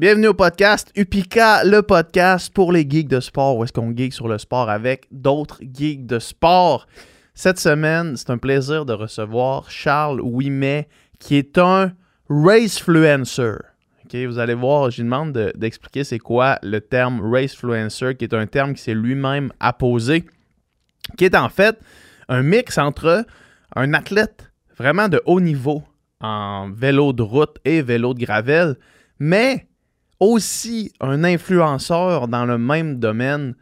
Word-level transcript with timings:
Bienvenue 0.00 0.28
au 0.28 0.32
podcast 0.32 0.90
Upika, 0.96 1.62
le 1.62 1.82
podcast 1.82 2.50
pour 2.54 2.72
les 2.72 2.88
geeks 2.88 3.06
de 3.06 3.20
sport, 3.20 3.58
où 3.58 3.64
est-ce 3.64 3.72
qu'on 3.74 3.94
geek 3.94 4.14
sur 4.14 4.28
le 4.28 4.38
sport 4.38 4.70
avec 4.70 5.06
d'autres 5.10 5.60
geeks 5.60 6.06
de 6.06 6.18
sport. 6.18 6.86
Cette 7.34 7.58
semaine, 7.58 8.16
c'est 8.16 8.30
un 8.30 8.38
plaisir 8.38 8.86
de 8.86 8.94
recevoir 8.94 9.70
Charles 9.70 10.22
Ouimet, 10.22 10.88
qui 11.18 11.36
est 11.36 11.58
un 11.58 11.92
racefluencer. 12.30 13.56
Ok, 14.06 14.14
vous 14.26 14.38
allez 14.38 14.54
voir, 14.54 14.90
je 14.90 15.02
lui 15.02 15.04
demande 15.04 15.34
de- 15.34 15.52
d'expliquer 15.54 16.02
c'est 16.02 16.18
quoi 16.18 16.58
le 16.62 16.80
terme 16.80 17.20
racefluencer, 17.20 18.14
qui 18.14 18.24
est 18.24 18.32
un 18.32 18.46
terme 18.46 18.72
qui 18.72 18.80
s'est 18.80 18.94
lui-même 18.94 19.52
apposé, 19.60 20.24
qui 21.18 21.26
est 21.26 21.36
en 21.36 21.50
fait 21.50 21.78
un 22.30 22.42
mix 22.42 22.78
entre 22.78 23.26
un 23.76 23.92
athlète 23.92 24.50
vraiment 24.78 25.08
de 25.08 25.20
haut 25.26 25.42
niveau 25.42 25.82
en 26.22 26.70
vélo 26.74 27.12
de 27.12 27.22
route 27.22 27.58
et 27.66 27.82
vélo 27.82 28.14
de 28.14 28.24
gravel, 28.24 28.76
mais 29.18 29.66
aussi 30.20 30.92
un 31.00 31.24
influenceur 31.24 32.28
dans 32.28 32.44
le 32.44 32.58
même 32.58 32.98
domaine. 32.98 33.54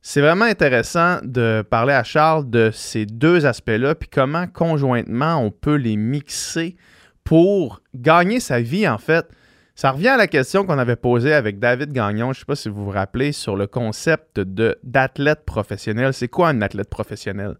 C'est 0.00 0.20
vraiment 0.20 0.46
intéressant 0.46 1.18
de 1.22 1.62
parler 1.68 1.92
à 1.92 2.02
Charles 2.02 2.48
de 2.48 2.70
ces 2.72 3.04
deux 3.04 3.46
aspects-là, 3.46 3.94
puis 3.94 4.08
comment 4.08 4.46
conjointement 4.46 5.36
on 5.36 5.50
peut 5.50 5.74
les 5.74 5.96
mixer 5.96 6.76
pour 7.24 7.82
gagner 7.94 8.40
sa 8.40 8.60
vie, 8.60 8.88
en 8.88 8.98
fait. 8.98 9.26
Ça 9.74 9.92
revient 9.92 10.08
à 10.08 10.16
la 10.16 10.26
question 10.26 10.64
qu'on 10.64 10.78
avait 10.78 10.96
posée 10.96 11.34
avec 11.34 11.58
David 11.60 11.92
Gagnon, 11.92 12.32
je 12.32 12.38
ne 12.38 12.40
sais 12.40 12.46
pas 12.46 12.56
si 12.56 12.68
vous 12.68 12.86
vous 12.86 12.90
rappelez, 12.90 13.32
sur 13.32 13.54
le 13.54 13.66
concept 13.66 14.40
d'athlète 14.40 15.44
professionnel. 15.44 16.12
C'est 16.14 16.28
quoi 16.28 16.48
un 16.48 16.62
athlète 16.62 16.88
professionnel? 16.88 17.56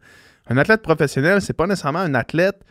Un 0.49 0.57
athlète 0.57 0.83
professionnel, 0.83 1.43
c'est 1.43 1.53
pas 1.53 1.67
nécessairement 1.67 2.01
un 2.01 2.15
athlète 2.15 2.63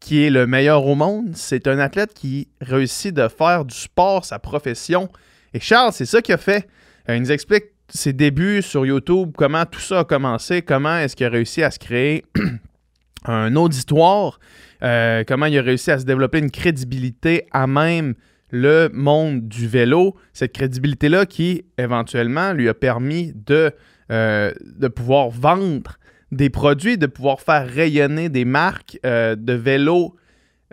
qui 0.00 0.24
est 0.24 0.30
le 0.30 0.46
meilleur 0.46 0.86
au 0.86 0.94
monde, 0.94 1.30
c'est 1.34 1.66
un 1.66 1.78
athlète 1.78 2.14
qui 2.14 2.48
réussit 2.60 3.14
de 3.14 3.28
faire 3.28 3.64
du 3.64 3.74
sport 3.74 4.24
sa 4.24 4.38
profession. 4.38 5.08
Et 5.54 5.60
Charles, 5.60 5.92
c'est 5.92 6.06
ça 6.06 6.22
qu'il 6.22 6.34
a 6.34 6.38
fait. 6.38 6.68
Euh, 7.08 7.16
il 7.16 7.22
nous 7.22 7.32
explique 7.32 7.64
ses 7.88 8.12
débuts 8.12 8.62
sur 8.62 8.84
YouTube, 8.84 9.32
comment 9.36 9.64
tout 9.64 9.80
ça 9.80 10.00
a 10.00 10.04
commencé, 10.04 10.62
comment 10.62 10.98
est-ce 10.98 11.16
qu'il 11.16 11.26
a 11.26 11.30
réussi 11.30 11.62
à 11.62 11.70
se 11.70 11.78
créer 11.78 12.24
un 13.24 13.54
auditoire, 13.56 14.40
euh, 14.82 15.24
comment 15.26 15.46
il 15.46 15.58
a 15.58 15.62
réussi 15.62 15.90
à 15.90 15.98
se 15.98 16.04
développer 16.04 16.38
une 16.38 16.50
crédibilité 16.50 17.46
à 17.52 17.66
même 17.66 18.14
le 18.50 18.88
monde 18.92 19.48
du 19.48 19.66
vélo. 19.66 20.16
Cette 20.32 20.52
crédibilité-là 20.52 21.26
qui, 21.26 21.64
éventuellement, 21.78 22.52
lui 22.52 22.68
a 22.68 22.74
permis 22.74 23.32
de, 23.34 23.72
euh, 24.10 24.52
de 24.62 24.88
pouvoir 24.88 25.30
vendre 25.30 25.98
des 26.32 26.50
produits, 26.50 26.98
de 26.98 27.06
pouvoir 27.06 27.40
faire 27.40 27.68
rayonner 27.68 28.28
des 28.28 28.44
marques 28.44 28.98
euh, 29.06 29.36
de 29.36 29.52
vélo 29.52 30.16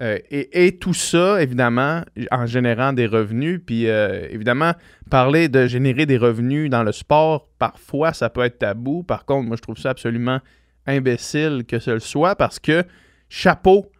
euh, 0.02 0.18
et, 0.32 0.78
tout 0.80 0.94
ça, 0.94 1.42
évidemment, 1.42 2.02
en 2.32 2.46
générant 2.48 2.94
des 2.94 3.06
revenus. 3.06 3.62
Puis, 3.64 3.88
euh, 3.88 4.28
évidemment, 4.32 4.74
parler 5.12 5.50
de 5.50 5.68
générer 5.68 6.06
des 6.06 6.18
revenus 6.18 6.70
dans 6.70 6.84
le 6.84 6.92
sport, 6.92 7.48
parfois, 7.60 8.12
ça 8.14 8.30
peut 8.30 8.42
être 8.42 8.58
tabou. 8.58 9.04
Par 9.04 9.26
contre, 9.26 9.48
moi, 9.48 9.56
je 9.56 9.62
trouve 9.62 9.78
ça 9.78 9.92
absolument 9.92 10.40
imbécile 10.88 11.64
que 11.68 11.80
ce 11.80 12.00
soit 12.00 12.36
parce 12.36 12.60
que 12.60 12.84
chapeau 13.30 13.92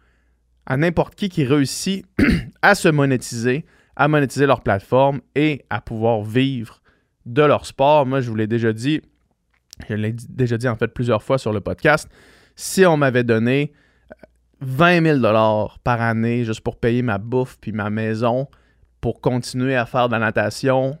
à 0.66 0.76
n'importe 0.76 1.14
qui 1.14 1.28
qui 1.28 1.44
réussit 1.44 2.04
à 2.62 2.74
se 2.74 2.88
monétiser, 2.88 3.64
à 3.94 4.08
monétiser 4.08 4.46
leur 4.46 4.62
plateforme 4.62 5.20
et 5.34 5.64
à 5.70 5.80
pouvoir 5.80 6.22
vivre 6.22 6.82
de 7.24 7.42
leur 7.42 7.66
sport. 7.66 8.04
Moi, 8.04 8.20
je 8.20 8.28
vous 8.28 8.36
l'ai 8.36 8.48
déjà 8.48 8.72
dit, 8.72 9.00
je 9.88 9.94
l'ai 9.94 10.14
déjà 10.28 10.56
dit 10.56 10.68
en 10.68 10.76
fait 10.76 10.88
plusieurs 10.88 11.22
fois 11.22 11.38
sur 11.38 11.52
le 11.52 11.60
podcast, 11.60 12.08
si 12.56 12.86
on 12.86 12.96
m'avait 12.96 13.24
donné 13.24 13.72
20 14.60 15.20
000 15.20 15.68
par 15.82 16.00
année 16.00 16.44
juste 16.44 16.60
pour 16.60 16.76
payer 16.76 17.02
ma 17.02 17.18
bouffe 17.18 17.58
puis 17.60 17.72
ma 17.72 17.90
maison 17.90 18.48
pour 19.00 19.20
continuer 19.20 19.76
à 19.76 19.84
faire 19.84 20.08
de 20.08 20.12
la 20.12 20.18
natation, 20.18 20.98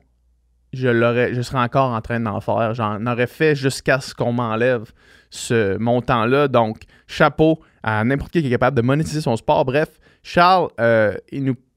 je, 0.74 1.42
serais 1.42 1.58
encore 1.58 1.92
en 1.92 2.00
train 2.00 2.20
d'en 2.20 2.40
faire. 2.40 2.74
J'en 2.74 3.06
aurais 3.06 3.26
fait 3.26 3.54
jusqu'à 3.54 4.00
ce 4.00 4.14
qu'on 4.14 4.32
m'enlève 4.32 4.90
ce 5.30 5.76
montant-là. 5.78 6.48
Donc, 6.48 6.82
chapeau 7.06 7.60
à 7.82 8.04
n'importe 8.04 8.32
qui 8.32 8.42
qui 8.42 8.48
est 8.48 8.50
capable 8.50 8.76
de 8.76 8.82
monétiser 8.82 9.20
son 9.20 9.36
sport. 9.36 9.64
Bref, 9.64 9.88
Charles, 10.22 10.68
euh, 10.80 11.14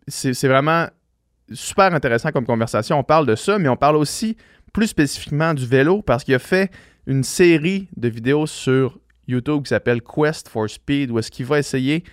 c'est 0.08 0.47
vraiment 0.47 0.88
super 1.52 1.94
intéressant 1.94 2.31
comme 2.31 2.46
conversation. 2.46 3.00
On 3.00 3.03
parle 3.03 3.25
de 3.25 3.35
ça, 3.35 3.58
mais 3.58 3.69
on 3.69 3.78
parle 3.78 3.96
aussi 3.96 4.35
plus 4.78 4.86
spécifiquement 4.86 5.56
du 5.56 5.66
vélo 5.66 6.04
parce 6.04 6.24
qu'il 6.24 6.36
a 6.36 6.40
fait 6.40 6.70
une 7.08 7.24
série 7.24 7.88
de 7.98 8.08
vidéos 8.10 8.46
sur 8.46 9.00
YouTube 9.28 9.64
qui 9.64 9.70
s'appelle 9.70 10.02
Quest 10.04 10.48
for 10.48 10.70
Speed 10.70 11.10
où 11.10 11.18
est-ce 11.18 11.32
qu'il 11.32 11.48
va 11.48 11.58
essayer 11.58 12.04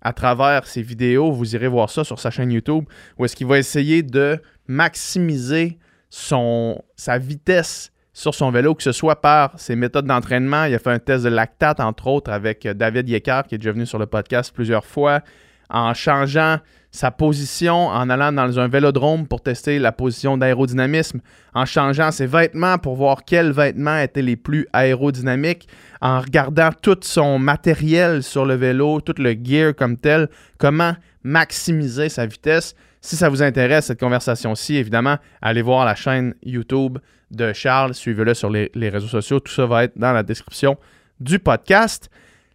à 0.00 0.14
travers 0.14 0.66
ses 0.66 0.80
vidéos, 0.80 1.30
vous 1.30 1.54
irez 1.54 1.68
voir 1.68 1.90
ça 1.90 2.04
sur 2.04 2.18
sa 2.18 2.30
chaîne 2.30 2.50
YouTube, 2.50 2.86
où 3.18 3.26
est-ce 3.26 3.36
qu'il 3.36 3.46
va 3.46 3.58
essayer 3.58 4.02
de 4.02 4.40
maximiser 4.66 5.78
son, 6.08 6.82
sa 6.96 7.18
vitesse 7.18 7.92
sur 8.14 8.34
son 8.34 8.50
vélo, 8.50 8.74
que 8.74 8.82
ce 8.82 8.92
soit 8.92 9.20
par 9.20 9.52
ses 9.60 9.76
méthodes 9.76 10.06
d'entraînement. 10.06 10.64
Il 10.64 10.74
a 10.74 10.78
fait 10.78 10.92
un 10.92 10.98
test 10.98 11.24
de 11.24 11.28
lactate, 11.28 11.80
entre 11.80 12.06
autres, 12.06 12.32
avec 12.32 12.66
David 12.66 13.10
Yecker, 13.10 13.42
qui 13.46 13.56
est 13.56 13.58
déjà 13.58 13.72
venu 13.72 13.84
sur 13.84 13.98
le 13.98 14.06
podcast 14.06 14.54
plusieurs 14.54 14.86
fois, 14.86 15.20
en 15.68 15.92
changeant 15.92 16.60
sa 16.96 17.10
position, 17.10 17.88
en 17.88 18.08
allant 18.10 18.32
dans 18.32 18.58
un 18.58 18.68
vélodrome 18.68 19.26
pour 19.26 19.42
tester 19.42 19.78
la 19.78 19.92
position 19.92 20.38
d'aérodynamisme, 20.38 21.20
en 21.54 21.66
changeant 21.66 22.10
ses 22.10 22.26
vêtements 22.26 22.78
pour 22.78 22.96
voir 22.96 23.24
quels 23.24 23.52
vêtements 23.52 23.98
étaient 23.98 24.22
les 24.22 24.36
plus 24.36 24.66
aérodynamiques, 24.72 25.68
en 26.00 26.20
regardant 26.20 26.70
tout 26.72 26.98
son 27.02 27.38
matériel 27.38 28.22
sur 28.22 28.46
le 28.46 28.54
vélo, 28.54 29.00
tout 29.00 29.14
le 29.18 29.36
gear 29.40 29.74
comme 29.74 29.96
tel, 29.96 30.28
comment 30.58 30.96
maximiser 31.22 32.08
sa 32.08 32.26
vitesse. 32.26 32.74
Si 33.00 33.14
ça 33.14 33.28
vous 33.28 33.42
intéresse, 33.42 33.86
cette 33.86 34.00
conversation-ci, 34.00 34.76
évidemment, 34.76 35.16
allez 35.42 35.62
voir 35.62 35.84
la 35.84 35.94
chaîne 35.94 36.34
YouTube 36.42 36.98
de 37.30 37.52
Charles, 37.52 37.94
suivez-le 37.94 38.34
sur 38.34 38.50
les, 38.50 38.70
les 38.74 38.88
réseaux 38.88 39.06
sociaux, 39.06 39.40
tout 39.40 39.52
ça 39.52 39.66
va 39.66 39.84
être 39.84 39.98
dans 39.98 40.12
la 40.12 40.22
description 40.22 40.76
du 41.20 41.38
podcast. 41.38 42.08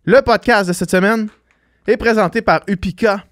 Le 0.03 0.21
podcast 0.21 0.67
de 0.67 0.73
cette 0.73 0.91
semaine 0.91 1.29
est 1.87 1.97
présenté 1.97 2.41
par 2.41 2.61
Upika. 2.67 3.23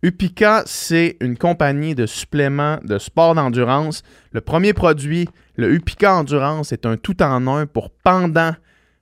Upika, 0.00 0.62
c'est 0.64 1.16
une 1.20 1.36
compagnie 1.36 1.96
de 1.96 2.06
suppléments 2.06 2.78
de 2.84 2.98
sport 2.98 3.34
d'endurance. 3.34 4.04
Le 4.30 4.40
premier 4.40 4.72
produit, 4.72 5.28
le 5.56 5.72
Upika 5.72 6.14
Endurance, 6.14 6.70
est 6.70 6.86
un 6.86 6.96
tout-en-un 6.96 7.66
pour 7.66 7.90
pendant 7.90 8.54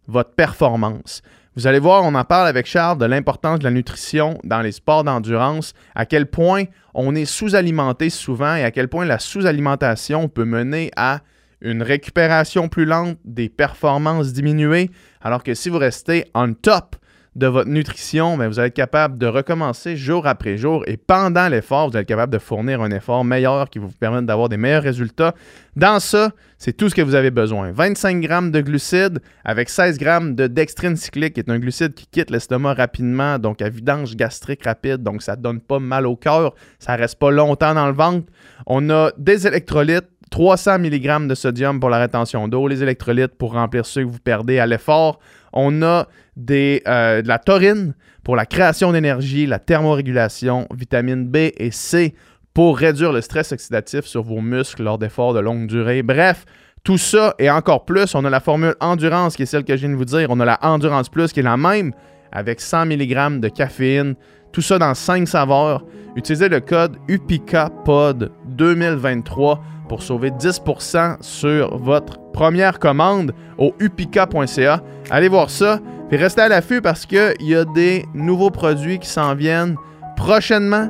votre 0.08 0.30
performance. 0.30 1.20
Vous 1.54 1.66
allez 1.66 1.80
voir, 1.80 2.02
on 2.04 2.14
en 2.14 2.24
parle 2.24 2.48
avec 2.48 2.64
Charles 2.64 2.96
de 2.96 3.04
l'importance 3.04 3.58
de 3.58 3.64
la 3.64 3.72
nutrition 3.72 4.38
dans 4.42 4.62
les 4.62 4.72
sports 4.72 5.04
d'endurance, 5.04 5.74
à 5.94 6.06
quel 6.06 6.26
point 6.26 6.64
on 6.94 7.14
est 7.14 7.26
sous-alimenté 7.26 8.08
souvent 8.08 8.56
et 8.56 8.64
à 8.64 8.70
quel 8.70 8.88
point 8.88 9.04
la 9.04 9.18
sous-alimentation 9.18 10.28
peut 10.30 10.46
mener 10.46 10.90
à 10.96 11.20
une 11.60 11.82
récupération 11.82 12.68
plus 12.68 12.86
lente, 12.86 13.18
des 13.26 13.50
performances 13.50 14.32
diminuées, 14.32 14.90
alors 15.20 15.42
que 15.42 15.52
si 15.52 15.68
vous 15.68 15.78
restez 15.78 16.24
on 16.34 16.54
top 16.54 16.96
de 17.36 17.46
votre 17.46 17.68
nutrition, 17.68 18.38
vous 18.38 18.58
allez 18.58 18.68
être 18.68 18.74
capable 18.74 19.18
de 19.18 19.26
recommencer 19.26 19.94
jour 19.94 20.26
après 20.26 20.56
jour 20.56 20.84
et 20.86 20.96
pendant 20.96 21.48
l'effort, 21.48 21.90
vous 21.90 21.96
allez 21.96 22.02
être 22.02 22.08
capable 22.08 22.32
de 22.32 22.38
fournir 22.38 22.80
un 22.80 22.90
effort 22.90 23.26
meilleur 23.26 23.68
qui 23.68 23.78
vous 23.78 23.90
permettre 23.90 24.26
d'avoir 24.26 24.48
des 24.48 24.56
meilleurs 24.56 24.82
résultats. 24.82 25.34
Dans 25.76 26.00
ça, 26.00 26.30
c'est 26.56 26.74
tout 26.74 26.88
ce 26.88 26.94
que 26.94 27.02
vous 27.02 27.14
avez 27.14 27.30
besoin. 27.30 27.72
25 27.72 28.22
grammes 28.22 28.50
de 28.50 28.62
glucides 28.62 29.20
avec 29.44 29.68
16 29.68 29.98
grammes 29.98 30.34
de 30.34 30.46
dextrine 30.46 30.96
cyclique, 30.96 31.34
qui 31.34 31.40
est 31.40 31.50
un 31.50 31.58
glucide 31.58 31.92
qui 31.92 32.06
quitte 32.06 32.30
l'estomac 32.30 32.72
rapidement, 32.72 33.38
donc 33.38 33.60
à 33.60 33.68
vidange 33.68 34.16
gastrique 34.16 34.64
rapide, 34.64 35.02
donc 35.02 35.20
ça 35.20 35.36
ne 35.36 35.42
donne 35.42 35.60
pas 35.60 35.78
mal 35.78 36.06
au 36.06 36.16
cœur, 36.16 36.54
ça 36.78 36.96
reste 36.96 37.18
pas 37.18 37.30
longtemps 37.30 37.74
dans 37.74 37.86
le 37.86 37.92
ventre. 37.92 38.26
On 38.66 38.88
a 38.88 39.10
des 39.18 39.46
électrolytes, 39.46 40.08
300 40.30 40.78
mg 40.80 41.28
de 41.28 41.34
sodium 41.34 41.80
pour 41.80 41.90
la 41.90 41.98
rétention 41.98 42.48
d'eau, 42.48 42.68
les 42.68 42.82
électrolytes 42.82 43.34
pour 43.36 43.52
remplir 43.52 43.86
ceux 43.86 44.02
que 44.02 44.08
vous 44.08 44.18
perdez 44.18 44.58
à 44.58 44.66
l'effort. 44.66 45.18
On 45.52 45.82
a 45.82 46.06
euh, 46.50 47.22
de 47.22 47.28
la 47.28 47.38
taurine 47.38 47.94
pour 48.24 48.36
la 48.36 48.44
création 48.44 48.92
d'énergie, 48.92 49.46
la 49.46 49.58
thermorégulation, 49.58 50.66
vitamine 50.74 51.26
B 51.26 51.36
et 51.56 51.70
C 51.70 52.14
pour 52.52 52.78
réduire 52.78 53.12
le 53.12 53.20
stress 53.20 53.52
oxydatif 53.52 54.04
sur 54.04 54.22
vos 54.22 54.40
muscles 54.40 54.82
lors 54.82 54.98
d'efforts 54.98 55.34
de 55.34 55.40
longue 55.40 55.66
durée. 55.66 56.02
Bref, 56.02 56.44
tout 56.84 56.98
ça 56.98 57.34
et 57.38 57.50
encore 57.50 57.84
plus, 57.84 58.14
on 58.14 58.24
a 58.24 58.30
la 58.30 58.40
formule 58.40 58.74
Endurance 58.80 59.36
qui 59.36 59.42
est 59.42 59.46
celle 59.46 59.64
que 59.64 59.76
je 59.76 59.80
viens 59.80 59.90
de 59.90 59.94
vous 59.94 60.04
dire. 60.04 60.28
On 60.30 60.40
a 60.40 60.44
la 60.44 60.58
Endurance 60.62 61.08
Plus 61.08 61.32
qui 61.32 61.40
est 61.40 61.42
la 61.42 61.56
même 61.56 61.92
avec 62.32 62.60
100 62.60 62.86
mg 62.86 63.40
de 63.40 63.48
caféine. 63.48 64.14
Tout 64.56 64.62
ça 64.62 64.78
dans 64.78 64.94
5 64.94 65.28
saveurs. 65.28 65.84
Utilisez 66.16 66.48
le 66.48 66.60
code 66.60 66.96
UPICAPOD 67.08 68.32
2023 68.46 69.62
pour 69.86 70.02
sauver 70.02 70.30
10% 70.30 71.18
sur 71.20 71.76
votre 71.76 72.18
première 72.32 72.78
commande 72.78 73.34
au 73.58 73.74
upica.ca. 73.80 74.80
Allez 75.10 75.28
voir 75.28 75.50
ça. 75.50 75.78
Puis 76.08 76.16
restez 76.16 76.40
à 76.40 76.48
l'affût 76.48 76.80
parce 76.80 77.04
qu'il 77.04 77.34
y 77.40 77.54
a 77.54 77.66
des 77.66 78.06
nouveaux 78.14 78.48
produits 78.48 78.98
qui 78.98 79.10
s'en 79.10 79.34
viennent 79.34 79.76
prochainement. 80.16 80.88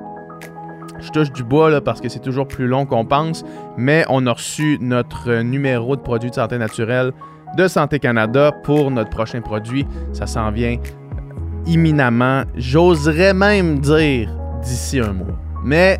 Je 1.00 1.10
touche 1.10 1.32
du 1.32 1.42
bois 1.42 1.68
là, 1.68 1.80
parce 1.80 2.00
que 2.00 2.08
c'est 2.08 2.20
toujours 2.20 2.46
plus 2.46 2.68
long 2.68 2.86
qu'on 2.86 3.04
pense, 3.04 3.44
mais 3.76 4.04
on 4.08 4.28
a 4.28 4.32
reçu 4.32 4.78
notre 4.80 5.38
numéro 5.38 5.96
de 5.96 6.02
produit 6.02 6.30
de 6.30 6.36
santé 6.36 6.56
naturelle 6.56 7.12
de 7.56 7.66
Santé 7.66 7.98
Canada 7.98 8.52
pour 8.62 8.92
notre 8.92 9.10
prochain 9.10 9.40
produit. 9.40 9.86
Ça 10.12 10.28
s'en 10.28 10.52
vient 10.52 10.78
imminemment. 11.66 12.44
J'oserais 12.56 13.34
même 13.34 13.80
dire 13.80 14.30
d'ici 14.62 15.00
un 15.00 15.12
mois. 15.12 15.38
Mais 15.64 15.98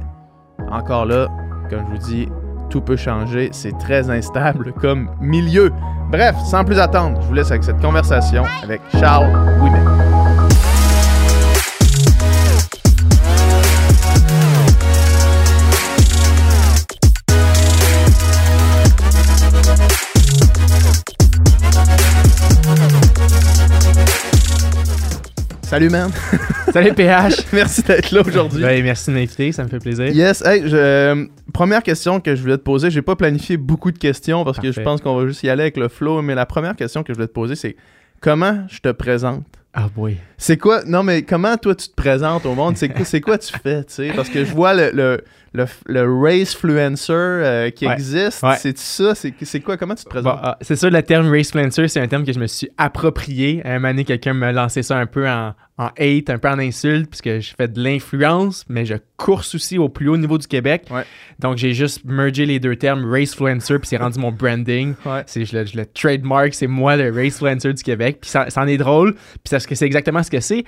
encore 0.71 1.07
là, 1.07 1.29
comme 1.71 1.81
je 1.89 1.93
vous 1.93 2.07
dis, 2.07 2.29
tout 2.71 2.81
peut 2.81 2.97
changer. 2.97 3.49
C'est 3.53 3.77
très 3.79 4.11
instable 4.11 4.73
comme 4.73 5.09
milieu. 5.21 5.73
Bref, 6.11 6.37
sans 6.45 6.65
plus 6.65 6.79
attendre, 6.79 7.21
je 7.23 7.27
vous 7.27 7.35
laisse 7.35 7.51
avec 7.51 7.65
cette 7.65 7.81
conversation 7.81 8.45
avec 8.63 8.81
Charles 8.93 9.31
Ouimet. 9.61 10.16
Salut, 25.67 25.91
man. 25.91 26.11
Salut 26.73 26.93
PH. 26.95 27.47
merci 27.53 27.83
d'être 27.83 28.13
là 28.13 28.23
aujourd'hui. 28.25 28.63
Ben, 28.63 28.83
merci 28.85 29.11
de 29.11 29.17
m'inviter, 29.17 29.51
ça 29.51 29.65
me 29.65 29.69
fait 29.69 29.81
plaisir. 29.81 30.07
Yes, 30.09 30.41
hey, 30.47 30.63
je- 30.69 30.77
euh, 30.77 31.27
première 31.53 31.83
question 31.83 32.21
que 32.21 32.37
je 32.37 32.43
voulais 32.43 32.57
te 32.57 32.63
poser, 32.63 32.89
j'ai 32.91 33.03
pas 33.03 33.17
planifié 33.17 33.57
beaucoup 33.57 33.91
de 33.91 33.99
questions 33.99 34.45
parce 34.45 34.61
que 34.61 34.71
je 34.71 34.81
pense 34.81 35.01
qu'on 35.01 35.17
va 35.17 35.27
juste 35.27 35.43
y 35.43 35.51
aller 35.51 35.63
avec 35.63 35.77
le 35.77 35.89
flow, 35.89 36.23
mais 36.23 36.37
la 36.37 36.47
première 36.47 36.77
question 36.77 37.03
que 37.03 37.13
je 37.13 37.15
voulais 37.15 37.27
te 37.27 37.33
poser, 37.33 37.57
c'est 37.57 37.75
comment 38.21 38.65
je 38.69 38.79
te 38.79 38.93
présente? 38.93 39.45
Ah 39.75 39.89
boy. 39.95 40.17
C'est 40.39 40.57
quoi, 40.57 40.83
non 40.87 41.03
mais 41.03 41.23
comment 41.23 41.57
toi 41.57 41.75
tu 41.75 41.89
te 41.89 41.95
présentes 41.95 42.47
au 42.47 42.55
monde? 42.55 42.77
C'est 42.77 42.89
quoi, 42.89 43.05
c'est 43.05 43.21
quoi 43.21 43.37
tu 43.37 43.53
fais, 43.63 43.83
tu 43.85 43.93
sais? 43.95 44.13
Parce 44.15 44.29
que 44.29 44.45
je 44.45 44.53
vois 44.55 44.73
le, 44.73 44.91
le, 44.95 45.21
le, 45.57 45.67
le 45.87 46.21
racefluencer 46.23 47.13
euh, 47.13 47.71
qui 47.71 47.87
Ouais. 47.87 47.95
existe, 47.95 48.43
Ouais. 48.43 48.57
c'est 48.59 48.77
ça? 48.79 49.15
C'est, 49.15 49.61
quoi? 49.61 49.77
Comment 49.77 49.95
tu 49.95 50.05
te 50.05 50.09
Bon, 50.09 50.15
présentes? 50.23 50.39
ah, 50.43 50.59
c'est 50.61 50.77
sûr, 50.77 50.91
le 50.91 51.03
terme 51.03 51.29
racefluencer, 51.31 51.89
c'est 51.89 52.01
un 52.01 52.09
terme 52.09 52.25
que 52.25 52.33
je 52.33 52.39
me 52.39 52.47
suis 52.47 52.69
approprié. 52.79 53.63
À 53.65 53.71
un 53.73 53.75
moment 53.79 53.89
donné, 53.89 54.05
quelqu'un 54.05 54.35
me 54.35 54.53
lançait 54.53 54.83
ça 54.83 54.97
un 54.99 55.07
peu 55.07 55.29
en, 55.29 55.55
en 55.79 55.91
hate, 55.99 56.31
un 56.31 56.39
peu 56.39 56.49
en 56.49 56.59
insulte, 56.59 57.09
puisque 57.11 57.41
je 57.41 57.55
fais 57.57 57.69
de 57.69 57.83
l'influence, 57.83 58.65
mais 58.69 58.85
je 58.87 58.95
course 59.17 59.55
aussi 59.55 59.79
au 59.79 59.89
plus 59.89 60.09
haut 60.09 60.17
niveau 60.17 60.39
du 60.39 60.47
Québec. 60.47 60.85
Ouais. 60.91 61.05
Donc, 61.39 61.57
j'ai 61.57 61.73
juste 61.75 62.05
mergé 62.05 62.47
les 62.47 62.61
deux 62.61 62.77
termes, 62.77 63.05
racefluencer, 63.11 63.79
puis 63.79 63.89
c'est 63.89 63.97
rendu 63.99 64.19
mon 64.19 64.33
branding. 64.33 64.95
Je, 65.35 65.57
le, 65.59 65.65
je 65.67 65.77
le 65.77 65.87
trademark, 65.87 66.55
c'est 66.55 66.67
moi 66.67 66.97
le 66.97 67.11
racefluencer 67.11 67.73
du 67.73 67.83
Québec. 67.83 68.19
Puis 68.21 68.31
ça, 68.31 68.49
ça 68.51 68.63
en 68.63 68.67
est 68.67 68.77
drôle, 68.79 69.15
puis 69.45 69.59
c'est 69.61 69.83
exactement 69.87 70.23
ce 70.23 70.31
que 70.31 70.41
c'est. 70.41 70.65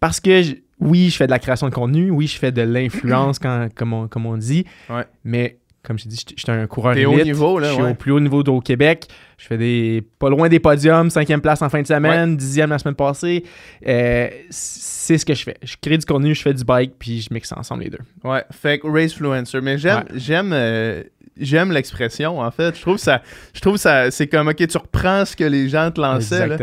Parce 0.00 0.20
que, 0.20 0.42
je- 0.42 0.54
oui, 0.80 1.10
je 1.10 1.16
fais 1.16 1.26
de 1.26 1.30
la 1.30 1.38
création 1.38 1.68
de 1.68 1.74
contenu, 1.74 2.10
oui, 2.10 2.26
je 2.26 2.38
fais 2.38 2.52
de 2.52 2.62
l'influence, 2.62 3.38
comme, 3.38 3.92
on, 3.92 4.08
comme 4.08 4.26
on 4.26 4.36
dit, 4.36 4.64
Ouais. 4.90 5.04
mais 5.24 5.58
comme 5.82 5.98
je 5.98 6.08
dis, 6.08 6.16
je 6.34 6.40
suis 6.40 6.50
un 6.50 6.66
coureur 6.66 6.94
T'es 6.94 7.04
haut 7.04 7.12
élite. 7.12 7.26
niveau, 7.26 7.58
là, 7.58 7.68
Je 7.68 7.74
suis 7.74 7.82
ouais. 7.82 7.90
au 7.90 7.94
plus 7.94 8.10
haut 8.12 8.18
niveau 8.20 8.42
au 8.42 8.60
Québec. 8.62 9.06
Je 9.36 9.44
fais 9.46 9.58
des 9.58 10.02
pas 10.18 10.30
loin 10.30 10.48
des 10.48 10.58
podiums, 10.58 11.10
cinquième 11.10 11.42
place 11.42 11.60
en 11.60 11.68
fin 11.68 11.82
de 11.82 11.86
semaine, 11.86 12.38
dixième 12.38 12.70
la 12.70 12.78
semaine 12.78 12.94
passée. 12.94 13.44
Euh, 13.86 14.28
c'est 14.48 15.18
ce 15.18 15.26
que 15.26 15.34
je 15.34 15.42
fais. 15.42 15.56
Je 15.62 15.76
crée 15.80 15.98
du 15.98 16.06
contenu, 16.06 16.34
je 16.34 16.40
fais 16.40 16.54
du 16.54 16.64
bike, 16.64 16.94
puis 16.98 17.20
je 17.20 17.32
mixe 17.34 17.52
ensemble 17.52 17.82
les 17.84 17.90
deux. 17.90 17.98
Ouais, 18.22 18.42
fait 18.50 18.78
que 18.78 18.86
racefluencer. 18.86 19.60
Mais 19.60 19.76
j'aime, 19.76 20.04
j'aime, 20.14 20.52
euh, 20.54 21.02
j'aime 21.38 21.70
l'expression, 21.70 22.40
en 22.40 22.50
fait. 22.50 22.74
Je 22.76 22.80
trouve 22.80 22.96
ça, 22.96 23.20
je 23.52 23.60
trouve 23.60 23.76
ça, 23.76 24.10
c'est 24.10 24.26
comme, 24.26 24.48
ok, 24.48 24.66
tu 24.66 24.78
reprends 24.78 25.26
ce 25.26 25.36
que 25.36 25.44
les 25.44 25.68
gens 25.68 25.90
te 25.90 26.00
lançaient, 26.00 26.46
là. 26.46 26.56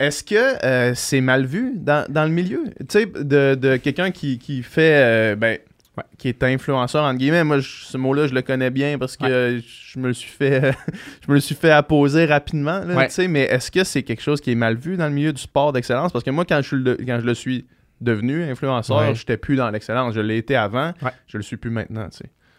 Est-ce 0.00 0.22
que 0.22 0.64
euh, 0.64 0.92
c'est 0.94 1.20
mal 1.20 1.44
vu 1.44 1.72
dans, 1.76 2.04
dans 2.08 2.24
le 2.24 2.30
milieu? 2.30 2.64
Tu 2.80 2.86
sais, 2.90 3.06
de, 3.06 3.54
de 3.56 3.76
quelqu'un 3.76 4.10
qui, 4.10 4.38
qui 4.38 4.62
fait. 4.62 5.32
euh, 5.32 5.36
ben, 5.36 5.58
Ouais. 5.96 6.04
qui 6.16 6.28
est 6.28 6.40
influenceur, 6.44 7.02
entre 7.02 7.18
guillemets. 7.18 7.42
Moi, 7.42 7.58
je- 7.58 7.82
ce 7.86 7.96
mot-là, 7.96 8.28
je 8.28 8.32
le 8.34 8.42
connais 8.42 8.70
bien 8.70 8.98
parce 8.98 9.16
que 9.16 9.24
Ouais. 9.24 9.30
euh, 9.32 9.60
je 9.60 9.98
me 9.98 10.06
le 10.06 10.14
suis 10.14 10.30
fait. 10.30 10.72
je 11.26 11.28
me 11.28 11.34
le 11.34 11.40
suis 11.40 11.56
fait 11.56 11.72
apposer 11.72 12.24
rapidement. 12.24 12.78
là, 12.84 12.94
Ouais. 12.94 13.08
mais 13.28 13.40
est-ce 13.42 13.72
que 13.72 13.82
c'est 13.82 14.04
quelque 14.04 14.22
chose 14.22 14.40
qui 14.40 14.52
est 14.52 14.54
mal 14.54 14.76
vu 14.76 14.96
dans 14.96 15.06
le 15.08 15.12
milieu 15.12 15.32
du 15.32 15.42
sport 15.42 15.72
d'excellence? 15.72 16.12
Parce 16.12 16.24
que 16.24 16.30
moi, 16.30 16.44
quand 16.44 16.58
je, 16.62 16.68
suis 16.68 16.76
le- 16.76 16.96
quand 17.04 17.18
je 17.20 17.26
le 17.26 17.34
suis 17.34 17.66
devenu 18.00 18.44
influenceur, 18.44 19.12
j'étais 19.16 19.36
plus 19.38 19.56
dans 19.56 19.68
l'excellence. 19.70 20.14
Je 20.14 20.20
l'ai 20.20 20.36
été 20.36 20.54
avant, 20.54 20.92
je 21.26 21.36
le 21.36 21.42
suis 21.42 21.56
plus 21.56 21.70
maintenant. 21.70 22.06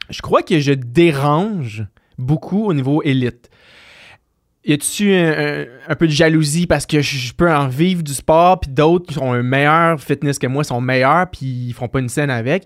Je 0.09 0.21
crois 0.21 0.41
que 0.43 0.59
je 0.59 0.73
dérange 0.73 1.85
beaucoup 2.17 2.65
au 2.65 2.73
niveau 2.73 3.01
élite. 3.03 3.49
Y 4.65 4.73
a-tu 4.73 5.13
un, 5.13 5.95
peu 5.95 6.05
de 6.05 6.11
jalousie 6.11 6.67
parce 6.67 6.85
que 6.85 7.01
je 7.01 7.33
peux 7.33 7.49
en 7.49 7.69
vivre 7.69 8.03
du 8.03 8.13
sport, 8.13 8.59
puis 8.59 8.69
d'autres 8.69 9.13
qui 9.13 9.17
ont 9.19 9.33
un 9.33 9.41
meilleur 9.41 9.99
fitness 10.01 10.37
que 10.37 10.47
moi 10.47 10.65
sont 10.65 10.81
meilleurs, 10.81 11.29
puis 11.31 11.45
ils 11.45 11.73
font 11.73 11.87
pas 11.87 11.99
une 11.99 12.09
scène 12.09 12.29
avec? 12.29 12.65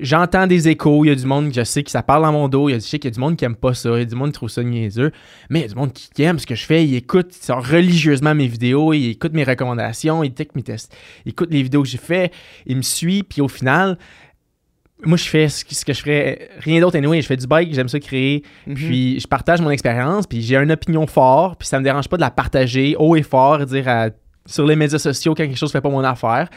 J'entends 0.00 0.46
des 0.46 0.68
échos, 0.68 1.04
il 1.04 1.08
y 1.08 1.10
a 1.10 1.14
du 1.14 1.26
monde 1.26 1.48
que 1.48 1.54
je 1.54 1.64
sais 1.64 1.82
que 1.82 1.90
ça 1.90 2.02
parle 2.02 2.22
dans 2.22 2.32
mon 2.32 2.48
dos, 2.48 2.68
y 2.68 2.74
a, 2.74 2.76
je 2.76 2.80
sais 2.80 2.98
qu'il 2.98 3.10
y 3.10 3.12
a 3.12 3.14
du 3.14 3.20
monde 3.20 3.36
qui 3.36 3.44
aime 3.44 3.56
pas 3.56 3.74
ça, 3.74 3.90
il 3.94 3.98
y 3.98 4.02
a 4.02 4.04
du 4.04 4.14
monde 4.14 4.28
qui 4.28 4.34
trouve 4.34 4.50
ça 4.50 4.62
niaiseux, 4.62 5.10
mais 5.50 5.60
il 5.60 5.62
y 5.62 5.64
a 5.64 5.68
du 5.68 5.74
monde 5.74 5.92
qui, 5.92 6.22
aime 6.22 6.38
ce 6.38 6.46
que 6.46 6.54
je 6.54 6.64
fais, 6.64 6.84
il 6.84 6.94
écoute 6.94 7.34
religieusement 7.48 8.34
mes 8.34 8.46
vidéos, 8.46 8.92
il 8.92 9.10
écoute 9.10 9.32
mes 9.32 9.44
recommandations, 9.44 10.22
il 10.22 10.32
mes 10.54 10.62
tests, 10.62 10.94
il 11.24 11.30
écoute 11.30 11.48
les 11.50 11.62
vidéos 11.62 11.82
que 11.82 11.88
j'ai 11.88 11.98
fait, 11.98 12.32
il 12.66 12.76
me 12.76 12.82
suit, 12.82 13.22
puis 13.22 13.40
au 13.40 13.48
final, 13.48 13.98
moi 15.04 15.16
je 15.16 15.24
fais 15.24 15.48
ce 15.48 15.64
que, 15.84 15.92
je 15.92 16.00
ferais 16.00 16.48
rien 16.58 16.80
d'autre 16.80 16.96
anyway, 16.96 17.20
je 17.20 17.26
fais 17.26 17.36
du 17.36 17.46
bike, 17.46 17.72
j'aime 17.74 17.88
ça 17.88 18.00
créer, 18.00 18.42
Mhm. 18.66 18.74
puis 18.74 19.20
je 19.20 19.26
partage 19.26 19.60
mon 19.60 19.70
expérience, 19.70 20.26
puis 20.26 20.40
j'ai 20.42 20.56
une 20.56 20.72
opinion 20.72 21.06
forte, 21.06 21.58
puis 21.58 21.68
ça 21.68 21.78
me 21.78 21.84
dérange 21.84 22.08
pas 22.08 22.16
de 22.16 22.22
la 22.22 22.30
partager 22.30 22.96
haut 22.98 23.14
et 23.16 23.22
fort, 23.22 23.64
dire 23.66 23.86
à- 23.88 24.08
sur 24.46 24.66
les 24.66 24.76
médias 24.76 24.98
sociaux 24.98 25.34
quand 25.34 25.44
quelque 25.44 25.58
chose 25.58 25.72
fait 25.72 25.80
pas 25.80 25.90
mon 25.90 26.04
affaire. 26.04 26.48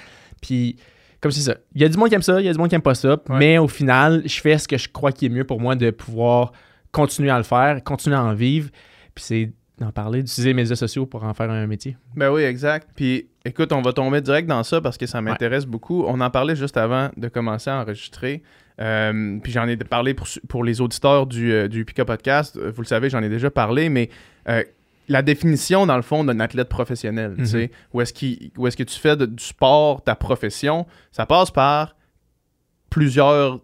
Puis 0.41 0.77
comme 1.21 1.31
c'est 1.31 1.41
ça, 1.41 1.55
il 1.75 1.81
y 1.81 1.85
a 1.85 1.89
du 1.89 1.97
monde 1.97 2.07
qui 2.09 2.15
aime 2.15 2.21
ça, 2.21 2.39
il 2.39 2.45
y 2.45 2.49
a 2.49 2.53
du 2.53 2.57
monde 2.57 2.69
qui 2.69 2.75
aime 2.75 2.81
pas 2.81 2.95
ça, 2.95 3.17
Ouais. 3.29 3.37
mais 3.39 3.57
au 3.57 3.67
final, 3.67 4.21
je 4.25 4.39
fais 4.39 4.57
ce 4.57 4.67
que 4.67 4.77
je 4.77 4.87
crois 4.87 5.11
qui 5.11 5.25
est 5.25 5.29
mieux 5.29 5.43
pour 5.43 5.59
moi 5.59 5.75
de 5.75 5.89
pouvoir 5.91 6.53
continuer 6.91 7.29
à 7.29 7.37
le 7.37 7.43
faire, 7.43 7.83
continuer 7.83 8.15
à 8.15 8.23
en 8.23 8.33
vivre, 8.33 8.69
puis 9.15 9.23
c'est 9.23 9.51
d'en 9.79 9.91
parler, 9.91 10.23
d'utiliser 10.23 10.49
les 10.49 10.53
médias 10.53 10.75
sociaux 10.75 11.05
pour 11.05 11.23
en 11.23 11.33
faire 11.33 11.49
un 11.49 11.65
métier. 11.67 11.95
Ben 12.15 12.29
oui, 12.31 12.41
exact. 12.43 12.89
Puis 12.95 13.28
écoute, 13.45 13.71
on 13.71 13.81
va 13.81 13.93
tomber 13.93 14.21
direct 14.21 14.47
dans 14.47 14.63
ça 14.63 14.81
parce 14.81 14.97
que 14.97 15.05
ça 15.05 15.21
m'intéresse 15.21 15.65
beaucoup. 15.65 16.03
On 16.07 16.19
en 16.21 16.29
parlait 16.29 16.55
juste 16.55 16.77
avant 16.77 17.09
de 17.17 17.27
commencer 17.27 17.69
à 17.69 17.79
enregistrer. 17.81 18.43
Euh, 18.81 19.39
puis 19.43 19.51
j'en 19.51 19.67
ai 19.67 19.75
parlé 19.77 20.13
pour, 20.13 20.27
pour 20.47 20.63
les 20.63 20.79
auditeurs 20.81 21.25
du, 21.27 21.51
euh, 21.51 21.67
du 21.67 21.83
Pika 21.85 22.05
Podcast. 22.05 22.57
Euh, 22.57 22.71
Vous 22.73 22.81
le 22.81 22.87
savez, 22.87 23.09
j'en 23.09 23.21
ai 23.21 23.29
déjà 23.29 23.49
parlé, 23.51 23.89
mais 23.89 24.09
euh, 24.47 24.63
la 25.09 25.21
définition, 25.21 25.85
dans 25.85 25.95
le 25.97 26.01
fond, 26.01 26.23
d'un 26.23 26.39
athlète 26.39 26.69
professionnel, 26.69 27.33
tu 27.35 27.41
Mhm. 27.41 27.45
sais, 27.47 27.71
où 27.93 27.99
est-ce 28.01 28.13
est-ce 28.13 28.77
que 28.77 28.83
tu 28.83 28.97
fais 28.99 29.17
de- 29.17 29.25
du 29.25 29.43
sport 29.43 30.01
ta 30.03 30.15
profession, 30.15 30.85
ça 31.11 31.25
passe 31.25 31.51
par 31.51 31.95
plusieurs 32.89 33.59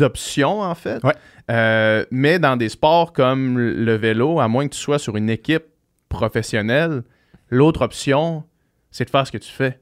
options, 0.00 0.60
en 0.60 0.74
fait. 0.74 1.02
Ouais. 1.04 1.14
Euh, 1.50 2.04
mais 2.10 2.38
dans 2.38 2.56
des 2.56 2.68
sports 2.68 3.12
comme 3.12 3.58
le 3.58 3.94
vélo, 3.96 4.40
à 4.40 4.48
moins 4.48 4.66
que 4.68 4.74
tu 4.74 4.80
sois 4.80 4.98
sur 4.98 5.16
une 5.16 5.28
équipe 5.30 5.64
professionnelle, 6.08 7.02
l'autre 7.48 7.82
option, 7.82 8.44
c'est 8.90 9.04
de 9.04 9.10
faire 9.10 9.26
ce 9.26 9.32
que 9.32 9.38
tu 9.38 9.50
fais. 9.50 9.78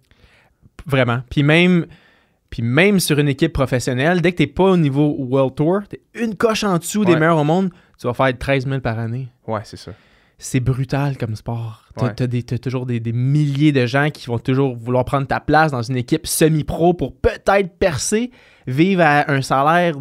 Vraiment. 0.87 1.21
Puis 1.31 1.43
même, 1.43 1.87
puis 2.51 2.63
même 2.63 3.01
sur 3.01 3.19
une 3.19 3.29
équipe 3.29 3.53
professionnelle, 3.53 4.21
dès 4.23 4.33
que 4.33 4.39
t'es 4.39 4.47
pas 4.47 4.65
au 4.65 4.77
niveau 4.77 5.15
World 5.19 5.55
Tour, 5.55 5.81
t'es 5.89 6.01
une 6.15 6.35
coche 6.37 6.65
en 6.65 6.79
dessous 6.79 7.05
des 7.05 7.13
Ouais. 7.13 7.19
meilleurs 7.21 7.39
au 7.39 7.45
monde, 7.45 7.71
tu 8.01 8.07
vas 8.07 8.15
faire 8.15 8.37
13 8.37 8.67
000 8.67 8.81
par 8.81 8.99
année. 8.99 9.29
Ouais, 9.47 9.61
c'est 9.65 9.77
ça. 9.77 9.93
c'est 10.41 10.61
brutal 10.61 11.19
comme 11.19 11.35
sport. 11.35 11.85
Ouais. 12.01 12.15
des- 12.29 12.45
t'as 12.45 12.59
toujours 12.59 12.87
des, 12.87 13.01
des 13.01 13.13
milliers 13.13 13.73
de 13.73 13.87
gens 13.87 14.09
qui 14.11 14.27
vont 14.29 14.39
toujours 14.39 14.77
vouloir 14.77 15.05
prendre 15.05 15.27
ta 15.27 15.41
place 15.41 15.73
dans 15.73 15.83
une 15.83 15.97
équipe 15.97 16.29
semi-pro 16.29 16.95
pour 16.95 17.17
peut-être 17.17 17.77
percer, 17.77 18.31
vivre 18.69 19.03
à 19.03 19.29
un 19.33 19.43
salaire, 19.43 19.95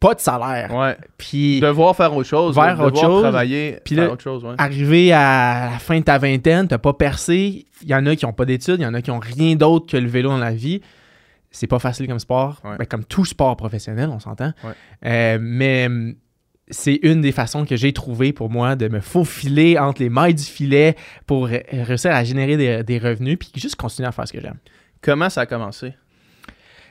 pas 0.00 0.14
de 0.14 0.20
salaire. 0.20 0.72
Ouais. 0.74 0.96
Puis 1.16 1.60
Devoir 1.60 1.94
faire 1.96 2.14
autre 2.14 2.28
chose. 2.28 2.54
Faire 2.54 2.70
devoir 2.72 2.86
autre 2.88 3.00
chose. 3.00 3.22
travailler, 3.22 3.78
Puis 3.84 3.98
autre 4.00 4.22
chose, 4.22 4.44
ouais. 4.44 4.54
à 5.12 5.70
la 5.72 5.78
fin 5.78 5.98
de 5.98 6.04
ta 6.04 6.18
vingtaine, 6.18 6.68
t'as 6.68 6.78
pas 6.78 6.92
percé. 6.92 7.66
Il 7.82 7.88
y 7.88 7.94
en 7.94 8.06
a 8.06 8.14
qui 8.16 8.24
ont 8.24 8.32
pas 8.32 8.44
d'études, 8.44 8.76
il 8.78 8.82
y 8.82 8.86
en 8.86 8.94
a 8.94 9.02
qui 9.02 9.10
ont 9.10 9.18
rien 9.18 9.56
d'autre 9.56 9.86
que 9.90 9.96
le 9.96 10.08
vélo 10.08 10.28
dans 10.30 10.38
la 10.38 10.52
vie. 10.52 10.80
C'est 11.50 11.66
pas 11.66 11.78
facile 11.78 12.06
comme 12.06 12.18
sport, 12.18 12.60
Ouais. 12.64 12.76
Ben, 12.78 12.84
comme 12.86 13.04
tout 13.04 13.24
sport 13.24 13.56
professionnel, 13.56 14.10
on 14.12 14.20
s'entend. 14.20 14.52
Euh, 15.06 15.38
mais 15.40 15.86
hum, 15.86 16.14
c'est 16.70 17.00
une 17.02 17.22
des 17.22 17.32
façons 17.32 17.64
que 17.64 17.74
j'ai 17.76 17.92
trouvé 17.94 18.32
pour 18.34 18.50
moi 18.50 18.76
de 18.76 18.88
me 18.88 19.00
faufiler 19.00 19.78
entre 19.78 20.02
les 20.02 20.10
mailles 20.10 20.34
du 20.34 20.42
filet 20.44 20.94
pour 21.26 21.46
ré- 21.46 21.64
réussir 21.72 22.10
à 22.12 22.22
générer 22.22 22.56
des, 22.58 22.82
des 22.84 22.98
revenus 22.98 23.38
puis 23.38 23.50
juste 23.56 23.76
continuer 23.76 24.06
à 24.06 24.12
faire 24.12 24.28
ce 24.28 24.32
que 24.34 24.40
j'aime. 24.40 24.58
Comment 25.00 25.30
ça 25.30 25.40
a 25.42 25.46
commencé? 25.46 25.94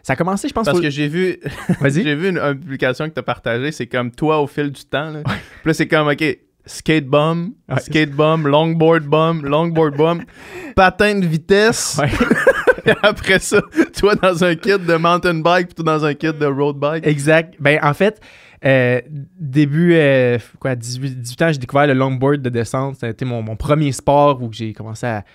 Ça 0.07 0.13
a 0.13 0.15
commencé, 0.15 0.47
je 0.47 0.53
pense, 0.53 0.65
Parce 0.65 0.79
que 0.79 0.89
j'ai 0.89 1.09
vu, 1.09 1.37
Vas-y. 1.81 2.01
j'ai 2.03 2.15
vu 2.15 2.29
une, 2.29 2.37
une 2.37 2.57
publication 2.57 3.09
que 3.09 3.13
tu 3.13 3.19
as 3.19 3.23
partagée, 3.23 3.73
c'est 3.73 3.87
comme 3.87 4.09
toi 4.09 4.39
au 4.39 4.47
fil 4.47 4.71
du 4.71 4.85
temps. 4.85 5.09
Là. 5.09 5.21
Puis 5.25 5.33
là, 5.65 5.73
c'est 5.73 5.85
comme, 5.89 6.07
OK, 6.07 6.23
skate 6.65 7.05
bum, 7.05 7.51
Ouais. 7.67 7.79
skate 7.81 8.11
bum, 8.11 8.47
longboard 8.47 9.03
bum, 9.03 9.45
longboard 9.45 9.97
bum, 9.97 10.21
patin 10.77 11.19
de 11.19 11.25
vitesse. 11.25 11.99
Ouais. 12.01 12.09
Et 12.85 12.93
après 13.03 13.39
ça, 13.39 13.59
toi 13.99 14.15
dans 14.15 14.45
un 14.45 14.55
kit 14.55 14.79
de 14.79 14.95
mountain 14.95 15.33
bike, 15.41 15.67
puis 15.67 15.83
toi 15.83 15.97
dans 15.97 16.05
un 16.05 16.13
kit 16.13 16.31
de 16.31 16.45
road 16.45 16.77
bike. 16.77 17.05
Exact. 17.05 17.55
Ben, 17.59 17.77
en 17.83 17.93
fait, 17.93 18.21
euh, 18.63 19.01
début, 19.37 19.93
euh, 19.93 20.37
quoi, 20.61 20.75
18, 20.75 21.19
18 21.19 21.41
ans, 21.41 21.51
j'ai 21.51 21.57
découvert 21.57 21.85
le 21.85 21.95
longboard 21.95 22.41
de 22.41 22.49
descente. 22.49 22.95
Ça 22.95 23.07
a 23.07 23.09
été 23.09 23.25
mon, 23.25 23.41
mon 23.41 23.57
premier 23.57 23.91
sport 23.91 24.41
où 24.41 24.53
j'ai 24.53 24.71
commencé 24.71 25.05
à, 25.05 25.25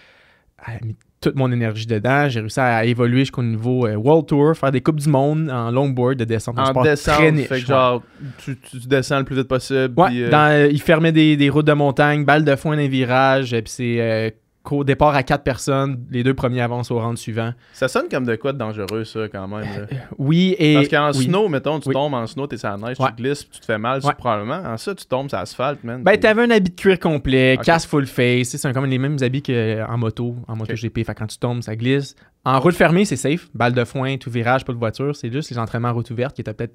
à 0.64 0.76
toute 1.22 1.36
mon 1.36 1.50
énergie 1.50 1.86
dedans. 1.86 2.28
J'ai 2.28 2.40
réussi 2.40 2.60
à 2.60 2.84
évoluer 2.84 3.20
jusqu'au 3.20 3.42
niveau 3.42 3.86
euh, 3.86 3.94
World 3.94 4.26
Tour, 4.26 4.54
faire 4.56 4.72
des 4.72 4.80
Coupes 4.80 5.00
du 5.00 5.08
Monde 5.08 5.48
en 5.50 5.70
longboard 5.70 6.16
de 6.16 6.24
descente. 6.24 6.58
En 6.58 6.66
sport 6.66 6.82
descente, 6.82 7.14
très 7.14 7.32
niche, 7.32 7.46
fait 7.46 7.60
que 7.60 7.66
genre, 7.66 8.02
tu, 8.44 8.58
tu 8.58 8.76
descends 8.86 9.18
le 9.20 9.24
plus 9.24 9.36
vite 9.36 9.48
possible. 9.48 9.94
Ouais, 9.96 10.08
puis, 10.08 10.24
euh, 10.24 10.30
dans, 10.30 10.50
euh, 10.50 10.68
il 10.70 10.80
fermait 10.82 11.12
des, 11.12 11.36
des 11.36 11.48
routes 11.48 11.66
de 11.66 11.72
montagne, 11.72 12.24
balles 12.24 12.44
de 12.44 12.56
foin 12.56 12.72
dans 12.72 12.82
les 12.82 12.88
virages, 12.88 13.54
euh, 13.54 13.62
puis 13.62 13.72
c'est 13.72 13.96
euh, 14.00 14.30
qu'au 14.62 14.84
départ 14.84 15.14
à 15.14 15.22
quatre 15.24 15.42
personnes, 15.42 16.04
les 16.10 16.22
deux 16.22 16.34
premiers 16.34 16.60
avancent 16.60 16.90
au 16.90 16.98
round 17.00 17.18
suivant. 17.18 17.52
Ça 17.72 17.88
sonne 17.88 18.08
comme 18.08 18.24
de 18.24 18.36
quoi 18.36 18.52
de 18.52 18.58
dangereux, 18.58 19.04
ça, 19.04 19.28
quand 19.28 19.48
même. 19.48 19.62
là. 19.62 19.86
Oui, 20.18 20.54
et. 20.58 20.74
Parce 20.74 20.88
qu'en 20.88 21.10
oui. 21.12 21.24
snow, 21.24 21.48
mettons, 21.48 21.80
tu 21.80 21.88
Oui. 21.88 21.94
tombes 21.94 22.14
en 22.14 22.26
snow, 22.26 22.46
t'es 22.46 22.56
sur 22.58 22.68
la 22.68 22.76
neige, 22.76 23.00
Ouais. 23.00 23.08
tu 23.16 23.22
glisses, 23.22 23.48
tu 23.50 23.58
te 23.60 23.64
fais 23.64 23.78
mal, 23.78 24.00
Ouais. 24.04 24.12
probablement. 24.16 24.62
En 24.64 24.76
ça, 24.76 24.94
tu 24.94 25.04
tombes 25.06 25.28
sur 25.28 25.38
l'asphalte, 25.38 25.82
man. 25.82 26.02
Ben, 26.04 26.16
t'avais 26.18 26.42
un 26.42 26.50
habit 26.50 26.70
de 26.70 26.76
cuir 26.80 26.98
complet, 27.00 27.58
casse 27.62 27.86
full 27.86 28.06
face, 28.06 28.50
c'est 28.50 28.72
comme 28.72 28.86
les 28.86 28.98
mêmes 28.98 29.18
habits 29.20 29.42
qu'en 29.42 29.98
moto, 29.98 30.36
en 30.46 30.54
moto. 30.56 30.72
GP. 30.74 31.04
Fait 31.04 31.14
que 31.14 31.18
quand 31.18 31.26
tu 31.26 31.38
tombes, 31.38 31.62
ça 31.62 31.74
glisse. 31.74 32.14
En 32.44 32.58
route 32.60 32.74
fermée, 32.74 33.04
c'est 33.04 33.16
safe. 33.16 33.48
Balle 33.54 33.72
de 33.72 33.84
foin, 33.84 34.16
tout 34.16 34.30
virage, 34.30 34.64
pas 34.64 34.72
de 34.72 34.78
voiture. 34.78 35.14
C'est 35.16 35.32
juste 35.32 35.50
les 35.50 35.58
entraînements 35.58 35.88
en 35.88 35.94
route 35.94 36.10
ouverte 36.10 36.34
qui 36.34 36.40
étaient 36.40 36.54
peut-être 36.54 36.74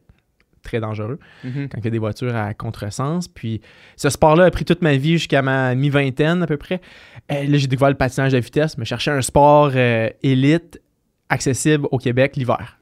très 0.64 0.80
dangereux 0.82 1.18
Mhm. 1.46 1.70
quand 1.70 1.78
il 1.78 1.86
y 1.86 1.88
a 1.88 1.92
des 1.92 2.00
voitures 2.00 2.36
à 2.36 2.54
contresens. 2.54 3.28
Puis 3.30 3.62
ce 3.96 4.10
sport-là 4.10 4.46
a 4.46 4.52
pris 4.52 4.66
toute 4.66 4.82
ma 4.82 4.98
vie 4.98 5.14
jusqu'à 5.14 5.42
ma 5.42 5.76
mi-vingtaine 5.76 6.44
à 6.44 6.48
peu 6.48 6.58
près. 6.58 6.82
Euh, 7.32 7.44
là, 7.48 7.58
j'ai 7.58 7.68
découvert 7.68 7.90
le 7.90 7.96
patinage 7.96 8.32
de 8.32 8.38
vitesse, 8.38 8.78
mais 8.78 8.86
chercher 8.86 9.12
un 9.12 9.22
sport 9.22 9.72
euh, 9.76 10.10
élite 10.24 10.82
accessible 11.30 11.88
au 11.92 11.98
Québec 11.98 12.36
l'hiver. 12.38 12.78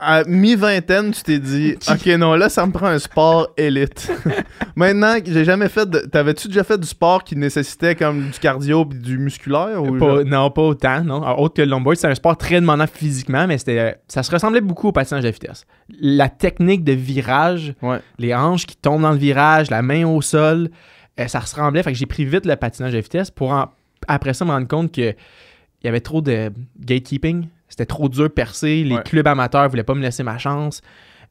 À 0.00 0.22
mi-vingtaine, 0.24 1.12
tu 1.12 1.22
t'es 1.22 1.38
dit, 1.38 1.74
OK, 1.90 2.04
non, 2.18 2.34
là, 2.34 2.50
ça 2.50 2.66
me 2.66 2.72
prend 2.72 2.88
un 2.88 2.98
sport 2.98 3.48
élite. 3.56 4.12
Maintenant, 4.76 5.14
j'ai 5.24 5.46
jamais 5.46 5.70
fait 5.70 5.88
de. 5.88 6.00
T'avais-tu 6.00 6.48
déjà 6.48 6.62
fait 6.62 6.76
du 6.78 6.86
sport 6.86 7.24
qui 7.24 7.36
nécessitait 7.36 7.94
comme 7.94 8.28
du 8.28 8.38
cardio 8.38 8.84
puis 8.84 8.98
du 8.98 9.16
musculaire 9.16 9.82
ou 9.82 9.96
Pas- 9.96 10.24
non, 10.24 10.50
pas 10.50 10.60
autant, 10.62 11.02
non. 11.04 11.22
Alors, 11.22 11.40
autre 11.40 11.54
que 11.54 11.62
le 11.62 11.68
longboard, 11.70 11.96
c'est 11.96 12.06
un 12.06 12.14
sport 12.14 12.36
très 12.36 12.60
demandant 12.60 12.86
physiquement, 12.86 13.46
mais 13.46 13.56
c'était, 13.56 13.78
euh, 13.78 13.92
ça 14.08 14.22
se 14.22 14.30
ressemblait 14.30 14.60
beaucoup 14.60 14.88
au 14.88 14.92
patinage 14.92 15.24
de 15.24 15.30
vitesse. 15.30 15.64
La 16.00 16.28
technique 16.28 16.84
de 16.84 16.92
virage, 16.92 17.72
Ouais. 17.80 18.00
les 18.18 18.34
hanches 18.34 18.66
qui 18.66 18.76
tombent 18.76 19.02
dans 19.02 19.12
le 19.12 19.16
virage, 19.18 19.70
la 19.70 19.80
main 19.80 20.04
au 20.06 20.20
sol, 20.20 20.68
ça 21.26 21.40
ressemblait. 21.40 21.82
Fait 21.82 21.92
que 21.92 21.98
j'ai 21.98 22.06
pris 22.06 22.24
vite 22.24 22.46
le 22.46 22.54
patinage 22.56 22.92
de 22.92 22.98
vitesse 22.98 23.30
pour 23.30 23.50
en- 23.50 23.70
après 24.06 24.34
ça 24.34 24.44
me 24.44 24.50
rendre 24.50 24.68
compte 24.68 24.92
que 24.94 25.10
il 25.10 25.84
y 25.84 25.88
avait 25.88 26.00
trop 26.00 26.20
de 26.20 26.50
gatekeeping. 26.80 27.48
C'était 27.68 27.86
trop 27.86 28.08
dur 28.08 28.24
de 28.24 28.28
percer. 28.28 28.84
Les 28.84 28.96
Ouais. 28.96 29.02
clubs 29.04 29.26
amateurs 29.26 29.68
voulaient 29.68 29.82
pas 29.82 29.94
me 29.94 30.00
laisser 30.02 30.22
ma 30.22 30.38
chance. 30.38 30.80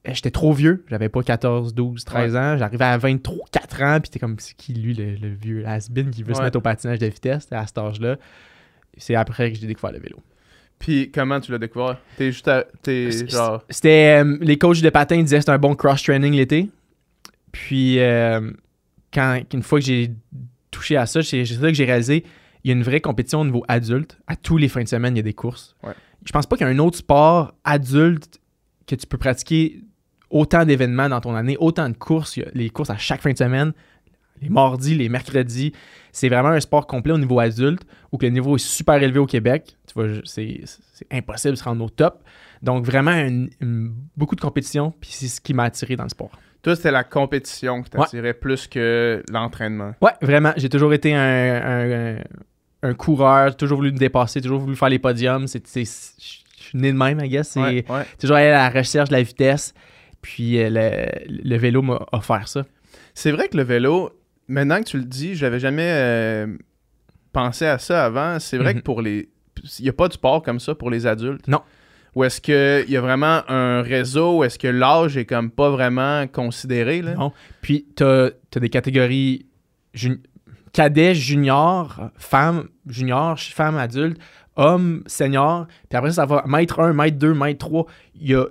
Euh, 0.07 0.11
J'étais 0.13 0.31
trop 0.31 0.53
vieux. 0.53 0.85
J'avais 0.89 1.09
pas 1.09 1.21
14, 1.23 1.73
12, 1.73 2.03
13 2.05 2.35
ans. 2.35 2.57
J'arrivais 2.57 2.85
à 2.85 2.97
23, 2.97 3.45
4 3.51 3.81
ans. 3.81 3.99
Puis 3.99 4.09
t'es 4.09 4.19
comme, 4.19 4.35
c'est 4.39 4.55
qui 4.55 4.73
lui, 4.73 4.93
le, 4.93 5.15
le 5.15 5.33
vieux 5.33 5.65
has-been 5.67 6.11
qui 6.11 6.23
veut 6.23 6.33
se 6.33 6.41
mettre 6.41 6.57
au 6.57 6.61
patinage 6.61 6.99
de 6.99 7.07
vitesse 7.07 7.47
à 7.51 7.65
cet 7.65 7.77
âge-là? 7.77 8.17
C'est 8.97 9.15
après 9.15 9.51
que 9.51 9.57
j'ai 9.59 9.67
découvert 9.67 9.91
le 9.91 9.99
vélo. 9.99 10.17
Puis 10.79 11.11
comment 11.11 11.39
tu 11.41 11.51
l'as 11.51 11.57
découvert? 11.57 11.97
T'es 12.17 12.31
juste 12.31 12.47
à. 12.47 12.65
Genre. 12.85 13.63
C'était. 13.69 14.23
euh, 14.23 14.37
les 14.41 14.57
coachs 14.57 14.81
de 14.81 14.89
patin 14.91 15.21
disaient 15.21 15.37
que 15.37 15.41
c'était 15.41 15.51
un 15.51 15.57
bon 15.57 15.75
cross-training 15.75 16.33
l'été. 16.33 16.69
Puis, 17.51 17.99
euh, 17.99 18.51
quand, 19.13 19.41
une 19.53 19.63
fois 19.63 19.79
que 19.79 19.85
j'ai 19.85 20.11
touché 20.71 20.97
à 20.97 21.05
ça, 21.05 21.23
c'est 21.23 21.45
ça 21.45 21.67
que 21.67 21.73
j'ai 21.73 21.85
réalisé. 21.85 22.23
Il 22.63 22.69
y 22.69 22.71
a 22.71 22.75
une 22.75 22.83
vraie 22.83 23.01
compétition 23.01 23.41
au 23.41 23.45
niveau 23.45 23.63
adulte. 23.67 24.17
À 24.27 24.35
tous 24.35 24.57
les 24.57 24.67
fins 24.67 24.83
de 24.83 24.87
semaine, 24.87 25.15
il 25.15 25.17
y 25.17 25.21
a 25.21 25.23
des 25.23 25.33
courses. 25.33 25.75
Ouais. 25.83 25.93
Je 26.25 26.31
pense 26.31 26.45
pas 26.45 26.57
qu'il 26.57 26.65
y 26.67 26.69
a 26.69 26.73
un 26.73 26.79
autre 26.79 26.97
sport 26.97 27.53
adulte 27.63 28.39
que 28.85 28.95
tu 28.95 29.07
peux 29.07 29.17
pratiquer 29.17 29.81
autant 30.29 30.65
d'événements 30.65 31.07
dans 31.09 31.21
ton 31.21 31.35
année, 31.35 31.55
autant 31.59 31.89
de 31.89 31.95
courses. 31.95 32.35
Il 32.37 32.43
y 32.43 32.45
a 32.45 32.49
les 32.53 32.69
courses 32.69 32.89
à 32.89 32.97
chaque 32.97 33.21
fin 33.21 33.31
de 33.31 33.37
semaine, 33.37 33.71
les 34.41 34.49
mardis, 34.49 34.95
les 34.95 35.07
mercredis. 35.09 35.71
C'est 36.11 36.27
vraiment 36.29 36.49
un 36.49 36.59
sport 36.59 36.85
complet 36.87 37.13
au 37.13 37.17
niveau 37.17 37.39
adulte 37.39 37.83
où 38.11 38.17
que 38.17 38.25
le 38.25 38.31
niveau 38.31 38.55
est 38.55 38.65
super 38.65 38.95
élevé 39.01 39.19
au 39.19 39.25
Québec. 39.25 39.77
Tu 39.87 39.93
vois, 39.93 40.07
c'est 40.25 40.61
c'est 40.65 41.07
impossible 41.11 41.53
de 41.53 41.59
se 41.59 41.63
rendre 41.63 41.83
au 41.85 41.89
top. 41.89 42.23
Donc, 42.63 42.83
vraiment, 42.83 43.11
une- 43.11 43.49
une- 43.61 43.93
beaucoup 44.17 44.35
de 44.35 44.41
compétition, 44.41 44.91
puis 44.99 45.11
c'est 45.13 45.27
ce 45.27 45.39
qui 45.39 45.53
m'a 45.53 45.65
attiré 45.65 45.95
dans 45.95 46.03
le 46.03 46.09
sport. 46.09 46.31
Toi, 46.63 46.75
c'était 46.75 46.91
la 46.91 47.03
compétition 47.03 47.81
qui 47.83 47.89
t'attirait 47.91 48.33
plus 48.33 48.67
que 48.67 49.23
l'entraînement. 49.31 49.93
Ouais, 50.01 50.11
vraiment. 50.21 50.53
J'ai 50.57 50.69
toujours 50.69 50.93
été 50.93 51.13
un, 51.15 52.17
un, 52.83 52.93
coureur, 52.93 53.55
toujours 53.55 53.77
voulu 53.77 53.91
me 53.91 53.97
dépasser, 53.97 54.41
toujours 54.41 54.59
voulu 54.59 54.75
faire 54.75 54.89
les 54.89 54.99
podiums. 54.99 55.47
C'est, 55.47 55.61
je 55.65 55.83
suis 55.83 56.77
né 56.77 56.91
de 56.91 56.97
même, 56.97 57.19
I 57.23 57.29
guess. 57.29 57.49
C'est 57.49 57.59
Ouais, 57.61 57.85
ouais. 57.89 58.05
toujours 58.19 58.35
aller 58.37 58.47
à 58.47 58.69
la 58.71 58.79
recherche 58.79 59.09
de 59.09 59.13
la 59.15 59.21
vitesse. 59.21 59.73
Puis 60.21 60.59
euh, 60.61 60.69
le, 60.69 61.05
le 61.49 61.57
vélo 61.57 61.81
m'a 61.81 62.05
offert 62.11 62.47
ça. 62.47 62.65
C'est 63.13 63.31
vrai 63.31 63.47
que 63.47 63.55
le 63.57 63.63
vélo, 63.63 64.11
maintenant 64.47 64.79
que 64.79 64.85
tu 64.89 64.97
le 64.97 65.05
dis, 65.05 65.35
j'avais 65.35 65.59
jamais 65.59 65.87
euh, 65.89 66.47
pensé 67.31 67.65
à 67.65 67.77
ça 67.77 68.03
avant. 68.05 68.39
C'est 68.39 68.57
vrai 68.57 68.73
Mhm. 68.73 68.79
que 68.79 68.83
pour 68.83 69.01
les. 69.01 69.29
Il 69.79 69.83
n'y 69.83 69.89
a 69.89 69.93
pas 69.93 70.07
de 70.07 70.13
sport 70.13 70.41
comme 70.43 70.59
ça 70.59 70.75
pour 70.75 70.89
les 70.89 71.07
adultes. 71.07 71.47
Non. 71.47 71.61
Ou 72.17 72.23
est-ce 72.23 72.41
qu'il 72.41 72.91
y 72.91 72.97
a 72.97 73.01
vraiment 73.01 73.41
un 73.47 73.83
réseau, 73.83 74.43
est-ce 74.43 74.57
que 74.57 74.67
l'âge 74.67 75.17
est 75.17 75.25
comme 75.25 75.51
pas 75.51 75.69
vraiment 75.69 76.25
considéré? 76.25 77.03
Là? 77.03 77.13
Non. 77.13 77.31
Puis 77.61 77.85
t'as 77.95 78.29
as 78.55 78.59
des 78.59 78.69
catégories 78.69 79.45
jun- 79.93 80.17
cadet, 80.73 81.13
junior, 81.13 82.09
femme, 82.17 82.69
junior, 82.87 83.37
femme 83.39 83.77
adulte, 83.77 84.19
homme, 84.55 85.03
senior. 85.05 85.67
Puis 85.89 85.95
après 85.95 86.09
ça, 86.09 86.23
ça 86.23 86.25
va 86.25 86.43
maître 86.47 86.79
1, 86.79 86.93
maître 86.93 87.19
2, 87.19 87.35
maître 87.35 87.59
3. 87.59 87.85
Il 88.15 88.31
y 88.31 88.33
a 88.33 88.45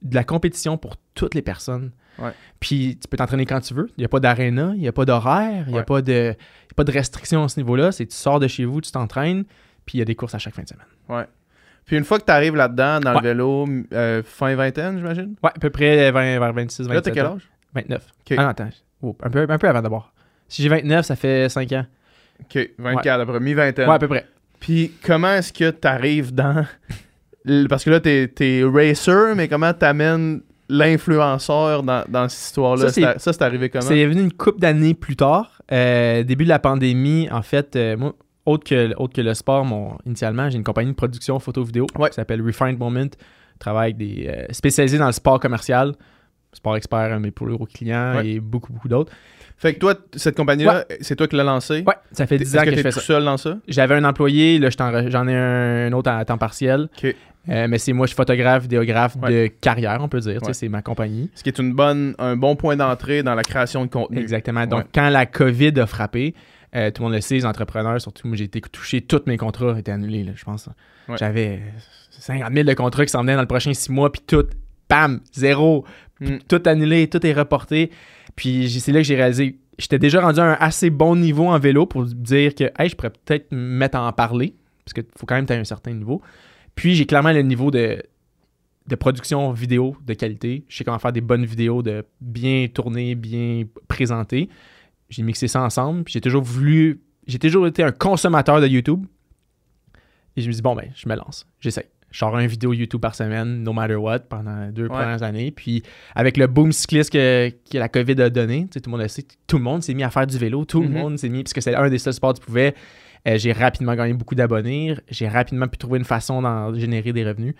de 0.00 0.14
la 0.14 0.24
compétition 0.24 0.78
pour 0.78 0.96
toutes 1.12 1.34
les 1.34 1.42
personnes. 1.42 1.90
Ouais. 2.18 2.30
Puis 2.60 2.98
tu 2.98 3.08
peux 3.08 3.18
t'entraîner 3.18 3.44
quand 3.44 3.60
tu 3.60 3.74
veux. 3.74 3.88
Il 3.98 4.00
n'y 4.00 4.04
a 4.06 4.08
pas 4.08 4.20
d'aréna, 4.20 4.72
il 4.74 4.80
n'y 4.80 4.88
a 4.88 4.92
pas 4.92 5.04
d'horaire, 5.04 5.64
il 5.66 5.72
n'y 5.72 5.76
a, 5.76 5.80
Ouais. 5.80 5.84
pas 5.84 6.00
de- 6.00 6.12
y 6.32 6.72
a 6.72 6.74
pas 6.76 6.84
de 6.84 6.92
restrictions 6.92 7.44
à 7.44 7.48
ce 7.50 7.60
niveau-là. 7.60 7.92
C'est 7.92 8.06
tu 8.06 8.16
sors 8.16 8.40
de 8.40 8.48
chez 8.48 8.64
vous, 8.64 8.80
tu 8.80 8.90
t'entraînes, 8.90 9.44
puis 9.84 9.96
il 9.96 9.98
y 9.98 10.02
a 10.02 10.06
des 10.06 10.14
courses 10.14 10.34
à 10.34 10.38
chaque 10.38 10.54
fin 10.54 10.62
de 10.62 10.68
semaine. 10.68 10.86
Ouais. 11.10 11.26
Puis 11.90 11.96
une 11.98 12.04
fois 12.04 12.20
que 12.20 12.24
tu 12.24 12.30
arrives 12.30 12.54
là-dedans, 12.54 13.00
dans 13.00 13.10
Ouais. 13.16 13.20
le 13.20 13.28
vélo, 13.30 13.68
euh, 13.94 14.22
fin 14.24 14.54
vingtaine, 14.54 14.98
j'imagine? 14.98 15.34
Ouais, 15.42 15.50
à 15.52 15.58
peu 15.58 15.70
près 15.70 16.12
20, 16.12 16.38
vers 16.38 16.52
26, 16.52 16.86
27. 16.86 16.94
Là, 16.94 17.02
t'as 17.02 17.10
quel 17.10 17.26
âge? 17.26 17.50
29. 17.74 18.02
Ok. 18.20 18.34
Ah 18.38 18.42
non, 18.44 18.48
attends. 18.50 18.68
Oh, 19.02 19.16
un, 19.24 19.28
peu, 19.28 19.44
un 19.48 19.58
peu 19.58 19.68
avant 19.68 19.82
d'abord. 19.82 20.12
Si 20.46 20.62
j'ai 20.62 20.68
29, 20.68 21.04
ça 21.04 21.16
fait 21.16 21.48
5 21.48 21.72
ans. 21.72 21.84
Ok, 22.42 22.70
24, 22.78 23.20
après 23.22 23.40
mi-vingtaine. 23.40 23.88
Ouais, 23.88 23.94
à 23.96 23.98
peu 23.98 24.06
près. 24.06 24.24
Puis 24.60 24.92
comment 25.04 25.32
est-ce 25.32 25.52
que 25.52 25.68
tu 25.72 25.88
arrives 25.88 26.32
dans. 26.32 26.64
Parce 27.68 27.82
que 27.82 27.90
là, 27.90 27.98
t'es 27.98 28.30
es 28.38 28.62
racer, 28.62 29.34
mais 29.34 29.48
comment 29.48 29.72
t'amènes 29.74 30.42
l'influenceur 30.68 31.82
dans, 31.82 32.04
dans 32.08 32.28
cette 32.28 32.46
histoire-là? 32.46 32.82
Ça, 32.86 32.92
c'est- 32.92 33.00
Ça, 33.02 33.18
ça, 33.18 33.32
c'est 33.32 33.42
arrivé 33.42 33.68
comment? 33.68 33.82
C'est 33.84 34.06
venu 34.06 34.20
une 34.20 34.32
couple 34.32 34.60
d'années 34.60 34.94
plus 34.94 35.16
tard. 35.16 35.60
Euh, 35.72 36.22
début 36.22 36.44
de 36.44 36.50
la 36.50 36.60
pandémie, 36.60 37.28
en 37.32 37.42
fait, 37.42 37.74
euh, 37.74 37.96
moi, 37.96 38.14
autre 38.46 38.64
que, 38.64 38.94
autre 38.96 39.12
que 39.12 39.20
le 39.20 39.34
sport, 39.34 39.64
mon, 39.64 39.96
initialement, 40.06 40.48
j'ai 40.50 40.56
une 40.56 40.64
compagnie 40.64 40.90
de 40.90 40.96
production 40.96 41.38
photo-vidéo 41.38 41.86
Ouais. 41.98 42.08
qui 42.10 42.14
s'appelle 42.14 42.42
Refined 42.42 42.78
Moment. 42.78 43.04
Je 43.54 43.58
travaille 43.58 43.92
avec 43.92 43.96
des 43.98 44.26
euh, 44.28 44.46
spécialisés 44.50 44.98
dans 44.98 45.06
le 45.06 45.12
sport 45.12 45.38
commercial, 45.40 45.92
sport 46.52 46.76
expert, 46.76 47.20
mais 47.20 47.30
pour 47.30 47.48
gros 47.48 47.66
clients 47.66 48.16
Ouais. 48.16 48.28
et 48.28 48.40
beaucoup, 48.40 48.72
beaucoup 48.72 48.88
d'autres. 48.88 49.12
Fait 49.58 49.74
que 49.74 49.78
toi, 49.78 49.94
cette 50.16 50.36
compagnie-là, 50.38 50.86
c'est 51.02 51.16
toi 51.16 51.28
qui 51.28 51.36
l'as 51.36 51.44
lancée? 51.44 51.84
Ouais, 51.86 51.92
ça 52.12 52.26
fait 52.26 52.38
T'es- 52.38 52.44
10 52.44 52.54
Est-ce 52.54 52.58
ans 52.62 52.64
que 52.64 52.70
que 52.70 52.76
je 52.76 52.80
fais 52.82 52.90
tout 52.92 53.00
ça. 53.00 53.04
seul 53.04 53.24
dans 53.24 53.36
ça? 53.36 53.58
J'avais 53.68 53.94
un 53.94 54.04
employé, 54.04 54.58
là, 54.58 54.70
j'en 54.70 55.28
ai 55.28 55.36
un, 55.36 55.92
autre 55.92 56.10
à 56.10 56.24
temps 56.24 56.38
partiel. 56.38 56.88
Euh, 57.48 57.66
mais 57.68 57.76
c'est 57.78 57.92
moi, 57.92 58.06
je 58.06 58.10
suis 58.10 58.16
photographe, 58.16 58.62
vidéographe 58.62 59.16
Ouais. 59.22 59.30
de 59.30 59.46
carrière, 59.48 59.98
on 60.00 60.08
peut 60.08 60.20
dire. 60.20 60.34
Tu 60.34 60.38
sais, 60.40 60.46
Ouais. 60.46 60.52
C'est 60.54 60.68
ma 60.70 60.80
compagnie. 60.80 61.30
Ce 61.34 61.42
qui 61.42 61.50
est 61.50 61.58
une 61.58 61.74
bonne, 61.74 62.14
un 62.18 62.36
bon 62.36 62.56
point 62.56 62.76
d'entrée 62.76 63.22
dans 63.22 63.34
la 63.34 63.42
création 63.42 63.84
de 63.84 63.90
contenu. 63.90 64.18
Exactement. 64.18 64.66
Donc, 64.66 64.86
quand 64.94 65.10
la 65.10 65.26
COVID 65.26 65.78
a 65.80 65.86
frappé, 65.86 66.34
euh, 66.74 66.90
tout 66.90 67.02
le 67.02 67.08
monde 67.08 67.14
le 67.14 67.20
sait, 67.20 67.34
les 67.34 67.46
entrepreneurs, 67.46 68.00
surtout 68.00 68.28
moi, 68.28 68.36
j'ai 68.36 68.44
été 68.44 68.60
touché, 68.60 69.00
tous 69.00 69.22
mes 69.26 69.36
contrats 69.36 69.78
étaient 69.78 69.92
annulés, 69.92 70.24
là, 70.24 70.32
je 70.34 70.44
pense. 70.44 70.68
Ouais. 71.08 71.16
J'avais 71.18 71.60
50 72.10 72.52
000 72.52 72.64
de 72.64 72.74
contrats 72.74 73.04
qui 73.04 73.10
s'en 73.12 73.22
venaient 73.22 73.34
dans 73.34 73.40
le 73.40 73.46
prochain 73.48 73.72
six 73.74 73.90
mois, 73.90 74.12
puis 74.12 74.22
tout, 74.26 74.46
bam, 74.88 75.20
zéro, 75.32 75.84
Mm. 76.20 76.36
tout 76.48 76.62
annulé, 76.66 77.08
tout 77.08 77.26
est 77.26 77.32
reporté. 77.32 77.90
Puis 78.36 78.70
c'est 78.70 78.92
là 78.92 79.00
que 79.00 79.06
j'ai 79.06 79.16
réalisé, 79.16 79.58
j'étais 79.78 79.98
déjà 79.98 80.20
rendu 80.20 80.40
à 80.40 80.44
un 80.44 80.56
assez 80.60 80.90
bon 80.90 81.16
niveau 81.16 81.48
en 81.48 81.58
vélo 81.58 81.86
pour 81.86 82.04
dire 82.04 82.54
que, 82.54 82.64
hey, 82.78 82.88
je 82.88 82.94
pourrais 82.96 83.10
peut-être 83.10 83.50
me 83.52 83.58
mettre 83.58 83.96
à 83.96 84.06
en 84.06 84.12
parler, 84.12 84.54
parce 84.84 84.94
qu'il 84.94 85.04
faut 85.16 85.26
quand 85.26 85.34
même 85.34 85.44
être 85.44 85.50
à 85.52 85.54
un 85.54 85.64
certain 85.64 85.92
niveau. 85.92 86.20
Puis 86.74 86.94
j'ai 86.94 87.06
clairement 87.06 87.32
le 87.32 87.42
niveau 87.42 87.70
de, 87.70 88.02
de 88.86 88.94
production 88.96 89.52
vidéo 89.52 89.96
de 90.06 90.14
qualité. 90.14 90.64
Je 90.68 90.76
sais 90.76 90.84
comment 90.84 90.98
faire 90.98 91.12
des 91.12 91.20
bonnes 91.20 91.44
vidéos, 91.44 91.82
de 91.82 92.04
bien 92.20 92.66
tourner, 92.72 93.14
bien 93.14 93.64
présenter. 93.88 94.48
J'ai 95.10 95.22
mixé 95.22 95.46
ça 95.48 95.60
ensemble. 95.62 96.04
Puis 96.04 96.12
j'ai 96.14 96.20
toujours 96.20 96.42
voulu. 96.42 97.00
J'ai 97.26 97.38
toujours 97.38 97.66
été 97.66 97.82
un 97.82 97.92
consommateur 97.92 98.60
de 98.60 98.66
YouTube. 98.66 99.04
Et 100.36 100.42
je 100.42 100.48
me 100.48 100.52
dis, 100.52 100.62
bon, 100.62 100.74
ben, 100.74 100.90
je 100.94 101.08
me 101.08 101.14
lance. 101.16 101.46
J'essaie. 101.60 101.90
Je 102.10 102.18
sors 102.18 102.36
une 102.38 102.46
vidéo 102.48 102.72
YouTube 102.72 103.00
par 103.00 103.14
semaine, 103.14 103.62
no 103.62 103.72
matter 103.72 103.94
what, 103.94 104.20
pendant 104.20 104.68
deux 104.70 104.84
Ouais. 104.84 104.88
premières 104.88 105.22
années. 105.22 105.52
Puis 105.52 105.82
avec 106.16 106.36
le 106.36 106.48
boom 106.48 106.72
cycliste 106.72 107.12
que, 107.12 107.50
que 107.70 107.78
la 107.78 107.88
COVID 107.88 108.20
a 108.22 108.30
donné, 108.30 108.62
tu 108.62 108.70
sais, 108.74 108.80
tout 108.80 108.90
le 108.90 108.92
monde 108.96 109.02
le 109.02 109.08
sait, 109.08 109.24
tout 109.46 109.58
le 109.58 109.62
monde 109.62 109.82
s'est 109.84 109.94
mis 109.94 110.02
à 110.02 110.10
faire 110.10 110.26
du 110.26 110.36
vélo. 110.36 110.64
Tout 110.64 110.82
Mhm. 110.82 110.92
le 110.92 110.98
monde 111.00 111.18
s'est 111.18 111.28
mis, 111.28 111.44
puisque 111.44 111.62
c'est 111.62 111.74
un 111.74 111.88
des 111.88 111.98
seuls 111.98 112.14
sports 112.14 112.34
que 112.34 112.40
tu 112.40 112.46
pouvais. 112.46 112.74
Euh, 113.28 113.36
j'ai 113.38 113.52
rapidement 113.52 113.94
gagné 113.94 114.14
beaucoup 114.14 114.34
d'abonnés. 114.34 114.96
J'ai 115.08 115.28
rapidement 115.28 115.68
pu 115.68 115.78
trouver 115.78 115.98
une 115.98 116.04
façon 116.04 116.42
d'en 116.42 116.74
générer 116.74 117.12
des 117.12 117.24
revenus. 117.24 117.54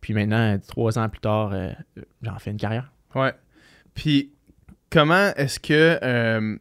Puis 0.00 0.14
maintenant, 0.14 0.54
euh, 0.54 0.58
trois 0.68 0.98
ans 1.00 1.08
plus 1.08 1.20
tard, 1.20 1.50
euh, 1.52 1.72
j'en 2.22 2.38
fais 2.38 2.50
une 2.52 2.58
carrière. 2.58 2.92
Ouais. 3.14 3.32
Puis, 3.94 4.30
comment 4.90 5.32
est-ce 5.36 5.58
que 5.58 5.98
euh, 6.02 6.56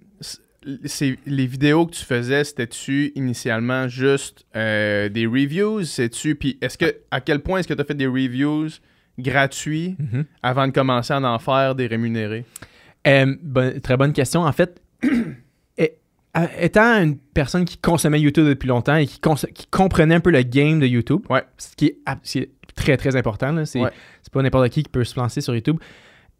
les 0.65 1.45
vidéos 1.45 1.85
que 1.85 1.93
tu 1.95 2.03
faisais, 2.03 2.43
c'était-tu 2.43 3.11
initialement 3.15 3.87
juste 3.87 4.45
euh, 4.55 5.09
des 5.09 5.25
reviews? 5.25 5.83
C'est-tu. 5.83 6.35
Puis, 6.35 6.57
est-ce 6.61 6.77
que. 6.77 6.95
À 7.11 7.21
quel 7.21 7.39
point 7.41 7.59
est-ce 7.59 7.67
que 7.67 7.73
tu 7.73 7.81
as 7.81 7.85
fait 7.85 7.93
des 7.95 8.07
reviews 8.07 8.67
gratuits 9.19 9.95
avant 10.43 10.67
de 10.67 10.73
commencer 10.73 11.13
à 11.13 11.21
en 11.21 11.39
faire 11.39 11.75
des 11.75 11.87
rémunérés? 11.87 12.45
Euh, 13.07 13.35
bon- 13.41 13.79
très 13.81 13.97
bonne 13.97 14.13
question. 14.13 14.41
En 14.41 14.51
fait, 14.51 14.81
étant 16.59 17.01
une 17.01 17.17
personne 17.17 17.63
qui 17.65 17.77
consommait 17.77 18.19
YouTube 18.19 18.45
depuis 18.47 18.67
longtemps 18.67 18.95
et 18.95 19.05
qui, 19.05 19.19
comprenait 19.71 20.15
un 20.15 20.19
peu 20.19 20.31
le 20.31 20.41
game 20.41 20.79
de 20.79 20.85
YouTube, 20.87 21.21
Ouais. 21.29 21.43
ce 21.57 21.75
qui 21.75 21.85
est, 21.87 22.49
très 22.75 22.97
très 22.97 23.15
important, 23.15 23.51
là, 23.53 23.65
c'est 23.65 23.79
Ouais. 23.79 23.91
c'est 24.21 24.33
pas 24.33 24.41
n'importe 24.41 24.69
qui 24.69 24.83
qui 24.83 24.89
peut 24.89 25.05
se 25.05 25.17
lancer 25.17 25.39
sur 25.39 25.55
YouTube. 25.55 25.77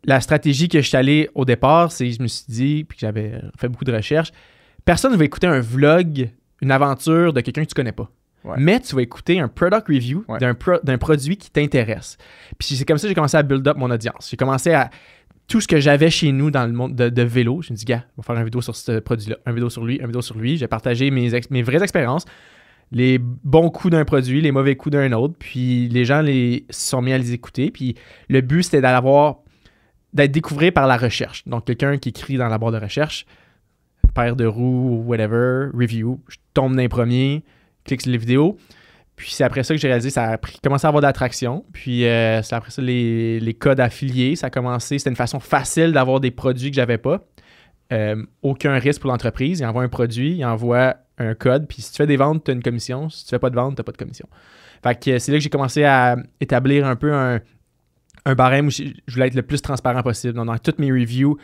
La 0.06 0.22
stratégie 0.22 0.70
que 0.70 0.82
je 0.82 0.88
suis 0.88 0.98
allé 0.98 1.30
au 1.36 1.46
départ, 1.46 1.92
c'est 1.92 2.12
je 2.12 2.22
me 2.22 2.28
suis 2.28 2.46
dit, 2.48 2.86
puis 2.88 2.98
que 2.98 3.02
j'avais 3.02 3.42
fait 3.58 3.68
beaucoup 3.70 3.86
de 3.86 3.94
recherches, 3.94 4.32
personne 4.86 5.12
ne 5.12 5.18
va 5.18 5.26
écouter 5.26 5.48
un 5.48 5.60
vlog, 5.60 6.30
une 6.62 6.72
aventure 6.72 7.34
de 7.34 7.42
quelqu'un 7.42 7.64
que 7.64 7.70
tu 7.70 7.74
connais 7.76 7.92
pas. 7.92 8.10
Ouais. 8.44 8.56
Mais 8.60 8.80
tu 8.80 8.96
vas 8.96 9.02
écouter 9.02 9.40
un 9.40 9.48
product 9.48 9.88
review 9.88 10.24
Ouais. 10.28 10.38
d'un 10.38 10.54
pro- 10.54 10.80
d'un 10.84 11.00
produit 11.00 11.36
qui 11.38 11.50
t'intéresse. 11.50 12.18
Puis 12.60 12.76
c'est 12.76 12.86
comme 12.86 12.98
ça 13.00 13.04
que 13.04 13.10
j'ai 13.10 13.16
commencé 13.16 13.36
à 13.38 13.42
build 13.42 13.68
up 13.68 13.78
mon 13.78 13.90
audience. 13.90 14.28
J'ai 14.30 14.38
commencé 14.38 14.72
à 14.72 14.92
tout 15.48 15.62
ce 15.62 15.68
que 15.68 15.80
j'avais 15.80 16.12
chez 16.12 16.32
nous 16.32 16.52
dans 16.52 16.66
le 16.68 16.72
monde 16.72 16.96
de, 16.96 17.10
de 17.10 17.22
vélo. 17.24 17.62
Je 17.64 17.74
me 17.74 17.78
dis, 17.78 17.86
gars, 17.86 18.04
on 18.18 18.22
va 18.22 18.26
faire 18.28 18.36
une 18.38 18.44
vidéo 18.46 18.62
sur 18.62 18.76
ce 18.76 19.00
produit-là, 19.00 19.38
une 19.48 19.54
vidéo 19.54 19.70
sur 19.72 19.84
lui, 19.84 19.96
une 19.98 20.06
vidéo 20.06 20.22
sur 20.22 20.38
lui. 20.38 20.58
J'ai 20.58 20.68
partagé 20.68 21.10
mes, 21.10 21.34
ex- 21.34 21.50
mes 21.50 21.64
vraies 21.64 21.82
expériences, 21.82 22.26
les 22.92 23.18
bons 23.20 23.72
coups 23.72 23.92
d'un 23.92 24.06
produit, 24.06 24.42
les 24.42 24.52
mauvais 24.52 24.76
coups 24.76 24.94
d'un 24.94 25.12
autre. 25.14 25.34
Puis 25.40 25.90
les 25.90 26.06
gens 26.06 26.22
les, 26.22 26.66
se 26.70 26.90
sont 26.92 27.02
mis 27.02 27.14
à 27.14 27.18
les 27.18 27.34
écouter. 27.34 27.72
Puis 27.72 27.96
le 28.30 28.42
but, 28.42 28.62
c'était 28.62 28.82
d'avoir 28.82 29.38
d'être 30.16 30.32
découvert 30.32 30.72
par 30.72 30.88
la 30.88 30.98
recherche. 30.98 31.44
Donc, 31.46 31.66
quelqu'un 31.66 31.98
qui 31.98 32.10
écrit 32.10 32.38
dans 32.38 32.48
la 32.48 32.58
barre 32.58 32.72
de 32.72 32.80
recherche, 32.80 33.26
paire 34.16 34.36
de 34.36 34.46
roues, 34.46 35.04
whatever, 35.06 35.70
review, 35.74 36.22
je 36.30 36.38
tombe 36.54 36.74
dans 36.74 36.82
les 36.82 36.90
premiers, 36.90 37.44
clique 37.84 38.02
sur 38.02 38.12
les 38.12 38.18
vidéos. 38.18 38.58
Puis 39.18 39.32
c'est 39.32 39.44
après 39.44 39.64
ça 39.64 39.74
que 39.74 39.80
j'ai 39.80 39.88
réalisé, 39.88 40.10
ça 40.10 40.34
a 40.34 40.38
commencé 40.64 40.86
à 40.86 40.90
avoir 40.90 41.02
de 41.02 41.08
l'attraction. 41.08 41.66
Puis 41.74 42.06
euh, 42.06 42.42
c'est 42.42 42.56
après 42.56 42.72
ça 42.72 42.82
les, 42.82 43.40
les 43.40 43.54
codes 43.54 43.80
affiliés, 43.80 44.36
ça 44.36 44.48
a 44.48 44.50
commencé, 44.50 44.98
c'était 44.98 45.10
une 45.10 45.16
façon 45.16 45.40
facile 45.40 45.94
d'avoir 45.94 46.20
des 46.20 46.32
produits 46.32 46.70
que 46.70 46.76
j'avais 46.76 46.98
pas. 46.98 47.26
Euh, 47.94 48.26
aucun 48.42 48.78
risque 48.78 49.02
pour 49.02 49.12
l'entreprise. 49.12 49.60
Il 49.60 49.66
envoie 49.66 49.84
un 49.84 49.90
produit, 49.90 50.36
il 50.38 50.46
envoie 50.46 50.96
un 51.18 51.34
code, 51.34 51.68
puis 51.68 51.82
si 51.82 51.92
tu 51.92 51.98
fais 51.98 52.08
des 52.08 52.18
ventes, 52.18 52.44
tu 52.44 52.52
as 52.52 52.54
une 52.54 52.64
commission. 52.64 53.10
Si 53.10 53.26
tu 53.26 53.30
fais 53.30 53.40
pas 53.40 53.50
de 53.50 53.56
ventes, 53.56 53.78
tu 53.78 53.84
pas 53.84 53.92
de 53.92 53.98
commission. 53.98 54.28
Fait 54.84 55.00
que 55.00 55.12
euh, 55.12 55.20
c'est 55.20 55.32
là 55.32 55.38
que 55.38 55.44
j'ai 55.44 55.50
commencé 55.50 55.84
à 55.84 56.18
établir 56.42 56.86
un 56.86 56.96
peu 56.96 57.14
un, 57.14 57.40
un 58.26 58.36
barème 58.36 58.68
où 58.68 58.70
je 58.72 58.84
je 59.08 59.14
voulais 59.14 59.28
être 59.28 59.36
le 59.36 59.44
plus 59.44 59.62
transparent 59.62 60.02
possible. 60.04 60.34
Donc, 60.34 60.48
dans 60.48 60.58
toutes 60.58 60.80
mes 60.80 60.92
reviews, 60.92 61.38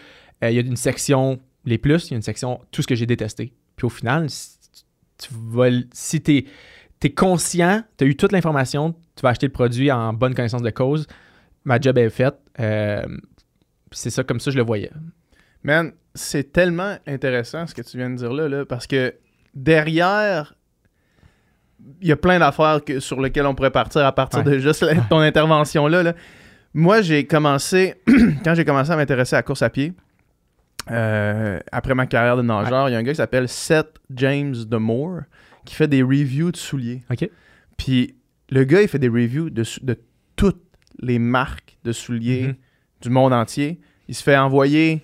euh, 0.43 0.49
il 0.49 0.55
y 0.55 0.57
a 0.57 0.61
une 0.61 0.75
section 0.75 1.39
les 1.65 1.77
plus, 1.77 2.07
il 2.07 2.11
y 2.11 2.13
a 2.13 2.17
une 2.17 2.23
section 2.23 2.59
tout 2.71 2.81
ce 2.81 2.87
que 2.87 2.95
j'ai 2.95 3.05
détesté. 3.05 3.53
Puis 3.75 3.85
au 3.85 3.89
final, 3.89 4.29
si 4.29 4.57
tu, 5.17 5.29
vas, 5.31 5.69
si 5.93 6.21
es, 6.27 7.09
conscient, 7.11 7.83
tu 7.97 8.03
as 8.03 8.07
eu 8.07 8.15
toute 8.15 8.31
l'information, 8.31 8.93
tu 9.15 9.21
vas 9.21 9.29
acheter 9.29 9.45
le 9.47 9.51
produit 9.51 9.91
en 9.91 10.13
bonne 10.13 10.33
connaissance 10.33 10.61
de 10.63 10.69
cause, 10.71 11.07
ma 11.65 11.79
job 11.79 11.97
est 11.97 12.09
faite. 12.09 12.35
Euh, 12.59 13.05
c'est 13.91 14.09
ça, 14.09 14.23
comme 14.23 14.39
ça, 14.39 14.51
je 14.51 14.57
le 14.57 14.63
voyais. 14.63 14.91
Man, 15.63 15.91
c'est 16.15 16.51
tellement 16.51 16.97
intéressant 17.07 17.67
ce 17.67 17.75
que 17.75 17.81
tu 17.81 17.97
viens 17.97 18.09
de 18.09 18.15
dire 18.15 18.33
là, 18.33 18.49
là, 18.49 18.65
parce 18.65 18.87
que 18.87 19.13
derrière, 19.53 20.55
il 22.01 22.07
y 22.07 22.11
a 22.11 22.15
plein 22.15 22.39
d'affaires 22.39 22.79
sur 22.99 23.21
lesquelles 23.21 23.45
on 23.45 23.55
pourrait 23.55 23.71
partir 23.71 24.05
à 24.05 24.11
partir 24.11 24.39
Ouais. 24.39 24.45
de 24.45 24.59
juste 24.59 24.85
ton 25.09 25.19
intervention 25.19 25.87
là. 25.87 26.03
là. 26.03 26.13
Moi, 26.73 27.01
j'ai 27.01 27.25
commencé, 27.25 27.95
quand 28.43 28.55
j'ai 28.55 28.65
commencé 28.65 28.91
à 28.91 28.95
m'intéresser 28.95 29.35
à 29.35 29.39
la 29.39 29.43
course 29.43 29.61
à 29.61 29.69
pied, 29.69 29.93
euh, 30.89 31.59
après 31.71 31.93
ma 31.93 32.05
carrière 32.07 32.37
de 32.37 32.41
nageur, 32.41 32.89
il 32.89 32.93
y 32.93 32.95
a 32.95 32.97
un 32.97 33.03
gars 33.03 33.11
qui 33.11 33.17
s'appelle 33.17 33.47
Seth 33.47 33.99
James 34.15 34.55
de 34.65 34.77
Moore 34.77 35.21
qui 35.65 35.75
fait 35.75 35.87
des 35.87 36.01
reviews 36.01 36.51
de 36.51 36.57
souliers. 36.57 37.01
OK? 37.11 37.29
Puis 37.77 38.15
le 38.49 38.63
gars, 38.63 38.81
il 38.81 38.87
fait 38.87 38.99
des 38.99 39.09
reviews 39.09 39.49
de, 39.49 39.63
toutes 40.35 40.61
les 40.99 41.19
marques 41.19 41.77
de 41.83 41.91
souliers 41.91 42.47
Mhm. 42.47 42.55
du 43.01 43.09
monde 43.09 43.33
entier. 43.33 43.79
Il 44.07 44.15
se 44.15 44.23
fait 44.23 44.37
envoyer 44.37 45.01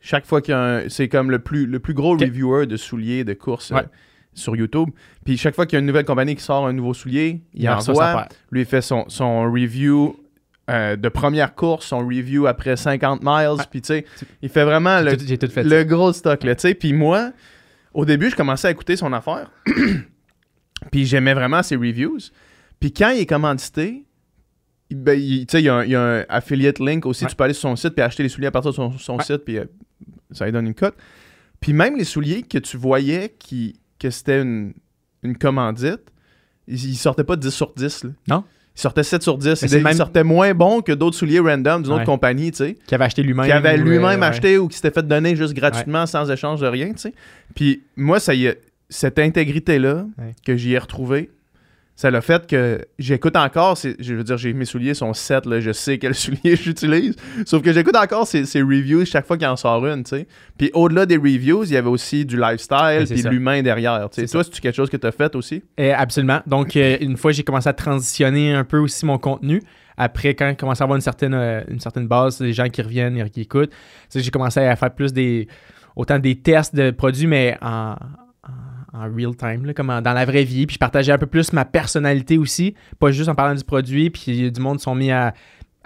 chaque 0.00 0.26
fois 0.26 0.40
qu'il 0.40 0.52
y 0.52 0.54
a 0.54 0.60
un. 0.60 0.88
C'est 0.88 1.08
comme 1.08 1.30
le 1.30 1.40
plus, 1.40 1.66
le 1.66 1.80
plus 1.80 1.94
gros 1.94 2.12
reviewer 2.16 2.66
de 2.66 2.76
souliers 2.76 3.24
de 3.24 3.34
course 3.34 3.72
euh, 3.72 3.82
sur 4.32 4.54
YouTube. 4.54 4.90
Puis 5.24 5.36
chaque 5.36 5.54
fois 5.54 5.66
qu'il 5.66 5.76
y 5.76 5.78
a 5.78 5.80
une 5.80 5.86
nouvelle 5.86 6.04
compagnie 6.04 6.36
qui 6.36 6.42
sort 6.42 6.66
un 6.66 6.72
nouveau 6.72 6.94
soulier, 6.94 7.42
il, 7.54 7.64
sa 7.64 7.78
envoie. 7.78 8.28
Lui, 8.50 8.60
il 8.60 8.66
fait 8.66 8.82
son, 8.82 9.04
son 9.08 9.50
review. 9.50 10.16
Euh, 10.70 10.96
de 10.96 11.08
première 11.08 11.54
course, 11.54 11.86
son 11.86 11.98
review 12.06 12.46
après 12.46 12.76
50 12.76 13.20
miles, 13.22 13.48
Ouais. 13.58 13.64
puis 13.70 13.80
tu 13.82 13.86
sais, 13.88 14.04
il 14.42 14.48
fait 14.48 14.64
vraiment 14.64 15.00
le, 15.00 15.16
tout- 15.16 15.48
fait 15.50 15.86
gros 15.86 16.12
stock, 16.12 16.40
tu 16.40 16.48
sais. 16.58 16.74
Puis 16.74 16.92
moi, 16.92 17.32
au 17.94 18.04
début, 18.04 18.30
je 18.30 18.36
commençais 18.36 18.68
à 18.68 18.70
écouter 18.72 18.96
son 18.96 19.12
affaire. 19.12 19.50
puis 20.90 21.06
j'aimais 21.06 21.34
vraiment 21.34 21.62
ses 21.62 21.76
reviews. 21.76 22.18
Puis 22.80 22.92
quand 22.92 23.10
il 23.10 23.20
est 23.20 23.26
commandité, 23.26 24.04
il- 24.90 24.96
ben, 24.96 25.18
il- 25.18 25.46
tu 25.46 25.52
sais, 25.52 25.62
il 25.62 25.66
y, 25.66 25.68
a 25.68 25.76
un- 25.76 25.84
il 25.84 25.90
y 25.90 25.94
a 25.96 26.02
un 26.02 26.24
affiliate 26.28 26.78
link 26.78 27.06
aussi. 27.06 27.24
Ouais. 27.24 27.30
Tu 27.30 27.36
peux 27.36 27.44
aller 27.44 27.54
sur 27.54 27.62
son 27.68 27.76
site 27.76 27.94
puis 27.94 28.02
acheter 28.02 28.22
les 28.22 28.28
souliers 28.28 28.48
à 28.48 28.50
partir 28.50 28.70
de 28.72 28.76
son, 28.76 28.92
son 28.98 29.16
Ouais. 29.16 29.24
site, 29.24 29.38
puis 29.44 29.58
euh, 29.58 29.64
ça 30.32 30.44
lui 30.44 30.52
donne 30.52 30.66
une 30.66 30.74
cote. 30.74 30.94
Puis 31.60 31.72
même 31.72 31.96
les 31.96 32.04
souliers 32.04 32.42
que 32.42 32.58
tu 32.58 32.76
voyais 32.76 33.34
qui, 33.38 33.80
que 33.98 34.10
c'était 34.10 34.42
une, 34.42 34.74
une 35.22 35.38
commandite, 35.38 36.02
ils, 36.68 36.90
ils 36.90 36.96
sortaient 36.96 37.24
pas 37.24 37.36
10 37.36 37.50
sur 37.50 37.72
10. 37.74 38.04
Là. 38.04 38.10
Non? 38.28 38.44
Ils 38.76 38.80
sortaient 38.80 39.02
7 39.02 39.22
sur 39.22 39.38
10. 39.38 39.46
Mais 39.46 39.52
Ils, 39.52 39.68
c'est 39.70 39.78
ils 39.78 39.82
même- 39.82 39.94
sortaient 39.94 40.22
moins 40.24 40.52
bons 40.52 40.82
que 40.82 40.92
d'autres 40.92 41.16
souliers 41.16 41.40
random 41.40 41.82
d'une 41.82 41.92
Ouais. 41.92 41.96
autre 41.98 42.04
compagnie, 42.06 42.50
tu 42.50 42.58
sais 42.58 42.76
Qui 42.86 42.94
avait 42.94 43.04
acheté 43.06 43.22
lui-même. 43.22 43.46
qui 43.46 43.52
avait 43.52 43.76
lui-même 43.78 44.22
euh, 44.22 44.26
acheté 44.26 44.58
ou 44.58 44.68
qui 44.68 44.76
s'était 44.76 44.90
fait 44.90 45.06
donner 45.06 45.34
juste 45.34 45.54
gratuitement 45.54 46.04
sans 46.06 46.30
échange 46.30 46.60
de 46.60 46.66
rien, 46.66 46.88
tu 46.92 46.98
sais. 46.98 47.14
Puis 47.54 47.82
moi, 47.96 48.20
ça 48.20 48.34
y 48.34 48.46
est, 48.46 48.60
cette 48.90 49.18
intégrité-là 49.18 50.04
que 50.46 50.56
j'y 50.56 50.74
ai 50.74 50.78
retrouvée, 50.78 51.30
ça 51.96 52.10
l'a 52.10 52.20
fait 52.20 52.46
que 52.46 52.84
j'écoute 52.98 53.36
encore, 53.36 53.76
je 53.76 54.14
veux 54.14 54.22
dire, 54.22 54.36
j'ai 54.36 54.52
mes 54.52 54.66
souliers 54.66 54.92
sont 54.92 55.14
7, 55.14 55.46
là, 55.46 55.60
je 55.60 55.72
sais 55.72 55.98
quels 55.98 56.14
souliers 56.14 56.54
j'utilise, 56.54 57.16
sauf 57.46 57.62
que 57.62 57.72
j'écoute 57.72 57.96
encore 57.96 58.26
ces, 58.26 58.44
ces 58.44 58.60
reviews 58.60 59.06
chaque 59.06 59.26
fois 59.26 59.38
qu'il 59.38 59.46
en 59.46 59.56
sort 59.56 59.84
une, 59.86 60.04
tu 60.04 60.10
sais. 60.10 60.26
Puis 60.58 60.70
au-delà 60.74 61.06
des 61.06 61.16
reviews, 61.16 61.64
il 61.64 61.72
y 61.72 61.76
avait 61.76 61.88
aussi 61.88 62.26
du 62.26 62.36
lifestyle, 62.36 63.06
puis 63.08 63.22
l'humain 63.22 63.62
derrière, 63.62 64.08
tu 64.10 64.20
sais. 64.20 64.30
Toi, 64.30 64.44
c'est 64.44 64.60
quelque 64.60 64.76
chose 64.76 64.90
que 64.90 64.98
tu 64.98 65.06
as 65.06 65.12
fait 65.12 65.34
aussi? 65.34 65.62
Eh, 65.78 65.90
absolument. 65.90 66.40
Donc, 66.46 66.76
euh, 66.76 66.98
une 67.00 67.16
fois, 67.16 67.32
j'ai 67.32 67.42
commencé 67.42 67.68
à 67.68 67.72
transitionner 67.72 68.52
un 68.52 68.64
peu 68.64 68.78
aussi 68.78 69.06
mon 69.06 69.16
contenu. 69.16 69.62
Après, 69.96 70.34
quand 70.34 70.50
j'ai 70.50 70.56
commencé 70.56 70.82
à 70.82 70.84
avoir 70.84 70.96
une 70.96 71.02
certaine, 71.02 71.32
euh, 71.32 71.62
une 71.68 71.80
certaine 71.80 72.06
base, 72.06 72.38
des 72.38 72.52
gens 72.52 72.68
qui 72.68 72.82
reviennent 72.82 73.16
et 73.16 73.30
qui 73.30 73.40
écoutent, 73.40 73.72
c'est 74.10 74.18
que 74.18 74.24
j'ai 74.24 74.30
commencé 74.30 74.60
à 74.60 74.76
faire 74.76 74.94
plus 74.94 75.14
des. 75.14 75.48
autant 75.94 76.18
des 76.18 76.36
tests 76.36 76.74
de 76.74 76.90
produits, 76.90 77.26
mais 77.26 77.56
en, 77.62 77.94
en, 78.96 79.14
real 79.14 79.36
time, 79.36 79.66
là, 79.66 79.74
comme 79.74 79.90
en- 79.90 80.02
dans 80.02 80.12
la 80.12 80.24
vraie 80.24 80.44
vie. 80.44 80.66
Puis 80.66 80.74
je 80.74 80.78
partageais 80.78 81.12
un 81.12 81.18
peu 81.18 81.26
plus 81.26 81.52
ma 81.52 81.64
personnalité 81.64 82.38
aussi, 82.38 82.74
pas 82.98 83.10
juste 83.10 83.28
en 83.28 83.34
parlant 83.34 83.54
du 83.54 83.64
produit. 83.64 84.10
Puis 84.10 84.50
du 84.50 84.60
monde 84.60 84.80
sont 84.80 84.94
mis 84.94 85.10
à. 85.10 85.34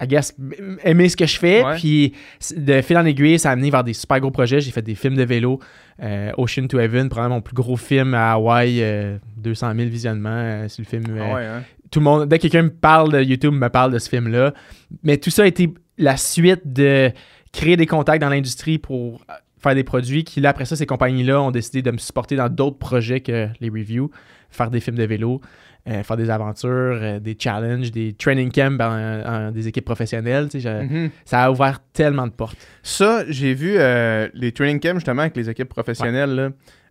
I 0.03 0.07
guess, 0.07 0.35
aimer 0.83 1.11
ce 1.11 1.17
que 1.17 1.27
je 1.27 1.39
fais. 1.39 1.63
Ouais. 1.63 1.75
Puis 1.77 2.15
de 2.57 2.81
fil 2.81 2.97
en 2.97 3.05
aiguille, 3.05 3.39
ça 3.39 3.51
a 3.51 3.53
amené 3.53 3.69
vers 3.71 3.85
des 3.85 3.93
super 3.93 4.19
gros 4.19 4.31
projets. 4.31 4.59
J'ai 4.59 4.71
fait 4.71 4.81
des 4.81 4.95
films 4.95 5.15
de 5.15 5.25
vélo. 5.25 5.61
Euh, 6.03 6.33
Ocean 6.39 6.67
to 6.69 6.79
Heaven, 6.79 7.11
probablement 7.11 7.35
mon 7.37 7.43
plus 7.43 7.53
gros 7.55 7.77
film 7.77 8.15
à 8.15 8.33
Hawaï, 8.33 8.79
euh, 8.81 9.19
200 9.37 9.75
000 9.77 9.91
visionnements. 9.91 10.31
euh, 10.31 10.69
c'est 10.69 10.81
le 10.81 10.87
film. 10.89 11.05
euh, 11.11 11.21
Ah 11.23 11.35
ouais, 11.35 11.45
hein? 11.45 11.63
tout 11.91 11.99
le 11.99 12.05
monde, 12.05 12.27
dès 12.31 12.39
que 12.39 12.43
quelqu'un 12.43 12.63
me 12.63 12.71
parle 12.71 13.13
de 13.13 13.21
YouTube, 13.23 13.53
me 13.53 13.69
parle 13.69 13.93
de 13.93 13.99
ce 13.99 14.09
film-là. 14.09 14.55
Mais 15.03 15.19
tout 15.19 15.29
ça 15.29 15.43
a 15.43 15.47
été 15.47 15.69
la 15.99 16.17
suite 16.17 16.63
de 16.65 17.11
créer 17.53 17.77
des 17.77 17.85
contacts 17.87 18.23
dans 18.23 18.31
l'industrie 18.31 18.79
pour 18.79 19.21
euh, 19.29 19.35
faire 19.63 19.75
des 19.75 19.85
produits 19.85 20.25
qui, 20.25 20.41
là, 20.41 20.51
après 20.51 20.65
ça, 20.65 20.75
ces 20.77 20.87
compagnies-là 20.87 21.41
ont 21.41 21.51
décidé 21.51 21.83
de 21.83 21.91
me 21.91 21.99
supporter 21.99 22.37
dans 22.37 22.49
d'autres 22.49 22.79
projets 22.79 23.21
que 23.21 23.49
les 23.61 23.69
reviews, 23.69 24.11
faire 24.51 24.71
des 24.71 24.81
films 24.81 24.97
de 24.97 25.05
vélo, 25.05 25.41
euh, 25.89 26.03
faire 26.03 26.17
des 26.17 26.29
aventures, 26.31 26.71
euh, 27.01 27.21
des 27.21 27.37
challenges, 27.39 27.91
des 27.91 28.13
training 28.15 28.51
camps 28.51 28.77
en- 28.81 29.51
des 29.51 29.69
équipes 29.69 29.85
professionnelles. 29.85 30.49
tu 30.49 30.61
sais, 30.61 30.61
je- 30.61 30.85
Mhm. 30.85 31.11
Ça 31.25 31.45
a 31.45 31.51
ouvert 31.51 31.81
tellement 31.93 32.27
de 32.27 32.33
portes. 32.33 32.57
Ça, 32.83 33.25
j'ai 33.29 33.55
vu 33.55 33.75
euh, 33.79 34.29
les 34.35 34.53
training 34.53 34.81
camps 34.81 34.95
justement 34.95 35.23
avec 35.23 35.37
les 35.37 35.49
équipes 35.49 35.69
professionnelles. 35.69 36.35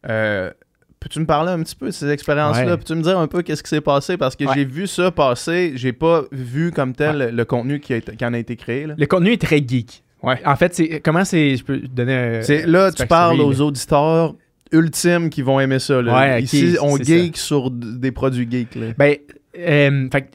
là. 0.04 0.52
Peux-tu 1.00 1.22
me 1.22 1.26
parler 1.26 1.52
un 1.52 1.64
petit 1.64 1.78
peu 1.78 1.86
de 1.88 1.92
ces 1.92 2.10
expériences-là? 2.10 2.66
Ouais. 2.72 2.78
Peux-tu 2.78 2.94
me 2.94 3.02
dire 3.02 3.18
un 3.18 3.28
peu 3.28 3.42
qu'est-ce 3.42 3.64
qui 3.64 3.70
s'est 3.70 3.80
passé? 3.80 4.18
Parce 4.18 4.36
que 4.36 4.44
Ouais. 4.44 4.52
j'ai 4.54 4.66
vu 4.66 4.86
ça 4.86 5.12
passer, 5.12 5.72
j'ai 5.76 5.94
pas 5.94 6.24
vu 6.34 6.72
comme 6.72 6.94
tel 6.94 7.34
le 7.34 7.46
contenu 7.46 7.80
qui, 7.80 7.94
a 7.94 8.02
qui 8.02 8.26
en 8.26 8.34
a 8.34 8.38
été 8.38 8.58
créé. 8.58 8.86
là. 8.86 8.96
Le 8.98 9.06
contenu 9.06 9.32
est 9.32 9.42
très 9.42 9.60
geek. 9.66 10.04
Ouais. 10.24 10.40
En 10.46 10.56
fait, 10.56 10.76
c'est 10.76 11.00
comment 11.02 11.24
c'est. 11.26 11.56
Je 11.56 11.64
peux 11.64 11.78
donner 11.80 12.14
un. 12.16 12.42
C'est 12.42 12.66
là, 12.66 12.86
un 12.88 12.92
tu 12.92 13.06
parles 13.08 13.40
aux 13.42 13.62
auditeurs 13.62 14.36
ultimes 14.72 15.30
qui 15.30 15.42
vont 15.42 15.60
aimer 15.60 15.80
ça. 15.80 16.02
là. 16.02 16.20
Ouais, 16.20 16.44
Ici, 16.44 16.76
on 16.82 16.98
geek 16.98 17.38
sur 17.38 17.72
des 17.72 18.12
produits 18.12 18.48
geeks. 18.50 18.76
là. 18.76 18.88
Ben, 18.98 19.16
euh, 19.58 20.08
fait 20.12 20.22
que, 20.22 20.28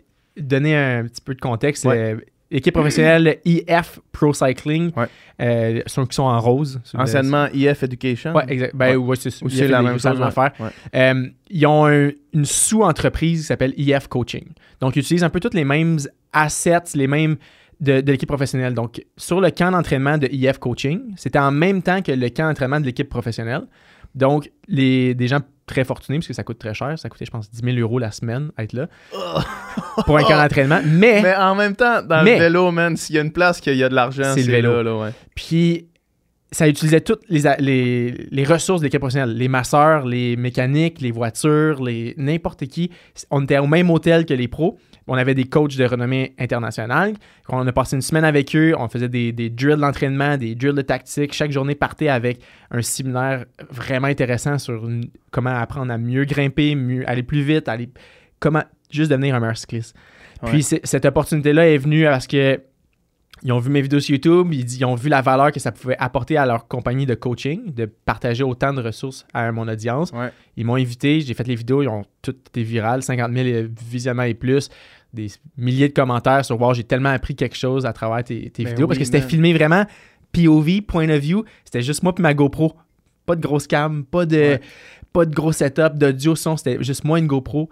donner 0.43 0.77
un 0.77 1.05
petit 1.05 1.21
peu 1.21 1.35
de 1.35 1.41
contexte, 1.41 1.85
Ouais. 1.85 2.15
euh, 2.15 2.17
équipe 2.51 2.75
professionnelle 2.75 3.39
EF 3.45 4.01
Pro 4.11 4.33
Cycling, 4.33 4.91
Ouais. 4.97 5.07
euh, 5.41 5.83
sont, 5.87 6.05
qui 6.07 6.15
sont 6.17 6.23
en 6.25 6.41
rose. 6.41 6.81
le- 6.95 7.01
Enseignement 7.01 7.47
EF 7.55 7.83
Education. 7.85 8.33
Ouais, 8.35 8.45
exact. 8.49 8.75
Ben, 8.75 8.97
Ouais. 8.97 8.97
ouais, 8.97 9.17
c'est 9.17 9.43
Ou 9.43 9.47
EF 9.49 9.55
c'est 9.55 9.69
la 9.69 9.83
même 9.83 9.99
chose. 9.99 10.19
ouais. 10.19 10.27
affaire. 10.27 10.51
Ouais. 10.59 10.69
Euh, 10.97 11.27
ils 11.51 11.67
ont 11.67 11.87
un- 11.87 12.11
une 12.33 12.45
sous-entreprise 12.45 13.43
qui 13.43 13.47
s'appelle 13.47 13.75
EF 13.77 14.09
Coaching. 14.09 14.47
Donc, 14.81 14.97
ils 14.97 15.01
utilisent 15.01 15.25
un 15.25 15.31
peu 15.31 15.41
tous 15.41 15.55
les 15.55 15.65
mêmes 15.65 15.99
assets, 16.33 16.95
les 16.97 17.07
mêmes 17.07 17.37
de, 17.81 18.01
de 18.01 18.13
l'équipe 18.13 18.29
professionnelle. 18.29 18.75
Donc, 18.75 19.05
sur 19.17 19.41
le 19.41 19.51
camp 19.51 19.71
d'entraînement 19.73 20.19
de 20.19 20.27
EF 20.33 20.59
Coaching, 20.59 21.01
c'était 21.17 21.39
en 21.39 21.51
même 21.51 21.83
temps 21.83 22.03
que 22.03 22.13
le 22.13 22.29
camp 22.31 22.47
d'entraînement 22.49 22.81
de 22.81 22.87
l'équipe 22.87 23.09
professionnelle. 23.09 23.63
Donc, 24.15 24.51
les, 24.69 25.15
des 25.15 25.27
gens 25.29 25.41
très 25.67 25.85
fortunés, 25.85 26.19
parce 26.19 26.29
que 26.29 26.35
ça 26.35 26.45
coûte 26.45 26.59
très 26.59 26.75
cher, 26.75 26.97
ça 26.99 27.09
coûtait, 27.09 27.25
je 27.25 27.31
pense, 27.31 27.51
10 27.51 27.63
000 27.65 27.79
euros 27.79 27.99
la 27.99 28.11
semaine 28.13 28.51
à 28.57 28.65
être 28.65 28.75
là 28.75 28.87
pour 30.07 30.17
un 30.19 30.23
camp 30.23 30.37
d'entraînement. 30.37 30.81
Mais, 30.87 31.21
Mais 31.23 31.35
en 31.35 31.55
même 31.55 31.75
temps, 31.75 32.03
dans 32.03 32.23
Mais- 32.23 32.35
le 32.39 32.45
vélo, 32.45 32.71
man, 32.71 32.97
s'il 32.97 33.17
y 33.17 33.19
a 33.19 33.23
une 33.23 33.33
place 33.33 33.61
qu'il 33.61 33.77
y 33.77 33.83
a 33.85 33.89
de 33.89 33.95
l'argent, 33.95 34.33
C'est 34.35 34.43
le 34.43 34.53
vélo. 34.53 34.77
là, 34.77 34.83
là, 34.83 34.97
ouais. 34.99 35.11
puis, 35.35 35.89
ça 36.53 36.69
utilisait 36.69 37.01
toutes 37.01 37.23
les, 37.29 37.43
les, 37.59 38.29
les 38.31 38.45
ressources 38.45 38.81
des 38.81 38.87
équipes 38.87 39.01
professionnelles. 39.01 39.37
Les 39.37 39.49
masseurs, 39.49 40.07
les 40.07 40.37
mécaniques, 40.37 41.01
les 41.01 41.11
voitures, 41.11 41.83
les 41.83 42.15
n'importe 42.17 42.67
qui. 42.67 42.93
On 43.33 43.43
était 43.43 43.59
au 43.59 43.67
même 43.67 43.91
hôtel 43.91 44.25
que 44.25 44.35
les 44.35 44.47
pros. 44.47 44.79
On 45.07 45.15
avait 45.15 45.35
des 45.35 45.45
coachs 45.45 45.77
de 45.77 45.85
renommée 45.85 46.35
internationale. 46.39 47.15
On 47.49 47.67
a 47.67 47.73
passé 47.73 47.97
une 47.97 48.03
semaine 48.03 48.25
avec 48.25 48.57
eux. 48.57 48.75
On 48.79 48.89
faisait 48.89 49.09
des, 49.09 49.33
des 49.33 49.51
drills 49.51 49.77
d'entraînement, 49.77 50.37
des 50.39 50.55
drills 50.55 50.75
de 50.75 50.81
tactique. 50.83 51.35
Chaque 51.35 51.51
journée 51.51 51.75
partait 51.75 52.09
avec 52.09 52.41
un 52.71 52.81
séminaire 52.81 53.45
vraiment 53.71 54.07
intéressant 54.09 54.59
sur 54.59 54.89
une- 54.89 55.11
comment 55.31 55.55
apprendre 55.55 55.93
à 55.93 55.99
mieux 55.99 56.25
grimper, 56.25 56.75
mieux 56.75 57.09
aller 57.09 57.23
plus 57.23 57.43
vite, 57.43 57.69
aller 57.69 57.91
comment 58.41 58.63
juste 58.91 59.11
devenir 59.11 59.35
un 59.35 59.41
meilleur 59.41 59.59
cycliste. 59.59 59.95
Ouais. 60.43 60.51
Puis 60.51 60.63
cette 60.63 61.05
opportunité-là 61.05 61.69
est 61.69 61.79
venue 61.79 62.05
parce 62.05 62.27
que 62.27 62.61
ils 63.45 63.53
ont 63.53 63.59
vu 63.59 63.71
mes 63.71 63.83
vidéos 63.83 64.01
sur 64.01 64.13
YouTube, 64.15 64.49
ils, 64.53 64.77
ils 64.79 64.85
ont 64.85 64.95
vu 64.95 65.09
la 65.11 65.21
valeur 65.21 65.53
que 65.53 65.61
ça 65.61 65.71
pouvait 65.71 65.97
apporter 65.99 66.37
à 66.37 66.47
leur 66.47 66.67
compagnie 66.67 67.05
de 67.07 67.15
coaching, 67.15 67.73
de 67.75 67.85
partager 67.85 68.43
autant 68.43 68.73
de 68.73 68.81
ressources 68.81 69.27
à 69.35 69.53
mon 69.53 69.69
audience. 69.69 70.11
Ouais. 70.13 70.31
Ils 70.57 70.65
m'ont 70.65 70.77
invité, 70.77 71.21
j'ai 71.21 71.35
fait 71.35 71.47
les 71.47 71.55
vidéos, 71.55 71.83
ils 71.83 71.89
ont 71.89 72.05
toutes 72.23 72.49
été 72.49 72.63
virales, 72.63 73.03
50 73.03 73.33
000 73.33 73.69
visionnements 73.89 74.23
et 74.23 74.35
plus, 74.35 74.71
des 75.13 75.29
milliers 75.57 75.89
de 75.89 75.93
commentaires 75.95 76.45
sur 76.45 76.61
Wow, 76.61 76.75
j'ai 76.75 76.85
tellement 76.85 77.11
appris 77.11 77.37
quelque 77.37 77.57
chose 77.57 77.87
à 77.87 77.93
travers 77.93 78.25
tes, 78.25 78.51
tes 78.51 78.65
Ben 78.65 78.71
vidéos 78.71 78.87
parce 78.87 78.99
que 78.99 79.05
c'était 79.05 79.21
filmé 79.21 79.53
vraiment 79.53 79.85
POV, 80.33 80.81
point 80.83 81.09
of 81.11 81.21
view. 81.21 81.45
C'était 81.65 81.83
juste 81.83 82.03
moi 82.03 82.13
et 82.19 82.23
ma 82.23 82.35
GoPro. 82.35 82.73
Pas 83.27 83.37
de 83.37 83.41
grosse 83.41 83.67
cam, 83.67 84.05
pas 84.05 84.27
de, 84.27 84.37
Ouais. 84.37 84.61
pas 85.13 85.25
de 85.25 85.35
gros 85.35 85.53
setup, 85.53 85.95
d'audio, 85.95 86.35
son. 86.35 86.57
C'était 86.57 86.83
juste 86.83 87.05
moi 87.05 87.19
et 87.19 87.21
une 87.23 87.29
GoPro. 87.29 87.71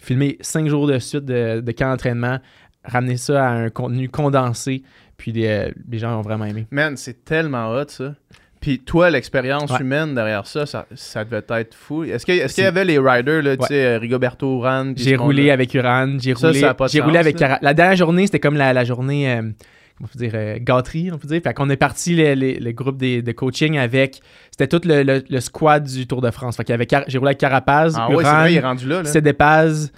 Filmé 0.00 0.36
cinq 0.40 0.68
jours 0.68 0.86
de 0.86 0.98
suite 0.98 1.24
de, 1.24 1.60
de 1.60 1.72
camp 1.72 1.88
d'entraînement, 1.90 2.38
ramener 2.84 3.16
ça 3.16 3.46
à 3.48 3.52
un 3.52 3.70
contenu 3.70 4.08
condensé. 4.08 4.82
Puis 5.22 5.30
les, 5.30 5.46
euh, 5.46 5.70
les 5.88 5.98
gens 5.98 6.18
ont 6.18 6.22
vraiment 6.22 6.46
aimé. 6.46 6.66
Man, 6.72 6.96
c'est 6.96 7.24
tellement 7.24 7.70
hot, 7.70 7.84
ça. 7.86 8.16
Puis 8.60 8.80
toi, 8.80 9.08
l'expérience 9.08 9.70
Ouais. 9.70 9.78
humaine 9.80 10.16
derrière 10.16 10.48
ça, 10.48 10.66
ça, 10.66 10.84
ça 10.96 11.24
devait 11.24 11.44
être 11.60 11.74
fou. 11.76 12.02
Est-ce 12.02 12.26
qu'il 12.26 12.48
C'est- 12.48 12.62
y 12.62 12.64
avait 12.64 12.84
les 12.84 12.98
riders, 12.98 13.40
là, 13.40 13.54
tu 13.56 13.62
Ouais. 13.62 13.68
sais, 13.68 13.84
euh, 13.86 13.98
Rigoberto 13.98 14.64
puis 14.96 15.04
J'ai 15.04 15.14
roulé 15.14 15.52
avec 15.52 15.72
Uran, 15.74 16.16
j'ai 16.18 16.34
Ça, 16.34 16.48
roulé, 16.48 16.58
ça 16.58 16.70
a 16.70 16.74
pas 16.74 16.86
de 16.86 16.90
j'ai 16.90 16.98
sens, 16.98 17.06
roulé 17.06 17.18
avec. 17.20 17.36
Cara- 17.36 17.60
La 17.62 17.72
dernière 17.72 17.94
journée, 17.96 18.26
c'était 18.26 18.40
comme 18.40 18.56
la, 18.56 18.72
la 18.72 18.82
journée, 18.82 19.30
euh, 19.32 19.42
comment 19.42 19.52
on 20.02 20.06
peut 20.06 20.18
dire, 20.18 20.32
euh, 20.34 20.58
gâterie, 20.60 21.10
on 21.12 21.18
peut 21.18 21.28
dire. 21.28 21.40
Fait 21.40 21.54
qu'on 21.54 21.70
est 21.70 21.76
parti, 21.76 22.16
le, 22.16 22.34
le- 22.34 22.58
le 22.58 22.72
groupe 22.72 22.96
des- 22.98 23.22
de 23.22 23.30
coaching 23.32 23.78
avec, 23.78 24.20
c'était 24.50 24.66
tout 24.66 24.80
le, 24.88 25.22
le- 25.28 25.40
squad 25.40 25.84
du 25.84 26.08
Tour 26.08 26.20
de 26.20 26.32
France. 26.32 26.56
Fait 26.56 26.64
qu'il 26.64 26.72
y 26.72 26.74
avait, 26.74 26.86
Car- 26.86 27.04
j'ai 27.06 27.18
roulé 27.18 27.28
avec 27.30 27.38
Carapaz, 27.38 27.94
Ah 27.96 28.08
ouais, 28.10 28.16
c'est 28.16 28.22
Uran, 28.22 28.38
vrai, 28.40 28.52
il 28.52 28.56
est 28.56 28.60
rendu 28.60 28.88
là. 28.88 29.02
là. 29.02 29.04
Cédépaz, 29.08 29.92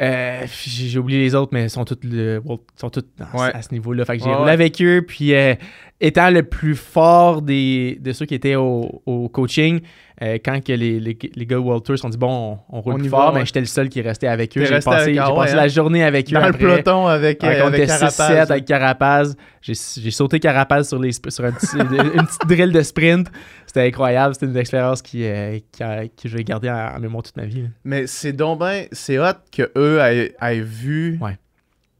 euh, 0.00 0.46
j'ai 0.66 0.98
oublié 0.98 1.20
les 1.20 1.34
autres, 1.34 1.50
mais 1.52 1.64
ils 1.64 1.70
sont 1.70 1.84
tous, 1.84 1.98
le, 2.04 2.40
sont 2.76 2.90
tous 2.90 3.04
à, 3.20 3.36
Ouais. 3.36 3.50
à 3.54 3.62
ce 3.62 3.72
niveau-là. 3.72 4.04
Fait 4.04 4.16
que 4.18 4.22
j'ai 4.24 4.30
Ouais, 4.30 4.36
roulé 4.36 4.50
avec 4.52 4.80
eux, 4.80 5.04
puis 5.06 5.34
euh, 5.34 5.54
étant 6.00 6.30
le 6.30 6.42
plus 6.44 6.76
fort 6.76 7.42
des, 7.42 7.98
de 8.00 8.12
ceux 8.12 8.24
qui 8.26 8.34
étaient 8.34 8.54
au, 8.54 9.02
au 9.04 9.28
coaching, 9.28 9.80
euh, 10.22 10.38
quand 10.44 10.62
que 10.64 10.72
les, 10.72 10.98
les, 11.00 11.16
les 11.34 11.46
gars 11.46 11.58
World 11.58 11.84
Tour 11.84 11.96
se 11.96 12.02
sont 12.02 12.08
dit 12.08 12.16
bon, 12.18 12.58
on, 12.70 12.78
on 12.78 12.80
roule 12.80 12.94
On 12.94 12.98
plus 12.98 13.08
fort, 13.08 13.32
mais 13.32 13.44
j'étais 13.46 13.60
le 13.60 13.66
seul 13.66 13.88
qui 13.88 14.00
restait 14.00 14.26
avec 14.28 14.56
eux. 14.56 14.64
J'ai 14.64 14.78
passé, 14.80 15.16
ah 15.18 15.30
ouais, 15.32 15.36
passé 15.40 15.52
hein? 15.52 15.56
la 15.56 15.68
journée 15.68 16.04
avec 16.04 16.28
eux. 16.30 16.34
Dans 16.34 16.46
le 16.46 16.52
peloton 16.52 17.06
avec, 17.06 17.42
euh, 17.44 17.66
avec 17.66 17.86
Carapaz. 17.86 18.30
6-7 18.30 18.52
avec 18.52 18.64
Carapaz. 18.64 19.36
J'ai 19.60 19.74
sauté 20.10 20.38
Carapaz 20.40 20.88
sur, 20.88 20.98
les, 21.00 21.12
sur 21.12 21.44
un 21.44 21.52
petit- 21.52 21.76
une 21.76 22.26
petite 22.26 22.46
drill 22.48 22.72
de 22.72 22.82
sprint. 22.82 23.28
C'était 23.66 23.86
incroyable. 23.86 24.34
C'était 24.34 24.46
une 24.46 24.56
expérience 24.56 25.02
qui, 25.02 25.24
euh, 25.24 25.58
qui 25.72 25.82
que 26.22 26.28
je 26.28 26.36
vais 26.36 26.44
garder 26.44 26.70
en, 26.70 26.96
en 26.96 27.00
mémoire 27.00 27.22
toute 27.24 27.36
ma 27.36 27.44
vie. 27.44 27.62
là. 27.62 27.68
Mais 27.84 28.06
c'est 28.06 28.32
donc 28.32 28.60
ben, 28.60 28.86
c'est 28.92 29.18
hot 29.18 29.34
que 29.52 29.70
eux 29.76 29.98
aient, 30.00 30.34
aient 30.40 30.60
vu 30.60 31.18
Ouais. 31.20 31.36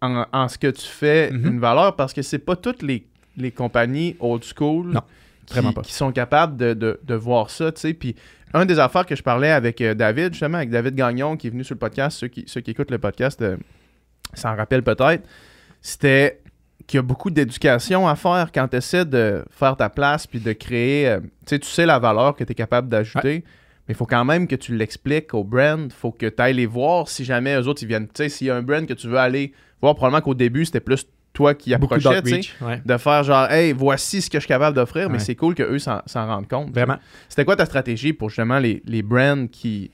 en, 0.03 0.25
en 0.33 0.49
ce 0.49 0.57
que 0.59 0.69
tu 0.69 0.87
fais 0.87 1.31
Mhm. 1.33 1.47
une 1.47 1.61
valeur 1.61 1.95
parce 1.97 2.13
que 2.13 2.23
c'est 2.23 2.39
pas 2.39 2.57
toutes 2.57 2.83
les, 2.83 3.07
les 3.39 3.51
compagnies 3.53 4.17
old 4.21 4.43
school 4.45 4.89
Non, 4.93 5.01
qui, 5.47 5.61
pas. 5.61 5.83
qui 5.83 5.93
sont 5.93 6.13
capables 6.13 6.57
de, 6.57 6.75
de- 6.75 7.01
de 7.03 7.15
voir 7.15 7.51
ça, 7.51 7.73
tu 7.73 7.81
sais. 7.81 7.95
Puis 7.95 8.15
un 8.55 8.65
des 8.65 8.79
affaires 8.79 9.05
que 9.07 9.15
je 9.17 9.23
parlais 9.23 9.51
avec 9.51 9.81
euh, 9.81 9.95
David, 9.95 10.33
justement, 10.33 10.59
avec 10.59 10.71
David 10.71 10.95
Gagnon 10.95 11.37
qui 11.37 11.49
est 11.49 11.51
venu 11.51 11.65
sur 11.65 11.75
le 11.75 11.79
podcast, 11.79 12.19
ceux 12.19 12.29
qui, 12.29 12.45
ceux 12.47 12.61
qui 12.61 12.71
écoutent 12.71 12.91
le 12.91 12.99
podcast 12.99 13.41
euh, 13.43 13.57
s'en 14.35 14.57
rappellent 14.57 14.83
peut-être, 14.83 15.23
c'était 15.81 16.41
qu'il 16.87 16.99
y 16.99 17.01
a 17.01 17.03
beaucoup 17.03 17.31
d'éducation 17.31 18.09
à 18.09 18.17
faire 18.17 18.51
quand 18.53 18.69
tu 18.69 18.77
essaies 18.79 19.05
de 19.05 19.45
faire 19.51 19.77
ta 19.77 19.91
place 19.91 20.27
puis 20.27 20.41
de 20.41 20.53
créer, 20.53 21.09
euh, 21.09 21.21
tu 21.21 21.27
sais, 21.47 21.59
tu 21.59 21.69
sais 21.69 21.85
la 21.87 21.99
valeur 21.99 22.35
que 22.35 22.45
tu 22.45 22.53
es 22.53 22.55
capable 22.55 22.89
d'ajouter. 22.89 23.45
Mais 23.87 23.95
il 23.95 23.97
faut 23.97 24.07
quand 24.07 24.25
même 24.25 24.47
que 24.47 24.57
tu 24.57 24.77
l'expliques 24.77 25.33
au 25.35 25.45
brand. 25.45 25.81
Il 25.87 25.91
faut 25.93 26.13
que 26.13 26.27
tu 26.27 26.43
ailles 26.43 26.55
les 26.55 26.67
voir 26.67 27.09
si 27.09 27.25
jamais 27.25 27.55
eux 27.57 27.67
autres 27.69 27.83
ils 27.83 27.89
viennent. 27.89 28.07
Tu 28.07 28.13
sais, 28.17 28.29
s'il 28.29 28.47
y 28.47 28.51
a 28.51 28.57
un 28.57 28.63
brand 28.63 28.87
que 28.87 28.93
tu 28.95 29.09
veux 29.09 29.17
aller 29.19 29.53
voir, 29.81 29.95
probablement 29.95 30.21
qu'au 30.23 30.35
début, 30.35 30.65
c'était 30.67 30.81
plus 30.81 31.07
toi 31.39 31.55
qui 31.55 31.73
approchais. 31.73 32.09
Ouais. 32.61 32.83
de 32.85 32.97
faire 32.97 33.23
genre, 33.23 33.49
hey, 33.51 33.73
voici 33.73 34.21
ce 34.21 34.29
que 34.29 34.39
je 34.39 34.41
suis 34.41 34.49
capable 34.49 34.75
d'offrir, 34.75 35.09
mais 35.09 35.21
c'est 35.21 35.37
cool 35.37 35.55
qu'eux 35.55 35.79
s'en 35.79 36.01
s'en 36.07 36.27
rendent 36.27 36.49
compte. 36.49 36.73
Vraiment. 36.75 36.97
C'était 37.29 37.45
quoi 37.45 37.55
ta 37.55 37.65
stratégie 37.65 38.13
pour 38.13 38.29
justement 38.29 38.59
les, 38.59 38.83
les 38.85 39.03
brands 39.03 39.47
qui 39.47 39.91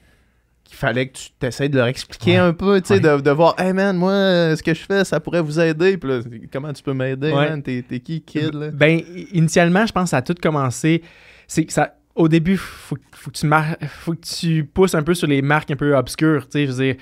qu'il 0.64 0.78
fallait 0.78 1.08
que 1.08 1.18
tu 1.18 1.28
t'essayes 1.38 1.68
de 1.68 1.76
leur 1.76 1.88
expliquer 1.88 2.32
Ouais. 2.32 2.36
un 2.38 2.52
peu, 2.54 2.80
tu 2.80 2.88
sais, 2.88 2.94
Ouais. 2.94 3.16
de, 3.18 3.20
de 3.20 3.30
voir, 3.30 3.54
hey 3.60 3.74
man, 3.74 3.94
moi, 3.98 4.12
euh, 4.12 4.56
ce 4.56 4.62
que 4.62 4.72
je 4.72 4.80
fais, 4.80 5.04
ça 5.04 5.20
pourrait 5.20 5.42
vous 5.42 5.60
aider. 5.60 5.98
Puis 5.98 6.08
là, 6.08 6.20
comment 6.50 6.72
tu 6.72 6.82
peux 6.82 6.94
m'aider, 6.94 7.30
Ouais. 7.32 7.50
man? 7.50 7.62
T'es 7.62 7.84
t'es 7.86 8.00
qui, 8.00 8.22
kid, 8.22 8.54
là? 8.54 8.70
Ben, 8.72 9.02
initialement, 9.34 9.84
je 9.84 9.92
pense 9.92 10.04
que 10.04 10.10
ça 10.10 10.16
a 10.16 10.22
tout 10.22 10.34
commencé. 10.42 11.02
C'est 11.46 11.66
que 11.66 11.72
ça. 11.74 11.94
Au 12.14 12.28
début, 12.28 12.56
faut, 12.56 12.96
faut 13.12 13.30
que 13.32 14.16
tu 14.38 14.64
pousses 14.64 14.94
un 14.94 15.02
peu 15.02 15.14
sur 15.14 15.26
les 15.26 15.42
marques 15.42 15.70
un 15.72 15.76
peu 15.76 15.96
obscures. 15.96 16.46
euh, 16.54 16.94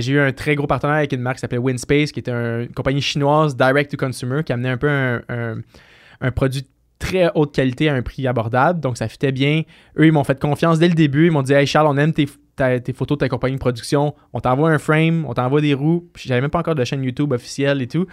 j'ai 0.00 0.12
eu 0.12 0.20
un 0.20 0.32
très 0.32 0.54
gros 0.54 0.68
partenaire 0.68 0.96
avec 0.96 1.12
une 1.12 1.20
marque 1.20 1.36
qui 1.38 1.40
s'appelait 1.40 1.58
Winspace, 1.58 2.12
qui 2.12 2.20
était 2.20 2.30
un- 2.30 2.60
une 2.62 2.72
compagnie 2.72 3.00
chinoise 3.02 3.56
direct 3.56 3.90
to 3.90 3.96
consumer, 3.96 4.44
qui 4.44 4.52
amenait 4.52 4.68
un 4.68 4.76
peu 4.76 4.88
un, 4.88 5.20
un- 5.28 5.56
un 6.20 6.30
produit 6.30 6.64
très 7.00 7.28
haute 7.34 7.52
qualité 7.52 7.88
à 7.88 7.94
un 7.94 8.02
prix 8.02 8.28
abordable. 8.28 8.78
Donc, 8.78 8.96
ça 8.98 9.08
fitait 9.08 9.32
bien. 9.32 9.62
Eux, 9.98 10.06
ils 10.06 10.12
m'ont 10.12 10.22
fait 10.22 10.38
confiance 10.40 10.78
dès 10.78 10.86
le 10.88 10.94
début. 10.94 11.26
Ils 11.26 11.32
m'ont 11.32 11.42
dit 11.42 11.52
Hey 11.54 11.66
Charles, 11.66 11.88
on 11.88 11.96
aime 11.96 12.12
tes, 12.12 12.26
tes 12.56 12.92
photos 12.92 13.18
de 13.18 13.24
ta 13.24 13.28
compagnie 13.28 13.56
de 13.56 13.60
production. 13.60 14.14
On 14.32 14.38
t'envoie 14.38 14.70
un 14.70 14.78
frame, 14.78 15.24
on 15.26 15.34
t'envoie 15.34 15.60
des 15.60 15.74
roues. 15.74 16.08
J'avais 16.16 16.40
même 16.40 16.50
pas 16.50 16.60
encore 16.60 16.76
de 16.76 16.84
chaîne 16.84 17.02
YouTube 17.02 17.32
officielle 17.32 17.82
et 17.82 17.88
tout. 17.88 18.06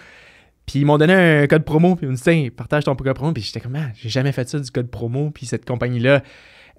Puis 0.70 0.82
ils 0.82 0.86
m'ont 0.86 1.00
donné 1.00 1.14
un 1.14 1.48
code 1.48 1.64
promo, 1.66 1.96
puis 1.96 2.06
ils 2.06 2.10
m'ont 2.10 2.16
dit 2.16 2.22
Tiens, 2.22 2.48
partage 2.56 2.84
ton 2.84 2.96
code 2.96 3.16
promo. 3.16 3.34
Puis 3.34 3.42
j'étais 3.42 3.60
comme 3.60 3.76
Ah, 3.76 3.88
j'ai 3.96 4.10
jamais 4.10 4.32
fait 4.32 4.48
ça 4.48 4.60
du 4.60 4.70
code 4.70 4.90
promo. 4.92 5.32
Puis 5.32 5.48
cette 5.48 5.66
compagnie-là, 5.66 6.22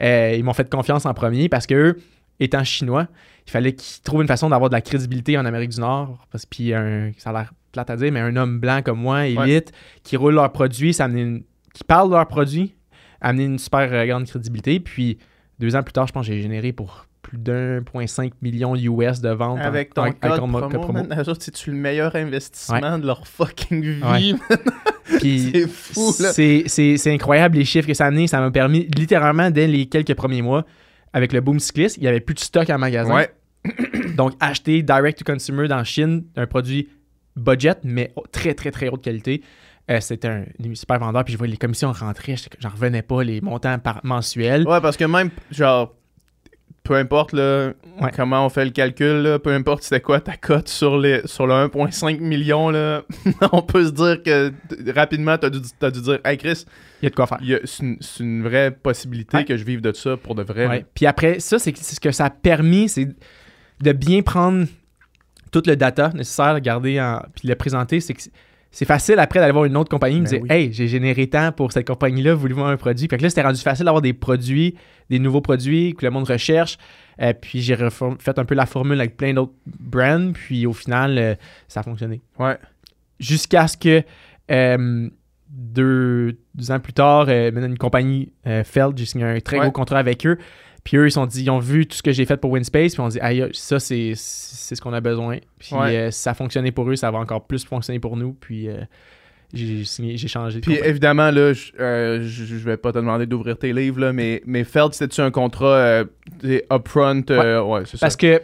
euh, 0.00 0.34
ils 0.36 0.44
m'ont 0.44 0.52
fait 0.52 0.70
confiance 0.70 1.06
en 1.06 1.12
premier 1.14 1.48
parce 1.48 1.66
que 1.66 1.74
eux, 1.74 1.96
étant 2.38 2.62
chinois, 2.62 3.08
il 3.46 3.50
fallait 3.50 3.72
qu'ils 3.74 4.00
trouvent 4.02 4.22
une 4.22 4.28
façon 4.28 4.48
d'avoir 4.48 4.70
de 4.70 4.74
la 4.76 4.80
crédibilité 4.80 5.36
en 5.36 5.44
Amérique 5.44 5.70
du 5.70 5.80
Nord. 5.80 6.26
Parce 6.30 6.46
puis 6.46 6.72
un, 6.72 7.10
ça 7.18 7.30
a 7.30 7.32
l'air 7.32 7.52
plate 7.72 7.90
à 7.90 7.96
dire, 7.96 8.12
mais 8.12 8.20
un 8.20 8.36
homme 8.36 8.60
blanc 8.60 8.80
comme 8.84 9.00
moi, 9.00 9.26
élite, 9.26 9.72
qui 10.04 10.16
roule 10.16 10.34
leurs 10.34 10.52
produits, 10.52 10.94
ça 10.94 11.04
amenait 11.06 11.22
une- 11.22 11.42
qui 11.74 11.82
parle 11.84 12.10
de 12.10 12.14
leurs 12.14 12.28
produits, 12.28 12.74
a 13.20 13.28
amené 13.30 13.44
une 13.46 13.58
super 13.58 13.92
euh, 13.92 14.06
grande 14.06 14.26
crédibilité. 14.26 14.78
Puis 14.78 15.18
deux 15.58 15.74
ans 15.74 15.82
plus 15.82 15.92
tard, 15.92 16.06
je 16.06 16.12
pense 16.12 16.26
que 16.28 16.32
j'ai 16.32 16.40
généré 16.42 16.72
pour 16.72 17.06
plus 17.22 17.38
d'1,5 17.38 18.32
million 18.42 18.74
US 18.76 19.20
de 19.20 19.28
ventes 19.30 19.58
en- 19.58 19.62
Avec 19.62 19.94
ton 19.94 20.06
en- 20.06 20.12
code 20.12 20.36
promo, 20.38 20.58
autres, 21.28 21.42
c'est-tu 21.42 21.70
le 21.70 21.76
meilleur 21.76 22.14
investissement 22.16 22.98
de 22.98 23.06
leur 23.06 23.26
fucking 23.26 23.82
vie? 23.82 24.02
Ouais. 24.02 24.56
Puis 25.18 25.50
c'est 25.54 25.66
fou, 25.68 26.14
là. 26.22 26.32
c'est- 26.32 26.64
c'est 26.66 26.96
c'est 26.96 27.12
incroyable 27.12 27.58
les 27.58 27.64
chiffres 27.64 27.86
que 27.86 27.94
ça 27.94 28.04
a 28.04 28.08
amené. 28.08 28.26
Ça 28.26 28.40
m'a 28.40 28.50
permis 28.50 28.86
littéralement 28.96 29.50
dès 29.50 29.66
les 29.66 29.86
quelques 29.86 30.14
premiers 30.14 30.42
mois, 30.42 30.64
avec 31.12 31.32
le 31.32 31.40
boom 31.40 31.58
cycliste, 31.58 31.96
il 31.96 32.02
n'y 32.02 32.08
avait 32.08 32.20
plus 32.20 32.34
de 32.34 32.40
stock 32.40 32.68
en 32.70 32.78
magasin. 32.78 33.14
Ouais. 33.14 33.30
Donc 34.16 34.32
acheter 34.40 34.82
direct 34.82 35.18
to 35.22 35.30
consumer 35.30 35.68
dans 35.68 35.84
Chine 35.84 36.24
un 36.36 36.46
produit 36.46 36.88
budget, 37.36 37.74
mais 37.84 38.12
très 38.32 38.54
très 38.54 38.70
très 38.70 38.88
haute 38.88 39.02
qualité. 39.02 39.42
euh, 39.90 40.00
c'était 40.00 40.28
un, 40.28 40.44
un 40.64 40.74
super 40.74 40.98
vendeur. 40.98 41.24
Puis 41.24 41.32
je 41.32 41.38
voyais 41.38 41.50
les 41.52 41.56
commissions 41.58 41.92
rentrer, 41.92 42.36
j'en 42.58 42.68
revenais 42.70 43.02
pas, 43.02 43.22
les 43.22 43.40
montants 43.40 43.78
par 43.78 44.00
mensuels. 44.04 44.66
Ouais, 44.66 44.80
parce 44.80 44.96
que 44.96 45.04
même, 45.04 45.30
genre, 45.50 45.94
peu 46.82 46.94
importe 46.96 47.32
là, 47.32 47.72
Ouais. 48.00 48.10
comment 48.16 48.46
on 48.46 48.48
fait 48.48 48.64
le 48.64 48.70
calcul, 48.70 49.22
là, 49.22 49.38
peu 49.38 49.52
importe 49.52 49.82
c'était 49.82 50.00
quoi 50.00 50.20
ta 50.20 50.36
cote 50.36 50.68
sur, 50.68 50.98
les, 50.98 51.20
sur 51.26 51.46
le 51.46 51.52
1,5 51.52 52.18
million, 52.20 52.70
là, 52.70 53.02
on 53.52 53.60
peut 53.62 53.84
se 53.84 53.90
dire 53.90 54.22
que 54.22 54.52
rapidement, 54.94 55.36
t'as 55.36 55.50
dû, 55.50 55.58
t'as 55.78 55.90
dû 55.90 56.00
dire, 56.00 56.18
hey 56.24 56.38
Chris, 56.38 56.64
Il 57.02 57.04
y 57.04 57.06
a 57.06 57.10
de 57.10 57.14
quoi 57.14 57.26
faire. 57.26 57.38
c'est 57.64 57.82
une, 57.82 57.98
une 58.20 58.42
vraie 58.42 58.70
possibilité 58.70 59.36
Ouais. 59.38 59.44
que 59.44 59.56
je 59.56 59.64
vive 59.64 59.82
de 59.82 59.92
ça 59.92 60.16
pour 60.16 60.34
de 60.34 60.42
vrai. 60.42 60.66
Ouais. 60.66 60.86
Puis 60.94 61.06
après, 61.06 61.38
ça, 61.40 61.58
c'est 61.58 61.76
ce 61.76 62.00
que 62.00 62.10
ça 62.12 62.24
a 62.26 62.30
permis, 62.30 62.88
c'est 62.88 63.08
de 63.82 63.92
bien 63.92 64.22
prendre 64.22 64.66
tout 65.52 65.62
le 65.66 65.76
data 65.76 66.10
nécessaire, 66.14 66.54
le 66.54 66.60
garder 66.60 67.00
en, 67.00 67.22
puis 67.34 67.48
le 67.48 67.54
présenter. 67.56 68.00
C'est 68.00 68.14
que 68.14 68.22
c'est- 68.70 68.84
facile 68.84 69.18
après 69.18 69.40
d'aller 69.40 69.52
voir 69.52 69.64
une 69.64 69.76
autre 69.76 69.90
compagnie, 69.90 70.20
me 70.20 70.24
Ben 70.24 70.30
dire 70.30 70.42
oui. 70.42 70.48
Hey, 70.50 70.72
j'ai 70.72 70.88
généré 70.88 71.26
tant 71.28 71.52
pour 71.52 71.72
cette 71.72 71.86
compagnie-là, 71.86 72.34
voulez-vous 72.34 72.62
un 72.62 72.76
produit? 72.76 73.08
Puis 73.08 73.16
que 73.18 73.22
là, 73.22 73.28
c'était 73.28 73.42
rendu 73.42 73.60
facile 73.60 73.84
d'avoir 73.84 74.02
des 74.02 74.12
produits, 74.12 74.74
des 75.10 75.18
nouveaux 75.18 75.40
produits 75.40 75.94
que 75.94 76.04
le 76.06 76.10
monde 76.10 76.24
recherche. 76.28 76.78
Euh, 77.20 77.32
puis 77.38 77.60
j'ai 77.60 77.76
fait 77.76 78.38
un 78.38 78.44
peu 78.44 78.54
la 78.54 78.66
formule 78.66 78.98
avec 79.00 79.16
plein 79.16 79.34
d'autres 79.34 79.52
brands, 79.66 80.32
puis 80.32 80.66
au 80.66 80.72
final, 80.72 81.18
euh, 81.18 81.34
ça 81.68 81.80
a 81.80 81.82
fonctionné. 81.82 82.20
Ouais. 82.38 82.56
Jusqu'à 83.18 83.68
ce 83.68 83.76
que 83.76 84.02
euh, 84.50 85.08
deux, 85.48 86.38
deux 86.54 86.70
ans 86.70 86.80
plus 86.80 86.92
tard, 86.92 87.28
une 87.28 87.76
compagnie 87.76 88.32
Feld, 88.64 88.96
j'ai 88.96 89.04
signé 89.04 89.24
un 89.24 89.40
très 89.40 89.56
Ouais. 89.58 89.64
gros 89.64 89.72
contrat 89.72 89.98
avec 89.98 90.24
eux. 90.26 90.38
Puis 90.84 90.96
eux, 90.96 91.06
ils 91.06 91.12
sont 91.12 91.26
dit, 91.26 91.42
ils 91.42 91.50
ont 91.50 91.58
vu 91.58 91.86
tout 91.86 91.96
ce 91.96 92.02
que 92.02 92.12
j'ai 92.12 92.24
fait 92.24 92.36
pour 92.38 92.50
Winspace, 92.52 92.94
puis 92.94 93.02
ils 93.02 93.04
ont 93.04 93.08
dit, 93.08 93.20
aïe, 93.20 93.46
ça, 93.52 93.78
c'est, 93.78 94.12
c'est 94.16 94.74
ce 94.74 94.80
qu'on 94.80 94.92
a 94.92 95.00
besoin. 95.00 95.38
Puis 95.58 95.74
Ouais. 95.74 95.96
euh, 95.96 96.10
ça 96.10 96.30
a 96.30 96.34
fonctionné 96.34 96.72
pour 96.72 96.88
eux, 96.90 96.96
ça 96.96 97.10
va 97.10 97.18
encore 97.18 97.46
plus 97.46 97.64
fonctionner 97.64 97.98
pour 98.00 98.16
nous. 98.16 98.32
Puis 98.32 98.68
euh, 98.68 98.80
j'ai 99.52 99.84
signé, 99.84 100.16
j'ai 100.16 100.28
changé 100.28 100.60
de 100.60 100.64
Puis 100.64 100.78
évidemment, 100.82 101.30
là, 101.30 101.52
je 101.52 101.72
euh, 101.80 102.22
je- 102.22 102.54
vais 102.54 102.76
pas 102.76 102.92
te 102.92 102.98
demander 102.98 103.26
d'ouvrir 103.26 103.58
tes 103.58 103.72
livres, 103.72 104.00
là, 104.00 104.12
mais, 104.12 104.42
mais 104.46 104.64
Feld, 104.64 104.94
c'était-tu 104.94 105.20
un 105.20 105.30
contrat 105.30 105.66
euh, 105.76 106.04
upfront? 106.72 107.22
euh, 107.30 107.62
ouais, 107.62 107.82
c'est 107.84 107.96
ça. 107.98 108.06
Parce 108.06 108.16
que 108.16 108.40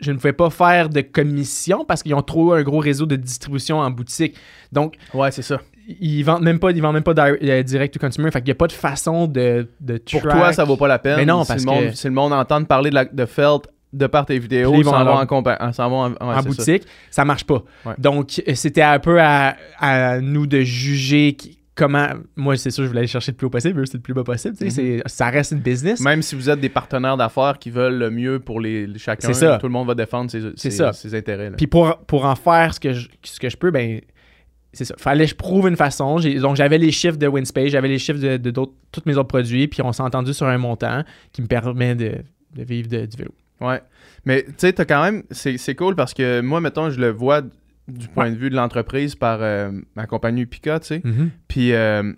je 0.00 0.10
ne 0.10 0.16
pouvais 0.16 0.32
pas 0.32 0.50
faire 0.50 0.88
de 0.88 1.00
commission 1.00 1.84
parce 1.84 2.02
qu'ils 2.02 2.14
ont 2.14 2.22
trop 2.22 2.52
un 2.54 2.62
gros 2.62 2.78
réseau 2.80 3.06
de 3.06 3.14
distribution 3.14 3.78
en 3.78 3.90
boutique. 3.90 4.36
Donc, 4.72 4.96
Ouais, 5.14 5.30
c'est 5.30 5.42
ça. 5.42 5.60
Ils 5.88 6.22
vendent 6.22 6.42
même 6.42 6.58
pas, 6.58 6.70
ils 6.70 6.80
vendent 6.82 6.94
même 6.94 7.02
pas 7.02 7.14
euh, 7.16 7.62
direct 7.62 7.94
to 7.94 8.00
consumer. 8.00 8.30
Fait 8.30 8.40
qu'il 8.40 8.46
n'y 8.46 8.52
a 8.52 8.56
pas 8.56 8.66
de 8.66 8.72
façon 8.72 9.26
de, 9.26 9.68
de 9.80 9.98
Pour 10.10 10.22
toi, 10.22 10.52
ça 10.52 10.64
vaut 10.64 10.76
pas 10.76 10.88
la 10.88 10.98
peine. 10.98 11.16
Mais 11.16 11.26
non, 11.26 11.42
si 11.44 11.48
parce 11.48 11.64
le 11.64 11.70
monde, 11.70 11.84
que- 11.90 11.96
Si 11.96 12.06
le 12.06 12.14
monde 12.14 12.32
entend 12.32 12.62
parler 12.64 12.90
de, 12.90 12.94
la, 12.94 13.04
de 13.04 13.26
Feld 13.26 13.62
de 13.92 14.06
par 14.06 14.24
tes 14.24 14.38
vidéos, 14.38 14.72
ils 14.74 14.84
vont 14.84 14.90
s'en 14.92 15.04
vont 15.04 15.16
alors- 15.16 15.18
en, 15.20 15.24
compa- 15.26 15.58
en- 15.60 15.72
s'en 15.72 15.90
vont 15.90 16.00
en, 16.04 16.10
ouais, 16.10 16.16
en 16.20 16.36
c'est 16.36 16.42
ça. 16.42 16.48
boutique, 16.48 16.82
ça. 17.10 17.24
marche 17.26 17.44
pas. 17.44 17.62
Ouais. 17.84 17.92
Donc, 17.98 18.40
euh, 18.48 18.54
c'était 18.54 18.80
un 18.82 18.98
peu 18.98 19.20
à, 19.20 19.56
à 19.78 20.18
nous 20.20 20.46
de 20.46 20.60
juger 20.60 21.34
qui- 21.34 21.58
comment. 21.74 22.08
Moi, 22.36 22.56
c'est 22.56 22.70
sûr, 22.70 22.84
je 22.84 22.88
voulais 22.88 23.00
aller 23.00 23.06
chercher 23.08 23.32
le 23.32 23.36
plus 23.36 23.46
haut 23.48 23.50
possible, 23.50 23.80
eux, 23.80 23.84
c'est 23.86 23.98
le 23.98 24.02
plus 24.02 24.14
bas 24.14 24.24
possible. 24.24 24.54
c'est- 24.58 25.02
Ça 25.04 25.28
reste 25.28 25.52
une 25.52 25.58
business. 25.58 26.00
Même 26.00 26.22
si 26.22 26.34
vous 26.34 26.48
êtes 26.48 26.60
des 26.60 26.70
partenaires 26.70 27.18
d'affaires 27.18 27.58
qui 27.58 27.68
veulent 27.70 27.98
le 27.98 28.10
mieux 28.10 28.38
pour 28.40 28.60
les, 28.60 28.86
les- 28.86 28.98
chacun, 28.98 29.26
C'est 29.28 29.34
ça. 29.34 29.58
tout 29.58 29.66
le 29.66 29.72
monde 29.72 29.88
va 29.88 29.94
défendre 29.94 30.30
ses, 30.30 30.40
ses- 30.56 31.14
intérêts. 31.14 31.50
là. 31.50 31.56
Puis 31.58 31.66
pour, 31.66 31.98
pour 32.06 32.24
en 32.24 32.34
faire 32.36 32.72
ce 32.72 32.80
que 32.80 32.92
je, 32.94 33.08
ce 33.24 33.38
que 33.38 33.50
je 33.50 33.56
peux, 33.58 33.70
ben 33.70 34.00
c'est 34.72 34.84
ça. 34.84 34.94
Fallait 34.98 35.24
que 35.24 35.30
je 35.30 35.34
prouve 35.36 35.68
une 35.68 35.76
façon. 35.76 36.18
Donc 36.40 36.56
j'avais 36.56 36.78
les 36.78 36.90
chiffres 36.92 37.18
de 37.18 37.26
Winspace, 37.26 37.68
j'avais 37.68 37.88
les 37.88 37.98
chiffres 37.98 38.18
de, 38.20 38.50
tous 38.50 39.02
mes 39.06 39.16
autres 39.16 39.28
produits, 39.28 39.68
puis 39.68 39.82
on 39.82 39.92
s'est 39.92 40.02
entendu 40.02 40.32
sur 40.34 40.46
un 40.46 40.58
montant 40.58 41.02
qui 41.32 41.42
me 41.42 41.46
permet 41.46 41.94
de, 41.94 42.14
de 42.54 42.62
vivre 42.64 42.88
du 42.88 43.16
vélo. 43.16 43.34
Ouais. 43.60 43.80
Mais 44.24 44.42
tu 44.44 44.52
sais, 44.58 44.72
t'as 44.72 44.84
quand 44.84 45.02
même. 45.02 45.22
C'est 45.30 45.74
cool 45.74 45.94
parce 45.94 46.14
que 46.14 46.40
moi, 46.40 46.60
mettons, 46.60 46.90
je 46.90 47.00
le 47.00 47.10
vois 47.10 47.42
du 47.88 48.08
point 48.08 48.30
de 48.30 48.36
vue 48.36 48.48
de 48.50 48.54
l'entreprise 48.56 49.14
par 49.14 49.38
euh, 49.42 49.70
ma 49.96 50.06
compagnie 50.06 50.46
Pika, 50.46 50.80
tu 50.80 50.86
sais. 50.86 51.02
Puis 51.48 51.72
euh, 51.72 52.12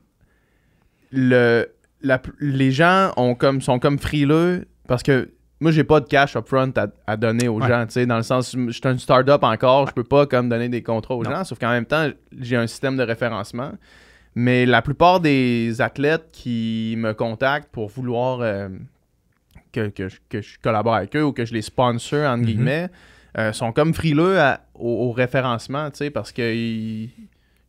le, 1.10 1.66
la- 2.02 2.22
les 2.40 2.70
gens 2.70 3.12
ont 3.16 3.34
comme, 3.34 3.60
sont 3.60 3.78
comme 3.78 3.98
frileux 3.98 4.66
parce 4.86 5.02
que 5.02 5.30
moi, 5.60 5.70
j'ai 5.70 5.84
pas 5.84 6.00
de 6.00 6.06
cash 6.06 6.36
upfront 6.36 6.72
à, 6.76 6.86
à 7.06 7.16
donner 7.16 7.48
aux 7.48 7.60
Ouais. 7.60 7.68
gens, 7.68 7.86
tu 7.86 7.92
sais, 7.92 8.06
dans 8.06 8.16
le 8.16 8.22
sens, 8.22 8.54
je 8.56 8.70
suis 8.72 8.80
un 8.84 8.98
start-up 8.98 9.42
encore, 9.42 9.86
je 9.88 9.92
peux 9.94 10.04
pas 10.04 10.26
comme 10.26 10.48
donner 10.48 10.68
des 10.68 10.82
contrats 10.82 11.14
aux 11.14 11.22
Non. 11.24 11.30
gens, 11.30 11.44
sauf 11.44 11.58
qu'en 11.58 11.70
même 11.70 11.86
temps, 11.86 12.08
j'ai 12.38 12.56
un 12.56 12.66
système 12.66 12.96
de 12.96 13.02
référencement. 13.02 13.72
Mais 14.34 14.66
la 14.66 14.82
plupart 14.82 15.20
des 15.20 15.80
athlètes 15.80 16.28
qui 16.32 16.96
me 16.98 17.12
contactent 17.14 17.70
pour 17.70 17.88
vouloir 17.88 18.40
euh, 18.40 18.68
que, 19.72 19.88
que 19.88 20.08
je, 20.08 20.16
que 20.28 20.40
je 20.42 20.58
collabore 20.58 20.94
avec 20.96 21.14
eux 21.16 21.24
ou 21.24 21.32
que 21.32 21.44
je 21.44 21.54
les 21.54 21.62
sponsor, 21.62 22.28
entre 22.28 22.40
Mhm. 22.40 22.44
guillemets, 22.46 22.88
euh, 23.38 23.52
sont 23.52 23.72
comme 23.72 23.94
frileux 23.94 24.40
à- 24.40 24.60
au, 24.74 25.08
au 25.08 25.12
référencement, 25.12 25.88
tu 25.90 25.98
sais, 25.98 26.10
parce 26.10 26.32
que 26.32 26.52
ils- 26.54 27.10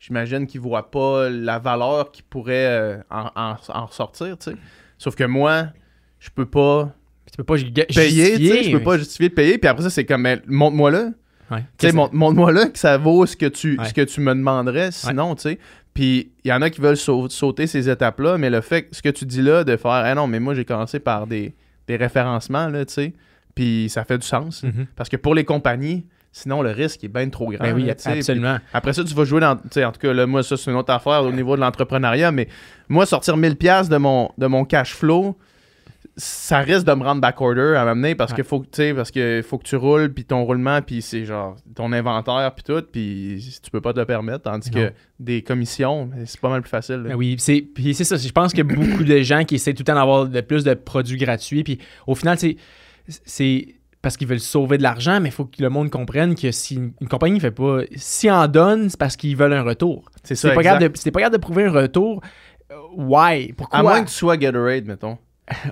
j'imagine 0.00 0.46
qu'ils 0.46 0.60
voient 0.60 0.90
pas 0.90 1.30
la 1.30 1.58
valeur 1.60 2.10
qui 2.12 2.22
pourrait 2.22 2.66
euh, 2.66 2.96
en, 3.10 3.30
en- 3.36 3.56
en 3.68 3.86
ressortir, 3.86 4.36
tu 4.38 4.50
sais. 4.50 4.56
Sauf 4.98 5.14
que 5.14 5.24
moi, 5.24 5.66
je 6.18 6.30
peux 6.30 6.46
pas 6.46 6.92
Tu 7.30 7.36
peux 7.36 7.44
pas 7.44 7.54
payer, 7.54 7.72
tu 7.86 7.94
justifier, 7.94 8.62
je 8.64 8.70
peux 8.76 8.82
pas 8.82 8.98
justifier 8.98 9.28
de 9.28 9.34
payer, 9.34 9.58
puis 9.58 9.68
après 9.68 9.82
ça, 9.82 9.90
c'est 9.90 10.04
comme, 10.04 10.22
mais 10.22 10.40
montre-moi 10.46 10.90
là. 10.90 11.10
Ouais. 11.50 11.64
Tu 11.78 11.88
sais, 11.88 11.92
montre-moi 11.92 12.50
là 12.52 12.66
que 12.66 12.78
ça 12.78 12.96
vaut 12.98 13.24
ce 13.26 13.36
que 13.36 13.46
tu, 13.46 13.78
Ouais. 13.78 13.84
ce 13.86 13.94
que 13.94 14.00
tu 14.02 14.20
me 14.20 14.34
demanderais, 14.34 14.90
sinon, 14.92 15.34
tu 15.34 15.42
sais. 15.42 15.58
Puis 15.94 16.32
il 16.44 16.48
y 16.48 16.52
en 16.52 16.60
a 16.62 16.70
qui 16.70 16.80
veulent 16.80 16.96
sau- 16.96 17.28
sauter 17.28 17.66
ces 17.66 17.88
étapes-là, 17.88 18.36
mais 18.38 18.50
le 18.50 18.60
fait 18.60 18.82
que 18.82 18.96
ce 18.96 19.00
que 19.02 19.08
tu 19.08 19.24
dis 19.26 19.42
là, 19.42 19.64
de 19.64 19.76
faire, 19.76 19.90
ah 19.92 20.14
non, 20.14 20.26
mais 20.26 20.40
moi 20.40 20.54
j'ai 20.54 20.64
commencé 20.64 20.98
par 20.98 21.26
des, 21.26 21.54
des 21.88 21.96
référencements, 21.96 22.68
là, 22.68 22.84
tu 22.84 22.92
sais, 22.94 23.12
puis 23.54 23.88
ça 23.88 24.04
fait 24.04 24.18
du 24.18 24.26
sens. 24.26 24.62
Mhm. 24.62 24.86
Parce 24.96 25.08
que 25.08 25.16
pour 25.16 25.34
les 25.34 25.44
compagnies, 25.44 26.04
sinon 26.32 26.60
le 26.62 26.70
risque 26.70 27.02
est 27.04 27.08
bien 27.08 27.28
trop 27.30 27.50
grand. 27.50 27.64
Ben 27.64 27.74
oui, 27.74 27.84
là, 27.86 27.94
tu 27.94 28.02
sais. 28.02 28.18
absolument. 28.18 28.56
Puis 28.56 28.64
après 28.74 28.92
ça, 28.92 29.04
tu 29.04 29.14
vas 29.14 29.24
jouer 29.24 29.40
dans. 29.40 29.56
Tu 29.70 29.82
en 29.84 29.92
tout 29.92 30.00
cas, 30.00 30.12
là, 30.12 30.26
moi, 30.26 30.42
ça, 30.42 30.56
c'est 30.56 30.70
une 30.70 30.76
autre 30.76 30.92
affaire 30.92 31.22
au 31.22 31.32
niveau 31.32 31.56
de 31.56 31.60
l'entrepreneuriat, 31.62 32.30
mais 32.32 32.48
moi, 32.88 33.06
sortir 33.06 33.36
1000$ 33.36 33.88
de 33.88 33.96
mon, 33.96 34.30
de 34.36 34.46
mon 34.46 34.64
cash 34.66 34.92
flow, 34.94 35.38
ça 36.18 36.60
risque 36.60 36.86
de 36.86 36.92
me 36.94 37.02
rendre 37.04 37.20
backorder 37.20 37.74
à 37.76 37.84
m'amener 37.84 38.14
parce 38.14 38.32
Ouais. 38.32 38.38
que 38.38 38.42
faut 38.42 38.60
que 38.60 38.66
tu 38.66 38.70
sais, 38.76 38.94
parce 38.94 39.10
que 39.10 39.42
faut 39.46 39.58
que 39.58 39.64
tu 39.64 39.76
roules 39.76 40.12
puis 40.14 40.24
ton 40.24 40.44
roulement 40.44 40.80
puis 40.80 41.02
c'est 41.02 41.26
genre 41.26 41.56
ton 41.74 41.92
inventaire 41.92 42.52
puis 42.54 42.64
tout 42.64 42.82
puis 42.90 43.58
tu 43.62 43.70
peux 43.70 43.82
pas 43.82 43.92
te 43.92 43.98
le 44.00 44.06
permettre 44.06 44.44
tandis 44.44 44.70
Non. 44.70 44.80
que 44.88 44.92
des 45.20 45.42
commissions 45.42 46.08
c'est 46.24 46.40
pas 46.40 46.48
mal 46.48 46.62
plus 46.62 46.70
facile. 46.70 47.04
Ben 47.06 47.14
oui, 47.14 47.36
c'est 47.38 47.60
puis 47.60 47.92
c'est 47.94 48.04
ça. 48.04 48.16
Je 48.16 48.28
pense 48.30 48.52
qu'il 48.52 48.58
y 48.66 48.72
a 48.72 48.74
beaucoup 48.76 49.04
de 49.04 49.18
gens 49.18 49.44
qui 49.44 49.56
essaient 49.56 49.74
tout 49.74 49.82
le 49.82 49.84
temps 49.84 49.94
d'avoir 49.94 50.24
le 50.24 50.42
plus 50.42 50.64
de 50.64 50.72
produits 50.74 51.18
gratuits. 51.18 51.64
Puis 51.64 51.78
au 52.06 52.14
final, 52.14 52.38
c'est 52.38 52.56
c'est 53.08 53.74
parce 54.02 54.16
qu'ils 54.16 54.28
veulent 54.28 54.40
sauver 54.40 54.78
de 54.78 54.82
l'argent, 54.82 55.20
mais 55.20 55.28
il 55.28 55.32
faut 55.32 55.44
que 55.44 55.60
le 55.62 55.68
monde 55.68 55.90
comprenne 55.90 56.34
que 56.34 56.50
si 56.52 56.76
une, 56.76 56.92
compagnie 57.08 57.40
fait 57.40 57.50
pas, 57.50 57.80
si 57.96 58.30
en 58.30 58.46
donne, 58.46 58.88
c'est 58.88 58.98
parce 58.98 59.16
qu'ils 59.16 59.36
veulent 59.36 59.52
un 59.52 59.62
retour. 59.62 60.04
c'est 60.22 60.34
Si 60.34 60.42
ça 60.42 60.50
t'es 60.50 60.54
pas, 60.54 60.62
capable 60.62 60.92
de- 60.92 60.96
si 60.98 61.10
pas 61.10 61.20
capable 61.20 61.36
de 61.36 61.40
prouver 61.40 61.64
un 61.64 61.72
retour, 61.72 62.22
euh, 62.70 62.74
why? 62.96 63.52
Pourquoi? 63.52 63.78
à 63.80 63.82
moins 63.82 64.02
que 64.02 64.08
tu 64.08 64.14
sois 64.14 64.36
Gatorade 64.36 64.86
mettons 64.86 65.18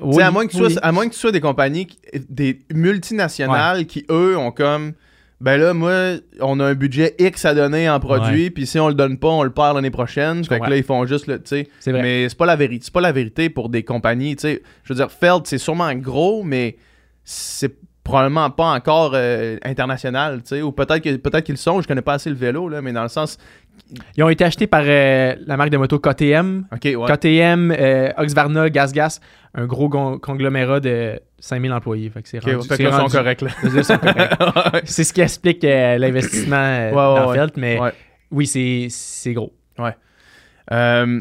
Oui, 0.02 0.22
à, 0.22 0.30
moins 0.30 0.46
que 0.46 0.52
tu 0.52 0.62
oui. 0.62 0.72
sois, 0.72 0.84
à 0.84 0.92
moins 0.92 1.08
que 1.08 1.14
tu 1.14 1.18
sois 1.18 1.32
des 1.32 1.40
compagnies, 1.40 1.88
des 2.28 2.60
multinationales 2.72 3.86
qui, 3.86 4.04
eux, 4.10 4.36
ont 4.36 4.52
comme. 4.52 4.92
Ben 5.40 5.58
là, 5.58 5.74
moi, 5.74 6.14
on 6.40 6.60
a 6.60 6.64
un 6.64 6.74
budget 6.74 7.16
X 7.18 7.44
à 7.44 7.54
donner 7.54 7.90
en 7.90 7.98
produit, 8.00 8.50
puis 8.50 8.66
si 8.66 8.78
on 8.78 8.88
le 8.88 8.94
donne 8.94 9.18
pas, 9.18 9.28
on 9.28 9.42
le 9.42 9.50
perd 9.50 9.74
l'année 9.74 9.90
prochaine. 9.90 10.44
Fait 10.44 10.60
que 10.60 10.70
là, 10.70 10.76
ils 10.76 10.84
font 10.84 11.04
juste 11.06 11.26
le. 11.26 11.42
Tu 11.42 11.66
sais. 11.80 11.92
Mais 11.92 12.28
c'est 12.28 12.38
pas 12.38 12.46
la 12.46 12.56
vérité. 12.56 12.84
C'est 12.84 12.94
pas 12.94 13.00
la 13.00 13.12
vérité 13.12 13.50
pour 13.50 13.68
des 13.68 13.82
compagnies. 13.82 14.36
Tu 14.36 14.42
sais. 14.42 14.62
Je 14.84 14.92
veux 14.92 14.96
dire, 14.96 15.10
Feld, 15.10 15.42
c'est 15.46 15.58
sûrement 15.58 15.92
gros, 15.94 16.44
mais 16.44 16.76
c'est 17.24 17.74
probablement 18.04 18.50
pas 18.50 18.66
encore 18.72 19.12
euh, 19.14 19.56
international. 19.64 20.42
Tu 20.42 20.48
sais. 20.50 20.62
Ou 20.62 20.70
peut-être 20.70 21.00
que 21.02 21.16
peut-être 21.16 21.44
qu'ils 21.44 21.54
le 21.54 21.58
sont. 21.58 21.80
Je 21.80 21.88
connais 21.88 22.02
pas 22.02 22.14
assez 22.14 22.30
le 22.30 22.36
vélo, 22.36 22.68
là, 22.68 22.80
mais 22.82 22.92
dans 22.92 23.02
le 23.02 23.08
sens. 23.08 23.38
Ils 24.16 24.22
ont 24.22 24.28
été 24.28 24.44
achetés 24.44 24.66
par 24.66 24.82
euh, 24.84 25.34
la 25.46 25.56
marque 25.56 25.70
de 25.70 25.76
moto 25.76 25.98
KTM. 25.98 26.66
Ok, 26.72 26.84
ouais. 26.84 26.94
KTM, 27.16 27.74
euh, 27.76 28.10
Oxvarna, 28.16 28.70
GasGas, 28.70 29.18
un 29.54 29.66
gros 29.66 29.88
conglomérat 29.88 30.80
de 30.80 31.18
5000 31.40 31.72
employés. 31.72 32.10
Fait 32.10 32.22
que 32.22 32.28
c'est 32.28 32.38
Ok, 32.38 32.44
rendu- 32.44 32.68
fait 32.68 32.76
que 32.78 32.84
c'est 32.84 32.88
rendu- 32.90 33.10
sont 33.10 33.98
corrects. 33.98 34.84
ce 34.84 35.12
qui 35.12 35.20
explique 35.20 35.64
euh, 35.64 35.98
l'investissement 35.98 36.56
Ouais, 36.56 36.88
ouais, 36.90 36.94
dans 36.94 37.30
ouais. 37.30 37.36
Felt, 37.36 37.56
mais 37.56 37.78
Ouais. 37.80 37.92
oui, 38.30 38.46
c'est, 38.46 39.32
gros. 39.32 39.52
Euh, 40.72 41.20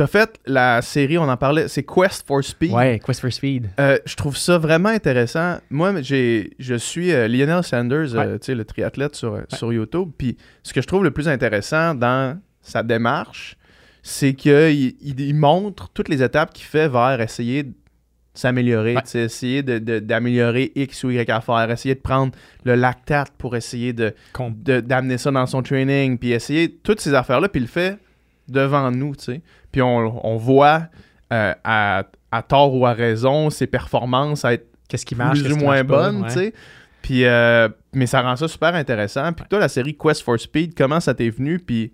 T'as 0.00 0.06
fait 0.06 0.40
la 0.46 0.80
série, 0.80 1.18
on 1.18 1.28
en 1.28 1.36
parlait, 1.36 1.68
c'est 1.68 1.82
Quest 1.82 2.26
for 2.26 2.42
Speed. 2.42 2.72
Ouais, 2.72 2.98
Quest 3.04 3.20
for 3.20 3.30
Speed. 3.30 3.68
Euh, 3.78 3.98
je 4.06 4.14
trouve 4.16 4.34
ça 4.34 4.56
vraiment 4.56 4.88
intéressant. 4.88 5.58
Moi, 5.68 6.00
j'ai, 6.00 6.52
je 6.58 6.74
suis 6.74 7.12
euh, 7.12 7.28
Lionel 7.28 7.62
Sanders, 7.62 8.14
euh, 8.14 8.38
tu 8.38 8.46
sais, 8.46 8.54
le 8.54 8.64
triathlète 8.64 9.14
sur, 9.14 9.42
sur 9.52 9.70
YouTube. 9.74 10.08
Puis 10.16 10.38
ce 10.62 10.72
que 10.72 10.80
je 10.80 10.86
trouve 10.86 11.04
le 11.04 11.10
plus 11.10 11.28
intéressant 11.28 11.94
dans 11.94 12.40
sa 12.62 12.82
démarche, 12.82 13.58
c'est 14.02 14.32
qu'il 14.32 14.94
il, 15.02 15.20
il 15.20 15.34
montre 15.34 15.90
toutes 15.92 16.08
les 16.08 16.22
étapes 16.22 16.54
qu'il 16.54 16.64
fait 16.64 16.88
vers 16.88 17.20
essayer 17.20 17.64
de 17.64 17.74
s'améliorer, 18.32 18.94
Ouais. 18.96 19.02
essayer 19.22 19.62
de- 19.62 19.78
de- 19.78 19.98
d'améliorer 19.98 20.72
X 20.76 21.04
ou 21.04 21.10
Y 21.10 21.28
affaire, 21.30 21.70
essayer 21.70 21.94
de 21.94 22.00
prendre 22.00 22.32
le 22.64 22.74
lactate 22.74 23.32
pour 23.36 23.54
essayer 23.54 23.92
de, 23.92 24.14
de- 24.64 24.80
d'amener 24.80 25.18
ça 25.18 25.30
dans 25.30 25.44
son 25.44 25.62
training, 25.62 26.16
puis 26.16 26.32
essayer 26.32 26.70
toutes 26.72 27.02
ces 27.02 27.12
affaires-là, 27.12 27.50
puis 27.50 27.60
il 27.60 27.64
le 27.64 27.68
fait 27.68 27.98
devant 28.48 28.90
nous, 28.90 29.14
tu 29.14 29.24
sais. 29.24 29.42
Puis 29.72 29.82
on, 29.82 30.26
on 30.26 30.36
voit 30.36 30.82
euh, 31.32 31.54
à, 31.64 32.04
à 32.32 32.42
tort 32.42 32.74
ou 32.74 32.86
à 32.86 32.92
raison 32.92 33.50
ses 33.50 33.66
performances 33.66 34.44
être 34.44 34.66
Qu'est-ce 34.88 35.06
qui 35.06 35.14
marche, 35.14 35.38
plus 35.38 35.50
qu'est-ce 35.50 35.60
ou 35.60 35.64
moins 35.64 35.84
bonnes, 35.84 36.24
tu 36.26 36.32
sais. 36.32 36.52
Puis, 37.00 37.24
euh, 37.24 37.68
mais 37.94 38.06
ça 38.06 38.22
rend 38.22 38.34
ça 38.34 38.48
super 38.48 38.74
intéressant. 38.74 39.32
Puis 39.32 39.44
toi, 39.48 39.60
la 39.60 39.68
série 39.68 39.96
Quest 39.96 40.22
for 40.22 40.38
Speed, 40.38 40.74
comment 40.76 40.98
ça 40.98 41.14
t'est 41.14 41.30
venu? 41.30 41.60
Puis 41.60 41.92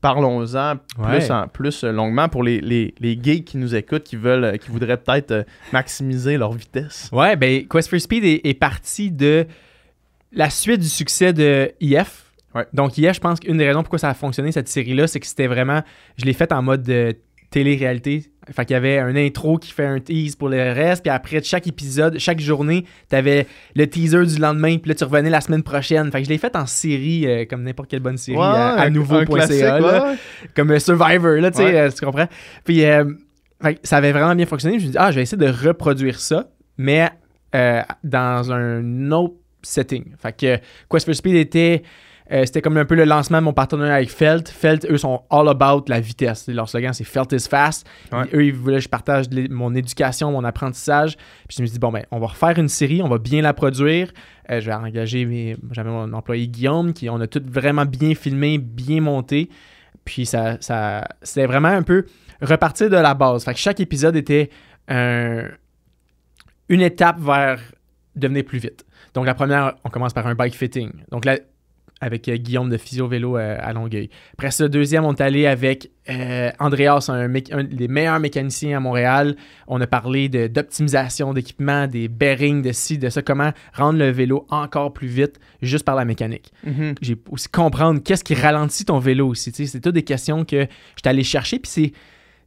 parlons-en 0.00 0.76
plus, 0.76 1.04
Ouais. 1.04 1.30
en, 1.30 1.46
plus 1.46 1.84
euh, 1.84 1.92
longuement 1.92 2.28
pour 2.28 2.42
les, 2.42 2.60
les, 2.60 2.94
les 2.98 3.18
geeks 3.22 3.44
qui 3.44 3.56
nous 3.58 3.74
écoutent, 3.76 4.02
qui 4.02 4.16
veulent, 4.16 4.44
euh, 4.44 4.56
qui 4.56 4.70
voudraient 4.70 4.96
peut-être 4.96 5.46
maximiser 5.72 6.36
leur 6.36 6.52
vitesse. 6.52 7.08
Ouais, 7.12 7.36
ben 7.36 7.66
Quest 7.68 7.88
for 7.88 8.00
Speed 8.00 8.24
est, 8.24 8.40
est 8.44 8.54
parti 8.54 9.12
de 9.12 9.46
la 10.32 10.50
suite 10.50 10.80
du 10.80 10.88
succès 10.88 11.32
de 11.32 11.70
IF. 11.80 12.21
Ouais. 12.54 12.66
Donc 12.72 12.98
IF, 12.98 13.14
je 13.14 13.20
pense 13.20 13.40
qu'une 13.40 13.56
des 13.56 13.66
raisons 13.66 13.82
pourquoi 13.82 13.98
ça 13.98 14.08
a 14.10 14.14
fonctionné 14.14 14.52
cette 14.52 14.68
série-là, 14.68 15.06
c'est 15.06 15.20
que 15.20 15.26
c'était 15.26 15.46
vraiment, 15.46 15.82
je 16.16 16.24
l'ai 16.24 16.32
faite 16.34 16.52
en 16.52 16.62
mode 16.62 16.82
de 16.82 17.16
télé-réalité. 17.50 18.24
Fait 18.50 18.64
qu'il 18.64 18.74
y 18.74 18.76
avait 18.76 18.98
un 18.98 19.14
intro 19.14 19.58
qui 19.58 19.70
fait 19.72 19.84
un 19.84 20.00
tease 20.00 20.34
pour 20.36 20.48
le 20.48 20.56
reste, 20.56 21.02
puis 21.02 21.10
après 21.10 21.42
chaque 21.42 21.66
épisode, 21.66 22.18
chaque 22.18 22.40
journée, 22.40 22.84
t'avais 23.08 23.46
le 23.76 23.86
teaser 23.86 24.24
du 24.26 24.40
lendemain, 24.40 24.78
puis 24.78 24.88
là 24.88 24.94
tu 24.94 25.04
revenais 25.04 25.30
la 25.30 25.40
semaine 25.40 25.62
prochaine. 25.62 26.10
Fait 26.10 26.18
que 26.20 26.24
je 26.24 26.30
l'ai 26.30 26.38
faite 26.38 26.56
en 26.56 26.66
série, 26.66 27.26
euh, 27.26 27.44
comme 27.48 27.62
n'importe 27.62 27.90
quelle 27.90 28.00
bonne 28.00 28.16
série, 28.16 28.38
à, 28.38 28.72
à 28.80 28.90
nouveau.ca, 28.90 29.80
ouais. 29.80 30.16
comme 30.56 30.70
euh, 30.72 30.78
Survivor, 30.78 31.36
là, 31.40 31.50
tu 31.50 31.58
sais, 31.58 31.64
Ouais. 31.64 31.76
euh, 31.76 31.90
tu 31.90 32.04
comprends? 32.04 32.26
Puis, 32.64 32.84
euh, 32.84 33.04
fait 33.62 33.74
que 33.74 33.80
ça 33.84 33.98
avait 33.98 34.12
vraiment 34.12 34.34
bien 34.34 34.46
fonctionné. 34.46 34.74
Je 34.78 34.84
me 34.86 34.88
suis 34.88 34.90
dit, 34.92 34.98
ah, 34.98 35.10
je 35.12 35.16
vais 35.16 35.22
essayer 35.22 35.38
de 35.38 35.52
reproduire 35.68 36.18
ça, 36.18 36.48
mais 36.78 37.10
euh, 37.54 37.82
dans 38.02 38.50
un 38.50 39.12
autre 39.12 39.34
setting. 39.62 40.14
Fait 40.20 40.32
que 40.36 40.58
Quest 40.90 41.06
for 41.06 41.14
Speed 41.14 41.36
était 41.36 41.82
Euh, 42.32 42.44
C'était 42.46 42.62
comme 42.62 42.76
un 42.78 42.84
peu 42.84 42.94
le 42.94 43.04
lancement 43.04 43.38
de 43.38 43.44
mon 43.44 43.52
partenariat 43.52 43.94
avec 43.96 44.10
Felt. 44.10 44.48
Felt, 44.48 44.86
eux, 44.90 44.96
sont 44.96 45.22
all 45.30 45.48
about 45.48 45.84
la 45.88 46.00
vitesse. 46.00 46.48
Leur 46.48 46.68
slogan, 46.68 46.92
c'est 46.94 47.04
Felt 47.04 47.30
is 47.32 47.46
fast. 47.48 47.86
Ouais. 48.10 48.24
Eux, 48.32 48.44
ils 48.46 48.54
voulaient 48.54 48.76
que 48.76 48.82
je 48.84 48.88
partage 48.88 49.26
mon 49.50 49.74
éducation, 49.74 50.32
mon 50.32 50.42
apprentissage. 50.44 51.16
Puis 51.48 51.56
je 51.58 51.62
me 51.62 51.66
suis 51.66 51.74
dit, 51.74 51.78
bon, 51.78 51.92
ben, 51.92 52.04
on 52.10 52.18
va 52.18 52.28
refaire 52.28 52.58
une 52.58 52.68
série, 52.68 53.02
on 53.02 53.08
va 53.08 53.18
bien 53.18 53.42
la 53.42 53.52
produire. 53.52 54.12
Euh, 54.50 54.60
je 54.60 54.66
vais 54.66 54.72
engager 54.74 55.24
mes... 55.26 55.56
J'avais 55.72 55.90
mon 55.90 56.12
employé 56.14 56.48
Guillaume, 56.48 56.92
qui 56.94 57.10
on 57.10 57.20
a 57.20 57.26
tout 57.26 57.42
vraiment 57.44 57.84
bien 57.84 58.14
filmé, 58.14 58.58
bien 58.58 59.00
monté. 59.00 59.50
Puis 60.04 60.24
ça, 60.26 60.56
ça 60.60 61.06
c'était 61.22 61.46
vraiment 61.46 61.68
un 61.68 61.82
peu 61.82 62.06
repartir 62.40 62.88
de 62.90 62.96
la 62.96 63.14
base. 63.14 63.44
Fait 63.44 63.52
que 63.52 63.60
chaque 63.60 63.78
épisode 63.78 64.16
était 64.16 64.50
un- 64.88 65.48
une 66.68 66.80
étape 66.80 67.20
vers 67.20 67.60
devenir 68.16 68.44
plus 68.44 68.58
vite. 68.58 68.84
Donc 69.14 69.26
la 69.26 69.34
première, 69.34 69.74
on 69.84 69.90
commence 69.90 70.12
par 70.12 70.26
un 70.26 70.34
bike 70.34 70.54
fitting. 70.54 70.90
Donc 71.10 71.24
là, 71.24 71.38
avec 72.02 72.28
euh, 72.28 72.36
Guillaume 72.36 72.68
de 72.68 72.76
Physio 72.76 73.06
Vélo 73.06 73.38
euh, 73.38 73.56
à 73.60 73.72
Longueuil. 73.72 74.10
Après 74.34 74.50
ça, 74.50 74.66
deuxième, 74.68 75.04
on 75.04 75.14
est 75.14 75.20
allé 75.20 75.46
avec 75.46 75.90
euh, 76.10 76.50
Andreas, 76.58 77.06
un, 77.08 77.28
des 77.28 77.86
meilleurs 77.88 78.18
mécaniciens 78.18 78.76
à 78.76 78.80
Montréal. 78.80 79.36
On 79.68 79.80
a 79.80 79.86
parlé 79.86 80.28
d'optimisation 80.28 81.32
d'équipement, 81.32 81.86
des 81.86 82.08
bearings, 82.08 82.60
de 82.60 82.72
ci, 82.72 82.98
de 82.98 83.08
ça, 83.08 83.22
comment 83.22 83.52
rendre 83.72 83.98
le 84.00 84.10
vélo 84.10 84.46
encore 84.50 84.92
plus 84.92 85.06
vite 85.06 85.38
juste 85.62 85.84
par 85.84 85.94
la 85.94 86.04
mécanique 86.04 86.52
Mhm. 86.64 86.94
j'ai 87.00 87.16
aussi 87.30 87.48
comprendre 87.48 88.02
qu'est-ce 88.02 88.24
qui 88.24 88.34
ralentit 88.34 88.84
ton 88.84 88.98
vélo 88.98 89.28
aussi. 89.28 89.52
C'est 89.52 89.80
toutes 89.80 89.94
des 89.94 90.02
questions 90.02 90.44
que 90.44 90.66
j'étais 90.96 91.08
allé 91.08 91.22
chercher, 91.22 91.58
puis 91.60 91.92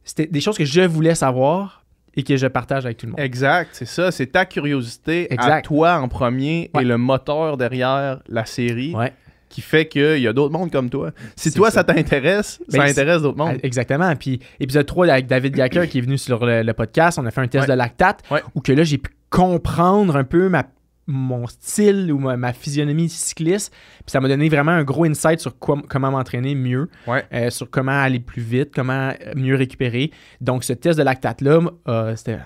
c'était 0.04 0.26
des 0.26 0.40
choses 0.40 0.58
que 0.58 0.64
je 0.66 0.82
voulais 0.82 1.14
savoir 1.14 1.82
et 2.14 2.22
que 2.22 2.36
je 2.36 2.46
partage 2.46 2.84
avec 2.84 2.98
tout 2.98 3.06
le 3.06 3.12
monde. 3.12 3.20
Exact, 3.20 3.70
c'est 3.72 3.86
ça. 3.86 4.10
C'est 4.10 4.26
ta 4.26 4.44
curiosité 4.44 5.28
à 5.30 5.34
Exact. 5.34 5.64
toi 5.64 5.96
en 5.98 6.08
premier 6.08 6.70
Ouais. 6.74 6.82
et 6.82 6.84
le 6.86 6.96
moteur 6.98 7.56
derrière 7.56 8.20
la 8.28 8.44
série 8.46 8.94
Ouais, 8.94 9.12
qui 9.48 9.60
fait 9.60 9.86
qu'il 9.86 10.18
y 10.18 10.26
a 10.28 10.32
d'autres 10.32 10.52
mondes 10.52 10.70
comme 10.72 10.90
toi. 10.90 11.12
Si 11.36 11.52
toi, 11.52 11.70
ça. 11.70 11.76
ça, 11.80 11.84
t'intéresse, 11.84 12.60
Ben, 12.68 12.78
ça 12.80 12.86
c'est- 12.86 12.90
intéresse 13.00 13.22
d'autres 13.22 13.38
mondes. 13.38 13.58
exactement. 13.62 14.14
Puis 14.16 14.40
épisode 14.60 14.86
3 14.86 15.08
avec 15.08 15.26
David 15.26 15.54
Gacker 15.54 15.88
qui 15.88 15.98
est 15.98 16.02
venu 16.02 16.18
sur 16.18 16.44
le, 16.44 16.62
le 16.62 16.72
podcast, 16.72 17.18
on 17.20 17.26
a 17.26 17.30
fait 17.30 17.40
un 17.40 17.48
test 17.48 17.62
Ouais. 17.68 17.74
de 17.74 17.78
lactate 17.78 18.22
Ouais. 18.30 18.42
où 18.54 18.60
que 18.60 18.72
là, 18.72 18.82
j'ai 18.84 18.98
pu 18.98 19.10
comprendre 19.30 20.16
un 20.16 20.24
peu 20.24 20.48
ma 20.48 20.64
mon 21.08 21.46
style 21.46 22.10
ou 22.12 22.18
ma, 22.18 22.36
ma 22.36 22.52
physionomie 22.52 23.08
cycliste. 23.08 23.72
Puis 23.98 24.10
ça 24.10 24.20
m'a 24.20 24.26
donné 24.26 24.48
vraiment 24.48 24.72
un 24.72 24.82
gros 24.82 25.04
insight 25.04 25.38
sur 25.38 25.56
quoi- 25.56 25.80
comment 25.88 26.10
m'entraîner 26.10 26.56
mieux, 26.56 26.88
Ouais. 27.06 27.24
euh, 27.32 27.48
sur 27.50 27.70
comment 27.70 27.92
aller 27.92 28.18
plus 28.18 28.42
vite, 28.42 28.72
comment 28.74 29.10
euh, 29.10 29.32
mieux 29.36 29.54
récupérer. 29.54 30.10
Donc 30.40 30.64
ce 30.64 30.72
test 30.72 30.98
de 30.98 31.04
lactate-là, 31.04 31.60
euh, 31.86 32.16
c'était... 32.16 32.38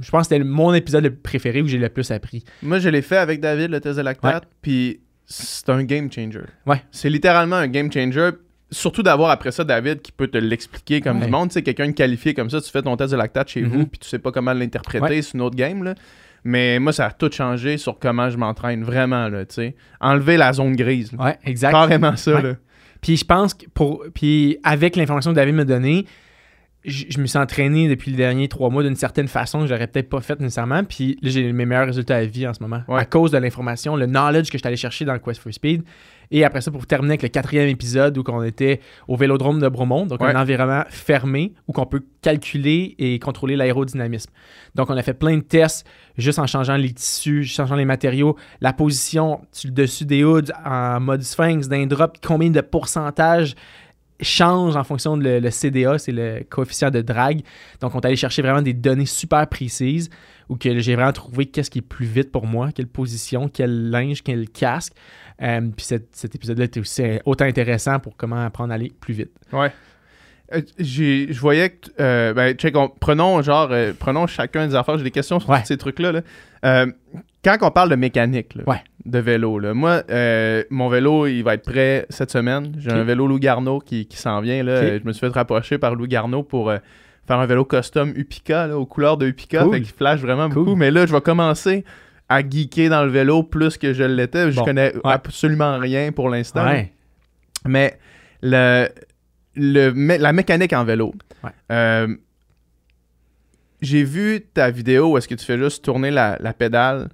Je 0.00 0.10
pense 0.10 0.26
que 0.26 0.34
c'était 0.34 0.42
mon 0.44 0.72
épisode 0.72 1.08
préféré 1.22 1.60
où 1.60 1.66
j'ai 1.68 1.76
le 1.76 1.90
plus 1.90 2.10
appris. 2.10 2.44
Moi, 2.62 2.78
je 2.78 2.88
l'ai 2.88 3.02
fait 3.02 3.18
avec 3.18 3.40
David, 3.40 3.70
le 3.70 3.80
test 3.80 3.98
de 3.98 4.02
lactate, 4.02 4.48
puis 4.62 5.00
c'est 5.30 5.68
un 5.68 5.84
game 5.84 6.10
changer. 6.10 6.40
Ouais. 6.66 6.82
C'est 6.90 7.10
littéralement 7.10 7.56
un 7.56 7.68
game 7.68 7.92
changer. 7.92 8.30
Surtout 8.70 9.02
d'avoir 9.02 9.30
après 9.30 9.52
ça 9.52 9.62
David 9.64 10.02
qui 10.02 10.10
peut 10.12 10.26
te 10.26 10.36
l'expliquer 10.38 11.00
comme 11.00 11.18
Ouais. 11.20 11.26
du 11.26 11.30
monde. 11.30 11.48
Tu 11.50 11.54
sais, 11.54 11.62
quelqu'un 11.62 11.86
de 11.86 11.92
qualifié 11.92 12.34
comme 12.34 12.50
ça, 12.50 12.60
tu 12.60 12.70
fais 12.70 12.82
ton 12.82 12.96
test 12.96 13.12
de 13.12 13.16
lactate 13.16 13.48
chez 13.48 13.62
Mhm. 13.62 13.68
vous, 13.68 13.86
puis 13.86 13.98
tu 13.98 14.08
sais 14.08 14.18
pas 14.18 14.32
comment 14.32 14.52
l'interpréter, 14.52 15.04
Ouais. 15.04 15.22
c'est 15.22 15.34
une 15.34 15.42
autre 15.42 15.56
game. 15.56 15.84
Là. 15.84 15.94
Mais 16.44 16.78
moi, 16.78 16.92
ça 16.92 17.06
a 17.06 17.10
tout 17.10 17.30
changé 17.32 17.76
sur 17.78 17.98
comment 17.98 18.30
je 18.30 18.36
m'entraîne 18.36 18.82
vraiment. 18.84 19.28
Là, 19.28 19.44
tu 19.46 19.54
sais. 19.56 19.76
Enlever 20.00 20.36
la 20.36 20.52
zone 20.52 20.76
grise. 20.76 21.12
là. 21.12 21.24
Ouais, 21.24 21.38
exact. 21.44 21.72
Carrément 21.72 22.16
ça. 22.16 22.40
Là. 22.40 22.54
Puis 23.00 23.16
je 23.16 23.24
pense 23.24 23.54
que 23.54 23.66
pour. 23.72 24.04
Puis 24.14 24.58
avec 24.64 24.96
l'information 24.96 25.30
que 25.32 25.36
David 25.36 25.54
m'a 25.54 25.64
donnée, 25.64 26.04
je, 26.84 27.04
je 27.08 27.20
me 27.20 27.26
suis 27.26 27.38
entraîné 27.38 27.88
depuis 27.88 28.10
les 28.12 28.16
derniers 28.16 28.48
trois 28.48 28.70
mois 28.70 28.82
d'une 28.82 28.94
certaine 28.96 29.28
façon 29.28 29.60
que 29.60 29.66
j'aurais 29.66 29.86
peut-être 29.88 30.08
pas 30.08 30.20
fait 30.20 30.38
nécessairement. 30.40 30.84
Puis 30.84 31.18
là, 31.22 31.30
j'ai 31.30 31.52
mes 31.52 31.66
meilleurs 31.66 31.86
résultats 31.86 32.16
à 32.16 32.24
vie 32.24 32.46
en 32.46 32.54
ce 32.54 32.62
moment. 32.62 32.82
Ouais. 32.88 33.00
À 33.00 33.04
cause 33.04 33.30
de 33.32 33.38
l'information, 33.38 33.96
le 33.96 34.06
knowledge 34.06 34.46
que 34.50 34.52
je 34.52 34.58
suis 34.58 34.66
allé 34.66 34.76
chercher 34.76 35.04
dans 35.04 35.12
le 35.12 35.18
Quest 35.18 35.40
for 35.40 35.52
Speed. 35.52 35.82
Et 36.30 36.44
après 36.44 36.60
ça, 36.60 36.70
pour 36.70 36.86
terminer 36.86 37.12
avec 37.12 37.22
le 37.22 37.28
quatrième 37.30 37.68
épisode 37.68 38.16
où 38.18 38.22
on 38.28 38.42
était 38.42 38.80
au 39.08 39.16
vélodrome 39.16 39.60
de 39.60 39.68
Bromont, 39.68 40.04
donc 40.04 40.20
Ouais. 40.20 40.28
un 40.34 40.38
environnement 40.40 40.84
fermé 40.90 41.54
où 41.66 41.72
qu'on 41.72 41.86
peut 41.86 42.02
calculer 42.20 42.94
et 42.98 43.18
contrôler 43.18 43.56
l'aérodynamisme. 43.56 44.30
Donc 44.74 44.90
on 44.90 44.96
a 44.98 45.02
fait 45.02 45.14
plein 45.14 45.38
de 45.38 45.42
tests 45.42 45.86
juste 46.18 46.38
en 46.38 46.46
changeant 46.46 46.76
les 46.76 46.92
tissus, 46.92 47.44
changeant 47.44 47.76
les 47.76 47.86
matériaux, 47.86 48.36
la 48.60 48.74
position 48.74 49.40
sur 49.52 49.68
le 49.70 49.74
dessus 49.74 50.04
des 50.04 50.22
hoods 50.22 50.52
en 50.66 51.00
mode 51.00 51.22
sphinx 51.22 51.66
d'un 51.68 51.86
drop, 51.86 52.18
combien 52.22 52.50
de 52.50 52.60
pourcentage 52.60 53.54
change 54.20 54.76
en 54.76 54.84
fonction 54.84 55.16
de 55.16 55.24
le, 55.24 55.38
le 55.40 55.50
CDA, 55.50 55.98
c'est 55.98 56.12
le 56.12 56.44
coefficient 56.48 56.90
de 56.90 57.00
drag. 57.02 57.42
Donc, 57.80 57.94
on 57.94 58.00
est 58.00 58.06
allé 58.06 58.16
chercher 58.16 58.42
vraiment 58.42 58.62
des 58.62 58.72
données 58.74 59.06
super 59.06 59.46
précises 59.48 60.10
où 60.48 60.56
que 60.56 60.78
j'ai 60.80 60.94
vraiment 60.96 61.12
trouvé 61.12 61.46
qu'est-ce 61.46 61.70
qui 61.70 61.78
est 61.78 61.82
plus 61.82 62.06
vite 62.06 62.32
pour 62.32 62.46
moi, 62.46 62.70
quelle 62.74 62.86
position, 62.88 63.48
quel 63.48 63.90
linge, 63.90 64.22
quel 64.22 64.48
casque. 64.48 64.94
Euh, 65.42 65.60
puis 65.76 65.84
cet, 65.86 66.08
cet 66.16 66.34
épisode-là 66.34 66.64
était 66.64 66.80
aussi 66.80 67.02
euh, 67.02 67.18
autant 67.26 67.44
intéressant 67.44 68.00
pour 68.00 68.16
comment 68.16 68.44
apprendre 68.44 68.72
à 68.72 68.74
aller 68.74 68.90
plus 69.00 69.14
vite. 69.14 69.30
Ouais. 69.52 69.70
Euh, 70.52 70.62
je 70.78 71.38
voyais 71.38 71.70
que. 71.70 71.90
euh, 72.00 72.32
ben, 72.32 72.54
check, 72.56 72.74
on- 72.76 72.88
prenons 72.88 73.40
genre. 73.42 73.70
prenons 73.98 74.26
chacun 74.26 74.66
des 74.66 74.74
affaires. 74.74 74.96
J'ai 74.98 75.04
des 75.04 75.10
questions 75.10 75.38
sur 75.38 75.50
Ouais. 75.50 75.60
tous 75.60 75.66
ces 75.66 75.76
trucs-là. 75.76 76.10
là. 76.12 76.86
Quand 77.44 77.56
on 77.62 77.70
parle 77.70 77.90
de 77.90 77.94
mécanique, 77.96 78.54
là, 78.56 78.64
Ouais. 78.66 78.82
de 79.04 79.18
vélo, 79.18 79.58
là, 79.58 79.72
moi, 79.74 80.02
euh, 80.10 80.64
mon 80.70 80.88
vélo, 80.88 81.26
il 81.26 81.42
va 81.42 81.54
être 81.54 81.64
prêt 81.64 82.04
cette 82.10 82.30
semaine. 82.30 82.72
J'ai 82.78 82.90
un 82.90 83.04
vélo 83.04 83.26
Lou 83.26 83.38
Garneau 83.38 83.78
qui, 83.78 84.06
qui 84.06 84.16
s'en 84.16 84.40
vient. 84.40 84.62
Là. 84.62 84.98
Je 84.98 85.04
me 85.04 85.12
suis 85.12 85.20
fait 85.20 85.32
rapprocher 85.32 85.78
par 85.78 85.94
Lou 85.94 86.06
Garneau 86.06 86.42
pour 86.42 86.68
euh, 86.70 86.78
faire 87.26 87.38
un 87.38 87.46
vélo 87.46 87.64
custom 87.64 88.12
Upica, 88.16 88.66
là, 88.66 88.76
aux 88.76 88.86
couleurs 88.86 89.16
de 89.16 89.26
Upica. 89.26 89.62
Cool. 89.62 89.74
Fait 89.74 89.80
qu'il 89.82 89.94
flash 89.94 90.20
vraiment 90.20 90.48
Cool. 90.48 90.64
beaucoup. 90.64 90.76
Mais 90.76 90.90
là, 90.90 91.06
je 91.06 91.12
vais 91.12 91.20
commencer 91.20 91.84
à 92.28 92.40
geeker 92.46 92.90
dans 92.90 93.04
le 93.04 93.10
vélo 93.10 93.42
plus 93.44 93.78
que 93.78 93.92
je 93.92 94.02
l'étais. 94.04 94.50
Je 94.50 94.56
Bon. 94.56 94.64
connais 94.64 94.92
Ouais. 94.96 95.00
absolument 95.04 95.78
rien 95.78 96.10
pour 96.12 96.28
l'instant. 96.28 96.64
Ouais. 96.66 96.92
Mais 97.66 97.98
le, 98.42 98.88
le, 99.54 99.90
mé- 99.92 100.18
la 100.18 100.32
mécanique 100.32 100.72
en 100.72 100.84
vélo. 100.84 101.14
Euh, 101.72 102.08
j'ai 103.80 104.02
vu 104.02 104.40
ta 104.52 104.70
vidéo 104.70 105.12
où 105.12 105.18
est-ce 105.18 105.28
que 105.28 105.34
tu 105.36 105.44
fais 105.44 105.56
juste 105.58 105.84
tourner 105.84 106.10
la, 106.10 106.36
la 106.40 106.52
pédale, 106.52 107.08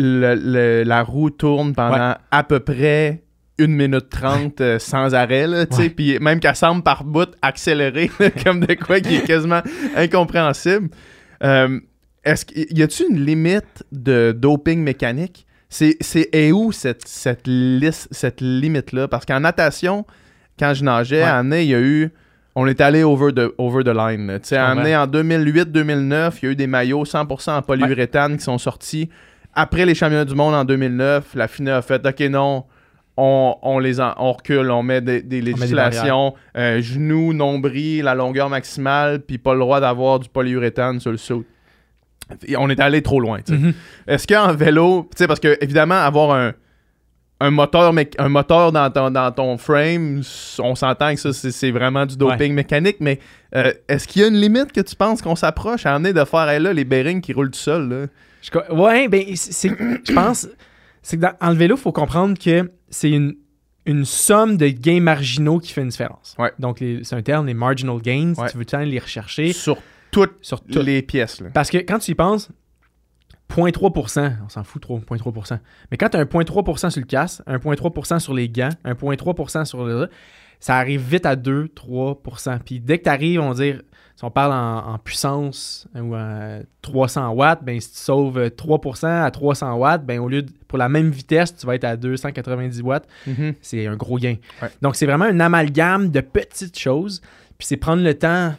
le- 0.00 0.34
le- 0.34 0.82
la 0.84 1.02
roue 1.02 1.30
tourne 1.30 1.74
pendant 1.74 2.14
à 2.30 2.42
peu 2.44 2.60
près 2.60 3.22
une 3.58 3.74
minute 3.76 4.08
trente 4.08 4.60
euh, 4.62 4.78
sans 4.78 5.14
arrêt, 5.14 5.46
puis 5.94 6.18
même 6.18 6.40
qu'elle 6.40 6.56
semble 6.56 6.82
par 6.82 7.04
bout 7.04 7.28
accélérer, 7.42 8.10
comme 8.44 8.60
de 8.60 8.72
quoi 8.74 9.00
qui 9.00 9.16
est 9.16 9.26
quasiment 9.26 9.60
incompréhensible. 9.96 10.88
Euh, 11.42 11.78
est-ce 12.24 12.44
qu'il 12.46 12.78
y 12.78 12.82
a-tu 12.82 13.04
une 13.10 13.24
limite 13.24 13.84
de 13.92 14.32
doping 14.36 14.80
mécanique? 14.82 15.46
C'est, 15.68 15.96
c'est 16.00 16.28
et 16.32 16.52
où 16.52 16.72
cette, 16.72 17.06
cette, 17.06 17.46
liste, 17.46 18.08
cette 18.10 18.40
limite-là? 18.40 19.08
Parce 19.08 19.24
qu'en 19.24 19.40
natation, 19.40 20.04
quand 20.58 20.74
je 20.74 20.82
nageais, 20.82 21.18
Ouais. 21.18 21.22
à 21.22 21.38
année, 21.38 21.62
il 21.62 21.68
y 21.68 21.74
a 21.74 21.80
eu. 21.80 22.10
On 22.56 22.66
est 22.66 22.80
allé 22.80 23.04
over 23.04 23.32
the, 23.32 23.52
over 23.58 23.84
the 23.84 23.94
line. 23.94 24.26
Tu 24.42 24.48
sais, 24.48 24.58
en 24.58 24.74
2008-2009, 25.06 26.32
il 26.42 26.44
y 26.44 26.48
a 26.48 26.52
eu 26.52 26.56
des 26.56 26.66
maillots 26.66 27.04
100% 27.04 27.52
en 27.52 27.62
polyuréthane 27.62 28.36
qui 28.38 28.42
sont 28.44 28.58
sortis. 28.58 29.08
Après 29.54 29.84
les 29.86 29.94
championnats 29.94 30.24
du 30.24 30.34
monde 30.34 30.54
en 30.54 30.64
2009, 30.64 31.34
la 31.34 31.48
FINA 31.48 31.78
a 31.78 31.82
fait 31.82 32.04
OK, 32.06 32.20
non, 32.30 32.64
on, 33.16 33.56
on 33.62 33.78
les 33.78 34.00
en- 34.00 34.14
on 34.18 34.32
recule, 34.32 34.70
on 34.70 34.82
met 34.82 35.00
des, 35.00 35.22
des 35.22 35.40
des 35.40 35.52
législations, 35.52 36.34
euh, 36.56 36.80
genoux, 36.80 37.32
nombril, 37.32 38.04
la 38.04 38.14
longueur 38.14 38.48
maximale, 38.48 39.20
puis 39.20 39.38
pas 39.38 39.52
le 39.54 39.60
droit 39.60 39.80
d'avoir 39.80 40.20
du 40.20 40.28
polyuréthane 40.28 41.00
sur 41.00 41.10
le 41.10 41.16
saut. 41.16 41.44
On 42.56 42.70
est 42.70 42.78
allé 42.80 43.02
trop 43.02 43.18
loin. 43.20 43.40
Mhm. 43.48 43.72
Est-ce 44.06 44.26
qu'en 44.26 44.52
vélo, 44.54 45.08
tu 45.10 45.18
sais, 45.18 45.26
parce 45.26 45.40
que 45.40 45.58
évidemment, 45.60 45.96
avoir 45.96 46.30
un, 46.30 46.52
un 47.40 47.50
moteur, 47.50 47.92
un 48.18 48.28
moteur 48.28 48.70
dans 48.70 48.88
ton, 48.90 49.10
dans 49.10 49.32
ton 49.32 49.58
frame, 49.58 50.22
on 50.60 50.74
s'entend 50.76 51.12
que 51.14 51.20
ça, 51.20 51.32
c'est 51.32 51.70
vraiment 51.72 52.06
du 52.06 52.16
doping 52.16 52.54
mécanique, 52.54 52.98
mais 53.00 53.18
euh, 53.56 53.72
est-ce 53.88 54.06
qu'il 54.06 54.22
y 54.22 54.24
a 54.24 54.28
une 54.28 54.36
limite 54.40 54.70
que 54.72 54.80
tu 54.80 54.94
penses 54.94 55.20
qu'on 55.22 55.34
s'approche 55.34 55.86
à 55.86 55.94
amener 55.96 56.12
de 56.12 56.24
faire, 56.24 56.48
hey, 56.48 56.60
là, 56.62 56.72
les 56.72 56.84
bearings 56.84 57.20
qui 57.20 57.32
roulent 57.32 57.50
tout 57.50 57.58
seuls, 57.58 57.88
là? 57.88 58.06
Je 58.42 58.72
ouais, 58.72 59.08
ben, 59.08 59.24
c'est- 59.36 59.68
je 60.06 60.12
pense, 60.12 60.48
c'est 61.02 61.16
que 61.16 61.22
dans, 61.22 61.32
en 61.40 61.50
le 61.50 61.56
vélo, 61.56 61.76
il 61.76 61.80
faut 61.80 61.92
comprendre 61.92 62.38
que 62.38 62.70
c'est 62.88 63.10
une, 63.10 63.36
une 63.86 64.04
somme 64.04 64.56
de 64.56 64.68
gains 64.68 65.00
marginaux 65.00 65.58
qui 65.58 65.72
fait 65.72 65.82
une 65.82 65.88
différence. 65.88 66.34
Ouais. 66.38 66.52
Donc, 66.58 66.78
c'est 67.02 67.14
un 67.14 67.22
terme, 67.22 67.46
les 67.46 67.54
marginal 67.54 68.00
gains, 68.00 68.34
Ouais. 68.36 68.50
tu 68.50 68.56
veux 68.58 68.64
aller 68.72 68.90
les 68.92 68.98
rechercher? 68.98 69.52
Sur 69.52 69.78
toutes 70.10 70.36
sur 70.42 70.60
tout. 70.62 70.80
les 70.80 71.02
pièces, 71.02 71.40
là. 71.40 71.50
Parce 71.52 71.70
que 71.70 71.78
quand 71.78 71.98
tu 71.98 72.10
y 72.12 72.14
penses, 72.14 72.50
0.3%, 73.48 74.32
on 74.44 74.48
s'en 74.48 74.64
fout 74.64 74.80
trop, 74.82 74.98
0.3%. 75.00 75.58
Mais 75.90 75.96
quand 75.96 76.08
tu 76.08 76.16
as 76.16 76.20
un 76.20 76.24
0.3% 76.24 76.90
sur 76.90 77.00
le 77.00 77.06
casque, 77.06 77.42
un 77.46 77.58
0.3% 77.58 78.18
sur 78.20 78.34
les 78.34 78.48
gants, 78.48 78.68
un 78.84 78.94
0.3% 78.94 79.64
sur 79.64 79.84
le. 79.84 80.08
Ça 80.60 80.76
arrive 80.76 81.00
vite 81.00 81.26
à 81.26 81.36
2-3%. 81.36 82.58
Puis 82.64 82.80
dès 82.80 82.98
que 82.98 83.04
tu 83.04 83.08
arrives, 83.08 83.40
on 83.40 83.50
va 83.52 83.54
dire, 83.64 83.82
si 84.20 84.24
on 84.26 84.30
parle 84.30 84.52
en, 84.52 84.92
en 84.92 84.98
puissance 84.98 85.88
ou 85.98 86.14
à 86.14 86.58
300 86.82 87.30
watts, 87.30 87.64
ben 87.64 87.80
si 87.80 87.90
tu 87.90 87.96
sauves 87.96 88.38
3% 88.38 89.06
à 89.24 89.30
300 89.30 89.76
watts, 89.76 90.04
ben 90.04 90.18
au 90.20 90.28
lieu 90.28 90.42
de, 90.42 90.52
pour 90.68 90.76
la 90.76 90.90
même 90.90 91.08
vitesse, 91.08 91.56
tu 91.56 91.64
vas 91.66 91.74
être 91.74 91.84
à 91.84 91.96
290 91.96 92.82
watts. 92.82 93.08
Mhm. 93.26 93.54
C'est 93.62 93.86
un 93.86 93.96
gros 93.96 94.18
gain. 94.18 94.34
Ouais. 94.60 94.68
Donc, 94.82 94.96
c'est 94.96 95.06
vraiment 95.06 95.24
un 95.24 95.40
amalgame 95.40 96.10
de 96.10 96.20
petites 96.20 96.78
choses. 96.78 97.22
Puis 97.56 97.66
c'est 97.66 97.78
prendre 97.78 98.02
le 98.02 98.12
temps 98.12 98.54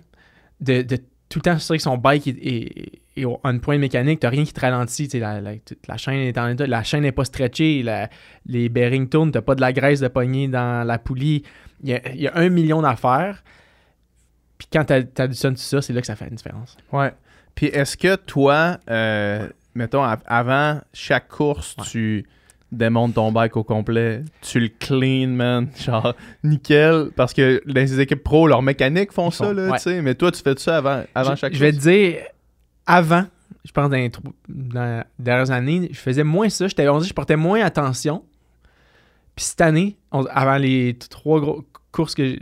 de, 0.62 0.82
de 0.82 0.96
tout 1.30 1.38
le 1.38 1.42
temps 1.44 1.54
s'assurer 1.54 1.78
que 1.78 1.84
son 1.84 1.98
bike 2.00 2.26
est, 2.26 2.38
est- 2.42 2.92
et 3.18 3.26
au 3.26 3.38
point 3.62 3.78
mécanique, 3.78 4.20
tu 4.22 4.26
n'as 4.26 4.32
rien 4.32 4.46
qui 4.46 4.54
te 4.54 4.62
ralentit. 4.62 5.08
La, 5.20 5.42
la- 5.42 5.52
la 5.88 5.98
chaîne 5.98 6.16
est 6.22 6.38
en 6.40 6.48
état, 6.48 6.66
la 6.66 6.82
chaîne 6.82 7.02
n'est 7.04 7.12
pas 7.12 7.26
stretchée, 7.26 7.84
la- 7.84 8.10
les 8.48 8.68
bearings 8.68 9.10
tournent, 9.10 9.32
tu 9.32 9.38
n'as 9.38 9.44
pas 9.44 9.54
de 9.54 9.62
la 9.62 9.74
graisse 9.74 10.00
de 10.00 10.08
poignée 10.08 10.48
dans 10.48 10.88
la 10.88 10.98
poulie. 10.98 11.44
Il 11.84 11.90
y 11.90 11.94
a, 11.94 12.12
il 12.16 12.22
y 12.22 12.28
a 12.28 12.36
un 12.36 12.50
million 12.50 12.82
d'affaires. 12.82 13.44
Puis 14.62 14.68
quand 14.72 14.86
tu 14.86 14.94
additionnes 14.94 15.56
tout 15.56 15.62
ça, 15.62 15.82
c'est 15.82 15.92
là 15.92 16.02
que 16.02 16.06
ça 16.08 16.16
fait 16.16 16.28
une 16.28 16.36
différence. 16.36 16.78
Ouais. 16.92 17.12
Puis 17.56 17.66
est-ce 17.66 17.98
que 17.98 18.16
toi, 18.16 18.78
euh, 18.92 19.50
mettons, 19.74 20.04
av- 20.04 20.22
avant 20.28 20.80
chaque 20.94 21.28
course, 21.30 21.76
Ouais. 21.80 21.86
tu 21.90 22.26
démontes 22.72 23.16
ton 23.16 23.32
bike 23.32 23.58
au 23.58 23.64
complet, 23.64 24.24
tu 24.42 24.60
le 24.60 24.68
clean, 24.68 25.30
man, 25.30 25.68
genre 25.80 26.14
nickel, 26.44 27.10
parce 27.16 27.34
que 27.34 27.60
les 27.66 28.00
équipes 28.00 28.24
pro, 28.24 28.48
leurs 28.48 28.62
mécaniques 28.62 29.12
font 29.12 29.30
Ils 29.30 29.34
ça, 29.34 29.46
font, 29.48 29.52
là, 29.54 29.70
ouais. 29.72 29.78
tu 29.78 29.84
sais, 29.84 30.02
mais 30.04 30.14
toi, 30.14 30.32
tu 30.32 30.44
fais 30.44 30.54
ça 30.58 30.78
avant, 30.78 31.04
avant 31.16 31.32
je, 31.32 31.40
chaque 31.40 31.54
je 31.56 31.60
vais 31.60 31.72
te 31.72 31.78
course. 31.78 31.88
dire, 31.88 32.18
avant, 32.86 33.26
je 33.66 33.72
pense 33.72 33.90
dans 33.90 33.98
les, 33.98 34.12
dans 34.48 34.98
les 35.00 35.04
dernières 35.26 35.50
années, 35.50 35.90
je 35.92 35.98
faisais 36.00 36.24
moins 36.24 36.50
ça. 36.50 36.68
J'étais, 36.68 36.86
je 36.86 37.14
portais 37.14 37.36
moins 37.36 37.62
attention. 37.66 38.24
Puis 39.36 39.46
cette 39.46 39.62
année, 39.62 39.98
on- 40.12 40.26
avant 40.26 40.58
les 40.58 40.96
trois 41.10 41.40
gros 41.40 41.64
courses 41.92 42.16
que 42.16 42.36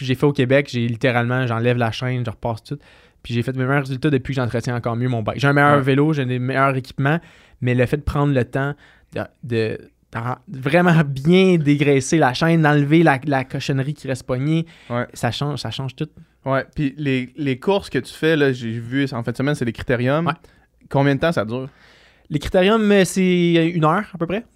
j'ai- 0.00 0.14
fait 0.14 0.24
au 0.26 0.32
Québec, 0.32 0.68
j'ai 0.70 0.86
littéralement, 0.86 1.46
j'enlève 1.46 1.76
la 1.76 1.90
chaîne, 1.92 2.24
je 2.24 2.30
repasse 2.30 2.62
tout. 2.62 2.78
Puis 3.22 3.34
j'ai 3.34 3.42
fait 3.42 3.56
mes 3.56 3.64
meilleurs 3.64 3.82
résultats 3.82 4.10
depuis 4.10 4.34
que 4.34 4.40
j'entretiens 4.40 4.74
encore 4.76 4.96
mieux 4.96 5.08
mon 5.08 5.22
bike. 5.22 5.38
J'ai 5.38 5.46
un 5.48 5.52
meilleur 5.52 5.76
Ouais. 5.76 5.82
vélo, 5.82 6.12
j'ai 6.12 6.24
des 6.24 6.38
meilleurs 6.38 6.76
équipements, 6.76 7.20
mais 7.60 7.74
le 7.74 7.86
fait 7.86 7.96
de 7.98 8.02
prendre 8.02 8.32
le 8.34 8.44
temps 8.44 8.74
de, 9.14 9.20
de- 9.44 9.78
de 10.12 10.18
vraiment 10.60 11.00
bien 11.06 11.56
dégraisser 11.56 12.18
la 12.18 12.34
chaîne, 12.34 12.62
d'enlever 12.62 13.02
la, 13.02 13.18
la 13.26 13.44
cochonnerie 13.44 13.94
qui 13.94 14.08
reste 14.08 14.24
poignée, 14.26 14.66
Ouais. 14.90 15.06
ça 15.14 15.30
change, 15.30 15.60
ça 15.60 15.70
change 15.70 15.94
tout. 15.96 16.08
Ouais, 16.44 16.66
puis 16.74 16.94
les, 16.98 17.32
les 17.36 17.58
courses 17.58 17.88
que 17.88 17.98
tu 18.00 18.12
fais, 18.12 18.36
là, 18.36 18.52
j'ai 18.52 18.70
vu 18.72 19.06
en 19.12 19.22
fin 19.22 19.30
de 19.30 19.36
semaine, 19.36 19.54
c'est 19.54 19.64
les 19.64 19.72
critériums. 19.72 20.26
Ouais. 20.26 20.32
Combien 20.90 21.14
de 21.14 21.20
temps 21.20 21.32
ça 21.32 21.44
dure? 21.44 21.68
Les 22.32 22.38
critériums, 22.38 22.90
euh, 22.90 23.04
c'est 23.04 23.54
une 23.74 23.84
heure 23.84 24.04
à 24.14 24.18
peu 24.18 24.26
près. 24.26 24.46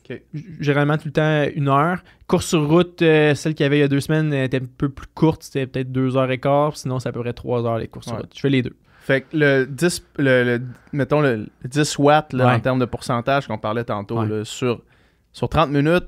Généralement, 0.60 0.96
tout 0.96 1.06
le 1.08 1.12
temps, 1.12 1.44
une 1.54 1.68
heure. 1.68 1.98
Course 2.26 2.46
sur 2.46 2.66
route, 2.66 3.02
euh, 3.02 3.34
celle 3.34 3.54
qu'il 3.54 3.64
y 3.64 3.66
avait 3.66 3.76
il 3.76 3.80
y 3.80 3.84
a 3.84 3.88
deux 3.88 4.00
semaines 4.00 4.32
euh, 4.32 4.44
était 4.44 4.62
un 4.62 4.66
peu 4.78 4.88
plus 4.88 5.06
courte. 5.14 5.42
C'était 5.42 5.66
peut-être 5.66 5.92
deux 5.92 6.16
heures 6.16 6.30
et 6.30 6.38
quart. 6.38 6.74
Sinon, 6.76 6.98
c'est 7.00 7.10
à 7.10 7.12
peu 7.12 7.20
près 7.20 7.34
trois 7.34 7.66
heures 7.66 7.76
les 7.78 7.86
courses 7.86 8.06
sur 8.06 8.14
Ouais. 8.16 8.22
route. 8.22 8.32
Je 8.34 8.40
fais 8.40 8.48
les 8.48 8.62
deux. 8.62 8.74
Fait 9.02 9.20
que 9.20 9.36
le 9.36 9.66
10, 9.66 10.04
le, 10.18 10.42
le- 10.56 10.62
mettons 10.94 11.20
le, 11.20 11.36
le 11.62 11.68
10 11.68 11.98
watts 11.98 12.32
là, 12.32 12.46
Ouais. 12.46 12.52
en 12.54 12.60
termes 12.60 12.78
de 12.80 12.86
pourcentage 12.86 13.46
qu'on 13.46 13.58
parlait 13.58 13.84
tantôt, 13.84 14.20
Ouais. 14.20 14.26
là, 14.26 14.44
sur, 14.46 14.82
sur 15.32 15.48
30 15.50 15.70
minutes, 15.70 16.06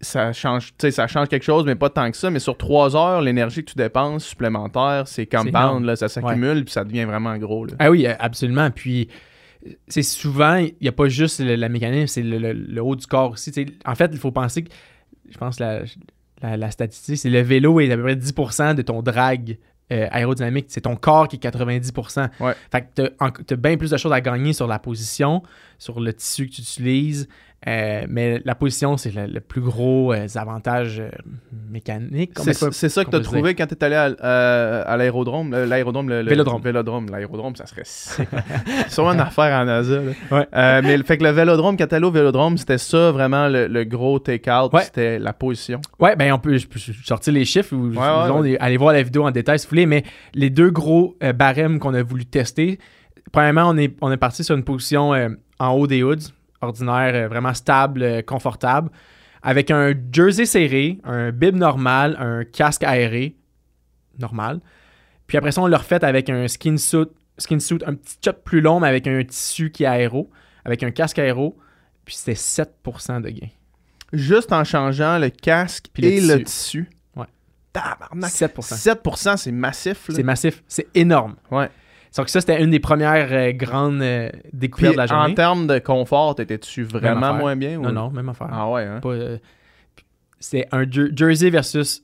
ça 0.00 0.32
change, 0.32 0.68
tu 0.68 0.74
sais, 0.78 0.90
ça 0.90 1.06
change 1.06 1.28
quelque 1.28 1.42
chose, 1.42 1.64
mais 1.64 1.74
pas 1.74 1.90
tant 1.90 2.10
que 2.10 2.16
ça. 2.16 2.30
Mais 2.30 2.38
sur 2.38 2.56
3 2.56 2.94
heures, 2.96 3.20
l'énergie 3.20 3.64
que 3.64 3.70
tu 3.70 3.76
dépenses 3.76 4.24
supplémentaire, 4.24 5.04
c'est 5.08 5.26
compound, 5.26 5.84
là, 5.84 5.96
ça 5.96 6.08
s'accumule, 6.08 6.64
puis 6.64 6.72
ça 6.72 6.84
devient 6.84 7.04
vraiment 7.04 7.36
gros. 7.38 7.64
Là. 7.66 7.72
Ah 7.78 7.90
oui, 7.90 8.06
euh, 8.06 8.12
absolument. 8.18 8.70
Puis, 8.70 9.08
euh, 9.10 9.14
c'est 9.88 10.02
souvent, 10.02 10.56
il 10.56 10.74
n'y 10.80 10.88
a 10.88 10.92
pas 10.92 11.08
juste 11.08 11.40
le- 11.40 11.56
la 11.56 11.68
mécanique, 11.68 12.08
c'est 12.08 12.22
le, 12.22 12.38
le- 12.38 12.52
le 12.52 12.82
haut 12.82 12.96
du 12.96 13.06
corps 13.06 13.32
aussi. 13.32 13.52
En 13.84 13.94
fait, 13.94 14.10
il 14.12 14.18
faut 14.18 14.32
penser 14.32 14.62
que, 14.64 14.70
je 15.30 15.36
pense, 15.38 15.58
la, 15.60 15.82
la, 16.42 16.56
la 16.56 16.70
statistique, 16.70 17.18
c'est 17.18 17.30
le 17.30 17.40
vélo 17.40 17.80
est 17.80 17.90
à 17.90 17.96
peu 17.96 18.02
près 18.02 18.14
10% 18.16 18.74
de 18.74 18.82
ton 18.82 19.02
drag 19.02 19.58
euh, 19.92 20.08
aérodynamique. 20.10 20.66
C'est 20.68 20.82
ton 20.82 20.96
corps 20.96 21.28
qui 21.28 21.36
est 21.36 21.38
90%. 21.44 22.28
Ouais. 22.40 22.54
Fait 22.72 22.88
que 22.94 23.08
tu 23.42 23.52
as, 23.54 23.56
bien 23.56 23.76
plus 23.76 23.90
de 23.90 23.96
choses 23.96 24.12
à 24.12 24.20
gagner 24.20 24.52
sur 24.52 24.66
la 24.66 24.78
position, 24.78 25.42
sur 25.78 26.00
le 26.00 26.12
tissu 26.12 26.46
que 26.48 26.54
tu 26.56 26.60
utilises. 26.62 27.28
Euh, 27.68 28.06
mais 28.08 28.40
la 28.44 28.54
position, 28.54 28.96
c'est 28.96 29.12
le, 29.12 29.26
le 29.26 29.40
plus 29.40 29.60
gros 29.60 30.12
euh, 30.12 30.26
avantage 30.36 31.00
euh, 31.00 31.08
mécanique. 31.68 32.32
C'est 32.38 32.88
ça 32.88 33.04
que 33.04 33.10
tu 33.10 33.16
as 33.16 33.20
trouvé 33.20 33.54
quand 33.56 33.66
tu 33.66 33.74
es 33.74 33.82
allé 33.84 33.96
à, 33.96 34.96
l'aérodrome. 34.96 35.50
L'aérodrome, 35.50 36.08
le, 36.08 36.22
le- 36.22 36.28
Vélodrome. 36.28 36.62
Vélodrome. 36.62 37.06
L'aérodrome, 37.10 37.56
ça 37.56 37.66
serait 37.66 37.82
sûrement 38.88 39.14
une 39.14 39.20
affaire 39.20 39.58
en 39.60 39.64
NASA. 39.64 40.00
Ouais. 40.30 40.46
Mais 40.52 40.96
le- 40.96 41.02
fait 41.02 41.18
que 41.18 41.24
le 41.24 41.30
vélodrome, 41.30 41.76
quand 41.76 41.86
t'es 41.86 41.96
allé 41.96 42.06
au 42.06 42.10
vélodrome, 42.12 42.56
c'était 42.56 42.78
ça 42.78 43.10
vraiment 43.10 43.48
le, 43.48 43.84
gros 43.84 44.18
take-out. 44.20 44.72
Ouais. 44.72 44.84
C'était 44.84 45.18
la 45.18 45.32
position. 45.32 45.80
Ouais, 45.98 46.14
ben 46.14 46.32
on 46.32 46.38
peut, 46.38 46.56
je 46.58 46.68
peux 46.68 46.78
sortir 46.78 47.32
les 47.32 47.44
chiffres 47.44 47.74
ou 47.74 47.88
Ouais, 47.88 48.56
aller 48.60 48.76
voir 48.76 48.92
la 48.92 49.02
vidéo 49.02 49.26
en 49.26 49.30
détail 49.32 49.58
si 49.58 49.66
vous 49.66 49.70
voulez, 49.70 49.86
mais 49.86 50.04
les 50.34 50.50
deux 50.50 50.70
gros 50.70 51.16
barèmes 51.34 51.78
qu'on 51.80 51.94
a 51.94 52.02
voulu 52.02 52.26
tester, 52.26 52.78
premièrement, 53.32 53.68
on 53.70 53.76
est, 53.76 53.96
on 54.02 54.12
est 54.12 54.16
parti 54.16 54.44
sur 54.44 54.54
une 54.56 54.62
position 54.64 55.12
en 55.58 55.70
haut 55.70 55.86
des 55.86 56.02
hoods, 56.02 56.30
ordinaire, 56.66 57.14
euh, 57.14 57.28
vraiment 57.28 57.54
stable, 57.54 58.02
euh, 58.02 58.22
confortable, 58.22 58.90
avec 59.42 59.70
un 59.70 59.94
jersey 60.12 60.44
serré, 60.46 60.98
un 61.04 61.30
bib 61.30 61.56
normal, 61.56 62.16
un 62.18 62.44
casque 62.44 62.82
aéré 62.82 63.36
normal. 64.18 64.60
Puis 65.26 65.36
après 65.38 65.52
ça, 65.52 65.62
on 65.62 65.66
l'a 65.66 65.78
refait 65.78 66.04
avec 66.04 66.30
un 66.30 66.48
skin 66.48 66.76
suit, 66.76 67.06
skin 67.38 67.58
suit 67.58 67.78
un 67.86 67.94
petit 67.94 68.16
chop 68.24 68.44
plus 68.44 68.60
long, 68.60 68.80
mais 68.80 68.88
avec 68.88 69.06
un 69.06 69.22
tissu 69.24 69.70
qui 69.70 69.84
est 69.84 69.86
aéro, 69.86 70.30
avec 70.64 70.82
un 70.82 70.90
casque 70.90 71.18
aéro, 71.18 71.56
puis 72.04 72.14
c'était 72.14 72.34
7% 72.34 73.20
de 73.22 73.30
gain. 73.30 73.48
Juste 74.12 74.52
en 74.52 74.62
changeant 74.64 75.18
le 75.18 75.30
casque 75.30 75.86
Puis 75.92 76.02
le 76.02 76.08
et 76.08 76.14
tissu. 76.18 76.28
le 76.38 76.44
tissu. 76.44 76.90
Ouais. 77.16 77.26
Tabarnak. 77.72 78.30
7%. 78.30 79.00
7%, 79.02 79.36
c'est 79.36 79.52
massif. 79.52 80.08
C'est 80.08 80.22
massif. 80.22 80.62
C'est 80.68 80.86
énorme. 80.94 81.36
Ouais. 81.50 81.68
Donc 82.16 82.28
ça, 82.28 82.40
c'était 82.40 82.62
une 82.62 82.70
des 82.70 82.80
premières 82.80 83.28
euh, 83.32 83.52
grandes 83.52 84.00
euh, 84.02 84.30
découvertes 84.52 84.94
de 84.94 84.98
la 84.98 85.04
en 85.04 85.06
journée. 85.06 85.34
termes 85.34 85.66
de 85.66 85.78
confort, 85.78 86.34
t'étais-tu 86.34 86.82
vraiment 86.84 87.34
moins 87.34 87.56
bien? 87.56 87.78
ou- 87.78 87.82
Non, 87.82 87.92
non, 87.92 88.10
même 88.10 88.28
affaire. 88.28 88.48
Ah 88.50 88.70
ouais, 88.70 88.84
hein? 88.84 89.00
Euh, 89.04 89.38
c'est 90.40 90.66
un 90.72 90.84
jer- 90.84 91.10
jersey 91.14 91.50
versus 91.50 92.02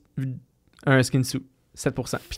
un 0.85 1.01
skin 1.03 1.23
suit. 1.23 1.43
7%. 1.75 2.17
Puis. 2.29 2.37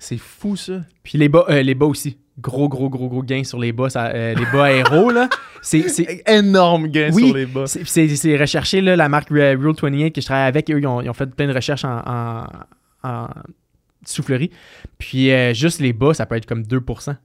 C'est 0.00 0.18
fou, 0.18 0.56
ça. 0.56 0.80
Puis 1.04 1.16
les 1.16 1.28
bas, 1.28 1.44
les 1.48 1.74
bas 1.76 1.86
aussi. 1.86 2.18
Gros, 2.40 2.68
gros, 2.68 2.88
gros, 2.88 3.08
gros 3.08 3.22
gain 3.22 3.44
sur 3.44 3.58
les 3.60 3.70
bas. 3.72 3.88
ça, 3.88 4.12
les 4.12 4.46
bas 4.52 4.64
aéros, 4.64 5.10
là. 5.10 5.28
C'est, 5.62 6.22
Énorme 6.26 6.88
gain 6.88 7.10
Oui. 7.12 7.26
sur 7.28 7.36
les 7.36 7.46
bas. 7.46 7.66
c'est, 7.68 8.36
recherché, 8.36 8.80
là, 8.80 8.96
la 8.96 9.08
marque 9.08 9.28
Rule 9.28 9.74
28 9.80 10.10
que 10.12 10.20
je 10.20 10.26
travaille 10.26 10.48
avec. 10.48 10.68
Eux, 10.70 10.80
ils 10.80 10.86
ont, 10.88 11.00
ils 11.00 11.08
ont 11.08 11.14
fait 11.14 11.26
plein 11.32 11.46
de 11.46 11.54
recherches 11.54 11.84
en, 11.84 11.98
en, 12.04 12.46
en 13.04 13.28
soufflerie. 14.04 14.50
Puis 14.98 15.30
euh, 15.32 15.52
juste 15.54 15.80
les 15.80 15.92
bas, 15.92 16.14
ça 16.14 16.26
peut 16.26 16.36
être 16.36 16.46
comme 16.46 16.62
2%. 16.62 17.16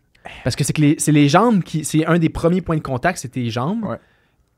Parce 0.43 0.55
que 0.55 0.63
c'est 0.63 0.73
que 0.73 0.81
les, 0.81 0.95
c'est 0.99 1.11
les 1.11 1.27
jambes 1.29 1.63
qui. 1.63 1.83
C'est 1.83 2.05
un 2.05 2.17
des 2.17 2.29
premiers 2.29 2.61
points 2.61 2.77
de 2.77 2.81
contact, 2.81 3.17
c'est 3.19 3.29
tes 3.29 3.49
jambes. 3.49 3.83
Ouais. 3.83 3.97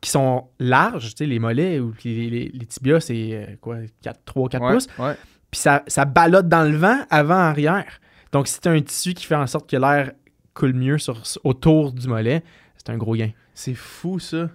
Qui 0.02 0.12
sont 0.12 0.46
larges, 0.60 1.12
tu 1.16 1.18
sais, 1.20 1.26
les 1.26 1.40
mollets 1.40 1.80
ou 1.80 1.94
les, 2.04 2.30
les- 2.30 2.50
les 2.54 2.66
tibias, 2.68 3.00
c'est 3.00 3.30
euh, 3.34 3.46
quoi, 3.60 3.78
4, 4.04 4.20
3, 4.26 4.50
4 4.50 4.62
Ouais, 4.64 4.74
pouces. 4.74 4.88
ouais. 5.00 5.16
Puis 5.50 5.60
ça, 5.62 5.82
ça 5.88 6.06
ballotte 6.06 6.48
dans 6.48 6.70
le 6.70 6.78
vent 6.78 7.00
avant-arrière. 7.10 8.00
Donc, 8.32 8.48
si 8.48 8.60
tu 8.62 8.68
un 8.68 8.80
tissu 8.82 9.14
qui 9.16 9.26
fait 9.26 9.34
en 9.36 9.48
sorte 9.48 9.68
que 9.68 9.78
l'air 9.78 10.12
coule 10.54 10.74
mieux 10.74 11.00
sur, 11.00 11.24
autour 11.44 11.92
du 11.94 12.08
mollet, 12.08 12.44
c'est 12.78 12.92
un 12.92 12.98
gros 12.98 13.16
gain. 13.16 13.32
C'est 13.56 13.74
fou, 13.74 14.20
ça. 14.20 14.50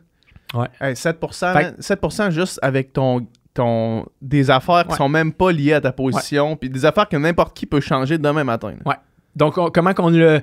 Ouais. 0.55 0.69
Hey, 0.81 0.95
7%, 0.95 1.53
Fait 1.53 1.63
man, 1.63 1.75
7% 1.81 2.31
juste 2.31 2.61
avec 2.63 2.93
ton, 2.93 3.27
ton 3.61 4.07
des 4.21 4.51
affaires 4.51 4.85
qui 4.85 4.91
Ouais. 4.93 4.97
sont 4.97 5.09
même 5.09 5.33
pas 5.33 5.53
liées 5.53 5.75
à 5.75 5.81
ta 5.81 5.93
position, 5.93 6.57
puis 6.57 6.69
des 6.71 6.85
affaires 6.85 7.09
que 7.09 7.17
n'importe 7.17 7.57
qui 7.57 7.67
peut 7.67 7.81
changer 7.81 8.19
demain 8.19 8.45
matin. 8.45 8.75
là. 8.85 9.03
Donc, 9.37 9.59
on- 9.59 9.71
comment 9.71 9.95
qu'on 9.95 10.11
le. 10.11 10.41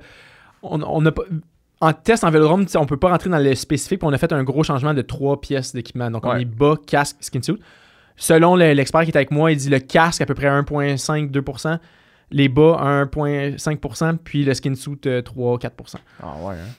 On, 0.64 0.82
on 0.82 1.06
a 1.06 1.12
pas. 1.12 1.24
En 1.80 1.94
test 1.94 2.24
en 2.24 2.32
vélodrome, 2.32 2.66
on 2.76 2.86
peut 2.88 2.98
pas 2.98 3.10
rentrer 3.10 3.30
dans 3.30 3.38
le 3.38 3.54
spécifique, 3.54 4.00
puis 4.00 4.08
on 4.10 4.14
a 4.14 4.18
fait 4.18 4.34
un 4.34 4.44
gros 4.44 4.64
changement 4.64 4.94
de 4.96 5.02
trois 5.04 5.40
pièces 5.40 5.74
d'équipement. 5.74 6.10
Donc, 6.10 6.26
on 6.26 6.32
Ouais. 6.32 6.42
est 6.42 6.46
bas, 6.46 6.76
casque, 6.88 7.18
skin 7.20 7.42
suit. 7.42 7.60
Selon 8.16 8.56
le- 8.56 8.74
l'expert 8.74 9.04
qui 9.04 9.12
est 9.12 9.16
avec 9.18 9.30
moi, 9.30 9.52
il 9.52 9.58
dit 9.58 9.70
le 9.70 9.78
casque 9.80 10.22
à 10.22 10.26
peu 10.26 10.34
près 10.34 10.48
1,5-2%, 10.48 11.78
les 12.32 12.50
bas 12.50 12.78
1,5%, 12.82 14.18
puis 14.24 14.44
le 14.44 14.54
skin 14.56 14.74
suit 14.76 14.98
euh, 15.06 15.22
3-4%. 15.22 15.98
Ah 16.24 16.34
ouais, 16.44 16.56
hein? 16.56 16.74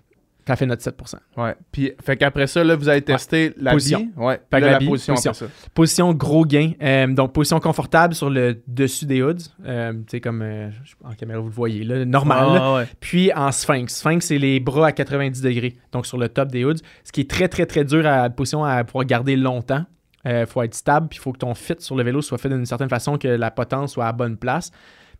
Ça 0.49 0.57
fait 0.57 0.65
notre 0.67 0.83
7%. 0.83 1.15
Ouais. 1.37 1.55
Puis, 1.71 1.93
fait 2.03 2.17
qu'après 2.17 2.47
ça, 2.47 2.65
là, 2.65 2.75
vous 2.75 2.89
avez 2.89 3.03
testé 3.03 3.53
la 3.59 3.73
Position. 3.73 3.99
vie. 3.99 4.11
Ouais. 4.17 4.41
Là, 4.51 4.61
la 4.61 4.71
la 4.73 4.79
bille, 4.79 4.89
position, 4.89 5.13
position. 5.13 5.31
après 5.33 5.47
ça. 5.47 5.71
Position 5.75 6.15
gros 6.15 6.45
gain. 6.47 6.73
Euh, 6.83 7.07
donc, 7.09 7.35
position 7.35 7.61
confortable 7.61 8.15
sur 8.15 8.31
le 8.31 8.63
dessus 8.67 9.05
des 9.05 9.23
hoods. 9.23 9.35
Euh, 9.67 9.93
tu 9.93 10.03
sais, 10.09 10.21
comme 10.23 10.41
euh, 10.41 10.71
en 11.05 11.13
caméra, 11.13 11.39
vous 11.39 11.49
le 11.49 11.55
voyez, 11.55 11.85
là, 11.85 12.05
normal. 12.07 12.47
Ah, 12.61 12.75
ouais. 12.77 12.89
Puis 12.99 13.31
en 13.35 13.53
sphinx. 13.53 13.95
Sphinx, 13.97 14.25
c'est 14.27 14.39
les 14.39 14.59
bras 14.59 14.87
à 14.87 14.93
90 14.93 15.43
degrés, 15.43 15.77
donc 15.93 16.07
sur 16.07 16.17
le 16.17 16.31
top 16.31 16.49
des 16.51 16.65
hoods. 16.65 16.79
Ce 17.05 17.13
qui 17.13 17.21
est 17.21 17.31
très, 17.31 17.49
très, 17.49 17.67
très 17.67 17.85
dur 17.85 18.07
à 18.07 18.31
position 18.31 18.65
à 18.65 18.83
pouvoir 18.85 19.05
garder 19.05 19.37
longtemps. 19.37 19.85
Il 20.25 20.47
faut 20.47 20.63
être 20.63 20.75
stable, 20.75 21.09
puis 21.09 21.19
il 21.19 21.23
faut 21.23 21.33
que 21.33 21.39
ton 21.39 21.55
fit 21.55 21.77
sur 21.79 21.95
le 21.95 22.03
vélo 22.03 22.23
soit 22.23 22.39
fait 22.39 22.49
d'une 22.49 22.67
certaine 22.67 22.89
façon 22.89 23.19
que 23.19 23.29
la 23.29 23.51
potence 23.51 23.93
soit 23.93 24.07
à 24.07 24.13
bonne 24.13 24.37
place. 24.37 24.71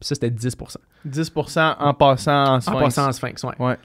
Puis 0.01 0.07
ça, 0.07 0.15
c'était 0.15 0.31
10%. 0.31 0.77
10% 1.09 1.75
en 1.79 1.95
passant 1.95 2.45
en 2.45 2.55
En 2.57 2.61
sphinx. 2.61 2.79
passant 2.81 3.09
en 3.09 3.13
sphinx, 3.13 3.43
ouais. 3.45 3.55
Ouais. 3.59 3.77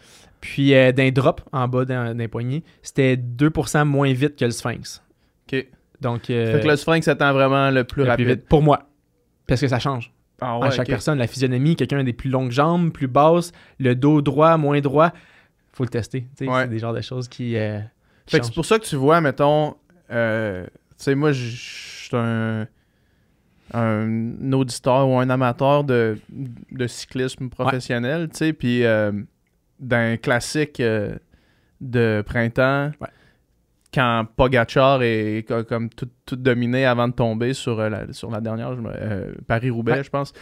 Puis 0.43 0.73
euh, 0.75 0.91
d'un 0.91 1.09
drop 1.09 1.39
en 1.53 1.67
bas 1.69 1.85
d'un 1.85 2.13
d'un 2.15 2.27
poignet, 2.27 2.63
c'était 2.81 3.15
2% 3.15 3.85
moins 3.85 4.11
vite 4.11 4.35
que 4.35 4.43
le 4.43 4.51
sphinx. 4.51 5.01
OK. 5.51 5.65
Donc, 6.01 6.29
euh, 6.29 6.51
Fait 6.57 6.63
que 6.63 6.67
le 6.67 6.75
sphinx 6.75 7.07
étant 7.07 7.31
vraiment 7.31 7.71
le 7.71 7.85
plus 7.85 8.03
le 8.03 8.09
rapide. 8.09 8.25
plus 8.25 8.33
vite. 8.35 8.45
Pour 8.49 8.61
moi. 8.61 8.89
Parce 9.47 9.61
que 9.61 9.69
ça 9.69 9.79
change. 9.79 10.11
Ah 10.41 10.59
à 10.61 10.69
chaque 10.71 10.87
personne. 10.87 11.17
La 11.17 11.27
physionomie, 11.27 11.77
quelqu'un 11.77 11.99
a 11.99 12.03
des 12.03 12.11
plus 12.11 12.29
longues 12.29 12.51
jambes, 12.51 12.91
plus 12.91 13.07
basses, 13.07 13.53
le 13.79 13.95
dos 13.95 14.21
droit, 14.21 14.57
moins 14.57 14.81
droit. 14.81 15.11
faut 15.71 15.83
le 15.85 15.89
tester. 15.89 16.27
Ouais. 16.41 16.47
C'est 16.63 16.67
des 16.67 16.79
genres 16.79 16.93
de 16.93 16.99
choses 17.01 17.29
qui. 17.29 17.55
euh, 17.55 17.79
qui 18.25 18.31
Fait 18.31 18.39
que 18.41 18.45
c'est 18.47 18.53
pour 18.53 18.65
ça 18.65 18.79
que 18.79 18.85
tu 18.85 18.97
vois, 18.97 19.21
mettons, 19.21 19.75
euh, 20.11 20.65
tu 20.65 20.69
sais, 20.97 21.15
moi, 21.15 21.31
je 21.31 21.45
je 21.45 21.55
suis 22.09 22.17
un, 22.17 22.67
un 23.73 24.51
auditeur 24.51 25.07
ou 25.07 25.17
un 25.17 25.29
amateur 25.29 25.83
de, 25.85 26.17
de 26.71 26.87
cyclisme 26.87 27.47
professionnel, 27.49 28.27
tu 28.29 28.37
sais, 28.37 28.53
puis 28.53 28.83
euh, 28.85 29.11
d'un 29.79 30.17
classique 30.17 30.79
euh, 30.79 31.15
de 31.81 32.23
printemps, 32.25 32.91
Ouais. 33.01 33.07
quand 33.93 34.25
Pogachar 34.35 35.03
est 35.03 35.45
co- 35.47 35.63
comme 35.63 35.89
tout, 35.89 36.07
tout 36.25 36.35
dominé 36.35 36.85
avant 36.85 37.07
de 37.07 37.13
tomber 37.13 37.53
sur, 37.53 37.79
euh, 37.79 37.89
la, 37.89 38.13
sur 38.13 38.31
la 38.31 38.41
dernière, 38.41 38.71
euh, 38.85 39.31
Paris-Roubaix, 39.47 39.93
Ouais. 39.97 40.03
je 40.03 40.09
pense. 40.09 40.33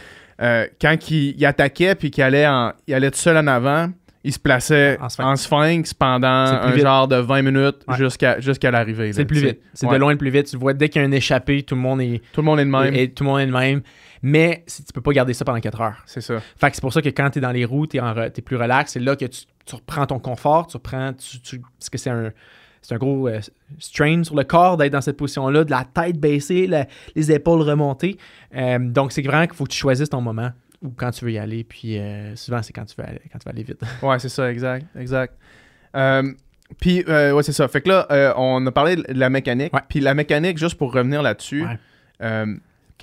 Quand 0.80 1.10
il, 1.10 1.34
il 1.38 1.46
attaquait 1.46 1.94
puis 1.94 2.10
qu'il 2.10 2.24
allait, 2.24 2.46
en- 2.46 2.72
il 2.86 2.94
allait 2.94 3.10
tout 3.10 3.18
seul 3.18 3.36
en 3.36 3.46
avant, 3.46 3.90
il 4.24 4.32
se 4.32 4.38
plaçait 4.38 4.98
En 5.00 5.06
en 5.24 5.36
sphinx. 5.36 5.94
pendant 5.94 6.26
un 6.28 6.70
vite. 6.70 6.82
genre 6.82 7.08
de 7.08 7.16
20 7.16 7.42
minutes 7.42 7.82
Ouais. 7.88 7.96
jusqu'à 7.96 8.38
jusqu'à 8.40 8.70
l'arrivée. 8.70 9.12
C'est 9.12 9.22
le 9.22 9.26
plus 9.26 9.40
vite. 9.44 9.60
C'est 9.74 9.86
Ouais. 9.86 9.94
de 9.94 9.98
loin 9.98 10.12
le 10.12 10.18
plus 10.18 10.30
vite. 10.30 10.46
Tu 10.46 10.56
vois 10.56 10.74
dès 10.74 10.88
qu'il 10.88 11.02
y 11.02 11.04
a 11.04 11.08
un 11.08 11.12
échappé, 11.12 11.62
tout 11.64 11.74
le 11.74 11.80
monde 11.80 12.00
est, 12.00 12.22
Tout 12.32 12.40
le 12.40 12.44
monde 12.44 12.60
est 12.60 12.64
le 12.64 12.70
même. 12.70 12.94
et 12.94 13.10
tout 13.10 13.24
le 13.24 13.30
monde 13.30 13.40
est 13.40 13.46
le 13.46 13.52
même. 13.52 13.82
Mais 14.22 14.62
si- 14.66 14.84
tu 14.84 14.92
peux 14.92 15.00
pas 15.00 15.12
garder 15.12 15.34
ça 15.34 15.44
pendant 15.44 15.60
4 15.60 15.80
heures. 15.80 16.02
C'est 16.06 16.20
ça. 16.20 16.38
Fait 16.56 16.70
que 16.70 16.76
c'est 16.76 16.80
pour 16.80 16.92
ça 16.92 17.02
que 17.02 17.08
quand 17.08 17.30
tu 17.30 17.38
es 17.38 17.42
dans 17.42 17.50
les 17.50 17.64
roues, 17.64 17.86
tu 17.86 17.96
es, 17.98 18.30
plus 18.42 18.56
relax. 18.56 18.92
C'est 18.92 19.00
là 19.00 19.16
que 19.16 19.24
tu, 19.24 19.42
tu 19.64 19.74
reprends 19.74 20.06
ton 20.06 20.18
confort, 20.20 20.66
tu 20.68 20.76
reprends. 20.76 21.12
Tu, 21.14 21.40
tu- 21.40 21.60
parce 21.78 21.90
que 21.90 21.98
c'est 21.98 22.10
un, 22.10 22.30
c'est 22.82 22.94
un 22.94 22.98
gros 22.98 23.28
euh, 23.28 23.40
strain 23.78 24.22
sur 24.24 24.34
le 24.36 24.44
corps 24.44 24.76
d'être 24.76 24.92
dans 24.92 25.00
cette 25.00 25.16
position-là, 25.16 25.64
de 25.64 25.70
la 25.70 25.84
tête 25.84 26.18
baissée, 26.18 26.66
la- 26.66 26.86
les 27.16 27.32
épaules 27.32 27.62
remontées. 27.62 28.16
Euh, 28.54 28.78
donc, 28.78 29.12
c'est 29.12 29.22
vraiment 29.22 29.46
qu'il 29.46 29.56
faut 29.56 29.64
que 29.64 29.70
tu 29.72 29.78
choisisses 29.78 30.10
ton 30.10 30.20
moment 30.20 30.50
ou 30.82 30.90
quand 30.90 31.10
tu 31.10 31.24
veux 31.24 31.32
y 31.32 31.38
aller. 31.38 31.64
Puis 31.64 31.98
euh, 31.98 32.34
souvent, 32.36 32.62
c'est 32.62 32.72
quand 32.72 32.84
tu 32.84 32.94
veux 32.96 33.04
aller, 33.06 33.20
quand 33.32 33.38
tu 33.38 33.48
aller 33.48 33.62
vite. 33.64 33.80
Ouais, 34.02 34.18
c'est 34.20 34.28
ça, 34.28 34.50
exact, 34.50 34.86
exact. 34.96 35.34
Euh, 35.96 36.32
puis, 36.80 37.04
ouais, 37.06 37.42
c'est 37.42 37.52
ça. 37.52 37.66
Fait 37.68 37.82
que 37.82 37.88
là, 37.88 38.34
on 38.36 38.64
a 38.66 38.70
parlé 38.72 38.96
de 38.96 39.04
la 39.08 39.28
mécanique. 39.30 39.72
Puis 39.88 40.00
la 40.00 40.14
mécanique, 40.14 40.58
juste 40.58 40.76
pour 40.76 40.92
revenir 40.92 41.22
là-dessus, 41.22 41.64
Ouais. 41.64 42.56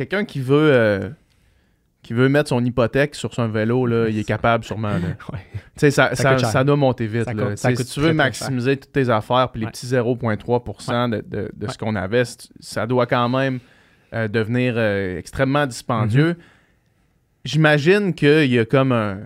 Quelqu'un 0.07 0.25
qui 0.25 0.39
veut 0.39 0.71
euh, 0.73 1.09
qui 2.01 2.13
veut 2.13 2.29
mettre 2.29 2.49
son 2.49 2.63
hypothèque 2.63 3.13
sur 3.15 3.33
son 3.33 3.49
vélo, 3.49 3.85
là, 3.85 4.07
il 4.09 4.17
est 4.17 4.23
capable 4.23 4.63
sûrement. 4.63 4.93
là. 4.93 4.99
Ouais. 5.33 5.39
Tu 5.53 5.61
sais, 5.77 5.91
ça, 5.91 6.15
Ça 6.15 6.37
ça, 6.37 6.63
doit 6.63 6.77
monter 6.77 7.07
vite. 7.07 7.31
Là. 7.33 7.55
si 7.55 7.85
tu 7.85 7.99
veux 7.99 8.13
maximiser 8.13 8.77
toutes 8.77 8.91
tes 8.93 9.09
affaires, 9.09 9.49
puis 9.51 9.59
les 9.61 9.65
Ouais. 9.65 9.71
petits 9.71 9.87
0,3% 9.87 11.09
de, 11.09 11.21
de- 11.27 11.51
de 11.53 11.67
ce 11.67 11.77
qu'on 11.77 11.95
avait, 11.95 12.23
ça 12.59 12.87
doit 12.87 13.05
quand 13.05 13.27
même 13.29 13.59
euh, 14.13 14.27
devenir 14.27 14.73
euh, 14.77 15.17
extrêmement 15.19 15.67
dispendieux. 15.67 16.31
Mm-hmm. 16.33 16.37
J'imagine 17.45 18.13
qu'il 18.13 18.51
y 18.51 18.59
a 18.59 18.65
comme 18.65 18.91
un. 18.91 19.19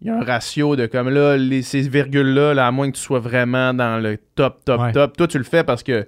Il 0.00 0.08
y 0.08 0.10
a 0.10 0.16
un 0.18 0.22
ratio 0.24 0.76
de 0.76 0.86
comme 0.86 1.08
là, 1.08 1.36
les, 1.36 1.62
ces 1.62 1.80
virgules-là, 1.88 2.52
là, 2.54 2.66
à 2.66 2.70
moins 2.70 2.90
que 2.90 2.96
tu 2.96 3.02
sois 3.02 3.20
vraiment 3.20 3.72
dans 3.72 4.02
le 4.02 4.18
top, 4.34 4.62
top, 4.64 4.80
Ouais. 4.80 4.92
top. 4.92 5.16
Toi, 5.16 5.26
tu 5.28 5.38
le 5.38 5.44
fais 5.44 5.64
parce 5.64 5.82
que 5.82 6.06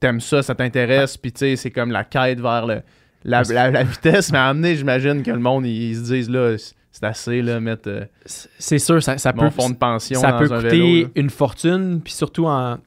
t'aimes 0.00 0.20
ça, 0.20 0.42
ça 0.42 0.54
t'intéresse, 0.56 1.16
puis 1.16 1.30
tu 1.32 1.40
sais, 1.40 1.56
c'est 1.56 1.70
comme 1.70 1.92
la 1.92 2.02
quête 2.02 2.40
vers 2.40 2.66
le, 2.66 2.82
la, 3.24 3.42
la- 3.42 3.70
la 3.70 3.82
vitesse. 3.84 4.30
Mais 4.32 4.38
à 4.38 4.46
amener, 4.48 4.76
j'imagine 4.76 5.22
que 5.22 5.30
le 5.30 5.38
monde, 5.38 5.66
ils, 5.66 5.90
ils 5.90 5.96
se 5.96 6.02
disent 6.12 6.30
là, 6.30 6.56
c'est 6.90 7.04
assez, 7.04 7.42
là, 7.42 7.60
mettre 7.60 7.88
euh, 7.88 8.04
C'est 8.24 8.78
sûr, 8.78 9.02
ça, 9.02 9.18
ça 9.18 9.32
mon 9.32 9.44
peut. 9.44 9.50
fonds 9.50 9.70
de 9.70 9.76
pension 9.76 10.20
ça 10.20 10.32
dans 10.32 10.38
peut 10.38 10.52
un 10.52 10.62
coûter 10.62 10.68
vélo. 10.70 11.08
une 11.14 11.30
fortune, 11.30 12.00
puis 12.02 12.12
surtout 12.12 12.46
en, 12.46 12.78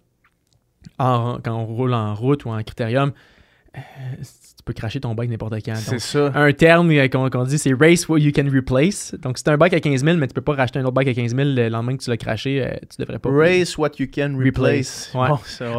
en- 0.99 1.39
quand 1.43 1.53
on 1.55 1.65
roule 1.65 1.93
en 1.93 2.13
route 2.15 2.45
ou 2.45 2.49
en 2.49 2.61
critérium, 2.63 3.11
euh, 3.77 3.79
tu 4.61 4.65
peux 4.65 4.73
cracher 4.73 4.99
ton 4.99 5.15
bike 5.15 5.31
n'importe 5.31 5.55
quand. 5.65 5.75
C'est 5.75 5.97
ça. 5.99 6.31
un 6.35 6.53
terme 6.53 6.91
euh, 6.91 7.07
qu'on 7.07 7.43
dit, 7.45 7.57
c'est 7.57 7.73
race 7.73 8.07
what 8.07 8.19
you 8.19 8.31
can 8.31 8.47
replace. 8.47 9.15
Donc, 9.19 9.39
si 9.39 9.43
tu 9.43 9.49
un 9.49 9.57
bike 9.57 9.73
à 9.73 9.79
15 9.79 10.03
000, 10.03 10.17
mais 10.17 10.27
tu 10.27 10.35
peux 10.35 10.41
pas 10.41 10.53
racheter 10.53 10.77
un 10.77 10.83
autre 10.83 10.93
bike 10.93 11.07
à 11.07 11.13
15 11.15 11.35
000 11.35 11.49
le 11.55 11.69
lendemain 11.69 11.97
que 11.97 12.03
tu 12.03 12.11
l'as 12.11 12.17
craché, 12.17 12.63
euh, 12.63 12.71
tu 12.87 13.01
devrais 13.01 13.17
pas. 13.17 13.29
Race 13.31 13.75
what 13.79 13.91
you 13.97 14.05
can 14.13 14.35
replace. 14.37 15.11
Ouais. 15.15 15.29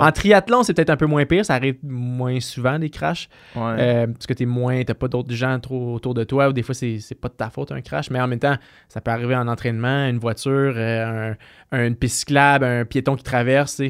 En 0.01 0.11
triathlon, 0.11 0.65
c'est 0.65 0.75
peut-être 0.75 0.91
un 0.91 0.97
peu 0.97 1.07
moins 1.07 1.25
pire, 1.27 1.45
ça 1.45 1.55
arrive 1.55 1.77
moins 1.85 2.41
souvent 2.41 2.77
des 2.81 2.91
crashs. 2.91 3.29
Ouais. 3.55 3.63
Euh, 3.79 4.07
parce 4.09 4.27
que 4.27 4.35
t'es 4.35 4.47
moins, 4.47 4.83
t'as 4.83 4.95
pas 4.95 5.07
d'autres 5.07 5.33
gens 5.33 5.61
trop 5.61 5.95
autour 5.95 6.15
de 6.15 6.25
toi, 6.25 6.49
ou 6.49 6.53
des 6.53 6.63
fois 6.63 6.75
c'est, 6.75 6.99
pas 7.21 7.29
de 7.29 7.35
ta 7.35 7.51
faute 7.51 7.71
un 7.71 7.83
crash, 7.83 8.11
mais 8.11 8.21
en 8.21 8.27
même 8.27 8.41
temps, 8.41 8.57
ça 8.89 9.01
peut 9.01 9.13
arriver 9.13 9.37
en 9.37 9.47
entraînement, 9.47 10.09
une 10.09 10.19
voiture, 10.19 10.75
euh, 10.77 11.33
un, 11.71 11.79
un- 11.79 11.87
une 11.87 11.95
piste 11.95 12.17
cyclable, 12.19 12.65
un 12.65 12.85
piéton 12.85 13.15
qui 13.15 13.23
traverse, 13.23 13.81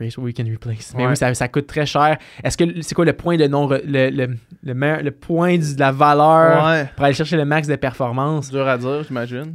race 0.00 0.16
what 0.18 0.24
we 0.24 0.34
can 0.34 0.44
replace. 0.44 0.92
Mais 0.96 1.04
Ouais. 1.04 1.10
oui, 1.10 1.16
ça, 1.16 1.32
ça 1.34 1.48
coûte 1.48 1.66
très 1.66 1.86
cher. 1.86 2.16
Est-ce 2.42 2.56
que 2.56 2.82
c'est 2.82 2.94
quoi 2.94 3.04
le 3.04 3.12
point 3.12 3.36
de 3.36 3.46
non, 3.46 3.68
le, 3.68 3.80
le, 3.84 4.36
le, 4.62 4.74
meilleur- 4.74 5.02
le 5.02 5.10
point 5.10 5.58
de 5.58 5.78
la 5.78 5.92
valeur 5.92 6.64
ouais. 6.66 6.90
pour 6.96 7.04
aller 7.04 7.14
chercher 7.14 7.36
le 7.36 7.44
max 7.44 7.68
de 7.68 7.76
performance? 7.76 8.50
Dur 8.50 8.66
à 8.66 8.76
dire, 8.78 9.02
j'imagine. 9.04 9.54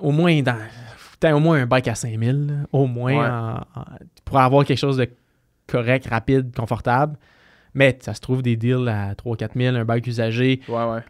Au 0.00 0.12
moins 0.12 0.40
dans, 0.42 0.56
au 1.36 1.40
moins 1.40 1.62
un 1.62 1.66
bike 1.66 1.88
à 1.88 1.94
5000, 1.94 2.46
là. 2.46 2.54
au 2.72 2.86
moins 2.86 3.12
Ouais. 3.14 3.26
en- 3.26 3.80
en- 3.80 3.84
pour 4.24 4.38
avoir 4.38 4.64
quelque 4.64 4.78
chose 4.78 4.96
de 4.98 5.08
correct, 5.66 6.06
rapide, 6.10 6.54
confortable. 6.54 7.16
Mais 7.74 7.96
ça 8.02 8.12
se 8.12 8.20
trouve 8.20 8.42
des 8.42 8.56
deals 8.56 8.86
à 8.88 9.14
3-4 9.14 9.52
000, 9.56 9.76
un 9.76 9.84
bike 9.86 10.06
usagé 10.06 10.60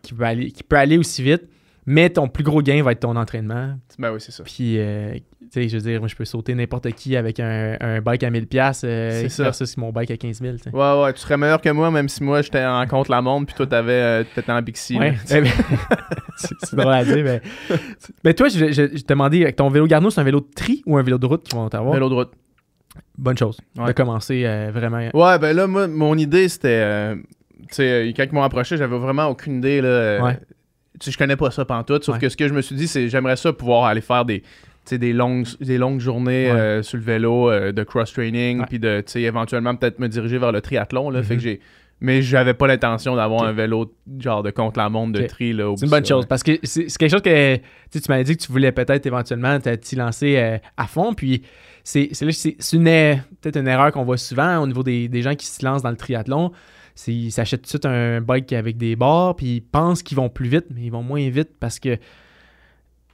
qui 0.02 0.14
peut, 0.14 0.22
aller, 0.24 0.52
qui 0.52 0.62
peut 0.62 0.76
aller 0.76 0.96
aussi 0.96 1.20
vite. 1.22 1.42
Mais 1.84 2.10
ton 2.10 2.28
plus 2.28 2.44
gros 2.44 2.62
gain 2.62 2.80
va 2.82 2.92
être 2.92 3.00
ton 3.00 3.16
entraînement. 3.16 3.74
Ben 3.98 4.12
oui, 4.12 4.20
c'est 4.20 4.30
ça. 4.30 4.44
Puis, 4.44 4.78
euh, 4.78 5.14
tu 5.14 5.48
sais, 5.50 5.68
je 5.68 5.76
veux 5.76 5.82
dire, 5.82 5.98
moi, 5.98 6.06
je 6.06 6.14
peux 6.14 6.24
sauter 6.24 6.54
n'importe 6.54 6.90
qui 6.92 7.16
avec 7.16 7.40
un, 7.40 7.76
un 7.80 8.00
bike 8.00 8.22
à 8.22 8.30
1000$ 8.30 8.46
piastres, 8.46 8.86
euh, 8.88 9.28
ça. 9.28 9.42
versus 9.42 9.76
mon 9.76 9.90
bike 9.90 10.12
à 10.12 10.16
15 10.16 10.40
000. 10.40 10.56
tu 10.58 10.62
sais. 10.62 10.70
Ouais, 10.70 11.02
ouais, 11.02 11.12
tu 11.12 11.18
serais 11.20 11.36
meilleur 11.36 11.60
que 11.60 11.68
moi, 11.70 11.90
même 11.90 12.08
si 12.08 12.22
moi 12.22 12.40
j'étais 12.42 12.64
en 12.64 12.86
contre 12.86 13.10
la 13.10 13.20
montre, 13.20 13.46
puis 13.46 13.54
toi 13.56 13.66
t'avais, 13.66 13.92
euh, 13.92 14.24
t'étais 14.32 14.52
en 14.52 14.62
Bixi. 14.62 14.96
Ouais. 14.96 15.14
Eh 15.30 15.40
ben, 15.40 15.50
c'est 16.36 16.76
drôle 16.76 16.92
à 16.92 17.04
dire, 17.04 17.24
mais. 17.24 17.42
Mais 18.24 18.34
toi, 18.34 18.48
je, 18.48 18.66
je, 18.68 18.72
je 18.96 19.02
te 19.02 19.12
demandais, 19.12 19.52
ton 19.52 19.68
vélo 19.68 19.86
Garneau, 19.88 20.10
c'est 20.10 20.20
un 20.20 20.24
vélo 20.24 20.40
de 20.40 20.48
tri 20.54 20.82
ou 20.86 20.96
un 20.98 21.02
vélo 21.02 21.18
de 21.18 21.26
route 21.26 21.42
qu'ils 21.42 21.58
vont 21.58 21.68
t'avoir? 21.68 21.94
Vélo 21.94 22.08
de 22.08 22.14
route. 22.14 22.32
Bonne 23.18 23.36
chose. 23.38 23.58
Ouais. 23.76 23.86
De 23.86 23.92
commencer 23.92 24.44
euh, 24.46 24.70
vraiment. 24.72 24.98
Ouais, 25.14 25.38
ben 25.40 25.54
là, 25.56 25.66
moi, 25.66 25.88
mon 25.88 26.16
idée 26.16 26.48
c'était. 26.48 26.68
euh, 26.84 27.16
tu 27.62 27.66
sais, 27.76 27.82
euh, 28.08 28.12
quand 28.16 28.24
ils 28.24 28.34
m'ont 28.34 28.42
approché, 28.42 28.76
j'avais 28.76 28.98
vraiment 28.98 29.26
aucune 29.26 29.58
idée. 29.58 29.80
Là, 29.80 30.22
Ouais. 30.22 30.38
Je 31.10 31.16
connais 31.18 31.36
pas 31.36 31.50
ça 31.50 31.64
pantoute, 31.64 32.04
sauf 32.04 32.14
Ouais. 32.16 32.20
que 32.20 32.28
ce 32.28 32.36
que 32.36 32.48
je 32.48 32.54
me 32.54 32.62
suis 32.62 32.74
dit, 32.76 32.86
c'est 32.88 33.08
j'aimerais 33.08 33.36
ça 33.36 33.52
pouvoir 33.52 33.84
aller 33.84 34.00
faire 34.00 34.24
des. 34.24 34.42
des 34.90 35.12
longues, 35.12 35.46
des 35.60 35.78
longues 35.78 36.00
journées 36.00 36.50
Ouais. 36.50 36.58
euh, 36.58 36.82
sur 36.82 36.98
le 36.98 37.04
vélo, 37.04 37.50
euh, 37.50 37.70
de 37.72 37.82
cross-training, 37.84 38.64
puis 38.68 38.78
de, 38.80 39.04
éventuellement 39.16 39.76
peut-être 39.76 39.98
me 40.00 40.08
diriger 40.08 40.38
vers 40.38 40.50
le 40.52 40.60
triathlon, 40.60 41.08
là, 41.10 41.22
fait 41.22 41.34
Mhm. 41.34 41.38
que 41.40 41.42
j'ai... 41.44 41.60
Mais 42.00 42.20
j'avais 42.20 42.52
pas 42.52 42.66
l'intention 42.66 43.14
d'avoir 43.14 43.44
un 43.44 43.52
vélo 43.52 43.94
genre 44.18 44.42
de 44.42 44.50
contre-la-montre 44.50 45.12
de 45.12 45.20
Ok. 45.20 45.26
tri, 45.28 45.52
là, 45.52 45.72
C'est 45.76 45.84
une 45.84 45.90
bonne 45.92 46.04
chose 46.04 46.26
parce 46.26 46.42
que 46.42 46.58
c'est 46.64 46.86
quelque 46.98 47.10
chose 47.12 47.22
que 47.22 47.56
tu 47.56 48.00
m'avais 48.08 48.24
dit 48.24 48.36
que 48.36 48.42
tu 48.42 48.50
voulais 48.50 48.72
peut-être 48.72 49.06
éventuellement 49.06 49.60
te- 49.60 49.72
t'y 49.76 49.94
lancer 49.94 50.36
euh, 50.36 50.58
à 50.76 50.88
fond. 50.88 51.14
Puis 51.14 51.42
c'est 51.84 52.08
er- 52.88 53.20
peut-être 53.40 53.56
une 53.56 53.68
erreur 53.68 53.92
qu'on 53.92 54.02
voit 54.02 54.16
souvent 54.16 54.58
au 54.58 54.66
niveau 54.66 54.82
des, 54.82 55.06
des 55.08 55.22
gens 55.22 55.36
qui 55.36 55.46
se 55.46 55.64
lancent 55.64 55.82
dans 55.82 55.90
le 55.90 55.96
triathlon. 55.96 56.50
Ils 57.06 57.32
s'achètent 57.32 57.60
tout 57.62 57.64
de 57.64 57.68
suite 57.70 57.86
un 57.86 58.20
bike 58.20 58.52
avec 58.52 58.76
des 58.76 58.96
barres, 58.96 59.34
puis 59.36 59.56
ils 59.56 59.60
pensent 59.62 60.02
qu'ils 60.02 60.16
vont 60.16 60.28
plus 60.28 60.48
vite, 60.48 60.66
mais 60.74 60.82
ils 60.82 60.90
vont 60.90 61.02
moins 61.02 61.28
vite 61.30 61.50
parce 61.58 61.78
que 61.78 61.98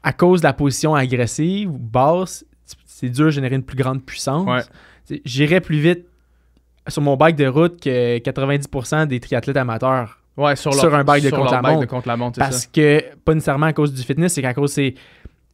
à 0.03 0.13
cause 0.13 0.41
de 0.41 0.47
la 0.47 0.53
position 0.53 0.95
agressive 0.95 1.71
ou 1.71 1.79
basse, 1.79 2.45
c'est 2.85 3.09
dur 3.09 3.27
de 3.27 3.31
générer 3.31 3.55
une 3.57 3.63
plus 3.63 3.77
grande 3.77 4.05
puissance. 4.05 4.47
Ouais. 4.47 5.19
J'irais 5.25 5.61
plus 5.61 5.79
vite 5.81 6.07
sur 6.89 7.03
mon 7.03 7.17
bike 7.17 7.37
de 7.37 7.47
route 7.47 7.81
que 7.81 8.19
90% 8.19 9.07
des 9.07 9.21
triathlètes 9.21 9.57
amateurs 9.57 10.19
Ouais, 10.37 10.55
sur, 10.55 10.73
sur 10.73 10.95
un 10.95 11.03
bike 11.03 11.25
de 11.25 11.31
contre-la-montre. 11.31 12.39
parce 12.39 12.59
ça. 12.63 12.67
que, 12.73 13.03
pas 13.25 13.35
nécessairement 13.35 13.67
à 13.67 13.73
cause 13.73 13.93
du 13.93 14.03
fitness, 14.03 14.35
c'est 14.35 14.43
qu'à 14.43 14.55
cause 14.55 14.73
c'est 14.73 14.95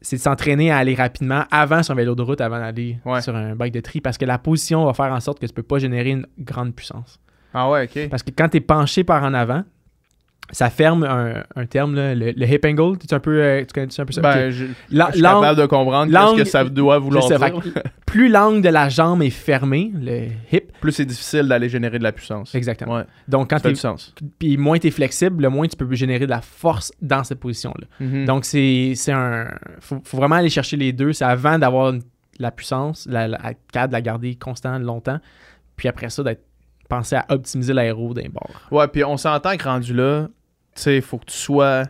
c'est 0.03 0.17
de 0.17 0.21
s'entraîner 0.21 0.71
à 0.71 0.77
aller 0.77 0.95
rapidement 0.95 1.45
avant 1.51 1.83
sur 1.83 1.93
un 1.93 1.97
vélo 1.97 2.15
de 2.15 2.21
route, 2.21 2.43
avant 2.43 2.59
d'aller 2.59 2.99
Ouais. 3.07 3.23
sur 3.23 3.35
un 3.35 3.57
bike 3.57 3.73
de 3.73 3.81
tri, 3.81 4.03
parce 4.03 4.19
que 4.19 4.27
la 4.27 4.37
position 4.37 4.85
va 4.85 4.93
faire 4.93 5.11
en 5.11 5.21
sorte 5.21 5.39
que 5.39 5.47
tu 5.47 5.55
peux 5.55 5.63
pas 5.63 5.79
générer 5.79 6.11
une 6.11 6.27
grande 6.39 6.75
puissance. 6.75 7.19
Ah 7.55 7.71
ouais, 7.71 7.85
ok. 7.85 8.09
Parce 8.11 8.23
que 8.23 8.31
quand 8.37 8.49
tu 8.49 8.59
es 8.59 8.61
penché 8.61 9.05
par 9.05 9.23
en 9.23 9.33
avant, 9.33 9.63
ça 10.51 10.69
ferme 10.69 11.05
un, 11.05 11.43
un 11.57 11.67
terme, 11.67 11.95
là, 11.95 12.15
le, 12.15 12.33
le 12.33 12.47
hip 12.47 12.61
angle. 12.67 12.99
Tu 12.99 13.13
un 13.15 13.19
peu, 13.19 13.43
euh, 13.43 13.61
tu 13.65 13.73
connais 13.73 13.89
un 13.99 14.05
peu 14.05 14.13
ça? 14.13 14.21
Ben, 14.21 14.49
Ok. 14.49 14.53
je, 14.55 14.65
La- 14.91 15.07
je 15.09 15.13
suis 15.13 15.23
l'angle- 15.23 15.41
capable 15.41 15.61
de 15.63 15.67
comprendre 15.67 16.13
qu'est-ce 16.13 16.43
que 16.43 16.49
ça 16.49 16.65
doit 16.65 16.99
vouloir 16.99 17.27
dire. 17.27 17.39
fait 17.39 17.83
plus 18.05 18.29
l'angle 18.29 18.61
de 18.61 18.69
la 18.69 18.89
jambe 18.91 19.23
est 19.23 19.31
fermé, 19.31 19.91
le 19.95 20.27
hip, 20.53 20.71
Plus 20.81 20.93
c'est 20.93 21.07
difficile 21.07 21.49
d'aller 21.49 21.69
générer 21.71 21.99
de 21.99 22.03
la 22.05 22.13
puissance. 22.13 22.55
exactement. 22.55 22.97
Ouais, 22.97 23.05
Donc, 23.27 23.51
quand 23.51 23.67
du 23.67 23.75
sens. 23.75 24.15
puis 24.39 24.57
moins 24.59 24.79
tu 24.79 24.89
es 24.89 24.91
flexible, 24.91 25.43
le 25.43 25.49
moins 25.49 25.67
tu 25.67 25.77
peux 25.77 25.93
générer 25.95 26.27
de 26.27 26.31
la 26.31 26.43
force 26.43 26.93
dans 27.01 27.25
cette 27.25 27.41
position-là. 27.41 27.87
Mhm. 28.01 28.25
Donc, 28.27 28.45
c'est 28.45 28.95
un. 29.09 29.49
Faut, 29.81 30.01
faut 30.05 30.17
vraiment 30.19 30.37
aller 30.37 30.51
chercher 30.51 30.77
les 30.77 30.93
deux. 30.93 31.13
C'est 31.15 31.25
avant 31.25 31.59
d'avoir 31.59 31.95
la 32.39 32.51
puissance, 32.51 33.07
la, 33.11 33.29
la, 33.29 33.39
de 33.87 33.93
la 33.93 34.01
garder 34.03 34.35
constante 34.35 34.83
longtemps. 34.83 35.19
Puis 35.77 35.89
après 35.89 36.11
ça, 36.11 36.23
d'être 36.23 36.43
penser 36.89 37.17
à 37.17 37.25
optimiser 37.31 37.73
l'aéro 37.73 38.15
d'un 38.15 38.29
bord. 38.31 38.51
Ouais, 38.71 38.87
puis 38.89 39.05
on 39.05 39.17
s'entend 39.17 39.57
que 39.57 39.65
rendu 39.65 39.95
là, 39.95 40.29
tu 40.77 40.83
sais, 40.83 41.01
faut 41.01 41.19
que 41.19 41.27
tu 41.27 41.37
sois. 41.37 41.85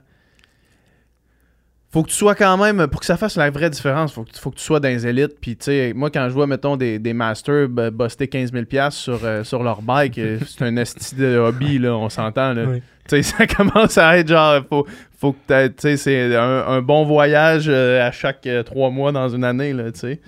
Faut 1.93 2.03
que 2.03 2.09
tu 2.09 2.17
sois 2.17 2.35
quand 2.35 2.57
même, 2.57 2.89
pour 2.89 2.99
que 2.99 3.07
ça 3.07 3.17
fasse 3.17 3.37
la 3.37 3.51
vraie 3.51 3.71
différence, 3.71 4.13
faut 4.13 4.25
que, 4.25 4.31
tu- 4.33 4.41
faut 4.41 4.51
que 4.51 4.57
tu 4.57 4.65
sois 4.65 4.81
dans 4.81 4.89
les 4.89 5.07
élites. 5.07 5.39
Puis, 5.41 5.57
tu 5.57 5.67
sais, 5.67 5.93
moi, 5.95 6.11
quand 6.11 6.25
je 6.29 6.35
vois, 6.35 6.49
mettons, 6.49 6.77
des, 6.77 6.99
des 6.99 7.13
masters 7.13 7.69
b- 7.69 7.91
buster 7.91 8.27
15 8.27 8.51
000$ 8.53 8.91
sur, 8.91 9.21
euh, 9.25 9.45
sur 9.45 9.63
leur 9.63 9.81
bike, 9.81 10.19
euh, 10.19 10.41
c'est 10.45 10.63
un 10.65 10.77
esti 10.77 11.15
de 11.15 11.37
hobby, 11.39 11.79
là, 11.79 11.95
on 11.95 12.09
s'entend, 12.09 12.53
là. 12.53 12.65
Oui. 12.67 12.83
Tu 13.09 13.23
sais, 13.23 13.23
ça 13.23 13.47
commence 13.57 13.97
à 13.97 14.19
être 14.19 14.27
genre, 14.27 14.61
faut, 14.69 14.85
faut 15.17 15.35
que 15.35 15.39
t'aies- 15.47 15.69
tu 15.71 15.75
sais, 15.83 15.97
c'est 15.97 16.35
un, 16.35 16.67
un 16.67 16.83
bon 16.83 17.05
voyage 17.05 17.67
euh, 17.69 18.05
à 18.05 18.11
chaque 18.11 18.45
euh, 18.49 18.65
trois 18.65 18.91
mois 18.91 19.13
dans 19.13 19.29
une 19.29 19.45
année, 19.45 19.73
là, 19.73 19.93
tu 19.93 20.01
sais. 20.01 20.21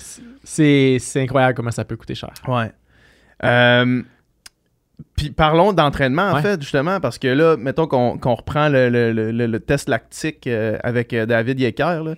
C'est 0.44 0.98
c'est 1.00 1.20
incroyable 1.22 1.54
comment 1.54 1.72
ça 1.72 1.84
peut 1.84 1.96
coûter 1.96 2.14
cher. 2.14 2.30
Ouais. 2.46 2.70
Euh, 3.42 4.02
puis 5.16 5.30
parlons 5.30 5.72
d'entraînement, 5.72 6.30
en 6.30 6.34
Ouais. 6.36 6.42
fait, 6.42 6.60
justement, 6.60 7.00
parce 7.00 7.18
que 7.18 7.28
là, 7.28 7.56
mettons 7.56 7.86
qu'on 7.86 8.34
reprend 8.34 8.68
le, 8.68 8.88
le- 8.88 9.12
le- 9.12 9.60
test 9.60 9.88
lactique 9.88 10.46
euh, 10.46 10.78
avec 10.82 11.12
euh, 11.12 11.26
David 11.26 11.60
Yecker. 11.60 12.02
là. 12.04 12.14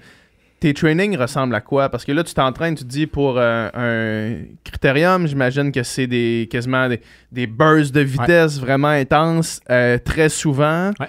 tes 0.61 0.75
trainings 0.75 1.17
ressemblent 1.17 1.55
à 1.55 1.61
quoi? 1.61 1.89
Parce 1.89 2.05
que 2.05 2.11
là, 2.13 2.25
tu 2.25 2.35
t'entraînes, 2.35 2.75
tu 2.75 2.83
te 2.85 2.89
dis 2.89 3.07
pour 3.07 3.37
euh, 3.39 3.69
un 3.75 4.43
critérium, 4.65 5.27
j'imagine 5.29 5.71
que 5.71 5.85
c'est 5.85 6.09
des 6.09 6.49
quasiment 6.51 6.89
des, 6.89 7.01
des 7.31 7.47
bursts 7.47 7.95
de 7.95 8.01
vitesse 8.01 8.59
vraiment 8.61 8.89
intenses, 8.89 9.61
très 10.05 10.29
souvent. 10.29 10.91
Ouais. 10.99 11.09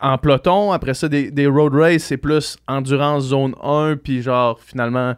En 0.00 0.18
peloton, 0.18 0.72
après 0.72 0.92
ça, 0.94 1.08
des, 1.08 1.30
des 1.30 1.46
road 1.46 1.74
races, 1.74 2.04
c'est 2.04 2.16
plus 2.18 2.56
endurance 2.68 3.24
zone 3.24 3.54
1, 3.62 3.96
puis 4.02 4.20
genre 4.22 4.58
finalement 4.60 5.14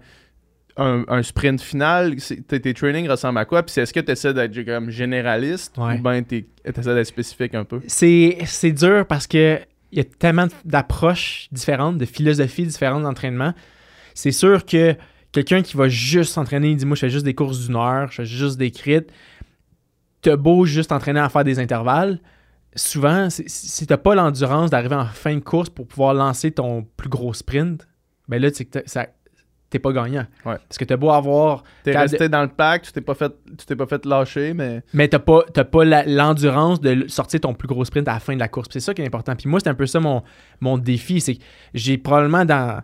un, 0.76 1.04
un 1.08 1.22
sprint 1.22 1.60
final. 1.60 2.16
Tes, 2.16 2.74
trainings 2.74 3.08
ressemblent 3.08 3.38
à 3.38 3.44
quoi? 3.44 3.62
Puis 3.62 3.72
c'est- 3.72 3.82
est-ce 3.82 3.92
que 3.92 4.00
tu 4.00 4.12
essaies 4.12 4.34
d'être 4.34 4.60
comme 4.64 4.90
généraliste 4.90 5.76
Ouais. 5.78 5.98
ou 5.98 6.02
bien 6.02 6.22
tu 6.22 6.46
essaies 6.64 6.94
d'être 6.94 7.06
spécifique 7.06 7.54
un 7.54 7.64
peu? 7.64 7.80
C'est 7.86 8.72
dur 8.72 9.06
parce 9.06 9.26
que 9.26 9.60
il 9.92 9.98
y 9.98 10.00
a 10.00 10.04
tellement 10.04 10.46
d'approches 10.64 11.48
différentes, 11.52 11.96
de 11.96 12.04
philosophies 12.04 12.66
différentes 12.66 13.04
d'entraînement. 13.04 13.54
C'est 14.14 14.32
sûr 14.32 14.66
que 14.66 14.94
quelqu'un 15.32 15.62
qui 15.62 15.76
va 15.76 15.88
juste 15.88 16.32
s'entraîner, 16.32 16.70
il 16.70 16.76
dit 16.76 16.84
Moi, 16.86 16.96
je 16.96 17.00
fais 17.00 17.10
juste 17.10 17.24
des 17.24 17.34
courses 17.34 17.66
d'une 17.66 17.76
heure, 17.76 18.10
je 18.10 18.16
fais 18.16 18.26
juste 18.26 18.58
des 18.58 18.70
crits. 18.70 19.06
T'as 20.22 20.36
beau 20.36 20.64
juste 20.66 20.90
t'entraîner 20.90 21.20
à 21.20 21.28
faire 21.28 21.44
des 21.44 21.58
intervalles. 21.58 22.18
Souvent, 22.74 23.28
si 23.30 23.86
t'as 23.86 23.96
pas 23.96 24.14
l'endurance 24.14 24.70
d'arriver 24.70 24.96
en 24.96 25.06
fin 25.06 25.34
de 25.34 25.40
course 25.40 25.70
pour 25.70 25.86
pouvoir 25.86 26.12
lancer 26.14 26.50
ton 26.50 26.86
plus 26.96 27.08
gros 27.08 27.32
sprint, 27.32 27.86
ben 28.28 28.42
là, 28.42 28.50
tu 28.50 28.58
sais 28.58 28.64
que 28.66 28.80
ça- 28.86 29.06
t'es 29.76 29.82
pas 29.82 29.92
gagnant. 29.92 30.26
Ouais. 30.44 30.56
Parce 30.68 30.78
que 30.78 30.84
t'as 30.84 30.96
beau 30.96 31.10
avoir 31.10 31.62
T'es 31.84 31.96
resté 31.96 32.28
dans 32.28 32.42
le 32.42 32.48
pack, 32.48 32.82
tu 32.82 32.92
t'es 32.92 33.00
pas 33.00 33.14
fait, 33.14 33.32
tu 33.58 33.66
t'es 33.66 33.76
pas 33.76 33.86
fait 33.86 34.04
lâcher, 34.06 34.54
mais. 34.54 34.82
Mais 34.92 35.08
t'as 35.08 35.18
pas, 35.18 35.44
t'as 35.52 35.64
pas 35.64 35.84
l'endurance 36.06 36.80
de 36.80 37.04
sortir 37.08 37.40
ton 37.40 37.54
plus 37.54 37.68
gros 37.68 37.84
sprint 37.84 38.08
à 38.08 38.14
la 38.14 38.20
fin 38.20 38.34
de 38.34 38.40
la 38.40 38.48
course. 38.48 38.68
C'est 38.72 38.80
ça 38.80 38.94
qui 38.94 39.02
est 39.02 39.06
important. 39.06 39.34
Puis 39.36 39.48
moi, 39.48 39.60
c'est 39.60 39.68
un 39.68 39.74
peu 39.74 39.86
ça 39.86 40.00
mon, 40.00 40.22
mon 40.60 40.78
défi. 40.78 41.20
C'est 41.20 41.34
que 41.36 41.42
j'ai 41.74 41.98
probablement 41.98 42.44
dans. 42.44 42.82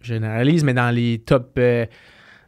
Je 0.00 0.14
généralise, 0.14 0.64
mais 0.64 0.74
dans 0.74 0.94
les 0.94 1.18
top. 1.24 1.52
euh, 1.58 1.84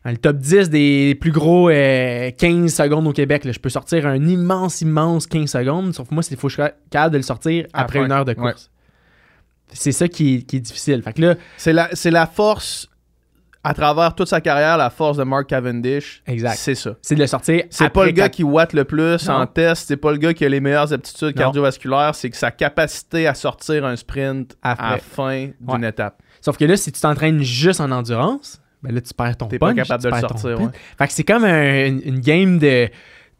dans 0.04 0.10
le 0.10 0.16
top 0.16 0.36
10 0.38 0.68
des 0.70 1.14
plus 1.20 1.30
gros 1.30 1.68
euh, 1.70 2.30
15 2.36 2.74
secondes 2.74 3.06
au 3.06 3.12
Québec, 3.12 3.44
là, 3.44 3.52
je 3.52 3.60
peux 3.60 3.68
sortir 3.68 4.04
un 4.06 4.16
immense, 4.26 4.80
immense 4.80 5.28
15 5.28 5.48
secondes. 5.48 5.94
Sauf 5.94 6.08
que 6.08 6.14
moi, 6.14 6.24
il 6.28 6.36
faut 6.36 6.48
que 6.48 6.50
je 6.50 6.56
sois 6.56 6.72
capable 6.90 7.12
de 7.12 7.18
le 7.18 7.22
sortir 7.22 7.66
après 7.72 8.00
une 8.00 8.10
heure 8.10 8.24
de 8.24 8.32
course. 8.32 8.70
C'est 9.74 9.92
ça 9.92 10.08
qui 10.08 10.34
est, 10.36 10.42
qui 10.42 10.56
est 10.56 10.60
difficile. 10.60 11.02
Fait 11.02 11.12
que 11.12 11.22
là, 11.22 11.34
C'est 11.56 11.72
la, 11.72 11.88
c'est 11.92 12.10
la 12.10 12.26
force, 12.26 12.88
à 13.64 13.74
travers 13.74 14.14
toute 14.14 14.26
sa 14.28 14.40
carrière, 14.40 14.76
la 14.76 14.90
force 14.90 15.16
de 15.16 15.22
Mark 15.24 15.46
Cavendish. 15.46 16.22
Exact. 16.26 16.56
C'est 16.56 16.74
ça. 16.74 16.96
c'est 17.00 17.14
de 17.14 17.20
le 17.20 17.26
sortir. 17.28 17.62
C'est 17.70 17.90
pas 17.90 18.04
le 18.04 18.10
gars 18.10 18.28
qui 18.28 18.42
watt 18.42 18.72
le 18.72 18.84
plus 18.84 19.28
Non. 19.28 19.34
en 19.34 19.46
test, 19.46 19.86
c'est 19.88 19.96
pas 19.96 20.10
le 20.10 20.18
gars 20.18 20.34
qui 20.34 20.44
a 20.44 20.48
les 20.48 20.60
meilleures 20.60 20.92
aptitudes 20.92 21.34
cardiovasculaires, 21.34 22.14
c'est 22.14 22.30
que 22.30 22.36
sa 22.36 22.50
capacité 22.50 23.26
à 23.26 23.34
sortir 23.34 23.84
un 23.84 23.94
sprint 23.96 24.56
à 24.62 24.76
la 24.92 24.98
fin 24.98 25.50
d'une 25.60 25.82
Ouais. 25.82 25.88
étape. 25.88 26.20
Sauf 26.40 26.56
que 26.56 26.64
là, 26.64 26.76
si 26.76 26.90
tu 26.90 27.00
t'entraînes 27.00 27.40
juste 27.42 27.80
en 27.80 27.90
endurance, 27.92 28.60
ben 28.82 28.92
là, 28.92 29.00
tu 29.00 29.14
perds 29.14 29.36
ton 29.36 29.46
T'es 29.46 29.60
pas 29.60 29.68
punch, 29.68 29.76
capable 29.76 30.02
de 30.02 30.08
le 30.08 30.18
sortir. 30.20 30.60
ouais. 30.60 30.68
Fait 30.98 31.06
que 31.06 31.12
c'est 31.12 31.22
comme 31.24 31.44
un- 31.44 31.86
une, 31.86 32.00
une 32.04 32.18
game 32.20 32.58
de, 32.58 32.86
de 32.86 32.90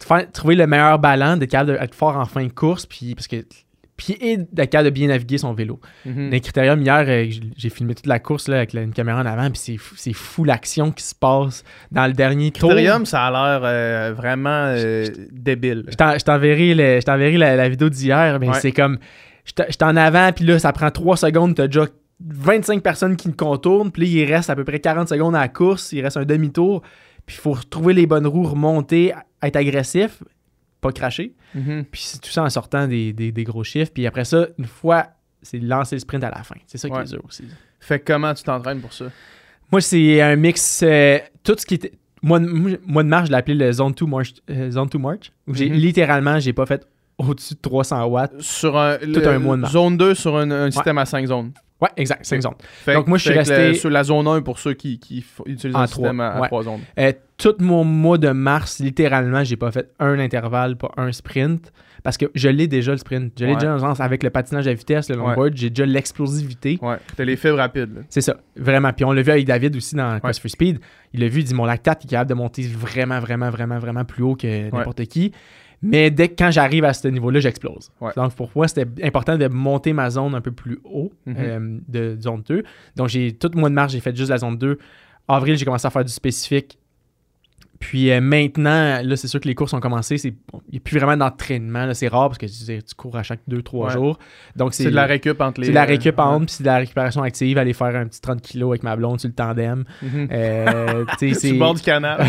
faire- 0.04 0.30
trouver 0.30 0.54
le 0.54 0.68
meilleur 0.68 1.00
ballon, 1.00 1.36
d'être 1.36 1.50
capable 1.50 1.76
d'être 1.80 1.96
fort 1.96 2.16
en 2.16 2.26
fin 2.26 2.44
de 2.44 2.52
course, 2.52 2.86
puis 2.86 3.16
parce 3.16 3.26
que 3.26 3.44
puis 4.05 4.16
et 4.20 4.36
d'être 4.36 4.70
capable 4.70 4.90
de 4.90 4.94
bien 4.94 5.09
naviguer 5.09 5.38
son 5.38 5.53
vélo. 5.55 5.80
Mhm. 6.05 6.30
Les 6.30 6.40
critériums, 6.40 6.80
hier, 6.82 7.05
euh, 7.07 7.30
j'ai 7.57 7.68
filmé 7.68 7.94
toute 7.94 8.07
la 8.07 8.18
course 8.18 8.48
là, 8.48 8.57
avec 8.57 8.74
une 8.74 8.92
caméra 8.92 9.20
en 9.22 9.26
avant, 9.26 9.50
puis 9.50 9.78
c'est 9.96 10.12
fou, 10.12 10.44
l'action 10.44 10.90
qui 10.90 11.05
se 11.05 11.14
passe 11.14 11.64
dans 11.90 12.07
le 12.07 12.12
dernier 12.12 12.50
tour. 12.50 12.70
Critérium, 12.70 13.07
ça 13.07 13.26
a 13.26 13.30
l'air 13.30 13.61
euh, 13.64 14.12
vraiment 14.16 14.66
euh, 14.76 15.07
débile. 15.30 15.84
Je 15.88 15.94
t'en- 15.96 16.18
je 16.18 16.24
t'enverrai 16.24 16.74
le- 16.74 17.00
je 17.00 17.05
t'enverrai 17.05 17.36
la, 17.38 17.57
la 17.57 17.68
vidéo 17.68 17.88
d'hier, 17.88 18.38
mais 18.40 18.48
Ouais. 18.48 18.55
c'est 18.61 18.72
comme. 18.72 18.98
Je 19.44 19.53
t'en- 19.53 19.64
je 19.66 19.72
suis 19.72 19.78
en 19.84 19.96
avant, 19.96 20.30
puis 20.32 20.44
là, 20.44 20.59
ça 20.59 20.72
prend 20.72 20.90
3 20.90 21.16
secondes, 21.16 21.55
t'as 21.57 21.66
déjà 21.66 21.86
25 22.24 22.82
personnes 22.82 23.16
qui 23.16 23.28
me 23.28 23.34
contournent, 23.34 23.90
puis 23.90 24.03
là, 24.03 24.09
il 24.24 24.32
reste 24.32 24.50
à 24.50 24.55
peu 24.57 24.62
près 24.64 24.78
40 24.78 25.09
secondes 25.09 25.34
à 25.34 25.40
la 25.40 25.48
course, 25.48 25.92
il 25.92 26.00
reste 26.03 26.16
un 26.16 26.24
demi-tour, 26.24 26.82
puis 27.26 27.36
il 27.36 27.40
faut 27.40 27.53
retrouver 27.53 27.92
les 27.94 28.07
bonnes 28.07 28.26
roues, 28.26 28.44
remonter, 28.46 29.12
être 29.42 29.57
agressif, 29.57 30.22
pas 30.82 30.92
cracher, 30.92 31.32
Mhm. 31.54 31.84
puis 31.90 32.02
c'est 32.04 32.20
tout 32.20 32.30
ça 32.30 32.42
en 32.42 32.50
sortant 32.50 32.86
des, 32.86 33.14
des- 33.14 33.32
des 33.32 33.44
gros 33.44 33.64
chiffres, 33.64 33.90
puis 33.94 34.06
après 34.06 34.26
ça, 34.26 34.48
une 34.58 34.66
fois, 34.66 35.06
c'est 35.40 35.58
lancer 35.58 35.96
le 35.96 36.00
sprint 36.00 36.22
à 36.24 36.30
la 36.30 36.42
fin. 36.42 36.56
C'est 36.66 36.76
ça 36.76 36.88
qui 36.88 36.94
Ouais. 36.94 37.02
est 37.02 37.08
dur 37.10 37.22
aussi. 37.26 37.44
Fait 37.80 37.98
que 38.00 38.12
comment 38.12 38.34
tu 38.34 38.42
t'entraînes 38.42 38.80
pour 38.80 38.92
ça? 38.92 39.06
Moi, 39.70 39.80
c'est 39.80 40.20
un 40.20 40.36
mix. 40.36 40.82
euh, 40.82 41.18
tout 41.42 41.54
ce 41.58 41.64
qui 41.64 41.74
était. 41.74 41.92
Moi- 42.22 42.38
mois 42.38 43.02
de 43.02 43.08
mars, 43.08 43.26
je 43.26 43.32
l'ai 43.32 43.38
appelé 43.38 43.54
le 43.56 43.72
Zone 43.72 43.92
2 43.92 44.06
March. 44.06 44.34
euh, 44.50 44.70
Zone 44.70 44.88
2 44.88 44.98
March 44.98 45.32
où 45.48 45.54
j'ai 45.54 45.68
Mhm. 45.70 45.76
littéralement, 45.76 46.38
j'ai 46.38 46.52
pas 46.52 46.66
fait 46.66 46.86
au-dessus 47.18 47.54
de 47.54 47.60
300 47.60 48.04
watts. 48.06 48.40
Sur 48.40 48.76
un, 48.78 48.98
Tout 48.98 49.06
le- 49.06 49.26
un 49.28 49.38
mois 49.38 49.56
de 49.56 49.62
mars. 49.62 49.72
Zone 49.72 49.96
2 49.96 50.14
sur 50.14 50.36
un, 50.36 50.50
un 50.50 50.70
système 50.70 50.98
à 50.98 51.04
5 51.06 51.26
zones. 51.26 51.52
Ouais, 51.82 51.88
exact, 51.96 52.24
5 52.24 52.40
zones. 52.42 52.54
Fait 52.60 52.94
Donc, 52.94 53.08
moi, 53.08 53.18
je 53.18 53.24
suis 53.24 53.32
resté- 53.36 53.74
sur 53.74 53.90
la 53.90 54.04
zone 54.04 54.26
1 54.28 54.40
pour 54.42 54.58
ceux 54.58 54.72
qui, 54.74 54.98
qui 55.00 55.24
utilisent 55.46 55.74
En 55.76 55.80
un 55.80 55.86
trois, 55.86 56.04
système 56.08 56.20
à, 56.20 56.40
ouais. 56.40 56.46
3 56.48 56.62
zones. 56.62 56.80
Euh, 56.98 57.12
tout 57.36 57.56
mon 57.58 57.82
mois 57.84 58.18
de 58.18 58.30
mars, 58.30 58.78
littéralement, 58.78 59.42
j'ai 59.42 59.56
pas 59.56 59.72
fait 59.72 59.90
un 59.98 60.18
intervalle, 60.20 60.76
pas 60.76 60.92
un 60.96 61.10
sprint. 61.12 61.72
Parce 62.04 62.16
que 62.16 62.26
je 62.34 62.48
l'ai 62.48 62.66
déjà 62.66 62.90
le 62.92 62.98
sprint. 62.98 63.32
Je 63.38 63.44
l'ai 63.44 63.50
Ouais. 63.52 63.56
déjà 63.58 63.68
dans 63.68 63.74
le 63.74 63.80
sens 63.80 64.00
avec 64.00 64.24
le 64.24 64.30
patinage 64.30 64.66
à 64.66 64.74
vitesse, 64.74 65.08
le 65.08 65.14
longboard, 65.16 65.52
j'ai 65.56 65.70
déjà 65.70 65.86
l'explosivité. 65.86 66.78
Ouais. 66.82 66.96
T'as 67.16 67.24
les 67.24 67.36
fibres 67.36 67.58
rapides. 67.58 68.04
C'est 68.08 68.20
ça, 68.20 68.36
vraiment. 68.56 68.92
Puis 68.92 69.04
on 69.04 69.12
l'a 69.12 69.22
vu 69.22 69.30
avec 69.30 69.46
David 69.46 69.76
aussi 69.76 69.94
dans. 69.94 70.18
Quest 70.18 70.40
for 70.40 70.50
Speed. 70.50 70.80
Il 71.14 71.20
l'a 71.20 71.28
vu, 71.28 71.40
il 71.40 71.44
dit 71.44 71.54
mon 71.54 71.64
lactate 71.64 72.04
est 72.04 72.08
capable 72.08 72.30
de 72.30 72.34
monter 72.34 72.62
vraiment, 72.62 73.20
vraiment, 73.20 73.50
vraiment, 73.50 73.78
vraiment 73.78 74.04
plus 74.04 74.22
haut 74.24 74.34
que 74.34 74.64
n'importe 74.74 75.04
qui. 75.06 75.30
Mais 75.82 76.10
dès 76.10 76.28
que 76.28 76.34
quand 76.38 76.50
j'arrive 76.50 76.84
à 76.84 76.92
ce 76.92 77.08
niveau-là, 77.08 77.40
j'explose. 77.40 77.90
Ouais. 78.00 78.12
Donc 78.16 78.34
pour 78.34 78.50
moi, 78.54 78.68
c'était 78.68 78.86
important 79.04 79.36
de 79.36 79.48
monter 79.48 79.92
ma 79.92 80.08
zone 80.10 80.34
un 80.34 80.40
peu 80.40 80.52
plus 80.52 80.78
haut 80.84 81.12
Mhm. 81.26 81.36
euh, 81.38 81.78
de 81.88 82.16
zone 82.20 82.42
2. 82.48 82.62
Donc 82.96 83.08
j'ai 83.08 83.32
tout 83.32 83.50
le 83.52 83.58
mois 83.60 83.68
de 83.68 83.74
mars, 83.74 83.92
j'ai 83.92 84.00
fait 84.00 84.14
juste 84.16 84.30
la 84.30 84.38
zone 84.38 84.56
2. 84.56 84.78
Avril, 85.28 85.56
j'ai 85.56 85.64
commencé 85.64 85.86
à 85.86 85.90
faire 85.90 86.04
du 86.04 86.12
spécifique. 86.12 86.78
Puis 87.82 88.12
euh, 88.12 88.20
maintenant, 88.20 89.02
là, 89.02 89.16
c'est 89.16 89.26
sûr 89.26 89.40
que 89.40 89.48
les 89.48 89.56
courses 89.56 89.72
ont 89.72 89.80
commencé. 89.80 90.14
Il 90.24 90.34
n'y 90.70 90.78
a 90.78 90.80
plus 90.80 90.96
vraiment 90.98 91.16
d'entraînement. 91.16 91.92
C'est 91.94 92.06
rare 92.06 92.28
parce 92.28 92.38
que 92.38 92.46
tu, 92.46 92.94
cours 92.96 93.16
à 93.16 93.24
chaque 93.24 93.40
2-3 93.50 93.86
Ouais. 93.86 93.90
jours. 93.92 94.20
Donc 94.54 94.72
C'est 94.72 94.84
de 94.84 94.90
la 94.90 95.04
récup 95.04 95.40
entre 95.40 95.60
les. 95.60 95.66
c'est 95.66 95.72
de 95.72 95.74
la 95.74 95.84
récup 95.84 96.16
euh, 96.16 96.22
en 96.22 96.36
honte, 96.36 96.46
puis 96.46 96.54
c'est 96.54 96.62
de 96.62 96.68
la 96.68 96.78
récupération 96.78 97.22
active, 97.22 97.58
aller 97.58 97.72
faire 97.72 97.96
un 97.96 98.06
petit 98.06 98.20
30 98.20 98.40
kilos 98.40 98.70
avec 98.70 98.84
ma 98.84 98.94
blonde 98.94 99.18
sur 99.18 99.28
le 99.28 99.34
tandem. 99.34 99.84
Euh, 100.04 101.04
le 101.20 101.34
c'est 101.34 101.52
bord 101.54 101.74
du 101.74 101.82
canal. 101.82 102.24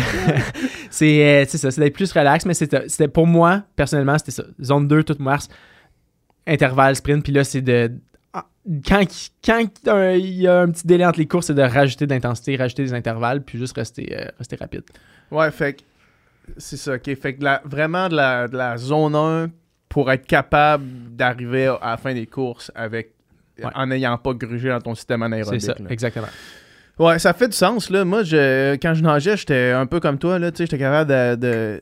c'est 0.90 1.24
euh, 1.24 1.44
c'est 1.48 1.58
ça, 1.58 1.70
c'est 1.70 1.80
d'être 1.80 1.94
plus 1.94 2.10
relax, 2.12 2.44
mais 2.46 2.54
c'était 2.54 3.08
pour 3.08 3.28
moi, 3.28 3.62
personnellement, 3.76 4.18
c'était 4.18 4.32
ça. 4.32 4.42
Zone 4.60 4.88
2, 4.88 5.04
toute 5.04 5.20
mars, 5.20 5.48
intervalle, 6.48 6.96
sprint, 6.96 7.22
puis 7.22 7.32
là, 7.32 7.44
c'est 7.44 7.62
de. 7.62 7.92
ah, 8.32 8.44
Quand, 8.86 9.04
quand 9.44 9.64
euh, 9.88 10.16
il 10.16 10.34
y 10.34 10.48
a 10.48 10.62
un 10.62 10.70
petit 10.70 10.86
délai 10.86 11.06
entre 11.06 11.20
les 11.20 11.26
courses, 11.26 11.46
c'est 11.46 11.54
de 11.54 11.62
rajouter 11.62 12.06
de 12.06 12.12
l'intensité, 12.12 12.56
rajouter 12.56 12.82
des 12.82 12.92
intervalles, 12.94 13.42
puis 13.42 13.58
juste 13.58 13.76
rester, 13.76 14.16
euh, 14.18 14.26
rester 14.38 14.56
rapide. 14.56 14.82
Ouais, 15.34 15.50
fait 15.50 15.74
que 15.74 15.80
c'est 16.58 16.76
ça, 16.76 16.94
ok. 16.94 17.14
Fait 17.16 17.34
que 17.34 17.44
la- 17.44 17.62
vraiment 17.64 18.08
de 18.08 18.16
la, 18.16 18.48
de 18.48 18.56
la 18.56 18.76
zone 18.76 19.14
1 19.14 19.50
pour 19.88 20.10
être 20.10 20.26
capable 20.26 20.84
d'arriver 21.10 21.66
à 21.80 21.90
la 21.92 21.96
fin 21.96 22.14
des 22.14 22.26
courses 22.26 22.70
avec 22.74 23.12
Ouais. 23.58 23.66
en 23.76 23.86
n'ayant 23.86 24.18
pas 24.18 24.32
grugé 24.32 24.68
dans 24.68 24.80
ton 24.80 24.96
système 24.96 25.20
C'est 25.20 25.24
anaérobique. 25.26 25.60
ça, 25.62 25.74
là. 25.78 25.86
exactement. 25.88 26.26
Ouais, 26.98 27.20
ça 27.20 27.32
fait 27.32 27.46
du 27.46 27.56
sens, 27.56 27.88
là. 27.88 28.04
Moi, 28.04 28.24
je, 28.24 28.74
quand 28.76 28.94
je 28.94 29.02
nageais, 29.02 29.36
j'étais 29.36 29.70
un 29.70 29.86
peu 29.86 30.00
comme 30.00 30.18
toi, 30.18 30.40
là. 30.40 30.50
Tu 30.50 30.56
sais, 30.58 30.64
j'étais 30.64 30.78
capable 30.78 31.08
de, 31.10 31.34
de, 31.36 31.80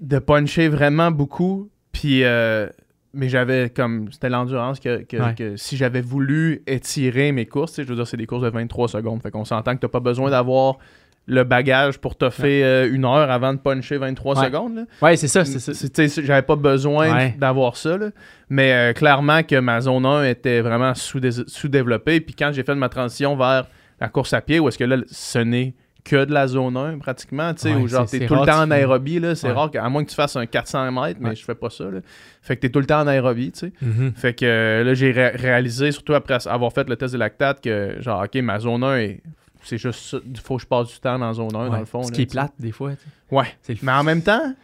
de 0.00 0.18
puncher 0.18 0.68
vraiment 0.68 1.10
beaucoup. 1.10 1.68
Puis, 1.92 2.24
euh, 2.24 2.68
mais 3.12 3.28
j'avais 3.28 3.68
comme. 3.68 4.10
C'était 4.12 4.30
l'endurance 4.30 4.80
que, 4.80 5.02
que, 5.02 5.16
Ouais. 5.18 5.34
que 5.34 5.56
si 5.56 5.76
j'avais 5.76 6.00
voulu 6.00 6.62
étirer 6.66 7.32
mes 7.32 7.44
courses, 7.44 7.72
tu 7.72 7.76
sais, 7.76 7.82
je 7.84 7.88
veux 7.88 7.96
dire, 7.96 8.06
c'est 8.06 8.16
des 8.16 8.26
courses 8.26 8.42
de 8.44 8.48
23 8.48 8.88
secondes. 8.88 9.20
Fait 9.22 9.30
qu'on 9.30 9.44
s'entend 9.44 9.74
que 9.74 9.80
t'as 9.80 9.88
pas 9.88 10.00
besoin 10.00 10.30
d'avoir 10.30 10.78
le 11.26 11.44
bagage 11.44 11.98
pour 11.98 12.16
te 12.16 12.28
faire 12.30 12.86
une 12.86 13.04
heure 13.04 13.30
avant 13.30 13.52
de 13.54 13.58
puncher 13.58 13.98
23 13.98 14.38
Ouais. 14.38 14.46
secondes, 14.46 14.74
là. 14.76 14.82
Ouais, 15.02 15.16
c'est 15.16 15.28
ça, 15.28 15.44
c'est 15.44 15.58
ça. 15.60 16.22
J'avais 16.24 16.42
pas 16.42 16.56
besoin 16.56 17.12
Ouais. 17.14 17.34
d'avoir 17.38 17.76
ça, 17.76 17.96
là. 17.96 18.08
mais 18.48 18.72
euh, 18.72 18.92
clairement 18.92 19.42
que 19.44 19.54
ma 19.60 19.80
zone 19.80 20.04
1 20.06 20.24
était 20.24 20.60
vraiment 20.60 20.92
sous-dé- 20.94 21.46
sous-développée. 21.46 22.20
Puis 22.20 22.34
quand 22.34 22.50
j'ai 22.52 22.64
fait 22.64 22.74
ma 22.74 22.88
transition 22.88 23.36
vers 23.36 23.66
la 24.00 24.08
course 24.08 24.32
à 24.32 24.40
pied, 24.40 24.58
où 24.58 24.66
est-ce 24.68 24.78
que 24.78 24.84
là, 24.84 24.96
ce 25.06 25.38
n'est 25.38 25.74
que 26.02 26.24
de 26.24 26.32
la 26.32 26.46
zone 26.48 26.76
1 26.76 26.98
pratiquement, 26.98 27.52
tu 27.54 27.60
sais, 27.60 27.74
Ouais, 27.74 27.80
où 27.82 27.86
genre 27.86 28.06
t'es 28.10 28.26
tout 28.26 28.34
le 28.34 28.46
temps 28.46 28.62
en 28.62 28.70
aérobie, 28.70 29.20
là, 29.20 29.34
c'est 29.34 29.48
Ouais. 29.48 29.52
rare, 29.52 29.70
qu'à 29.70 29.86
moins 29.90 30.02
que 30.02 30.08
tu 30.08 30.16
fasses 30.16 30.34
un 30.34 30.46
400 30.46 30.90
mètres, 30.90 31.20
mais 31.20 31.28
Ouais. 31.28 31.36
je 31.36 31.44
fais 31.44 31.54
pas 31.54 31.68
ça, 31.70 31.84
là. 31.84 32.00
Fait 32.42 32.56
que 32.56 32.62
t'es 32.62 32.70
tout 32.70 32.80
le 32.80 32.86
temps 32.86 33.02
en 33.02 33.06
aérobie, 33.06 33.52
tu 33.52 33.58
sais. 33.60 33.72
Mhm. 33.82 34.12
Fait 34.16 34.32
que 34.32 34.46
euh, 34.46 34.82
là, 34.82 34.94
j'ai 34.94 35.12
ré- 35.12 35.36
réalisé, 35.36 35.92
surtout 35.92 36.14
après 36.14 36.38
avoir 36.48 36.72
fait 36.72 36.88
le 36.88 36.96
test 36.96 37.12
de 37.12 37.18
lactate, 37.18 37.60
que 37.62 37.96
genre, 38.00 38.24
ok, 38.24 38.34
ma 38.42 38.58
zone 38.58 38.82
1 38.82 38.96
est. 38.96 39.20
C'est 39.62 39.78
juste 39.78 40.00
ça. 40.00 40.18
Il 40.24 40.38
faut 40.40 40.56
que 40.56 40.62
je 40.62 40.66
passe 40.66 40.88
du 40.88 40.98
temps 41.00 41.18
dans 41.18 41.32
zone 41.34 41.48
1, 41.48 41.50
dans 41.66 41.72
Ouais. 41.72 41.78
le 41.80 41.84
fond. 41.84 42.02
Ce 42.02 42.10
là, 42.10 42.14
qui 42.16 42.22
est 42.22 42.30
plate, 42.30 42.52
des 42.58 42.72
fois. 42.72 42.92
Ouais. 43.30 43.46
Le 43.68 43.74
Mais 43.82 43.92
en 43.92 44.02
même 44.04 44.22
temps, 44.22 44.54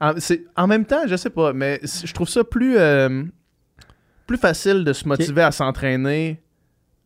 en, 0.00 0.12
en 0.56 0.66
même 0.66 0.84
temps, 0.84 1.02
je 1.06 1.16
sais 1.16 1.30
pas, 1.30 1.52
mais 1.52 1.80
je 1.82 2.12
trouve 2.12 2.28
ça 2.28 2.42
plus, 2.44 2.76
euh, 2.76 3.22
plus 4.26 4.36
facile 4.38 4.84
de 4.84 4.92
se 4.92 5.06
motiver 5.08 5.42
à 5.42 5.50
s'entraîner 5.52 6.40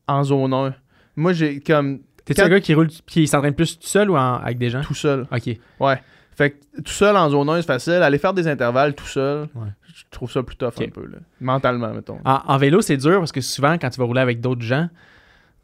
en 0.06 0.24
zone 0.24 0.52
1. 0.54 0.74
Moi, 1.16 1.32
j'ai 1.32 1.60
comme 1.60 2.00
T'es-tu 2.24 2.40
un 2.42 2.48
gars 2.48 2.60
qui 2.60 2.74
roule, 2.74 2.88
qui 3.06 3.26
s'entraîne 3.26 3.54
plus 3.54 3.78
tout 3.78 3.86
seul 3.86 4.10
ou 4.10 4.16
en- 4.16 4.34
avec 4.34 4.58
des 4.58 4.70
gens? 4.70 4.82
tout 4.82 4.94
seul. 4.94 5.26
Ok. 5.32 5.50
Ouais. 5.80 6.00
Fait 6.36 6.50
que 6.52 6.80
tout 6.82 6.92
seul 6.92 7.16
en 7.16 7.28
zone 7.30 7.48
1, 7.48 7.56
c'est 7.62 7.66
facile. 7.66 7.94
Aller 7.94 8.18
faire 8.18 8.32
des 8.34 8.46
intervalles 8.46 8.94
tout 8.94 9.06
seul, 9.06 9.48
Ouais. 9.54 9.68
je 9.94 10.04
trouve 10.10 10.30
ça 10.30 10.42
plus 10.42 10.54
tough 10.56 10.74
un 10.80 10.88
peu, 10.88 11.04
là. 11.06 11.18
Mentalement, 11.40 11.92
mettons. 11.92 12.20
En, 12.24 12.40
en 12.46 12.56
vélo, 12.58 12.80
c'est 12.80 12.96
dur 12.96 13.18
parce 13.18 13.32
que 13.32 13.40
souvent, 13.40 13.76
quand 13.78 13.90
tu 13.90 13.98
vas 13.98 14.04
rouler 14.06 14.20
avec 14.20 14.40
d'autres 14.40 14.62
gens, 14.62 14.88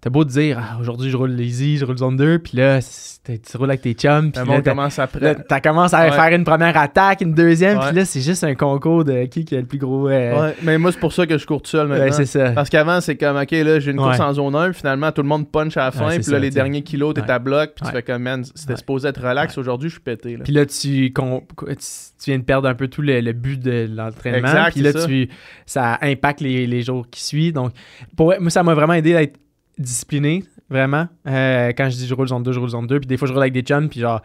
t'as 0.04 0.10
beau 0.10 0.22
te 0.22 0.28
dire, 0.28 0.58
ah, 0.60 0.76
aujourd'hui, 0.78 1.08
je 1.08 1.16
roule 1.16 1.30
lazy, 1.30 1.78
je 1.78 1.86
roule 1.86 1.96
zone 1.96 2.18
2, 2.18 2.38
puis 2.38 2.58
là, 2.58 2.78
tu 3.24 3.56
roules 3.56 3.70
avec 3.70 3.80
tes 3.80 3.94
chums, 3.94 4.32
puis 4.32 4.46
là, 4.46 4.60
commence 4.60 4.98
à 4.98 5.08
là, 5.18 5.34
t'as 5.34 5.60
commencé 5.60 5.96
à 5.96 6.04
Ouais. 6.04 6.12
faire 6.12 6.30
une 6.38 6.44
première 6.44 6.76
attaque, 6.76 7.22
une 7.22 7.32
deuxième, 7.32 7.80
puis 7.80 7.96
là, 7.96 8.04
c'est 8.04 8.20
juste 8.20 8.44
un 8.44 8.54
concours 8.54 9.04
de 9.04 9.24
qui 9.24 9.46
qui 9.46 9.56
a 9.56 9.60
le 9.60 9.66
plus 9.66 9.78
gros. 9.78 10.10
euh, 10.10 10.48
Ouais, 10.48 10.56
mais 10.62 10.76
moi, 10.76 10.92
c'est 10.92 11.00
pour 11.00 11.14
ça 11.14 11.26
que 11.26 11.38
je 11.38 11.46
cours 11.46 11.62
tout 11.62 11.70
seul 11.70 11.90
ouais, 11.90 11.98
maintenant. 11.98 12.12
c'est 12.12 12.26
ça. 12.26 12.50
Parce 12.50 12.68
qu'avant, 12.68 13.00
c'est 13.00 13.16
comme, 13.16 13.38
OK, 13.38 13.50
là, 13.50 13.80
j'ai 13.80 13.92
une 13.92 13.96
course 13.96 14.20
en 14.20 14.34
zone 14.34 14.54
1, 14.54 14.72
puis 14.72 14.80
finalement, 14.80 15.10
tout 15.10 15.22
le 15.22 15.28
monde 15.28 15.50
punch 15.50 15.74
à 15.78 15.86
la 15.86 15.90
fin, 15.90 16.10
puis 16.18 16.30
là, 16.30 16.38
les 16.38 16.50
derniers 16.50 16.82
kilos, 16.82 17.14
t'es 17.14 17.30
à 17.30 17.38
bloc, 17.38 17.72
puis 17.74 17.86
tu 17.86 17.90
fais 17.90 18.02
comme, 18.02 18.24
man, 18.24 18.44
c'était 18.54 18.76
supposé 18.76 19.08
être 19.08 19.26
relax. 19.26 19.56
Aujourd'hui, 19.56 19.88
je 19.88 19.94
suis 19.94 20.02
pété. 20.02 20.36
Puis 20.36 20.52
là, 20.52 20.66
tu, 20.66 21.14
tu, 21.14 22.30
viens 22.30 22.38
de 22.38 22.44
perdre 22.44 22.68
un 22.68 22.74
peu 22.74 22.88
tout 22.88 23.00
le, 23.00 23.20
le 23.22 23.32
but 23.32 23.58
de 23.58 23.88
l'entraînement. 23.90 24.66
Puis 24.70 24.82
là, 24.82 24.92
ça. 24.92 25.06
tu, 25.06 25.30
ça 25.64 25.98
impacte 26.02 26.42
les, 26.42 26.66
les 26.66 26.82
jours 26.82 27.06
qui 27.10 27.24
suivent. 27.24 27.54
Donc, 27.54 27.72
pour, 28.18 28.34
moi, 28.38 28.50
ça 28.50 28.62
m'a 28.62 28.74
vraiment 28.74 28.92
aidé 28.92 29.14
à 29.16 29.22
être 29.22 29.38
discipliné, 29.78 30.44
vraiment. 30.70 31.08
Euh, 31.26 31.72
quand 31.76 31.88
je 31.90 31.96
dis 31.96 32.06
je 32.06 32.14
roule 32.14 32.28
zone 32.28 32.42
2, 32.42 32.52
je 32.52 32.58
roule 32.60 32.68
zone 32.68 32.86
2. 32.86 33.00
Puis 33.00 33.06
des 33.06 33.16
fois, 33.16 33.28
je 33.28 33.32
roule 33.32 33.42
avec 33.42 33.52
des 33.52 33.62
chums, 33.62 33.88
puis 33.88 34.00
genre, 34.00 34.20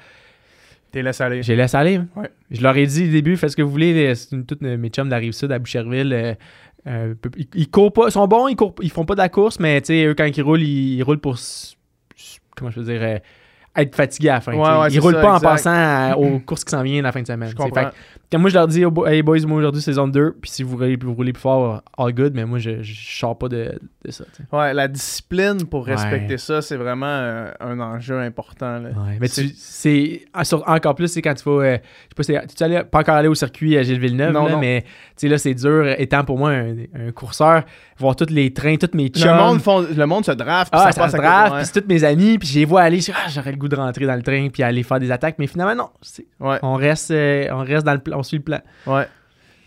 T'es 0.92 1.04
laissé 1.04 1.24
aller. 1.24 1.44
je 1.44 1.52
les 1.52 1.56
laisse 1.58 1.76
aller. 1.76 2.00
Ouais. 2.16 2.30
Je 2.50 2.62
leur 2.62 2.76
ai 2.76 2.86
dit 2.88 3.08
au 3.08 3.12
début, 3.12 3.38
faites 3.38 3.52
ce 3.52 3.56
que 3.56 3.62
vous 3.62 3.70
voulez. 3.72 4.14
une- 4.32 4.46
Toutes 4.46 4.62
mes 4.62 4.90
chums 4.90 5.06
de 5.06 5.12
la 5.12 5.18
Rive-Sud, 5.18 5.52
à 5.52 5.60
Boucherville, 5.60 6.12
euh, 6.14 6.34
euh, 6.88 7.14
ils, 7.38 7.48
ils 7.54 7.70
courent 7.70 7.94
pas, 7.94 8.08
ils 8.08 8.12
sont 8.12 8.28
bons, 8.28 8.48
ils, 8.48 8.56
courent, 8.56 8.74
ils 8.82 8.90
font 8.90 9.06
pas 9.06 9.14
de 9.14 9.20
la 9.20 9.30
course, 9.30 9.60
mais 9.60 9.80
tu 9.82 9.88
sais, 9.88 10.06
eux, 10.06 10.16
quand 10.16 10.26
ils 10.26 10.42
roulent, 10.42 10.62
ils, 10.64 10.96
ils 10.98 11.04
roulent 11.04 11.20
pour. 11.20 11.38
Comment 12.56 12.72
je 12.72 12.80
veux 12.80 12.86
dire 12.92 13.02
euh, 13.04 13.18
être 13.76 13.96
fatigué 13.96 14.30
à 14.30 14.34
la 14.36 14.42
fin. 14.42 14.54
Ouais, 14.54 14.60
ouais, 14.82 14.88
ils 14.92 15.00
roulent 15.00 15.14
ça, 15.14 15.22
pas 15.22 15.36
en 15.36 15.40
passant 15.40 15.70
à- 15.72 16.16
aux 16.18 16.40
courses 16.40 16.64
qui 16.64 16.72
s'en 16.72 16.82
viennent 16.84 17.04
la 17.04 17.12
fin 17.12 17.22
de 17.22 17.28
semaine. 17.28 17.50
Fait 17.50 17.88
quand 18.32 18.38
moi 18.40 18.50
je 18.52 18.56
leur 18.56 18.68
dis, 18.68 18.86
oh, 18.86 19.06
hey 19.08 19.24
boys, 19.24 19.40
moi 19.48 19.58
aujourd'hui 19.58 19.82
c'est 19.82 19.94
zone 19.94 20.12
2, 20.12 20.38
puis 20.40 20.52
si 20.52 20.62
vous 20.64 20.78
roulez, 20.78 20.96
vous 21.02 21.14
roulez 21.14 21.34
plus 21.34 21.42
fort, 21.42 21.82
all 21.98 22.14
good, 22.14 22.34
mais 22.36 22.46
moi 22.46 22.60
je, 22.60 22.82
je 22.84 22.94
sors 23.20 23.38
pas 23.38 23.48
de, 23.50 23.72
de 24.06 24.12
ça. 24.12 24.24
Ouais, 24.52 24.74
la 24.74 24.88
discipline 24.88 25.66
pour 25.66 25.88
Ouais. 25.88 25.96
respecter 25.96 26.38
ça, 26.38 26.62
c'est 26.62 26.76
vraiment 26.76 27.08
euh, 27.08 27.52
un 27.60 27.80
enjeu 27.80 28.20
important. 28.20 28.78
Là. 28.80 28.90
Mais 29.20 29.28
C'est- 29.28 29.44
tu, 29.48 29.54
c'est 29.56 30.22
ah, 30.34 30.44
encore 30.68 30.94
plus, 30.96 31.08
c'est 31.08 31.22
quand 31.24 31.34
tu 31.34 31.44
vas, 31.50 31.64
euh, 31.64 31.78
je 32.18 32.24
sais 32.24 32.34
pas, 32.34 32.46
tu 32.46 32.64
allé, 32.64 32.84
pas 32.84 33.00
encore 33.00 33.16
allé 33.16 33.28
au 33.30 33.36
circuit 33.36 33.78
à 33.78 33.84
Gilles 33.84 34.00
Villeneuve, 34.00 34.34
Non, 34.34 34.46
là, 34.46 34.52
non. 34.52 34.60
mais 34.60 34.82
tu 34.84 34.88
sais 35.18 35.28
là 35.28 35.38
c'est 35.40 35.56
dur, 35.56 35.88
étant 35.98 36.24
pour 36.24 36.38
moi 36.38 36.52
un, 36.52 36.76
un 37.08 37.12
courseur, 37.12 37.64
voir 37.98 38.16
tous 38.16 38.30
les 38.30 38.54
trains, 38.54 38.76
tous 38.76 38.96
mes 38.96 39.08
chums. 39.10 39.28
Le 39.32 39.38
monde, 39.38 39.60
font- 39.62 39.82
le 39.96 40.06
monde 40.06 40.26
se 40.26 40.32
draft, 40.34 40.72
puis 40.72 40.80
Ah, 40.82 40.86
ça, 40.88 40.92
ça 40.92 41.02
passe 41.02 41.12
se 41.14 41.18
draft, 41.18 41.56
puis 41.56 41.66
c'est 41.66 41.82
tous 41.82 41.88
mes 41.88 42.04
amis, 42.04 42.38
puis 42.38 42.48
je 42.48 42.60
les 42.60 42.66
vois 42.66 42.82
aller, 42.82 43.00
ah, 43.12 43.28
j'aurais 43.30 43.52
le 43.52 43.58
goût 43.58 43.68
de 43.70 43.76
rentrer 43.76 44.06
dans 44.06 44.16
le 44.16 44.22
train 44.22 44.50
puis 44.54 44.62
aller 44.62 44.84
faire 44.84 45.00
des 45.00 45.10
attaques, 45.10 45.36
mais 45.40 45.48
finalement 45.48 45.74
non, 45.76 45.90
ouais. 46.42 46.48
Ouais, 46.50 46.60
on 46.62 46.76
reste, 46.76 47.10
euh, 47.12 47.48
on 47.52 47.64
reste 47.64 47.86
dans 47.86 47.94
le 47.94 48.00
plan, 48.00 48.19
on 48.20 48.24
suit 48.24 48.38
le 48.38 48.44
plan. 48.44 48.60
ouais. 48.88 49.08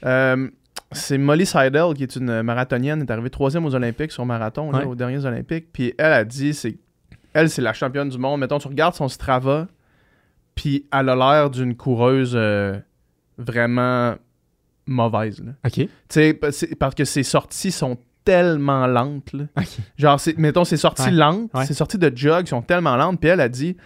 Euh, 0.05 0.48
c'est 0.92 1.16
Molly 1.16 1.46
Seidel, 1.46 1.94
qui 1.94 2.03
est 2.03 2.16
une 2.16 2.42
marathonienne, 2.42 3.00
est 3.00 3.11
arrivée 3.11 3.30
troisième 3.30 3.64
aux 3.64 3.74
Olympiques 3.74 4.12
sur 4.12 4.26
marathon, 4.26 4.70
là, 4.72 4.80
Ouais. 4.80 4.84
aux 4.84 4.94
derniers 4.94 5.24
Olympiques. 5.24 5.72
Puis 5.72 5.94
elle 5.96 6.12
a 6.12 6.24
dit, 6.24 6.53
c'est 6.55 6.76
elle, 7.32 7.48
c'est 7.48 7.62
la 7.62 7.72
championne 7.72 8.09
du 8.11 8.18
monde. 8.18 8.40
Mettons, 8.40 8.59
tu 8.59 8.68
regardes 8.68 8.94
son 8.94 9.09
Strava, 9.09 9.68
puis 10.55 10.84
elle 10.92 11.09
a 11.09 11.16
l'air 11.16 11.48
d'une 11.50 11.76
coureuse 11.76 12.32
euh, 12.34 12.78
vraiment 13.38 14.16
mauvaise. 14.86 15.42
là. 15.42 15.53
Ok. 15.64 15.72
Tu 15.74 15.88
sais, 16.09 16.34
parce 16.34 16.94
que 16.94 17.05
ses 17.05 17.22
sorties 17.22 17.70
sont 17.72 17.96
tellement 18.24 18.86
lentes. 18.86 19.32
là. 19.32 19.44
Genre, 19.96 20.20
mettons, 20.36 20.64
ses 20.64 20.76
sorties 20.76 21.05
Ouais. 21.05 21.11
lentes, 21.12 21.50
Ouais. 21.55 21.64
ses 21.64 21.74
sorties 21.74 21.98
de 21.98 22.12
jog 22.14 22.46
sont 22.46 22.61
tellement 22.62 22.96
lentes. 22.96 23.18
Puis 23.20 23.30
elle 23.30 23.40
a 23.40 23.48
dit, 23.48 23.76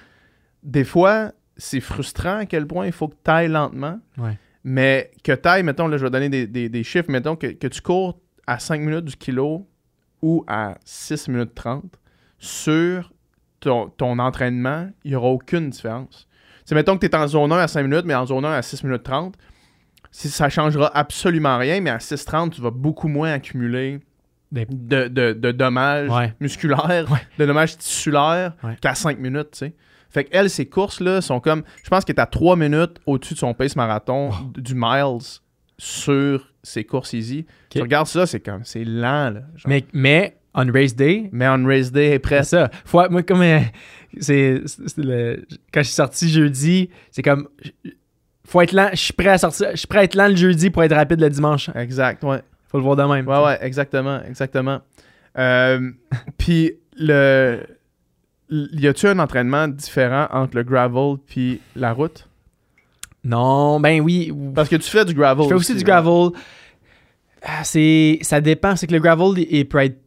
des 0.63 0.85
fois, 0.85 1.31
c'est 1.57 1.81
frustrant 1.81 2.39
à 2.39 2.47
quel 2.47 2.67
point 2.67 2.87
il 2.87 2.93
faut 2.93 3.09
que 3.09 3.15
tu 3.25 3.31
ailles 3.31 3.49
lentement. 3.49 3.99
Ouais. 4.19 4.37
Mais 4.69 5.13
que 5.23 5.31
tu 5.31 5.49
ailles, 5.49 5.63
mettons, 5.63 5.87
là, 5.87 5.97
je 5.97 6.03
vais 6.05 6.11
donner 6.11 6.29
des, 6.29 6.49
des- 6.49 6.69
des 6.69 6.83
chiffres, 6.83 7.09
mettons, 7.09 7.37
que, 7.37 7.47
que 7.47 7.69
tu 7.69 7.81
cours 7.81 8.19
à 8.49 8.59
5 8.59 8.81
minutes 8.81 9.05
du 9.05 9.17
kilo 9.17 9.69
ou 10.23 10.45
à 10.49 10.77
6 10.85 11.29
minutes 11.29 11.55
30, 11.55 11.85
sur 12.41 13.13
ton, 13.61 13.89
ton 13.91 14.19
entraînement, 14.19 14.89
il 15.05 15.11
n'y 15.13 15.17
aura 15.17 15.29
aucune 15.29 15.71
différence. 15.71 16.27
C'est 16.65 16.75
mettons 16.75 16.97
que 16.99 17.07
tu 17.07 17.13
es 17.13 17.17
en 17.17 17.29
zone 17.29 17.53
1 17.53 17.59
à 17.59 17.69
5 17.69 17.83
minutes, 17.85 18.05
mais 18.07 18.15
en 18.17 18.27
zone 18.27 18.45
1 18.45 18.53
à 18.55 18.63
6 18.63 18.83
minutes 18.83 19.05
30, 19.05 19.37
si 20.11 20.29
ça 20.29 20.49
changera 20.49 20.91
absolument 20.97 21.59
rien, 21.59 21.81
mais 21.81 21.91
à 21.91 21.99
6.30, 21.99 22.51
tu 22.51 22.61
vas 22.61 22.71
beaucoup 22.73 23.07
moins 23.09 23.33
accumuler 23.33 24.01
de, 24.51 25.07
de- 25.09 25.33
de 25.33 25.53
dommages 25.53 26.11
Ouais. 26.11 26.35
musculaires, 26.41 27.07
Ouais. 27.11 27.21
de 27.39 27.47
dommages 27.47 27.77
tissulaires 27.79 28.55
Ouais. 28.65 28.77
qu'à 28.81 28.95
5 28.97 29.19
minutes, 29.21 29.51
tu 29.53 29.59
sais. 29.59 29.75
Fait 30.17 30.25
qu'elle, 30.25 30.49
ces 30.49 30.65
courses-là 30.65 31.21
sont 31.21 31.41
comme. 31.41 31.63
Je 31.85 31.91
pense 31.91 32.05
qu'elle 32.07 32.17
est 32.17 32.21
à 32.21 32.27
3 32.27 32.57
minutes 32.57 32.97
au-dessus 33.05 33.35
de 33.35 33.39
son 33.39 33.53
pace 33.53 33.77
marathon 33.77 34.31
du 34.57 34.75
miles 34.75 35.19
sur 35.77 36.49
ses 36.63 36.85
courses 36.85 37.13
easy. 37.13 37.45
Tu 37.69 37.83
regardes 37.83 38.07
ça, 38.07 38.25
c'est 38.27 38.41
comme. 38.41 38.63
C'est 38.65 38.83
lent, 38.85 39.29
là. 39.31 39.41
Genre. 39.57 39.69
Mais, 39.69 39.85
mais 39.93 40.37
on 40.55 40.73
race 40.73 40.97
day, 40.97 41.29
Mais 41.33 41.47
on 41.49 41.67
race 41.67 41.93
day 41.93 42.07
est 42.07 42.13
C'est 42.13 42.19
prêt. 42.21 42.43
ça. 42.45 42.71
Faut, 42.87 43.07
moi, 43.11 43.23
comme. 43.25 43.43
euh, 43.43 43.61
c'est, 44.19 44.63
le- 44.97 45.45
quand 45.71 45.81
je 45.81 45.87
suis 45.89 45.95
sorti 45.95 46.31
jeudi, 46.31 46.89
c'est 47.11 47.21
comme. 47.23 47.49
Faut 48.47 48.63
être 48.63 48.73
lent. 48.73 48.89
Je 48.93 48.97
suis 48.97 49.13
prêt 49.13 49.29
à 49.29 49.37
sortir. 49.39 49.69
Je 49.73 49.77
suis 49.77 49.87
prêt 49.87 49.99
à 49.99 50.05
être 50.05 50.15
lent 50.15 50.29
le 50.29 50.37
jeudi 50.37 50.71
pour 50.71 50.83
être 50.83 50.95
rapide 50.95 51.21
le 51.21 51.29
dimanche. 51.29 51.69
Exact, 51.75 52.25
ouais. 52.25 52.41
Faut 52.71 52.79
le 52.79 52.85
voir 52.85 52.97
de 52.97 53.03
même. 53.03 53.29
Ouais, 53.29 53.45
ouais, 53.45 53.59
exactement, 53.61 54.23
exactement. 54.23 54.81
Euh, 55.37 55.91
Puis, 56.39 56.73
le. 56.97 57.61
Y 58.51 58.87
a-tu 58.87 59.07
un 59.09 59.19
entraînement 59.19 59.67
différent 59.69 60.29
entre 60.31 60.57
le 60.57 60.63
gravel 60.63 61.17
puis 61.27 61.61
la 61.75 61.93
route? 61.93 62.29
Non, 63.25 63.81
ben 63.81 64.01
oui. 64.01 64.33
Parce 64.55 64.69
que 64.69 64.77
tu 64.77 64.89
fais 64.89 65.05
du 65.05 65.15
gravel. 65.15 65.45
Je 65.45 65.49
fais 65.49 65.55
aussi 65.55 65.73
du 65.75 65.81
là. 65.85 65.85
gravel. 66.01 66.31
Ah, 67.43 67.65
c'est, 67.65 68.19
ça 68.23 68.41
dépend. 68.41 68.77
C'est 68.77 68.87
que 68.87 68.93
le 68.93 69.01
gravel, 69.01 69.39
il, 69.39 69.57
il 69.59 69.69
peut 69.69 69.79
être 69.79 70.01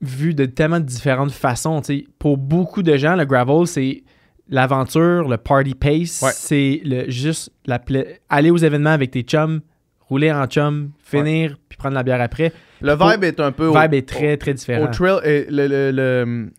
vu 0.00 0.34
de 0.34 0.46
tellement 0.46 0.80
différentes 0.80 1.32
façons. 1.32 1.80
tu 1.82 1.98
sais. 1.98 2.04
Pour 2.18 2.38
beaucoup 2.38 2.82
de 2.82 2.96
gens, 2.96 3.14
le 3.14 3.24
gravel, 3.24 3.66
c'est 3.66 4.02
l'aventure, 4.48 5.28
le 5.28 5.36
party 5.36 5.74
pace. 5.74 6.22
Ouais. 6.22 6.30
C'est 6.34 6.80
le, 6.84 7.10
juste 7.10 7.50
la 7.66 7.78
pla- 7.78 8.04
aller 8.28 8.50
aux 8.50 8.56
événements 8.56 8.90
avec 8.90 9.10
tes 9.10 9.22
chums, 9.22 9.60
rouler 10.08 10.32
en 10.32 10.46
chum, 10.46 10.90
finir, 11.02 11.56
puis 11.68 11.76
prendre 11.76 11.94
la 11.94 12.02
bière 12.02 12.20
après. 12.20 12.52
Le 12.80 12.96
Pour- 12.96 13.10
vibe 13.10 13.24
est 13.24 13.38
un 13.40 13.52
peu. 13.52 13.64
Le 13.64 13.70
au- 13.70 13.80
vibe 13.80 13.94
est 13.94 14.08
très, 14.08 14.36
très 14.38 14.50
Au 14.50 14.54
différent. 14.54 14.90
trail, 14.90 15.20
et 15.24 15.46
le, 15.48 15.66
le, 15.68 15.90
le, 15.92 16.50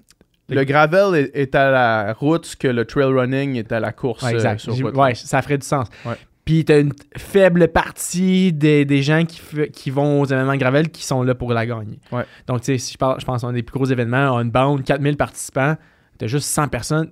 le 0.49 0.63
gravel 0.63 1.15
est, 1.15 1.35
est 1.35 1.55
à 1.55 1.71
la 1.71 2.13
route 2.13 2.55
que 2.57 2.67
le 2.67 2.85
trail 2.85 3.05
running 3.05 3.55
est 3.55 3.71
à 3.71 3.79
la 3.79 3.91
course. 3.91 4.23
Ouais, 4.23 4.31
euh, 4.33 4.35
exact. 4.35 4.59
sur 4.59 4.73
ouais, 4.95 5.15
ça 5.15 5.41
ferait 5.41 5.57
du 5.57 5.65
sens. 5.65 5.87
Ouais. 6.05 6.15
Puis 6.45 6.65
t'as 6.65 6.81
une 6.81 6.91
faible 7.15 7.69
partie 7.69 8.51
des, 8.51 8.83
des 8.83 9.01
gens 9.01 9.23
qui, 9.25 9.39
qui 9.71 9.89
vont 9.91 10.19
aux 10.21 10.25
événements 10.25 10.57
gravel 10.57 10.89
qui 10.89 11.03
sont 11.05 11.23
là 11.23 11.33
pour 11.35 11.53
la 11.53 11.65
gagner. 11.65 11.99
Ouais. 12.11 12.25
Donc, 12.47 12.59
tu 12.61 12.65
sais, 12.65 12.77
si 12.77 12.93
je, 12.93 12.97
parle, 12.97 13.19
je 13.21 13.25
pense 13.25 13.43
à 13.45 13.47
un 13.47 13.53
des 13.53 13.63
plus 13.63 13.73
gros 13.75 13.85
événements, 13.85 14.35
on 14.35 14.43
bound 14.45 14.83
4000 14.83 15.15
participants, 15.15 15.77
t'as 16.17 16.27
juste 16.27 16.49
100 16.49 16.67
personnes 16.67 17.11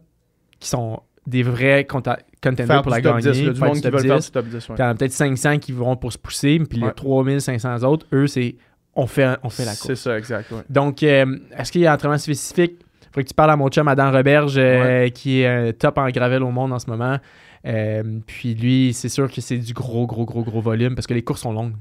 qui 0.60 0.68
sont 0.68 1.00
des 1.26 1.44
vrais 1.44 1.86
contenders 1.86 2.24
Faire 2.44 2.82
pour 2.82 2.92
la 2.92 3.02
top 3.02 3.18
gagner. 3.20 3.32
10, 3.32 3.46
là, 3.46 3.54
du 3.54 3.60
monde 3.62 3.74
du 3.76 3.82
qui 3.82 3.90
veulent 3.90 4.02
faire 4.02 4.18
10. 4.18 4.26
du 4.26 4.32
top 4.32 4.46
10. 4.48 4.54
ouais. 4.56 4.60
Puis 4.60 4.74
il 4.76 4.82
y 4.82 4.84
en 4.84 4.90
a 4.90 4.96
peut-être 4.96 5.12
500 5.12 5.60
qui 5.60 5.72
vont 5.72 5.96
pour 5.96 6.12
se 6.12 6.18
pousser, 6.18 6.60
puis 6.68 6.80
les 6.80 6.88
Ouais. 6.88 6.94
3500 6.94 7.84
autres, 7.84 8.08
eux, 8.14 8.26
c'est 8.28 8.56
on 8.96 9.06
fait, 9.08 9.38
on 9.44 9.50
fait 9.50 9.64
la 9.64 9.74
C'est 9.74 9.88
course. 9.90 10.00
ça, 10.02 10.18
exact. 10.18 10.52
Donc, 10.70 11.04
euh, 11.04 11.38
est-ce 11.58 11.72
qu'il 11.72 11.82
y 11.82 11.88
a 11.88 11.92
un 11.92 11.96
entraînement 11.96 12.18
spécifique? 12.18 12.80
Il 13.12 13.14
faudrait 13.14 13.24
que 13.24 13.30
tu 13.30 13.34
parles 13.36 13.52
à 13.52 13.56
mon 13.58 13.68
chum 13.68 13.88
Adam 13.90 14.10
Roberge, 14.12 14.56
euh, 14.58 15.10
qui 15.10 15.42
est 15.42 15.48
euh, 15.48 15.72
top 15.74 15.98
en 15.98 16.08
gravel 16.10 16.44
au 16.44 16.52
monde 16.52 16.72
en 16.72 16.80
ce 16.80 16.90
moment. 16.90 17.18
Euh, 17.66 18.20
puis 18.26 18.56
lui, 18.56 18.94
c'est 18.94 19.10
sûr 19.10 19.30
que 19.30 19.42
c'est 19.42 19.58
du 19.58 19.74
gros, 19.74 20.08
gros, 20.08 20.26
gros, 20.26 20.44
gros 20.44 20.62
volume 20.62 20.96
parce 20.96 21.08
que 21.08 21.14
les 21.14 21.22
courses 21.22 21.42
sont 21.42 21.52
longues. 21.52 21.74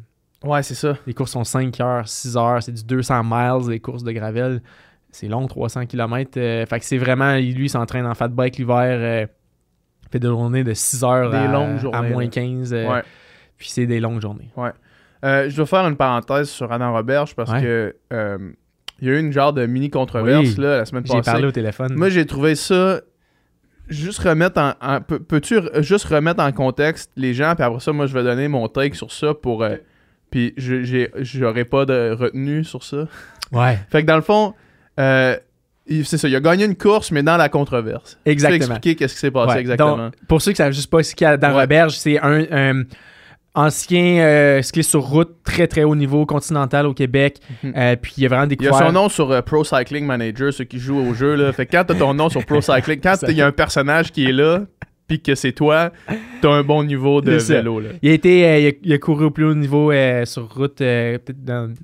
Ouais, 0.45 0.63
c'est 0.63 0.75
ça. 0.75 0.97
Les 1.07 1.15
courses 1.15 1.31
sont 1.31 1.45
5 1.45 1.79
heures, 1.81 2.09
6 2.09 2.37
heures, 2.37 2.63
c'est 2.63 2.73
du 2.73 2.83
200 2.85 3.23
miles, 3.25 3.71
les 3.71 3.79
courses 3.81 4.03
de 4.03 4.11
gravel. 4.13 4.61
C'est 5.13 5.29
long, 5.29 5.47
300 5.47 5.87
km. 5.87 6.33
fait 6.35 6.67
que 6.79 6.85
c'est 6.85 6.99
vraiment, 6.99 7.35
lui, 7.37 7.67
il 7.67 7.71
s'entraîne 7.71 8.07
en 8.07 8.15
fat 8.15 8.29
bike 8.29 8.57
l'hiver. 8.59 8.77
euh, 9.01 9.27
fait 10.11 10.19
des 10.19 10.27
journées 10.29 10.65
de 10.65 10.75
6 10.75 11.05
heures 11.05 11.31
Des 11.31 11.37
à, 11.37 11.47
longues 11.47 11.75
à 11.77 11.79
journées, 11.79 12.11
moins 12.11 12.25
là. 12.25 12.29
15. 12.31 12.73
euh, 12.75 12.89
Ouais. 12.93 13.03
Puis 13.57 13.69
c'est 13.71 13.87
des 13.87 14.01
longues 14.01 14.21
journées. 14.21 14.51
Euh, 15.25 15.49
je 15.51 15.55
dois 15.57 15.67
faire 15.67 15.87
une 15.87 15.97
parenthèse 15.97 16.49
sur 16.49 16.73
Adam 16.73 16.93
Roberge 16.93 17.35
parce 17.37 17.53
Ouais. 17.53 17.61
que 17.61 17.97
euh, 18.13 18.39
il 19.01 19.09
y 19.09 19.11
a 19.11 19.15
eu 19.15 19.21
une 19.21 19.33
genre 19.33 19.53
de 19.53 19.67
mini 19.67 19.91
controverse 19.91 20.51
Oui. 20.57 20.63
là, 20.63 20.79
la 20.79 20.85
semaine 20.85 21.05
J'ai 21.07 21.15
passée. 21.15 21.31
parlé 21.31 21.47
au 21.47 21.53
téléphone. 21.53 21.95
Moi, 21.95 22.09
j'ai 22.11 22.27
trouvé 22.27 22.55
ça. 22.55 23.01
Juste 23.89 24.21
remettre 24.21 24.61
en. 24.61 24.75
en- 24.81 25.01
peux- 25.01 25.19
Peux-tu 25.19 25.57
re- 25.59 25.83
juste 25.83 26.05
remettre 26.05 26.41
en 26.43 26.53
contexte 26.53 27.11
les 27.17 27.35
gens, 27.35 27.55
puis 27.57 27.65
après 27.65 27.81
ça, 27.81 27.93
moi, 27.93 28.07
je 28.07 28.15
vais 28.15 28.23
donner 28.23 28.47
mon 28.47 28.69
take 28.69 28.95
sur 28.95 29.11
ça 29.11 29.35
pour. 29.35 29.65
euh, 29.65 29.77
puis 30.31 30.55
je- 30.57 30.85
j'ai- 30.85 31.11
j'aurai 31.17 31.65
pas 31.65 31.85
de 31.87 32.13
retenue 32.17 32.63
sur 32.63 32.85
ça. 32.85 33.09
ouais, 33.51 33.79
Fait 33.91 34.03
que 34.03 34.07
dans 34.07 34.15
le 34.17 34.23
fond, 34.23 34.55
euh, 35.01 35.37
c'est 36.05 36.19
ça, 36.19 36.29
il 36.29 36.37
a 36.37 36.41
gagné 36.41 36.67
une 36.67 36.77
course, 36.77 37.11
mais 37.11 37.25
dans 37.25 37.37
la 37.37 37.49
controverse. 37.49 38.11
Tu 38.13 38.17
peux 38.27 38.31
exactement. 38.31 38.59
expliquer 38.77 38.95
qu'est-ce 38.95 39.15
qui 39.15 39.19
s'est 39.21 39.31
passé 39.33 39.55
Ouais, 39.55 39.61
exactement. 39.61 39.97
donc, 39.97 40.15
pour 40.29 40.41
ceux 40.41 40.53
qui 40.53 40.59
savent 40.59 40.73
juste 40.73 40.89
pas 40.91 41.03
ce 41.03 41.17
qu'il 41.17 41.25
y 41.25 41.29
a 41.29 41.37
dans 41.37 41.49
Ouais. 41.53 41.63
Roberge, 41.63 41.99
c'est 41.99 42.21
un, 42.21 42.45
un 42.53 42.85
ancien 43.55 44.19
euh, 44.21 44.63
cycliste 44.63 44.91
sur 44.91 45.03
route 45.03 45.43
très 45.43 45.67
très 45.67 45.83
haut 45.85 45.97
niveau 45.97 46.25
continental 46.27 46.87
au 46.87 46.95
Québec. 46.95 47.39
Mhm. 47.63 47.73
Euh, 47.77 47.97
puis 47.97 48.15
il 48.19 48.27
a 48.27 48.29
vraiment 48.29 48.45
il 48.45 48.47
a 48.47 48.49
découvert. 48.49 48.79
son 48.79 48.93
nom 48.93 49.09
sur 49.09 49.31
euh, 49.31 49.43
Pro 49.43 49.65
Cycling 49.65 50.07
Manager, 50.07 50.53
ceux 50.53 50.65
qui 50.65 50.79
jouent 50.79 51.01
au 51.01 51.15
jeu. 51.15 51.35
Là. 51.35 51.53
Fait 51.53 51.67
que 51.67 51.73
quand 51.73 51.85
t'as 51.87 51.95
ton 51.95 52.15
nom 52.15 52.29
sur 52.29 52.45
Pro 52.45 52.61
Cycling, 52.61 53.01
quand 53.01 53.17
il 53.29 53.37
y 53.37 53.43
a 53.43 53.47
un 53.47 53.53
personnage 53.53 54.13
qui 54.13 54.27
est 54.27 54.33
là, 54.33 54.63
puis 55.07 55.21
que 55.21 55.35
c'est 55.35 55.53
toi, 55.53 55.91
t'as 56.41 56.51
un 56.51 56.63
bon 56.63 56.85
niveau 56.85 57.21
de 57.21 57.33
vélo. 57.33 57.81
Là. 57.81 57.91
Il 58.03 58.11
a 58.11 58.13
été, 58.13 58.47
euh, 58.47 58.59
il, 58.59 58.67
a, 58.69 58.73
il 58.83 58.93
a 58.93 58.99
couru 58.99 59.25
au 59.27 59.31
plus 59.31 59.45
haut 59.45 59.55
niveau 59.55 59.93
sur 60.25 60.53
route, 60.55 60.77
peut-être 60.77 61.45
dans 61.45 61.75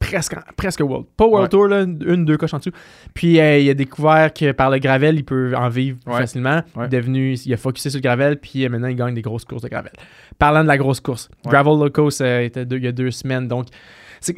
presque, 0.00 0.34
presque 0.56 0.80
World. 0.80 1.06
Pas 1.16 1.26
World 1.26 1.44
Ouais. 1.44 1.48
Tour, 1.48 1.68
là, 1.68 1.82
une, 1.82 2.24
deux 2.24 2.36
coches 2.36 2.52
en 2.54 2.58
dessous. 2.58 2.72
Puis 3.14 3.38
euh, 3.38 3.58
il 3.58 3.70
a 3.70 3.74
découvert 3.74 4.32
que 4.34 4.50
par 4.52 4.68
le 4.70 4.78
gravel, 4.78 5.14
il 5.16 5.24
peut 5.24 5.54
en 5.56 5.68
vivre 5.68 5.98
plus 6.04 6.12
Ouais. 6.12 6.18
facilement. 6.18 6.62
Ouais. 6.74 6.86
Il, 6.90 6.94
est 6.94 6.98
devenu, 7.00 7.34
il 7.34 7.52
a 7.54 7.56
focusé 7.56 7.90
sur 7.90 7.98
le 7.98 8.02
gravel, 8.02 8.38
puis 8.40 8.64
euh, 8.64 8.68
maintenant 8.68 8.88
il 8.88 8.96
gagne 8.96 9.14
des 9.14 9.22
grosses 9.22 9.44
courses 9.44 9.62
de 9.62 9.68
gravel. 9.68 9.92
Parlant 10.38 10.62
de 10.62 10.68
la 10.68 10.76
grosse 10.78 10.98
course. 11.00 11.28
Gravel 11.46 11.78
Locos 11.78 12.20
euh, 12.22 12.40
était 12.40 12.64
deux- 12.66 12.78
il 12.78 12.84
y 12.84 12.88
a 12.88 12.92
deux 12.92 13.10
semaines. 13.12 13.46
Donc, 13.46 13.66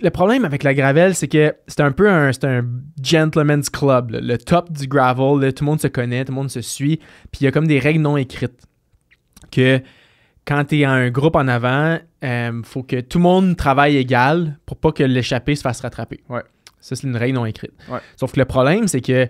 le 0.01 0.11
problème 0.11 0.45
avec 0.45 0.63
la 0.63 0.75
gravel, 0.75 1.15
c'est 1.15 1.27
que 1.29 1.55
c'est 1.67 1.81
un 1.81 1.91
peu 1.93 2.09
un, 2.09 2.31
un 2.45 2.65
gentleman's 3.03 3.69
club. 3.71 4.11
là. 4.11 4.21
Le 4.21 4.39
top 4.39 4.71
du 4.73 4.87
gravel, 4.87 5.41
là, 5.41 5.53
tout 5.53 5.65
le 5.65 5.71
monde 5.71 5.81
se 5.81 5.89
connaît, 5.89 6.25
tout 6.25 6.33
le 6.33 6.37
monde 6.37 6.51
se 6.51 6.61
suit. 6.61 6.99
Puis 7.31 7.41
il 7.41 7.45
y 7.45 7.47
a 7.47 7.51
comme 7.51 7.67
des 7.67 7.79
règles 7.79 8.01
non 8.01 8.17
écrites. 8.17 8.61
Que 9.51 9.81
quand 10.47 10.65
tu 10.65 10.81
es 10.81 10.85
un 10.85 11.11
groupe 11.11 11.37
en 11.37 11.49
avant, 11.49 11.99
il 12.23 12.63
faut 12.65 12.83
que 12.83 13.01
tout 13.01 13.19
le 13.19 13.23
monde 13.23 13.57
travaille 13.57 13.97
égal 13.97 14.59
pour 14.67 14.77
pas 14.77 14.93
que 14.93 15.03
l'échappée 15.03 15.55
se 15.55 15.63
fasse 15.63 15.81
rattraper. 15.81 16.21
Ouais. 16.29 16.43
Ça, 16.81 16.97
c'est 16.97 17.07
une 17.07 17.17
règle 17.17 17.37
non 17.37 17.47
écrite. 17.47 17.73
Ouais. 17.89 18.01
Sauf 18.17 18.33
que 18.33 18.41
le 18.41 18.45
problème, 18.45 18.89
c'est 18.89 19.01
que 19.01 19.29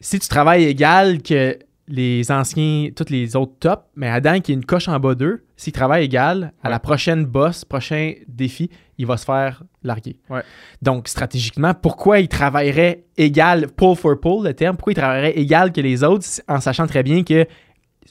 si 0.00 0.18
tu 0.18 0.28
travailles 0.28 0.64
égal 0.64 1.22
que 1.22 1.58
les 1.88 2.32
anciens, 2.32 2.88
tous 2.96 3.10
les 3.10 3.36
autres 3.36 3.52
tops, 3.60 3.82
mais 3.94 4.08
Adam 4.08 4.40
qui 4.40 4.50
est 4.52 4.54
une 4.54 4.64
coche 4.64 4.88
en 4.88 4.98
bas 4.98 5.14
d'eux, 5.14 5.44
s'il 5.56 5.72
travaille 5.72 6.04
égal, 6.04 6.52
à 6.62 6.66
Ouais. 6.66 6.70
la 6.70 6.80
prochaine 6.80 7.24
boss, 7.24 7.64
prochain 7.64 8.14
défi, 8.26 8.70
il 8.98 9.06
va 9.06 9.16
se 9.18 9.24
faire 9.24 9.62
larguer. 9.82 10.16
Ouais. 10.30 10.42
Donc, 10.82 11.06
stratégiquement, 11.06 11.74
pourquoi 11.74 12.18
il 12.18 12.28
travaillerait 12.28 13.04
égal, 13.16 13.68
pull 13.68 13.94
for 13.94 14.18
pull, 14.18 14.44
le 14.44 14.54
terme, 14.54 14.76
pourquoi 14.76 14.92
il 14.94 14.96
travaillerait 14.96 15.38
égal 15.38 15.70
que 15.72 15.80
les 15.80 16.02
autres 16.02 16.26
en 16.48 16.60
sachant 16.60 16.86
très 16.86 17.02
bien 17.02 17.22
qu'ils 17.22 17.46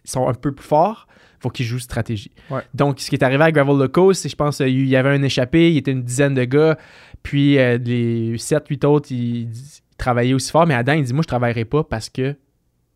sont 0.06 0.28
un 0.28 0.34
peu 0.34 0.54
plus 0.54 0.64
forts, 0.66 1.08
faut 1.46 1.52
qu'ils 1.52 1.66
jouent 1.68 1.80
stratégie. 1.80 2.32
Ouais. 2.50 2.62
Donc, 2.74 3.00
ce 3.00 3.08
qui 3.08 3.16
est 3.16 3.24
arrivé 3.24 3.43
à 3.43 3.52
Gravel 3.52 3.78
Loco, 3.78 4.14
c'est, 4.14 4.30
je 4.30 4.36
pense, 4.36 4.62
il 4.62 4.88
y 4.88 4.96
avait 4.96 5.10
un 5.10 5.22
échappé, 5.22 5.72
il 5.72 5.78
était 5.78 5.91
une 5.91 6.02
dizaine 6.02 6.34
de 6.34 6.43
gars, 6.43 6.76
puis 7.22 7.60
euh, 7.60 7.78
les 7.78 8.36
7-8 8.38 8.86
autres, 8.88 9.12
ils, 9.12 9.43
ils 9.43 9.52
travaillaient 9.98 10.34
aussi 10.34 10.50
fort, 10.50 10.66
mais 10.66 10.74
Adam, 10.74 10.93
il 10.93 11.04
dit, 11.04 11.14
moi, 11.14 11.22
je 11.22 11.28
travaillerai 11.28 11.66
pas 11.66 11.84
parce 11.84 12.10
que 12.10 12.36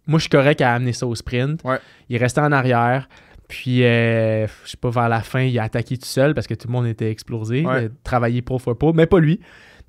moi, 0.08 0.18
je 0.18 0.24
suis 0.24 0.30
correct 0.30 0.62
à 0.62 0.74
amener 0.74 0.93
ça 0.93 1.06
au 1.06 1.14
sprint. 1.14 1.64
Ouais. 1.64 1.78
Il 2.10 2.18
restait 2.18 2.41
en 2.41 2.52
arrière. 2.52 3.08
Puis, 3.47 3.84
euh, 3.84 4.47
je 4.66 4.72
sais 4.72 4.78
pas, 4.78 4.89
vers 4.89 5.10
la 5.10 5.22
fin, 5.22 5.41
il 5.41 5.58
a 5.60 5.64
attaqué 5.64 5.97
tout 5.97 6.08
seul 6.08 6.34
parce 6.34 6.47
que 6.47 6.56
tout 6.56 6.68
le 6.68 6.74
monde 6.74 6.88
était 6.88 7.12
explosé. 7.12 7.64
Ouais. 7.64 7.84
Il 7.84 7.86
a 7.86 7.89
travaillé 8.04 8.41
pour 8.41 8.60
for 8.62 8.76
pull, 8.76 8.93
mais 8.95 9.06
pas 9.06 9.20
lui. 9.20 9.39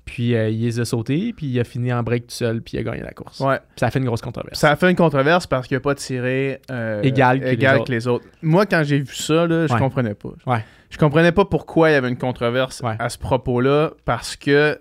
Puis, 0.05 0.35
euh, 0.35 0.49
il 0.49 0.61
les 0.61 0.79
a 0.79 0.85
sautés, 0.85 1.31
puis 1.31 1.45
il 1.45 1.59
a 1.59 1.63
fini 1.63 1.93
en 1.93 2.03
break 2.03 2.27
tout 2.27 2.33
seul, 2.35 2.61
puis 2.61 2.75
il 2.75 2.79
a 2.79 2.83
gagné 2.83 3.01
la 3.03 3.11
course. 3.13 3.39
Ouais. 3.39 3.57
Puis 3.59 3.79
ça 3.79 3.87
a 3.87 3.91
fait 3.91 3.99
une 3.99 4.05
grosse 4.05 4.21
controverse. 4.21 4.59
Ça 4.59 4.71
a 4.71 4.75
fait 4.75 4.89
une 4.89 4.95
controverse 4.95 5.47
parce 5.47 5.67
qu'il 5.67 5.77
n'a 5.77 5.81
pas 5.81 5.95
tiré 5.95 6.59
euh, 6.71 7.01
Égal 7.03 7.39
que 7.39 7.45
les 7.45 7.51
égal 7.51 7.75
autres. 7.77 7.85
que 7.85 7.91
les 7.91 8.07
autres. 8.07 8.25
Moi, 8.41 8.65
quand 8.65 8.81
j'ai 8.83 8.99
vu 8.99 9.13
ça, 9.15 9.45
là, 9.47 9.67
je 9.67 9.73
Ouais. 9.73 9.79
comprenais 9.79 10.15
pas. 10.15 10.29
Ouais. 10.47 10.65
Je 10.89 10.97
comprenais 10.97 11.31
pas 11.31 11.45
pourquoi 11.45 11.89
il 11.89 11.93
y 11.93 11.95
avait 11.95 12.09
une 12.09 12.17
controverse 12.17 12.81
à 12.83 13.07
ce 13.09 13.17
propos-là 13.17 13.91
parce 14.03 14.35
que 14.35 14.77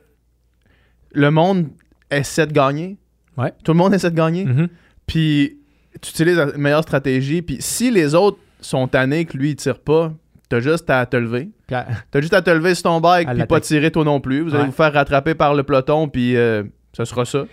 le 1.12 1.30
monde 1.30 1.68
essaie 2.10 2.46
de 2.46 2.52
gagner. 2.52 2.96
Ouais. 3.36 3.52
Tout 3.62 3.72
le 3.72 3.78
monde 3.78 3.94
essaie 3.94 4.10
de 4.10 4.16
gagner. 4.16 4.44
Mhm. 4.46 4.68
Puis 5.06 5.58
tu 6.00 6.10
utilises 6.10 6.36
la 6.36 6.46
meilleure 6.56 6.82
stratégie. 6.82 7.42
Puis 7.42 7.58
si 7.60 7.90
les 7.90 8.14
autres 8.14 8.38
sont 8.60 8.88
tannés 8.88 9.24
que 9.24 9.36
lui, 9.36 9.50
il 9.50 9.56
tire 9.56 9.78
pas, 9.78 10.12
t'as 10.50 10.60
juste 10.60 10.90
à 10.90 11.06
te 11.06 11.16
lever. 11.16 11.48
À- 11.72 11.86
T'as 12.10 12.20
juste 12.20 12.34
à 12.34 12.42
te 12.42 12.50
lever 12.50 12.74
sur 12.74 12.82
ton 12.82 13.00
bike 13.00 13.28
puis 13.32 13.46
pas 13.46 13.60
tirer 13.60 13.90
toi 13.90 14.04
non 14.04 14.20
plus. 14.20 14.42
Vous 14.42 14.54
allez 14.54 14.66
vous 14.66 14.72
faire 14.72 14.92
rattraper 14.92 15.34
par 15.34 15.54
le 15.54 15.62
peloton 15.62 16.08
puis 16.08 16.36
euh, 16.36 16.62
ça 16.94 17.06
sera 17.06 17.24
ça. 17.24 17.46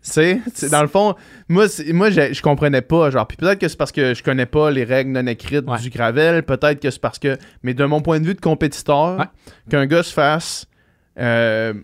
C'est, 0.00 0.40
dans 0.70 0.82
le 0.82 0.86
fond, 0.88 1.16
moi, 1.48 1.66
moi 1.92 2.10
je 2.10 2.40
comprenais 2.40 2.80
pas. 2.80 3.10
Genre, 3.10 3.26
puis 3.26 3.36
peut-être 3.36 3.58
que 3.58 3.66
c'est 3.66 3.76
parce 3.76 3.90
que 3.90 4.14
je 4.14 4.22
connais 4.22 4.46
pas 4.46 4.70
les 4.70 4.84
règles 4.84 5.10
non 5.10 5.26
écrites 5.26 5.68
Ouais. 5.68 5.80
du 5.80 5.90
gravel. 5.90 6.44
Peut-être 6.44 6.80
que 6.80 6.90
c'est 6.90 7.00
parce 7.00 7.18
que. 7.18 7.36
Mais 7.64 7.74
de 7.74 7.84
mon 7.84 8.00
point 8.00 8.20
de 8.20 8.24
vue 8.26 8.34
de 8.34 8.40
compétiteur, 8.40 9.18
Ouais. 9.18 9.24
qu'un 9.68 9.86
gars 9.86 10.04
se 10.04 10.12
fasse 10.12 10.66
euh, 11.18 11.74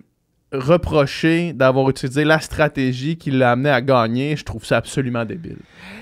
reprocher 0.53 1.53
d'avoir 1.53 1.89
utilisé 1.91 2.25
la 2.25 2.41
stratégie 2.41 3.17
qui 3.17 3.31
l'a 3.31 3.53
amené 3.53 3.71
à 3.71 3.81
gagner, 3.81 4.37
je 4.37 4.45
trouve 4.45 4.65
ça 4.65 4.77
absolument 4.77 5.25
débile. 5.25 5.57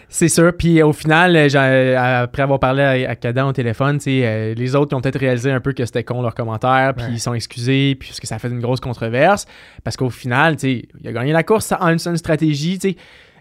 C'est 0.09 0.29
sûr. 0.29 0.53
Puis 0.57 0.83
au 0.83 0.93
final, 0.93 1.37
euh, 1.37 1.49
euh, 1.55 2.23
après 2.25 2.43
avoir 2.43 2.59
parlé 2.59 2.83
à, 2.83 3.11
à 3.11 3.15
Kadan 3.17 3.49
au 3.49 3.53
téléphone, 3.53 3.99
tu 3.99 4.05
sais, 4.05 4.21
euh, 4.25 4.55
les 4.55 4.75
autres 4.75 4.97
ont 4.97 5.01
peut-être 5.01 5.19
réalisé 5.21 5.53
un 5.53 5.61
peu 5.61 5.73
que 5.73 5.85
c'était 5.85 6.05
con 6.05 6.21
leur 6.23 6.35
commentaire, 6.35 6.95
puis 6.97 7.07
Ouais. 7.07 7.13
ils 7.13 7.21
sont 7.21 7.35
excusés, 7.35 7.95
puis 7.99 8.09
parce 8.09 8.21
que 8.21 8.27
ça 8.27 8.35
a 8.37 8.39
fait 8.39 8.49
une 8.49 8.61
grosse 8.61 8.81
controverse. 8.81 9.47
Parce 9.85 9.97
qu'au 9.97 10.11
final, 10.11 10.57
tu 10.57 10.61
sais, 10.61 10.89
il 11.01 11.09
a 11.09 11.13
gagné 11.13 11.33
la 11.33 11.43
course 11.45 11.73
en 11.79 11.89
une, 11.89 11.99
une 12.05 12.17
stratégie. 12.17 12.79
tu 12.79 12.91
sais. 12.91 12.97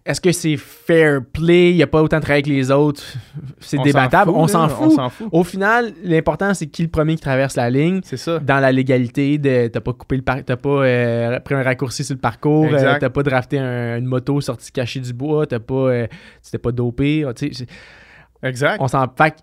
Est-ce 0.06 0.22
que 0.22 0.32
c'est 0.32 0.58
fair 0.58 1.20
play? 1.34 1.72
Il 1.72 1.76
n'y 1.76 1.84
a 1.84 1.88
pas 1.88 2.02
autant 2.02 2.18
de 2.18 2.22
travail 2.22 2.42
que 2.44 2.50
les 2.50 2.72
autres. 2.72 3.04
C'est 3.60 3.78
débattable. 3.80 4.32
On 4.34 4.48
s'en 4.48 4.68
fout. 4.70 4.88
On 4.88 4.96
s'en 4.96 5.10
fout. 5.10 5.28
Au 5.32 5.44
final, 5.44 5.92
l'important, 6.04 6.54
c'est 6.54 6.68
qui 6.68 6.82
le 6.84 6.88
premier 6.88 7.16
qui 7.16 7.22
traverse 7.22 7.56
la 7.56 7.70
ligne. 7.70 8.00
C'est 8.04 8.18
ça. 8.18 8.40
Dans 8.40 8.60
la 8.60 8.72
légalité, 8.72 9.38
de 9.38 9.68
t'as 9.68 9.82
pas 9.82 9.94
coupé 9.94 10.16
le 10.16 10.22
par- 10.24 10.44
t'as 10.44 10.56
pas 10.56 10.70
euh, 10.70 11.40
pris 11.42 11.56
un 11.56 11.64
raccourci 11.64 12.04
sur 12.04 12.16
le 12.16 12.22
parcours, 12.22 12.68
euh, 12.72 12.98
t'as 13.00 13.10
pas 13.10 13.24
drafté 13.24 13.60
un- 13.60 13.98
une 13.98 14.06
moto 14.06 14.40
sortie 14.42 14.72
cachée 14.72 15.00
du 15.02 15.14
bois, 15.14 15.46
t'as 15.46 15.60
pas, 15.60 15.74
euh, 15.74 16.08
t'es 16.50 16.58
pas 16.58 16.72
dopé. 16.72 17.26
Exact. 18.44 18.78
on 18.82 18.88
s'en. 18.88 19.06
Fait 19.18 19.36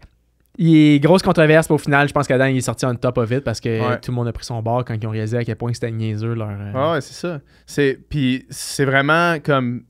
il 0.58 0.74
est 0.74 1.00
grosse 1.00 1.20
controverse, 1.22 1.66
puis 1.66 1.74
au 1.74 1.78
final, 1.78 2.08
je 2.08 2.14
pense 2.14 2.26
qu'Adam 2.26 2.46
il 2.46 2.56
est 2.56 2.60
sorti 2.62 2.86
en 2.86 2.94
top 2.94 3.18
of 3.18 3.30
it 3.30 3.40
parce 3.40 3.60
que 3.60 3.68
Ouais. 3.90 4.00
tout 4.00 4.10
le 4.10 4.14
monde 4.14 4.28
a 4.28 4.32
pris 4.32 4.46
son 4.46 4.62
bord 4.62 4.86
quand 4.86 4.94
ils 4.94 5.06
ont 5.06 5.10
réalisé 5.10 5.36
à 5.36 5.44
quel 5.44 5.56
point 5.56 5.70
c'était 5.74 5.90
niaiseux 5.90 6.32
leur. 6.34 6.48
euh, 6.48 6.72
Ah 6.74 6.92
ouais, 6.92 7.00
c'est 7.02 7.12
ça. 7.12 7.40
C'est 7.66 7.98
puis 8.08 8.46
c'est 8.48 8.86
vraiment 8.86 9.36
comme 9.44 9.82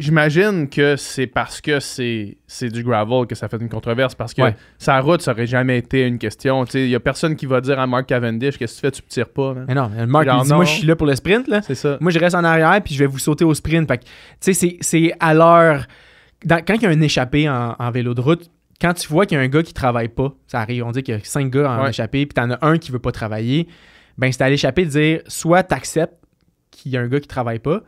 j'imagine 0.00 0.68
que 0.68 0.96
c'est 0.96 1.26
parce 1.26 1.60
que 1.60 1.78
c'est 1.80 2.38
c'est 2.46 2.68
du 2.68 2.82
gravel 2.82 3.26
que 3.26 3.34
ça 3.34 3.48
fait 3.48 3.58
une 3.58 3.68
controverse 3.68 4.14
parce 4.14 4.34
que 4.34 4.42
Ouais. 4.42 4.56
sa 4.78 4.98
route 5.00 5.20
ça 5.22 5.32
aurait 5.32 5.46
jamais 5.46 5.78
été 5.78 6.06
une 6.06 6.18
question, 6.18 6.64
il 6.74 6.88
y 6.88 6.94
a 6.94 7.00
personne 7.00 7.36
qui 7.36 7.46
va 7.46 7.60
dire 7.60 7.78
à 7.78 7.86
Mark 7.86 8.06
Cavendish 8.06 8.58
qu'est-ce 8.58 8.74
que 8.74 8.80
tu 8.80 8.80
fais, 8.80 8.90
tu 8.90 9.02
me 9.02 9.08
tires 9.08 9.28
pas. 9.28 9.54
Mais 9.68 9.74
non, 9.74 9.90
il 9.96 10.06
dit 10.06 10.10
Moi, 10.52 10.64
je 10.64 10.70
suis 10.70 10.86
là 10.86 10.96
pour 10.96 11.06
le 11.06 11.14
sprint, 11.14 11.46
là. 11.48 11.62
C'est 11.62 11.74
ça. 11.74 11.98
Moi, 12.00 12.10
je 12.10 12.18
reste 12.18 12.34
en 12.34 12.42
arrière, 12.44 12.80
puis 12.82 12.94
je 12.94 12.98
vais 13.00 13.06
vous 13.06 13.18
sauter 13.18 13.44
au 13.44 13.54
sprint. 13.54 13.86
Fait 13.88 13.98
que, 13.98 14.04
c'est- 14.40 14.78
c'est 14.80 15.12
à 15.20 15.34
l'heure. 15.34 15.86
dans- 16.44 16.64
Quand 16.66 16.74
il 16.74 16.82
y 16.82 16.86
a 16.86 16.88
un 16.88 17.00
échappé 17.02 17.48
en, 17.48 17.76
en 17.78 17.90
vélo 17.90 18.14
de 18.14 18.20
route, 18.22 18.50
quand 18.80 18.94
tu 18.94 19.06
vois 19.08 19.26
qu'il 19.26 19.36
y 19.36 19.40
a 19.40 19.44
un 19.44 19.48
gars 19.48 19.62
qui 19.62 19.74
travaille 19.74 20.08
pas, 20.08 20.32
ça 20.46 20.60
arrive, 20.60 20.84
on 20.84 20.90
dit 20.90 21.02
qu'il 21.02 21.14
y 21.14 21.16
a 21.18 21.20
cinq 21.22 21.50
gars 21.50 21.70
en 21.70 21.82
Ouais. 21.84 21.90
échappé, 21.90 22.24
puis 22.24 22.32
t'en 22.34 22.50
as 22.50 22.58
un 22.66 22.78
qui 22.78 22.90
veut 22.92 22.98
pas 22.98 23.12
travailler, 23.12 23.68
ben 24.16 24.32
c'est 24.32 24.42
à 24.42 24.48
l'échappé 24.48 24.86
de 24.86 24.90
dire 24.90 25.20
soit 25.26 25.62
t'acceptes 25.62 26.14
qu'il 26.70 26.92
y 26.92 26.96
a 26.96 27.00
un 27.02 27.08
gars 27.08 27.20
qui 27.20 27.28
travaille 27.28 27.58
pas, 27.58 27.82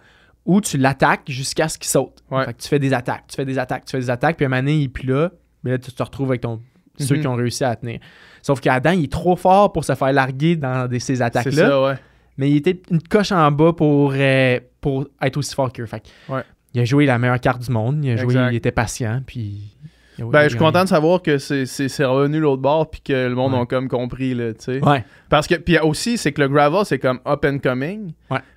ou 0.45 0.61
tu 0.61 0.77
l'attaques 0.79 1.23
jusqu'à 1.29 1.69
ce 1.69 1.79
qu'il 1.79 1.89
saute. 1.89 2.23
Ouais. 2.31 2.45
Fait 2.45 2.55
que 2.55 2.63
tu 2.63 2.69
fais 2.69 2.79
des 2.79 2.93
attaques, 2.93 3.25
tu 3.29 3.37
fais 3.37 3.45
des 3.45 3.59
attaques, 3.59 3.85
tu 3.85 3.93
fais 3.93 3.99
des 4.01 4.11
attaques, 4.11 4.37
puis 4.37 4.47
un 4.47 4.49
moment 4.49 4.61
donné, 4.63 4.75
il 4.77 4.85
est 4.85 4.89
plus 4.89 5.07
là, 5.07 5.31
mais 5.63 5.71
là, 5.73 5.79
tu 5.79 5.93
te 5.93 6.03
retrouves 6.03 6.31
avec 6.31 6.41
ton, 6.41 6.61
ceux 6.99 7.15
Mhm. 7.17 7.21
qui 7.21 7.27
ont 7.29 7.35
réussi 7.37 7.65
à 7.65 7.77
tenir. 7.77 8.01
Sauf 8.43 8.61
qu'Adam, 8.61 8.91
il 8.93 9.05
est 9.05 9.13
trop 9.13 9.37
fort 9.37 9.73
pour 9.73 9.85
se 9.85 9.95
faire 9.95 10.13
larguer 10.13 10.57
dans 10.57 10.89
des, 10.89 10.99
ces 10.99 11.23
attaques-là 11.23 11.83
ouais. 11.85 11.95
mais 12.39 12.51
il 12.51 12.57
était 12.57 12.81
une 12.91 13.03
coche 13.03 13.31
en 13.33 13.51
bas 13.53 13.73
pour, 13.73 14.13
euh, 14.17 14.59
pour 14.81 15.07
être 15.21 15.37
aussi 15.37 15.55
fort 15.55 15.73
qu'eux. 15.73 15.87
Fait 15.87 16.01
que 16.01 16.33
Ouais. 16.33 16.43
Il 16.75 16.81
a 16.81 16.85
joué 16.87 17.05
la 17.05 17.19
meilleure 17.19 17.39
carte 17.39 17.61
du 17.63 17.71
monde. 17.71 18.03
Il 18.03 18.11
a 18.13 18.17
joué, 18.17 18.35
il 18.51 18.57
était 18.57 18.73
patient. 18.73 19.23
Puis. 19.27 19.77
a- 20.19 20.25
Ben, 20.25 20.45
je 20.45 20.49
suis 20.51 20.59
content 20.59 20.85
de 20.85 20.89
savoir 20.89 21.21
que 21.21 21.37
c'est 21.39 22.05
revenu 22.05 22.41
l'autre 22.41 22.63
bord 22.63 22.91
puis 22.91 23.03
que 23.03 23.13
le 23.29 23.35
monde 23.35 23.55
a 23.55 23.67
comme 23.67 23.89
compris 23.89 24.35
là, 24.35 24.55
tu 24.55 24.61
sais. 24.65 24.85
Ouais. 24.85 25.05
Parce 25.29 25.47
que 25.47 25.55
puis 25.57 25.79
aussi 25.79 26.17
c'est 26.17 26.33
que 26.33 26.41
le 26.41 26.49
gravel 26.49 26.81
c'est 26.87 26.99
comme 26.99 27.21
up 27.27 27.45
and 27.45 27.59
coming. 27.59 28.13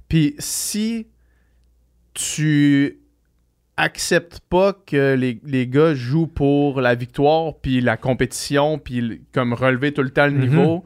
Puis 0.07 0.33
si 0.39 1.07
tu 2.15 2.97
acceptes 3.77 4.39
pas 4.49 4.73
que 4.73 5.15
les, 5.15 5.39
les 5.45 5.67
gars 5.67 5.93
jouent 5.93 6.27
pour 6.27 6.79
la 6.81 6.95
victoire 6.95 7.53
puis 7.61 7.81
la 7.81 7.97
compétition 7.97 8.79
puis 8.79 9.21
comme 9.33 9.53
relever 9.53 9.91
tout 9.93 10.01
le 10.01 10.09
temps 10.11 10.25
le 10.27 10.31
Mhm. 10.31 10.39
niveau, 10.47 10.85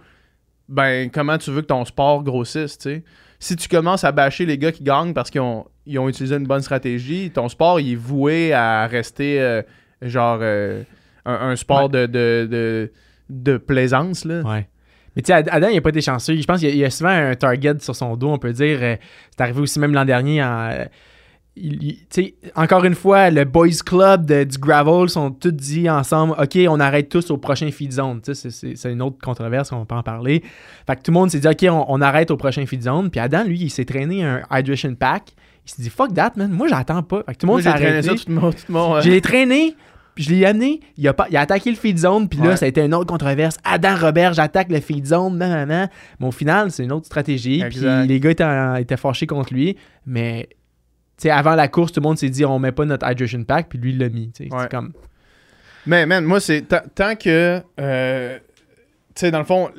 ben 0.68 1.10
comment 1.12 1.38
tu 1.38 1.52
veux 1.52 1.62
que 1.62 1.68
ton 1.68 1.86
sport 1.86 2.24
grossisse, 2.24 2.78
tu 2.78 2.90
sais? 2.90 3.04
Si 3.42 3.56
tu 3.56 3.70
commences 3.70 4.04
à 4.04 4.12
bâcher 4.12 4.46
les 4.46 4.58
gars 4.58 4.72
qui 4.72 4.84
gagnent 4.84 5.14
parce 5.14 5.30
qu'ils 5.30 5.40
ont, 5.42 5.66
ils 5.86 5.98
ont 6.00 6.10
utilisé 6.10 6.36
une 6.36 6.46
bonne 6.48 6.62
stratégie, 6.62 7.32
ton 7.32 7.48
sport 7.48 7.80
il 7.80 7.94
est 7.94 7.96
voué 7.96 8.52
à 8.54 8.86
rester 8.88 9.40
euh, 9.40 9.62
genre 10.02 10.40
euh, 10.42 10.84
un, 11.26 11.52
un 11.52 11.56
sport 11.56 11.90
de, 11.90 12.06
de, 12.08 12.48
de, 12.50 12.92
de 13.30 13.58
plaisance 13.58 14.26
là. 14.26 14.42
Ouais. 14.42 14.68
Mais 15.16 15.22
tu 15.22 15.28
sais, 15.28 15.34
Ad- 15.34 15.50
Adam, 15.52 15.68
il 15.70 15.76
n'a 15.76 15.82
pas 15.82 15.90
été 15.90 16.02
chanceux. 16.02 16.36
Je 16.36 16.44
pense 16.44 16.60
qu'il 16.60 16.70
y 16.70 16.72
a- 16.72 16.76
il 16.76 16.80
y 16.80 16.86
a 16.86 16.90
souvent 16.90 17.10
un 17.10 17.36
target 17.36 17.80
sur 17.80 17.96
son 17.96 18.16
dos, 18.16 18.30
on 18.30 18.38
peut 18.38 18.54
dire. 18.54 18.80
Euh, 18.82 18.96
C'est 19.32 19.42
arrivé 19.42 19.60
aussi 19.62 19.80
même 19.80 19.94
l'an 19.94 20.06
dernier. 20.06 20.44
En, 20.44 20.72
il- 21.60 21.98
il- 22.18 22.34
encore 22.56 22.86
une 22.86 22.96
fois, 22.96 23.30
le 23.30 23.44
Boys 23.46 23.70
Club 23.86 24.26
de- 24.26 24.44
du 24.44 24.58
Gravel 24.58 25.10
sont 25.10 25.32
tous 25.32 25.52
dit 25.52 25.90
ensemble 25.90 26.34
OK, 26.40 26.58
on 26.70 26.80
arrête 26.80 27.10
tous 27.10 27.30
au 27.32 27.38
prochain 27.38 27.70
feed 27.72 27.92
zone. 27.92 28.22
C'est 28.24 28.92
une 28.92 29.02
autre 29.02 29.18
controverse, 29.22 29.72
on 29.72 29.86
peut 29.86 29.96
en 29.96 30.04
parler. 30.04 30.44
Fait 30.88 30.96
que 30.96 31.02
tout 31.04 31.12
le 31.12 31.14
monde 31.14 31.30
s'est 31.32 31.40
dit 31.40 31.48
OK, 31.48 31.66
on, 31.70 31.86
on 31.88 32.02
arrête 32.02 32.32
au 32.32 32.38
prochain 32.38 32.66
feed 32.66 32.84
zone. 32.84 33.10
Puis 33.10 33.20
Adam, 33.20 33.44
lui, 33.44 33.60
il 33.60 33.70
s'est 33.70 33.86
traîné 33.86 34.24
un 34.24 34.42
hydration 34.52 34.96
pack. 34.96 35.24
Il 35.66 35.72
s'est 35.72 35.82
dit 35.84 35.90
Fuck 35.90 36.14
that, 36.14 36.32
man. 36.36 36.52
Moi, 36.52 36.68
j'attends 36.68 37.04
pas. 37.04 37.24
Fait 37.26 37.34
que 37.34 37.40
tout 37.40 37.46
le 37.46 37.52
monde 37.52 37.62
j'ai 37.62 37.70
s'est 37.70 37.76
traîné 37.76 38.08
arrêté. 38.08 38.16
tout 38.26 38.76
euh, 38.76 39.02
l'ai 39.02 39.22
traîné, 39.22 39.76
puis 40.16 40.24
je 40.24 40.32
l'ai 40.32 40.46
amené. 40.46 40.80
Il 40.98 41.08
a, 41.08 41.14
pas, 41.14 41.28
il 41.30 41.38
a 41.38 41.42
attaqué 41.42 41.70
le 41.70 41.76
feed 41.76 41.98
zone, 42.00 42.28
puis 42.28 42.40
là, 42.40 42.50
Ouais. 42.50 42.58
ça 42.58 42.66
a 42.66 42.68
été 42.70 42.82
une 42.84 42.94
autre 42.96 43.06
controverse. 43.06 43.58
Adam 43.64 43.96
Robert, 44.00 44.34
j'attaque 44.34 44.72
le 44.72 44.80
feed 44.80 45.06
zone, 45.06 45.38
nan, 45.38 45.50
nan, 45.52 45.68
nan. 45.68 45.90
Mais 46.20 46.28
au 46.28 46.32
final, 46.32 46.72
c'est 46.72 46.84
une 46.84 46.92
autre 46.92 47.06
stratégie. 47.06 47.64
Puis 47.70 47.80
les 48.08 48.20
gars 48.20 48.32
étaient, 48.32 48.44
en- 48.44 48.76
étaient 48.76 48.98
fâchés 48.98 49.28
contre 49.28 49.54
lui. 49.54 49.78
Mais, 50.08 50.50
sais, 51.24 51.30
avant 51.30 51.56
la 51.56 51.68
course, 51.68 51.92
tout 51.92 52.00
le 52.00 52.08
monde 52.08 52.18
s'est 52.18 52.30
dit, 52.30 52.46
on 52.46 52.60
met 52.60 52.72
pas 52.72 52.86
notre 52.86 53.10
hydration 53.10 53.44
pack, 53.44 53.68
puis 53.70 53.80
lui, 53.80 53.92
il 53.92 53.98
l'a 54.00 54.10
mis. 54.10 54.32
Ouais. 54.40 54.48
C'est 54.62 54.70
comme. 54.72 54.94
Mais 55.86 56.06
man, 56.06 56.24
moi, 56.26 56.40
c'est 56.40 56.62
tant- 56.62 57.16
que. 57.16 57.62
euh, 57.80 58.38
tu 59.16 59.20
sais, 59.22 59.32
dans 59.32 59.40
le 59.40 59.46
fond, 59.46 59.70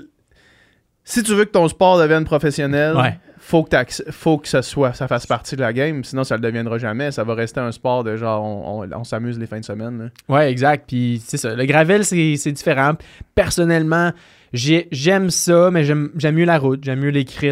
si 1.04 1.22
tu 1.22 1.34
veux 1.34 1.44
que 1.44 1.50
ton 1.50 1.66
sport 1.68 1.98
devienne 1.98 2.24
professionnel, 2.24 2.96
Ouais. 2.96 3.18
faut 3.38 3.64
que, 3.64 3.76
faut 4.10 4.38
que 4.38 4.48
ça 4.48 4.62
soit, 4.62 4.92
ça 4.92 5.08
fasse 5.08 5.26
partie 5.26 5.56
de 5.56 5.60
la 5.60 5.72
game, 5.72 6.04
sinon 6.04 6.24
ça 6.24 6.36
le 6.36 6.40
deviendra 6.42 6.78
jamais. 6.78 7.10
Ça 7.10 7.24
va 7.24 7.34
rester 7.34 7.60
un 7.60 7.72
sport 7.72 8.04
de 8.04 8.16
genre, 8.16 8.44
on, 8.44 8.82
on- 8.84 8.92
on 9.00 9.04
s'amuse 9.04 9.38
les 9.38 9.46
fins 9.46 9.60
de 9.60 9.64
semaine. 9.64 9.98
là. 9.98 10.34
Ouais, 10.34 10.50
exact. 10.50 10.84
Puis 10.88 11.22
c'est 11.24 11.36
ça. 11.36 11.54
Le 11.54 11.64
gravel, 11.64 12.04
c'est 12.04 12.36
c'est 12.36 12.52
différent. 12.52 12.92
Personnellement, 13.34 14.12
j'ai- 14.52 14.88
j'aime 14.90 15.30
ça, 15.30 15.70
mais 15.70 15.84
j'aime 16.16 16.34
mieux 16.36 16.44
la 16.44 16.58
route. 16.58 16.82
J'aime 16.84 17.00
mieux 17.00 17.10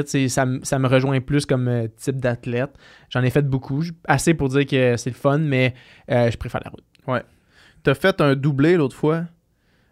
c'est- 0.08 0.28
Ça, 0.28 0.46
me- 0.46 0.60
ça 0.64 0.78
me 0.78 0.88
rejoint 0.88 1.20
plus 1.20 1.46
comme 1.46 1.68
euh, 1.68 1.86
type 1.96 2.16
d'athlète. 2.20 2.70
J'en 3.10 3.22
ai 3.22 3.30
fait 3.30 3.42
beaucoup. 3.48 3.82
Assez 4.06 4.34
pour 4.34 4.48
dire 4.48 4.66
que 4.66 4.96
c'est 4.96 5.10
le 5.10 5.16
fun, 5.16 5.38
mais 5.38 5.74
euh, 6.10 6.30
je 6.30 6.36
préfère 6.36 6.60
la 6.64 6.70
route. 6.70 6.84
T'as 7.84 7.94
fait 7.94 8.20
un 8.20 8.34
doublé 8.34 8.76
l'autre 8.76 8.96
fois? 8.96 9.24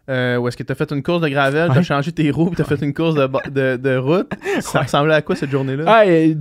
Euh, 0.09 0.37
où 0.37 0.47
est-ce 0.47 0.57
que 0.57 0.63
t'as 0.63 0.77
fait 0.77 0.91
une 0.93 1.03
course 1.03 1.21
de 1.21 1.29
gravel, 1.29 1.69
t'as 1.69 1.79
Ouais. 1.79 1.83
changé 1.83 2.13
tes 2.13 2.31
roues, 2.31 2.47
puis 2.51 2.57
t'as 2.57 2.65
fait 2.77 2.81
une 2.85 2.95
course 2.95 3.17
de, 3.17 3.29
de, 3.51 3.77
de 3.77 3.97
route. 3.97 4.31
Ça 4.61 4.79
Ouais. 4.79 4.85
ressemblait 4.85 5.15
à 5.15 5.23
quoi 5.23 5.35
cette 5.35 5.51
journée-là? 5.51 5.83
Ah, 5.87 6.05
euh, 6.07 6.33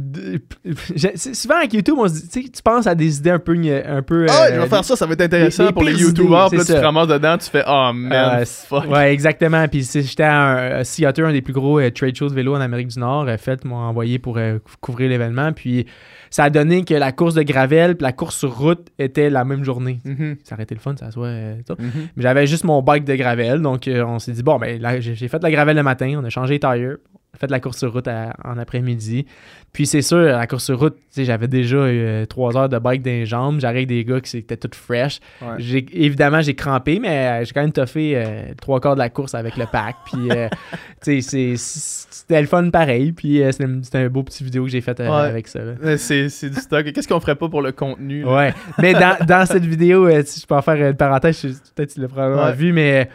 souvent 1.15 1.55
avec 1.57 1.73
YouTube, 1.73 1.95
on 1.97 2.07
se 2.07 2.13
dit, 2.13 2.29
tu 2.29 2.51
tu 2.51 2.61
penses 2.61 2.87
à 2.87 2.95
des 2.95 3.17
idées 3.17 3.31
un 3.31 3.39
peu. 3.39 3.53
Un 3.55 4.01
peu 4.01 4.25
Ah, 4.29 4.45
euh, 4.49 4.55
je 4.55 4.59
vais 4.61 4.67
faire 4.67 4.83
ça, 4.83 4.95
ça 4.95 5.05
va 5.05 5.13
être 5.13 5.21
intéressant 5.21 5.71
pour 5.71 5.83
les 5.83 5.93
YouTubers. 5.99 6.47
Puis 6.49 6.57
là, 6.57 6.63
c'est 6.63 6.73
tu 6.73 6.73
te 6.73 6.79
ça. 6.79 6.85
ramasses 6.85 7.07
dedans, 7.07 7.37
tu 7.37 7.49
fais 7.49 7.63
Oh 7.67 7.91
man, 7.93 8.39
Euh, 8.41 8.45
fuck. 8.45 8.89
Ouais, 8.89 9.11
exactement. 9.13 9.67
Puis 9.67 9.87
j'étais 9.93 10.23
à 10.23 10.77
un 10.79 10.83
Seattle, 10.83 11.25
un 11.25 11.31
des 11.31 11.41
plus 11.41 11.53
gros 11.53 11.79
euh, 11.79 11.89
trade 11.91 12.15
shows 12.15 12.29
de 12.29 12.33
vélo 12.35 12.55
en 12.55 12.61
Amérique 12.61 12.87
du 12.89 12.99
Nord. 12.99 13.25
Euh, 13.27 13.37
fait, 13.37 13.63
m'ont 13.65 13.75
envoyé 13.77 14.19
pour 14.19 14.37
euh, 14.37 14.59
cou- 14.59 14.73
couvrir 14.81 15.09
l'événement. 15.09 15.53
Puis 15.53 15.85
ça 16.29 16.45
a 16.45 16.49
donné 16.49 16.83
que 16.83 16.93
la 16.93 17.11
course 17.11 17.33
de 17.35 17.43
gravel 17.43 17.95
puis 17.95 18.03
la 18.03 18.11
course 18.13 18.37
sur 18.37 18.55
route 18.57 18.87
était 18.99 19.29
la 19.29 19.45
même 19.45 19.63
journée. 19.63 19.99
Mhm, 20.05 20.37
Ça 20.43 20.55
aurait 20.55 20.63
été 20.63 20.75
le 20.75 20.81
fun, 20.81 20.95
ça 20.97 21.11
soit. 21.11 21.27
euh, 21.27 21.55
ça. 21.67 21.75
mhm. 21.77 21.91
Mais 22.15 22.23
j'avais 22.23 22.47
juste 22.47 22.63
mon 22.63 22.81
bike 22.81 23.03
de 23.05 23.15
gravel. 23.15 23.61
Donc 23.61 23.87
euh, 23.87 24.03
on 24.05 24.19
s'est 24.19 24.31
dit, 24.33 24.43
bon, 24.43 24.57
ben 24.57 24.79
j'ai 25.01 25.27
fait 25.27 25.41
la 25.43 25.51
gravel 25.51 25.75
le 25.75 25.83
matin. 25.83 26.13
On 26.19 26.23
a 26.23 26.29
changé 26.29 26.53
les 26.55 26.59
tires. 26.59 26.97
Fait 27.39 27.49
la 27.51 27.59
course 27.59 27.77
sur 27.79 27.91
route 27.93 28.07
à- 28.07 28.33
en 28.43 28.57
après-midi. 28.57 29.25
Puis 29.73 29.85
c'est 29.85 30.01
sûr, 30.01 30.17
la 30.19 30.47
course 30.47 30.63
sur 30.65 30.79
route, 30.79 30.95
j'avais 31.17 31.47
déjà 31.49 31.75
euh, 31.77 32.25
trois 32.25 32.55
heures 32.55 32.69
de 32.69 32.79
bike 32.79 33.01
dans 33.01 33.11
les 33.11 33.25
jambes. 33.25 33.59
J'arrive 33.59 33.75
avec 33.77 33.87
des 33.87 34.05
gars 34.05 34.21
qui 34.21 34.37
étaient 34.37 34.55
tout 34.57 34.69
fresh. 34.73 35.19
Ouais. 35.41 35.47
J'ai, 35.57 35.85
évidemment, 35.91 36.41
j'ai 36.41 36.55
crampé, 36.55 36.99
mais 36.99 37.41
euh, 37.41 37.45
j'ai 37.45 37.51
quand 37.51 37.61
même 37.61 37.73
toffé 37.73 38.13
euh, 38.15 38.53
trois 38.61 38.79
quarts 38.79 38.95
de 38.95 38.99
la 38.99 39.09
course 39.09 39.35
avec 39.35 39.57
le 39.57 39.65
pack. 39.69 39.95
Puis, 40.05 40.29
euh, 40.31 40.47
c'est- 41.01 41.21
c'était 41.57 42.39
le 42.41 42.47
fun 42.47 42.69
pareil. 42.69 43.11
Puis, 43.11 43.41
c'était, 43.51 43.67
c'était 43.83 43.97
un 43.97 44.07
beau 44.09 44.23
petit 44.23 44.43
vidéo 44.43 44.63
que 44.63 44.69
j'ai 44.69 44.81
fait 44.81 44.97
Ouais. 44.99 45.07
avec 45.07 45.47
ça. 45.47 45.59
C'est 45.97 46.29
c'est 46.29 46.49
du 46.49 46.55
stock. 46.59 46.85
Qu'est-ce 46.91 47.07
qu'on 47.07 47.19
ferait 47.19 47.35
pas 47.35 47.49
pour 47.49 47.61
le 47.61 47.71
contenu? 47.73 48.21
là? 48.23 48.33
Ouais. 48.33 48.53
Mais 48.79 48.93
dans, 48.93 49.17
dans 49.27 49.45
cette 49.45 49.65
vidéo, 49.65 50.09
si 50.23 50.39
je 50.39 50.45
peux 50.47 50.55
en 50.55 50.61
faire 50.61 50.75
une 50.89 50.95
parenthèse, 50.95 51.41
peut-être 51.75 51.93
tu 51.93 51.99
l'as 51.99 52.07
probablement 52.07 52.45
Ouais. 52.45 52.53
vu, 52.53 52.71
mais 52.71 53.09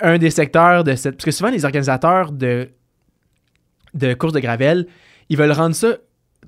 un 0.00 0.18
des 0.18 0.30
secteurs 0.30 0.82
de 0.84 0.94
cette. 0.96 1.16
Parce 1.16 1.24
que 1.24 1.30
souvent, 1.30 1.50
les 1.50 1.64
organisateurs 1.64 2.32
de, 2.32 2.68
de 3.94 4.14
courses 4.14 4.32
de 4.32 4.40
gravel, 4.40 4.86
ils 5.28 5.36
veulent 5.36 5.52
rendre 5.52 5.74
ça 5.74 5.96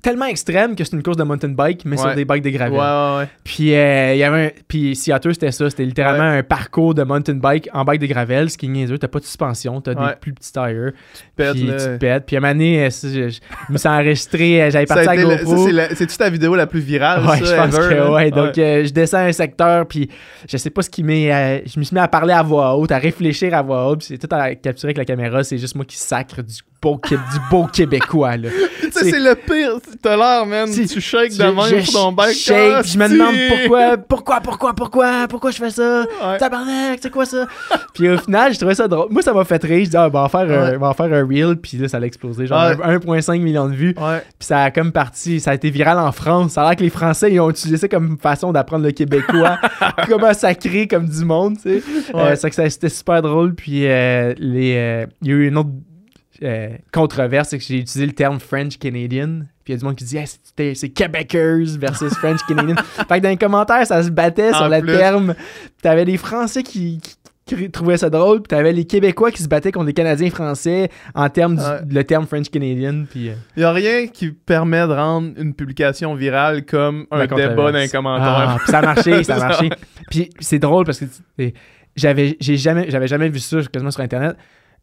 tellement 0.01 0.25
extrême 0.25 0.75
que 0.75 0.83
c'est 0.83 0.95
une 0.97 1.03
course 1.03 1.15
de 1.17 1.23
mountain 1.23 1.49
bike, 1.49 1.85
mais 1.85 1.95
sur 1.95 2.07
Ouais. 2.07 2.15
des 2.15 2.25
bikes 2.25 2.43
de 2.43 2.49
gravel. 2.49 2.73
ouais, 2.77 3.19
ouais. 3.23 3.29
Puis 3.45 3.73
euh, 3.73 4.13
il 4.15 4.17
y 4.17 4.23
avait 4.23 4.47
un, 4.47 4.49
puis 4.67 4.95
Seattle 4.97 5.33
c'était 5.33 5.51
ça, 5.51 5.69
c'était 5.69 5.85
littéralement 5.85 6.23
un 6.23 6.43
parcours 6.43 6.93
de 6.93 7.03
mountain 7.03 7.35
bike 7.35 7.69
en 7.73 7.85
bike 7.85 8.01
de 8.01 8.07
gravel, 8.07 8.49
ce 8.49 8.57
qui 8.57 8.65
est 8.65 8.69
niaiseux, 8.69 8.97
t'as 8.97 9.07
pas 9.07 9.19
de 9.19 9.23
suspension, 9.23 9.79
t'as 9.79 9.93
des 9.93 10.15
plus 10.19 10.33
petits 10.33 10.51
tires, 10.51 10.91
Pète, 11.37 11.51
puis 11.53 11.63
là. 11.67 11.75
tu 11.77 11.85
te 11.85 11.97
pètes. 11.97 12.25
Puis 12.25 12.35
à 12.35 12.39
un 12.39 12.41
moment 12.41 12.53
donné, 12.53 12.89
je, 12.91 13.29
je 13.29 13.39
me 13.71 13.77
suis 13.77 13.87
enregistré, 13.87 14.63
euh, 14.63 14.71
j'avais 14.71 14.87
parti 14.87 15.07
à 15.07 15.15
GoPro. 15.15 15.69
C'est-tu 15.93 16.17
ta 16.17 16.29
vidéo 16.29 16.55
la 16.55 16.67
plus 16.67 16.81
virale? 16.81 17.23
Ouais, 17.25 17.37
ça, 17.37 17.45
je 17.45 17.55
pense 17.71 17.75
ever, 17.85 17.95
que 17.95 18.09
ouais. 18.11 18.31
Donc, 18.31 18.57
euh, 18.57 18.83
je 18.83 18.91
descends 18.91 19.19
un 19.19 19.31
secteur, 19.31 19.87
puis 19.87 20.09
je 20.49 20.57
sais 20.57 20.71
pas 20.71 20.81
ce 20.81 20.89
qui 20.89 21.03
m'est. 21.03 21.31
euh, 21.31 21.61
je 21.65 21.79
me 21.79 21.83
suis 21.85 21.93
mis 21.95 22.01
à 22.01 22.07
parler 22.09 22.33
à 22.33 22.41
voix 22.43 22.75
haute, 22.75 22.91
à 22.91 22.97
réfléchir 22.97 23.53
à 23.53 23.61
voix 23.61 23.87
haute, 23.89 23.99
puis 23.99 24.07
c'est 24.07 24.27
tout 24.27 24.35
à 24.35 24.53
capturer 24.55 24.89
avec 24.89 24.97
la 24.97 25.05
caméra. 25.05 25.43
C'est 25.45 25.59
juste 25.59 25.75
moi 25.75 25.85
qui 25.85 25.97
sacre 25.97 26.41
du 26.41 26.55
beau, 26.83 26.99
du 27.09 27.17
beau 27.49 27.65
Québécois, 27.67 28.37
là. 28.37 28.49
C'est 28.91 29.19
le 29.19 29.33
pire. 29.35 29.77
T'as 30.01 30.15
l'air, 30.15 30.45
man. 30.45 30.67
Si- 30.67 30.85
tu 30.87 31.01
shakes 31.01 31.31
de 31.31 31.43
Je- 31.43 31.43
même 31.49 31.79
je 31.81 31.89
sur 31.89 31.93
ton 32.01 32.11
bike. 32.11 32.35
shake, 32.35 32.71
Ah, 32.75 32.81
je 32.83 32.97
me 32.97 33.07
demande 33.09 33.35
pourquoi, 33.49 33.97
pourquoi, 33.97 34.41
pourquoi, 34.41 34.73
pourquoi, 34.73 35.27
pourquoi 35.29 35.51
je 35.51 35.57
fais 35.57 35.69
ça? 35.71 36.05
Tabarnak, 36.39 36.99
c'est 37.01 37.09
quoi 37.11 37.25
ça? 37.25 37.47
puis 37.93 38.09
au 38.09 38.17
final, 38.17 38.51
j'ai 38.51 38.57
trouvé 38.59 38.75
ça 38.75 38.87
drôle. 38.87 39.07
Moi, 39.09 39.21
ça 39.21 39.33
m'a 39.33 39.43
fait 39.45 39.63
rire. 39.63 39.85
Je 39.85 39.89
dis, 39.89 39.97
ah, 39.97 40.09
ben, 40.09 40.19
on 40.19 40.21
va 40.21 40.25
en 40.25 40.29
faire, 40.29 40.81
un, 40.83 40.93
faire 40.93 41.13
un 41.13 41.25
reel, 41.27 41.55
puis 41.55 41.77
là, 41.77 41.87
ça 41.87 41.97
a 41.97 42.01
explosé. 42.01 42.45
Genre 42.47 42.59
Ouais. 42.61 42.77
un- 42.83 42.99
1,5 42.99 43.41
million 43.41 43.67
de 43.67 43.73
vues. 43.73 43.93
Puis 43.93 44.03
ça 44.41 44.63
a 44.63 44.71
comme 44.71 44.91
parti, 44.91 45.39
ça 45.39 45.51
a 45.51 45.53
été 45.55 45.69
viral 45.69 45.97
en 45.97 46.11
France. 46.11 46.51
Ça 46.53 46.63
a 46.63 46.67
l'air 46.69 46.75
que 46.75 46.83
les 46.83 46.89
Français, 46.89 47.31
ils 47.31 47.39
ont 47.39 47.49
utilisé 47.49 47.77
ça 47.77 47.87
comme 47.87 48.17
façon 48.17 48.51
d'apprendre 48.51 48.83
le 48.85 48.91
québécois. 48.91 49.57
comment 50.09 50.33
sacrer 50.33 50.87
comme 50.87 51.07
du 51.07 51.23
monde, 51.25 51.55
tu 51.61 51.79
sais. 51.79 51.83
Euh, 52.13 52.35
c'est 52.35 52.49
que 52.49 52.55
ça- 52.55 52.69
c'était 52.69 52.89
super 52.89 53.21
drôle. 53.21 53.55
Puis 53.55 53.87
euh, 53.87 54.33
les, 54.37 54.75
euh, 54.75 55.05
il 55.21 55.27
y 55.29 55.31
a 55.31 55.35
eu 55.35 55.47
une 55.47 55.57
autre 55.57 55.69
euh, 56.43 56.69
controverse, 56.91 57.49
c'est 57.49 57.57
que 57.57 57.63
j'ai 57.63 57.77
utilisé 57.79 58.05
le 58.05 58.11
terme 58.13 58.39
French 58.39 58.77
Canadian. 58.77 59.41
Puis 59.63 59.71
il 59.71 59.71
y 59.71 59.75
a 59.75 59.77
du 59.79 59.85
monde 59.85 59.95
qui 59.95 60.03
dit, 60.03 60.17
Ah, 60.19 60.25
c'était- 60.25 60.75
c'est 60.75 60.89
Québécois 60.89 61.77
versus 61.79 62.13
French 62.15 62.41
Canadian. 62.47 62.75
fait 62.75 63.05
que 63.19 63.23
dans 63.23 63.29
les 63.29 63.37
commentaires, 63.37 63.85
ça 63.87 64.03
se 64.03 64.09
battait 64.09 64.51
En 64.53 64.57
sur 64.57 64.69
le 64.69 64.79
plus. 64.81 64.91
terme. 64.97 65.33
Puis 65.35 65.71
t'avais 65.81 66.05
des 66.05 66.17
Français 66.17 66.63
qui, 66.63 66.99
qui- 67.01 67.15
qui 67.45 67.69
trouvaient 67.71 67.97
ça 67.97 68.09
drôle. 68.09 68.41
Puis 68.41 68.47
t'avais 68.49 68.71
les 68.73 68.85
Québécois 68.85 69.31
qui 69.31 69.41
se 69.43 69.47
battaient 69.47 69.71
contre 69.71 69.87
les 69.87 69.93
Canadiens 69.93 70.29
français 70.29 70.89
en 71.13 71.27
termes 71.29 71.57
du 71.85 71.93
le 71.95 72.03
terme 72.03 72.25
French 72.25 72.49
Canadian. 72.49 73.03
Puis. 73.09 73.29
euh, 73.29 73.33
Y 73.57 73.63
a 73.63 73.71
rien 73.73 74.07
qui 74.07 74.31
permet 74.31 74.85
de 74.87 74.93
rendre 74.93 75.31
une 75.37 75.53
publication 75.53 76.13
virale 76.15 76.65
comme 76.65 77.05
un 77.11 77.25
débat 77.25 77.71
dans 77.71 77.77
les 77.77 77.89
commentaires. 77.89 78.27
Ah, 78.27 78.57
ça 78.65 78.79
a 78.79 78.81
marché, 78.81 79.23
ça 79.23 79.35
a 79.35 79.39
marché. 79.47 79.69
Puis 80.09 80.29
c'est 80.39 80.59
drôle 80.59 80.85
parce 80.85 80.99
que 80.99 81.05
j'avais 81.95 82.37
j'ai 82.39 82.57
jamais 82.57 82.89
j'avais 82.89 83.07
jamais 83.07 83.29
vu 83.29 83.39
ça 83.39 83.57
quasiment 83.71 83.91
sur 83.91 84.01
internet. 84.01 84.35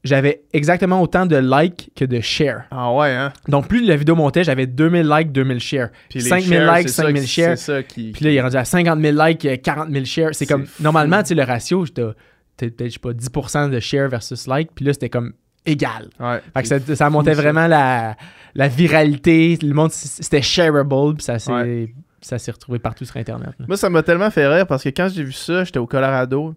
J'avais 0.02 0.42
exactement 0.54 1.02
autant 1.02 1.26
de 1.26 1.36
likes 1.36 1.90
que 1.94 2.06
de 2.06 2.20
shares. 2.20 2.62
Ah 2.70 2.90
ouais, 2.94 3.10
hein? 3.10 3.32
Donc 3.48 3.68
plus 3.68 3.84
la 3.84 3.96
vidéo 3.96 4.14
montait, 4.16 4.44
j'avais 4.44 4.66
2000 4.66 5.06
likes, 5.08 5.30
2000 5.32 5.60
shares. 5.60 5.88
Puis 6.08 6.20
les 6.20 6.24
5000 6.28 6.48
shares, 6.58 6.76
likes, 6.76 6.88
c'est 6.88 6.94
ça 6.94 7.02
5000 7.02 7.22
qui- 7.22 7.28
shares. 7.28 7.58
C'est 7.58 7.72
ça 7.72 7.82
qui. 7.82 8.12
Puis 8.12 8.24
là, 8.24 8.30
il 8.30 8.36
est 8.36 8.40
rendu 8.40 8.56
à 8.56 8.64
50 8.64 8.98
000 9.00 9.26
likes, 9.26 9.44
euh, 9.44 9.56
40 9.62 9.90
000 9.90 10.04
shares. 10.06 10.30
C'est 10.32 10.46
comme 10.46 10.64
fou. 10.66 10.82
normalement, 10.82 11.20
tu 11.22 11.28
sais 11.28 11.34
le 11.34 11.42
ratio, 11.42 11.84
peut-être 11.84 12.84
je 12.84 12.88
sais 12.88 12.98
pas 12.98 13.12
10% 13.12 13.68
de 13.70 13.78
shares 13.80 14.08
versus 14.08 14.46
like, 14.46 14.70
puis 14.74 14.84
là 14.86 14.92
c'était 14.94 15.10
comme 15.10 15.34
égal. 15.66 16.08
Ouais. 16.18 16.40
Fait 16.54 16.62
que 16.62 16.68
ça, 16.68 16.96
ça 16.96 17.10
montait 17.10 17.34
vraiment 17.34 17.66
la, 17.66 18.16
la 18.54 18.68
viralité, 18.68 19.58
le 19.62 19.74
monde 19.74 19.90
c'était 19.92 20.40
shareable, 20.42 21.14
puis 21.16 21.24
ça 21.24 21.38
s'est 21.38 21.52
Ouais. 21.52 21.94
ça 22.22 22.38
s'est 22.38 22.50
retrouvé 22.52 22.78
partout 22.78 23.04
sur 23.04 23.16
internet. 23.18 23.50
là. 23.58 23.66
Moi, 23.68 23.76
ça 23.76 23.90
m'a 23.90 24.02
tellement 24.02 24.30
fait 24.30 24.46
rire 24.46 24.66
parce 24.66 24.82
que 24.82 24.88
quand 24.90 25.08
j'ai 25.14 25.24
vu 25.24 25.32
ça, 25.32 25.64
j'étais 25.64 25.78
au 25.78 25.86
Colorado. 25.86 26.54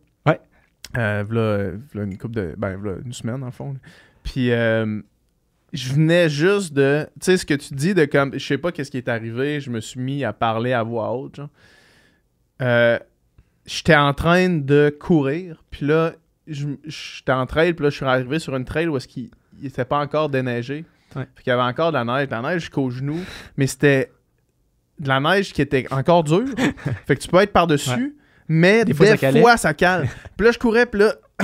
Euh, 0.97 1.77
une 1.95 2.17
couple 2.17 2.35
de. 2.35 2.55
Ben, 2.57 2.79
une 3.05 3.13
semaine, 3.13 3.43
en 3.43 3.51
fond. 3.51 3.75
Puis, 4.23 4.51
euh, 4.51 5.01
je 5.73 5.93
venais 5.93 6.29
juste 6.29 6.73
de. 6.73 7.07
Tu 7.19 7.25
sais, 7.25 7.37
ce 7.37 7.45
que 7.45 7.55
tu 7.55 7.73
dis 7.73 7.93
de 7.93 8.05
comme. 8.05 8.33
Je 8.33 8.45
sais 8.45 8.57
pas 8.57 8.71
qu'est-ce 8.71 8.91
qui 8.91 8.97
est 8.97 9.09
arrivé. 9.09 9.59
Je 9.59 9.69
me 9.69 9.79
suis 9.79 9.99
mis 9.99 10.23
à 10.23 10.33
parler 10.33 10.73
à 10.73 10.83
voix 10.83 11.11
haute, 11.13 11.35
genre. 11.35 11.49
Euh, 12.61 12.99
j'étais 13.65 13.95
en 13.95 14.13
train 14.13 14.49
de 14.49 14.95
courir. 14.99 15.63
Puis 15.71 15.85
là, 15.85 16.13
j'étais 16.47 17.31
en 17.31 17.45
trail. 17.45 17.73
Puis 17.73 17.83
là, 17.83 17.89
je 17.89 17.95
suis 17.95 18.05
arrivé 18.05 18.39
sur 18.39 18.55
une 18.55 18.65
trail 18.65 18.87
où 18.87 18.97
est-ce 18.97 19.07
qu'il 19.07 19.31
n'était 19.61 19.85
pas 19.85 19.99
encore 19.99 20.29
déneigé. 20.29 20.85
Ouais. 21.15 21.27
Fait 21.35 21.43
qu'il 21.43 21.51
y 21.51 21.53
avait 21.53 21.63
encore 21.63 21.91
de 21.91 21.97
la 21.97 22.05
neige. 22.05 22.27
De 22.27 22.31
la 22.31 22.41
neige 22.41 22.61
jusqu'aux 22.61 22.91
genoux. 22.91 23.19
Mais 23.57 23.65
c'était 23.65 24.11
de 24.99 25.07
la 25.07 25.19
neige 25.19 25.53
qui 25.53 25.61
était 25.63 25.91
encore 25.91 26.23
dure. 26.23 26.45
fait 27.07 27.15
que 27.15 27.21
tu 27.21 27.27
peux 27.27 27.37
être 27.37 27.51
par-dessus. 27.51 27.89
Ouais. 27.89 28.13
Mais 28.55 28.85
Des 28.85 28.93
fois, 28.93 29.07
ça 29.07 29.17
calait. 29.17 29.43
ça 29.57 29.73
cale. 29.73 30.07
puis 30.37 30.45
là, 30.45 30.51
je 30.51 30.59
courais, 30.59 30.85
puis 30.85 30.99
là, 31.01 31.15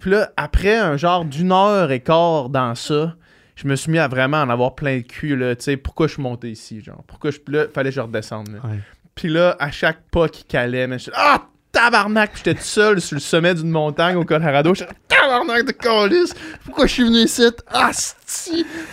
puis 0.00 0.10
là, 0.10 0.30
après 0.36 0.76
un 0.76 0.96
genre 0.98 1.24
d'une 1.24 1.52
heure 1.52 1.90
et 1.90 2.00
quart 2.00 2.50
dans 2.50 2.74
ça, 2.74 3.14
je 3.56 3.66
me 3.66 3.76
suis 3.76 3.90
mis 3.90 3.98
à 3.98 4.08
vraiment 4.08 4.42
en 4.42 4.50
avoir 4.50 4.74
plein 4.74 4.96
le 4.96 5.02
cul, 5.02 5.36
là. 5.36 5.56
Tu 5.56 5.64
sais, 5.64 5.76
pourquoi 5.76 6.06
je 6.06 6.14
suis 6.14 6.22
monté 6.22 6.50
ici, 6.50 6.82
genre? 6.82 7.02
Pourquoi 7.06 7.30
je. 7.30 7.38
Là, 7.48 7.64
fallait 7.72 7.90
que 7.90 7.96
je 7.96 8.00
redescende, 8.00 8.48
là. 8.48 8.58
Ouais. 8.68 8.78
Puis 9.14 9.28
là, 9.28 9.56
à 9.58 9.70
chaque 9.70 10.02
pas 10.10 10.28
qui 10.28 10.44
calait, 10.44 10.86
mais 10.86 10.98
je 10.98 11.10
Ah! 11.14 11.42
Tabarnak! 11.72 12.32
J'étais 12.36 12.54
tout 12.54 12.62
seul 12.64 13.00
sur 13.00 13.14
le 13.14 13.20
sommet 13.20 13.54
d'une 13.54 13.70
montagne 13.70 14.16
au 14.16 14.24
Colorado. 14.24 14.74
J'étais 14.74 14.92
Tabarnak 15.08 15.66
de 15.66 15.72
colis! 15.72 16.32
Pourquoi 16.64 16.86
je 16.86 16.92
suis 16.94 17.04
venu 17.04 17.18
ici? 17.18 17.46
Ah! 17.72 17.90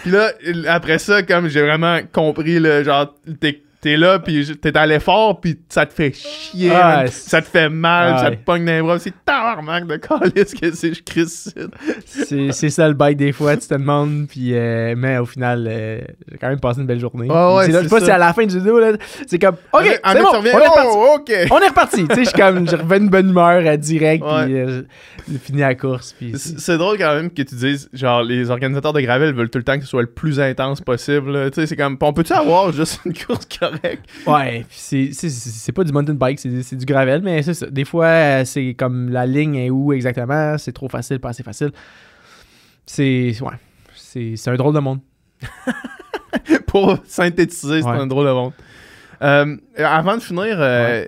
Puis 0.03 0.11
là, 0.11 0.31
après 0.67 0.99
ça, 0.99 1.23
comme 1.23 1.47
j'ai 1.47 1.61
vraiment 1.63 1.99
compris, 2.13 2.59
le 2.59 2.83
genre, 2.83 3.15
t'es 3.39 3.63
t'es 3.81 3.95
là, 3.97 4.19
puis 4.19 4.57
t'es 4.61 4.75
à 4.77 4.85
l'effort, 4.85 5.39
puis 5.39 5.59
ça 5.69 5.85
te 5.85 5.93
fait 5.93 6.11
chier, 6.13 6.71
Ah, 6.73 7.05
ça 7.07 7.41
te 7.41 7.47
fait 7.47 7.69
mal, 7.69 8.13
Ah, 8.17 8.23
ça 8.23 8.31
te 8.31 8.37
pogne 8.43 8.65
dans 8.65 8.71
les 8.73 8.81
bras. 8.81 8.99
C'est 8.99 9.13
tabarnak 9.25 9.85
de 9.87 9.97
colis 9.97 10.31
que 10.59 10.71
c'est, 10.73 10.93
je 10.93 11.03
crie 11.03 11.21
ici. 11.21 12.51
C'est 12.51 12.69
ça 12.69 12.87
le 12.87 12.93
bike 12.93 13.17
des 13.17 13.31
fois, 13.31 13.55
tu 13.57 13.67
te 13.67 13.73
demandes, 13.73 14.27
puis 14.27 14.53
euh, 14.53 14.95
mais 14.97 15.17
au 15.17 15.25
final, 15.25 15.67
euh, 15.69 15.99
j'ai 16.31 16.37
quand 16.37 16.49
même 16.49 16.59
passé 16.59 16.81
une 16.81 16.87
belle 16.87 16.99
journée. 16.99 17.29
Ouais, 17.29 17.55
ouais, 17.55 17.67
là, 17.69 17.79
je 17.83 17.87
sais 17.87 17.95
pas 17.95 18.01
si 18.03 18.11
à 18.11 18.17
la 18.17 18.33
fin 18.33 18.45
du 18.45 18.57
vidéo, 18.57 18.79
là, 18.79 18.93
c'est 19.27 19.39
comme, 19.39 19.55
ok, 19.73 19.83
c'est 20.03 20.21
bon, 20.21 20.29
on 20.33 20.43
est 20.45 20.51
reparti. 20.53 20.87
oh! 20.91 21.19
On 21.51 21.59
est 21.59 21.67
reparti, 21.67 22.07
tu 22.07 22.15
sais, 22.15 22.23
je 22.25 22.29
suis 22.29 22.97
une 22.97 23.09
bonne 23.09 23.29
humeur 23.29 23.61
euh, 23.65 23.77
direct, 23.77 24.23
Ouais. 24.23 24.45
puis 24.45 24.57
euh, 24.59 24.81
j'ai 25.31 25.37
fini 25.37 25.59
la 25.61 25.75
course, 25.75 26.15
C'est 26.35 26.77
drôle 26.77 26.97
quand 26.97 27.13
même 27.15 27.29
que 27.31 27.41
tu 27.43 27.55
dises, 27.55 27.89
genre, 27.93 28.23
les 28.23 28.49
organisateurs 28.49 28.93
de 28.93 29.01
gravel 29.01 29.33
veulent 29.33 29.49
tout 29.49 29.57
le 29.59 29.63
temps 29.63 29.75
que 29.77 29.83
ce 29.83 29.89
soit 29.89 30.01
le 30.01 30.07
plus 30.07 30.39
intense 30.39 30.81
possible. 30.81 31.51
Tu 31.51 31.61
sais, 31.61 31.67
c'est 31.67 31.75
comme, 31.75 31.97
on 32.01 32.13
peut-tu 32.13 32.33
avoir 32.33 32.71
juste 32.71 33.01
une 33.05 33.13
course 33.13 33.45
Ouais, 34.27 34.65
c'est- 34.69 35.71
pas 35.73 35.83
du 35.83 35.91
mountain 35.91 36.13
bike, 36.13 36.39
c'est 36.39 36.75
du 36.75 36.85
gravel, 36.85 37.21
mais 37.23 37.41
c'est 37.43 37.53
ça. 37.53 37.67
Des 37.69 37.85
fois, 37.85 38.45
c'est 38.45 38.73
comme 38.73 39.09
la 39.09 39.25
ligne 39.25 39.55
est 39.55 39.69
où 39.69 39.93
exactement, 39.93 40.57
c'est 40.57 40.71
trop 40.73 40.89
facile, 40.89 41.19
pas 41.19 41.29
assez 41.29 41.43
facile. 41.43 41.71
C'est. 42.85 43.35
Ouais. 43.41 43.53
C'est 43.95 44.47
un 44.47 44.55
drôle 44.55 44.73
de 44.73 44.79
monde. 44.79 44.99
Pour 46.67 46.97
synthétiser, 47.05 47.81
c'est 47.81 47.87
Ouais. 47.87 47.97
un 47.97 48.07
drôle 48.07 48.25
de 48.27 48.31
monde. 48.31 48.53
Euh, 49.21 49.55
avant 49.77 50.15
de 50.17 50.21
finir, 50.21 50.57
euh, 50.59 51.05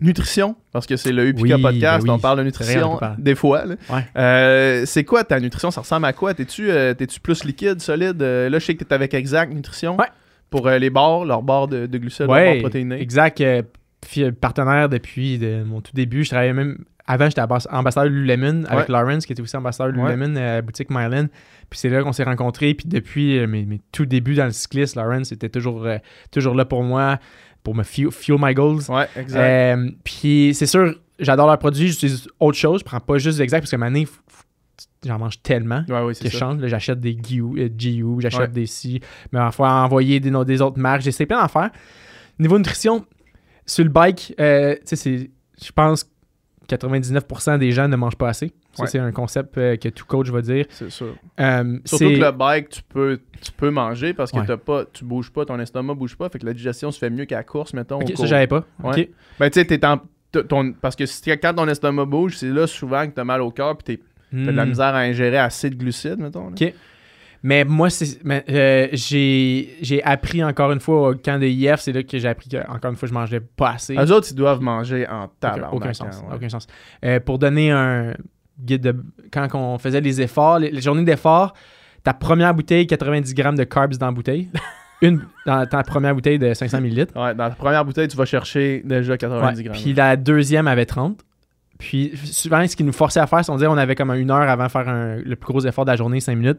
nutrition, 0.00 0.56
parce 0.72 0.86
que 0.86 0.96
c'est 0.96 1.12
le 1.12 1.32
Oui, 1.36 1.50
Podcast, 1.62 2.04
ben 2.04 2.10
oui. 2.10 2.10
on 2.10 2.18
parle 2.18 2.38
de 2.38 2.42
nutrition 2.44 2.98
des 3.18 3.34
fois. 3.34 3.64
Ouais. 3.66 4.06
Euh, 4.16 4.82
c'est 4.86 5.04
quoi 5.04 5.22
ta 5.24 5.38
nutrition? 5.38 5.70
Ça 5.70 5.80
ressemble 5.82 6.06
à 6.06 6.12
quoi? 6.12 6.34
T'es-tu 6.34 7.20
plus 7.22 7.44
liquide, 7.44 7.80
solide? 7.80 8.20
Là, 8.20 8.58
je 8.58 8.64
sais 8.64 8.74
que 8.74 8.82
t'es 8.84 8.94
avec 8.94 9.14
Exact 9.14 9.52
Nutrition. 9.52 9.96
Ouais. 9.96 10.06
Pour 10.52 10.68
euh, 10.68 10.78
les 10.78 10.90
bars, 10.90 11.24
leurs 11.24 11.42
barres 11.42 11.66
de, 11.66 11.86
de 11.86 11.98
glucides, 11.98 12.26
Ouais, 12.28 12.62
exact. 13.00 13.40
euh, 13.40 13.62
puis, 14.00 14.22
euh, 14.22 14.30
partenaire 14.32 14.88
depuis 14.88 15.38
de 15.38 15.64
mon 15.64 15.80
tout 15.80 15.92
début. 15.94 16.22
Je 16.24 16.30
travaillais 16.30 16.52
même. 16.52 16.78
Avant, 17.06 17.26
j'étais 17.28 17.40
ambas- 17.40 17.66
ambassadeur 17.72 18.10
Lululemon 18.12 18.62
avec 18.68 18.88
Lawrence, 18.88 19.26
qui 19.26 19.32
était 19.32 19.42
aussi 19.42 19.56
ambassadeur 19.56 19.92
Ouais. 19.96 20.14
Lululemon 20.14 20.36
euh, 20.36 20.52
à 20.52 20.54
la 20.56 20.62
boutique 20.62 20.88
Mylan. 20.90 21.26
Puis 21.68 21.78
c'est 21.80 21.88
là 21.88 22.02
qu'on 22.04 22.12
s'est 22.12 22.22
rencontrés. 22.22 22.74
Puis 22.74 22.86
depuis 22.88 23.44
mes, 23.48 23.64
mes 23.64 23.80
tout 23.90 24.06
débuts 24.06 24.34
dans 24.34 24.44
le 24.44 24.52
cyclisme, 24.52 25.00
Lawrence 25.00 25.32
était 25.32 25.48
toujours, 25.48 25.84
euh, 25.84 25.98
toujours 26.30 26.54
là 26.54 26.64
pour 26.64 26.84
moi, 26.84 27.18
pour 27.64 27.74
me 27.74 27.82
fuel, 27.82 28.10
fuel 28.12 28.38
my 28.40 28.54
goals. 28.54 28.82
Ouais, 28.88 29.06
exact. 29.16 29.80
Puis 30.04 30.52
c'est 30.54 30.66
sûr, 30.66 30.94
j'adore 31.18 31.46
leurs 31.48 31.58
produits, 31.58 31.88
j'utilise 31.88 32.28
autre 32.38 32.56
chose. 32.58 32.80
Je 32.80 32.84
prends 32.84 33.00
pas 33.00 33.18
juste 33.18 33.38
d'exact 33.38 33.62
parce 33.64 33.70
que 33.72 33.76
maintenant, 33.76 34.02
j'en 35.04 35.18
mange 35.18 35.42
tellement 35.42 35.84
ouais, 35.88 36.00
oui, 36.02 36.14
que 36.14 36.28
je 36.28 36.36
change. 36.36 36.64
J'achète 36.66 37.00
des 37.00 37.14
GU, 37.14 37.42
euh, 37.58 37.68
j'achète 38.20 38.40
Ouais. 38.40 38.48
des 38.48 38.66
si, 38.66 39.00
mais 39.32 39.38
parfois 39.40 39.70
envoyer 39.84 40.20
des, 40.20 40.30
des 40.44 40.62
autres 40.62 40.78
marques. 40.78 41.02
J'essaie 41.02 41.26
plein 41.26 41.40
d'en 41.40 41.48
faire. 41.48 41.70
Niveau 42.38 42.56
nutrition, 42.58 43.04
sur 43.66 43.84
le 43.84 43.90
bike, 43.90 44.34
euh, 44.40 44.74
tu 44.76 44.80
sais, 44.84 44.96
c'est- 44.96 45.30
je 45.62 45.72
pense 45.72 46.04
que 46.04 46.08
99% 46.68 47.58
des 47.58 47.72
gens 47.72 47.88
ne 47.88 47.96
mangent 47.96 48.16
pas 48.16 48.28
assez. 48.28 48.52
Ça, 48.72 48.84
Ouais. 48.84 48.88
c'est 48.88 48.98
un 48.98 49.12
concept 49.12 49.58
euh, 49.58 49.76
que 49.76 49.88
tout 49.90 50.06
coach 50.06 50.30
va 50.30 50.40
dire. 50.40 50.64
C'est 50.70 50.88
sûr. 50.90 51.14
Euh, 51.38 51.78
Surtout 51.84 52.04
que 52.04 52.16
le 52.20 52.30
bike, 52.32 52.70
tu 52.70 52.82
peux, 52.82 53.20
tu 53.42 53.52
peux 53.52 53.70
manger 53.70 54.14
parce 54.14 54.32
que 54.32 54.38
Ouais. 54.38 54.46
t'as 54.46 54.56
pas, 54.56 54.84
tu 54.90 55.04
bouges 55.04 55.30
pas, 55.30 55.44
ton 55.44 55.58
estomac 55.58 55.94
bouge 55.94 56.16
pas, 56.16 56.30
fait 56.30 56.38
que 56.38 56.46
la 56.46 56.54
digestion 56.54 56.90
se 56.90 56.98
fait 56.98 57.10
mieux 57.10 57.26
qu'à 57.26 57.36
la 57.36 57.44
course, 57.44 57.74
mettons. 57.74 57.96
Ok, 58.00 58.12
au 58.14 58.16
ça, 58.16 58.26
j'avais 58.26 58.46
pas. 58.46 58.64
Ouais. 58.82 59.10
Ben, 59.38 59.50
tu 59.50 59.60
sais, 59.60 59.66
t'es 59.66 59.84
en. 59.84 60.00
ton- 60.48 60.72
parce 60.72 60.96
que 60.96 61.04
si, 61.04 61.20
quand 61.38 61.52
ton 61.52 61.68
estomac 61.68 62.06
bouge, 62.06 62.38
c'est 62.38 62.48
là 62.48 62.66
souvent 62.66 63.06
que 63.06 63.12
t'as 63.12 63.24
mal 63.24 63.42
au 63.42 63.50
cœur 63.50 63.76
puis 63.76 63.96
t'es- 63.98 64.02
t'as 64.32 64.50
de 64.52 64.56
la 64.56 64.64
Hmm. 64.64 64.68
misère 64.70 64.94
à 64.94 64.98
ingérer 65.00 65.38
assez 65.38 65.70
de 65.70 65.76
glucides, 65.76 66.18
mettons. 66.18 66.46
là. 66.50 66.54
Ok. 66.60 66.74
Mais 67.44 67.64
moi, 67.64 67.88
euh, 68.48 68.88
j'ai, 68.92 70.00
appris 70.04 70.44
encore 70.44 70.70
une 70.70 70.78
fois 70.78 71.10
au 71.10 71.14
camp 71.16 71.40
de 71.40 71.46
IF, 71.46 71.80
c'est 71.80 71.92
là 71.92 72.02
que 72.04 72.16
j'ai 72.18 72.28
appris 72.28 72.48
que, 72.48 72.56
encore 72.70 72.90
une 72.92 72.96
fois, 72.96 73.08
je 73.08 73.14
mangeais 73.14 73.40
pas 73.40 73.70
assez. 73.72 73.96
Eux 73.96 74.12
autres, 74.12 74.28
ils 74.30 74.36
doivent 74.36 74.60
manger 74.60 75.08
en 75.08 75.24
Aucun, 75.24 75.30
tabarnak. 75.40 75.72
aucun 75.74 75.88
hein, 75.88 75.92
sens. 75.92 76.18
ouais. 76.28 76.36
Aucun 76.36 76.48
sens. 76.48 76.66
Euh, 77.04 77.18
pour 77.18 77.38
donner 77.40 77.72
un 77.72 78.14
guide 78.60 78.82
de. 78.82 78.96
Quand 79.32 79.48
on 79.54 79.76
faisait 79.78 80.00
les 80.00 80.20
efforts, 80.20 80.60
les, 80.60 80.70
les 80.70 80.80
journées 80.80 81.02
d'efforts, 81.04 81.52
ta 82.04 82.14
première 82.14 82.54
bouteille, 82.54 82.86
90 82.86 83.34
grammes 83.34 83.56
de 83.56 83.64
carbs 83.64 83.96
dans 83.96 84.06
la 84.06 84.12
bouteille. 84.12 84.48
Une 85.02 85.20
dans 85.46 85.66
ta 85.66 85.82
première 85.82 86.14
bouteille 86.14 86.38
de 86.38 86.54
500 86.54 86.78
ml. 86.78 87.08
Ouais, 87.16 87.34
dans 87.34 87.44
la 87.44 87.50
première 87.50 87.84
bouteille, 87.84 88.06
tu 88.06 88.16
vas 88.16 88.24
chercher 88.24 88.82
déjà 88.84 89.16
90 89.16 89.62
grammes. 89.64 89.76
Puis 89.76 89.94
la 89.94 90.16
deuxième 90.16 90.68
avait 90.68 90.86
30. 90.86 91.18
Puis 91.78 92.12
souvent, 92.24 92.66
ce 92.66 92.76
qui 92.76 92.84
nous 92.84 92.92
forçait 92.92 93.20
à 93.20 93.26
faire, 93.26 93.44
c'est 93.44 93.50
on 93.50 93.56
disait 93.56 93.66
on 93.66 93.76
avait 93.76 93.94
comme 93.94 94.10
une 94.12 94.30
heure 94.30 94.48
avant 94.48 94.66
de 94.66 94.70
faire 94.70 94.88
un- 94.88 95.16
le 95.16 95.36
plus 95.36 95.52
gros 95.52 95.60
effort 95.66 95.84
de 95.84 95.90
la 95.90 95.96
journée, 95.96 96.20
5 96.20 96.36
minutes. 96.36 96.58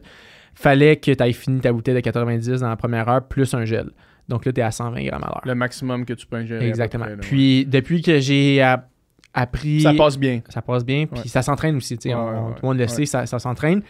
Fallait 0.54 0.96
que 0.96 1.10
tu 1.10 1.22
aies 1.22 1.32
fini 1.32 1.60
ta 1.60 1.72
bouteille 1.72 1.94
de 1.94 2.00
90 2.00 2.60
dans 2.60 2.68
la 2.68 2.76
première 2.76 3.08
heure, 3.08 3.26
plus 3.26 3.52
un 3.54 3.64
gel. 3.64 3.90
Donc 4.28 4.44
là, 4.44 4.52
tu 4.52 4.60
es 4.60 4.62
à 4.62 4.70
120 4.70 5.02
grammes 5.04 5.22
à 5.24 5.26
l'heure. 5.26 5.40
Le 5.44 5.54
maximum 5.54 6.04
que 6.04 6.12
tu 6.12 6.26
peux 6.26 6.36
ingérer. 6.36 6.66
Exactement. 6.68 7.04
près, 7.04 7.10
là, 7.14 7.20
ouais. 7.20 7.26
Puis 7.26 7.66
depuis 7.66 8.02
que 8.02 8.18
j'ai 8.20 8.62
appris. 9.32 9.80
Ça 9.80 9.92
passe 9.94 10.16
bien. 10.18 10.40
ça 10.48 10.62
passe 10.62 10.84
bien. 10.84 11.06
Puis 11.06 11.20
Ouais. 11.22 11.28
ça 11.28 11.42
s'entraîne 11.42 11.76
aussi. 11.76 11.98
tu 11.98 12.08
sais, 12.10 12.14
Ouais, 12.14 12.20
on-. 12.20 12.52
Tout 12.52 12.58
le 12.62 12.68
monde 12.68 12.78
le 12.78 12.86
sait, 12.86 13.04
ça, 13.06 13.26
ça 13.26 13.38
s'entraîne. 13.38 13.82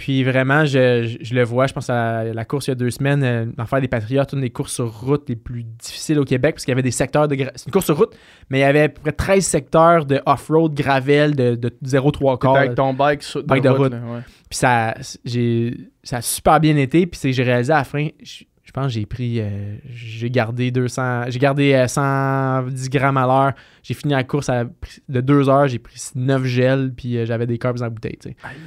Puis 0.00 0.24
vraiment, 0.24 0.64
je, 0.64 1.02
je- 1.04 1.18
je 1.20 1.34
le 1.34 1.42
vois, 1.44 1.66
je 1.66 1.74
pense 1.74 1.90
à 1.90 2.24
la, 2.24 2.32
la 2.32 2.44
course 2.46 2.68
il 2.68 2.70
y 2.70 2.72
a 2.72 2.74
deux 2.74 2.90
semaines, 2.90 3.22
euh, 3.22 3.44
l'affaire 3.58 3.82
des 3.82 3.86
Patriotes, 3.88 4.32
une 4.32 4.40
des 4.40 4.48
courses 4.48 4.72
sur 4.72 4.90
route 5.00 5.28
les 5.28 5.36
plus 5.36 5.62
difficiles 5.62 6.18
au 6.18 6.24
Québec, 6.24 6.54
parce 6.54 6.64
qu'il 6.64 6.72
y 6.72 6.74
avait 6.74 6.80
des 6.82 6.90
secteurs 6.90 7.28
de... 7.28 7.36
C'est 7.54 7.66
une 7.66 7.72
course 7.72 7.84
sur 7.84 7.98
route, 7.98 8.16
mais 8.48 8.58
il 8.58 8.62
y 8.62 8.64
avait 8.64 8.80
à 8.84 8.88
peu 8.88 9.02
près 9.02 9.12
13 9.12 9.44
secteurs 9.44 10.06
de 10.06 10.18
off-road, 10.24 10.72
gravel, 10.72 11.36
de, 11.36 11.54
de 11.54 11.68
0,3 11.84 12.38
T'es 12.38 12.38
quart. 12.46 12.56
avec 12.56 12.74
ton 12.76 12.94
bike, 12.94 13.22
sur- 13.22 13.42
Bike 13.44 13.62
de 13.62 13.68
route. 13.68 13.92
là, 13.92 13.98
ouais. 13.98 14.20
Puis 14.48 14.56
ça, 14.58 14.94
j'ai, 15.26 15.76
ça 16.02 16.16
a 16.16 16.22
super 16.22 16.60
bien 16.60 16.76
été. 16.76 17.06
Puis 17.06 17.20
c'est 17.20 17.32
j'ai 17.34 17.42
réalisé 17.42 17.72
à 17.74 17.76
la 17.78 17.84
fin, 17.84 18.08
je, 18.22 18.44
je 18.64 18.72
pense 18.72 18.86
que 18.86 18.92
j'ai 18.92 19.04
pris, 19.04 19.38
euh, 19.40 19.76
j'ai 19.90 20.30
gardé 20.30 20.70
200, 20.70 21.24
j'ai 21.28 21.38
gardé 21.38 21.74
euh, 21.74 21.86
110 21.88 22.88
grammes 22.88 23.16
à 23.18 23.26
l'heure. 23.26 23.52
J'ai 23.82 23.94
fini 23.94 24.12
la 24.14 24.24
course 24.24 24.48
à, 24.48 24.64
de 24.64 25.20
2 25.20 25.48
heures, 25.48 25.68
j'ai 25.68 25.78
pris 25.78 26.00
9 26.14 26.44
gels, 26.44 26.92
puis 26.96 27.18
euh, 27.18 27.26
j'avais 27.26 27.46
des 27.46 27.58
carbs 27.58 27.76
dans 27.78 27.84
la 27.84 27.90
bouteille. 27.90 28.16
tu 28.20 28.30
sais. 28.30 28.36
Fait 28.38 28.48
que 28.48 28.60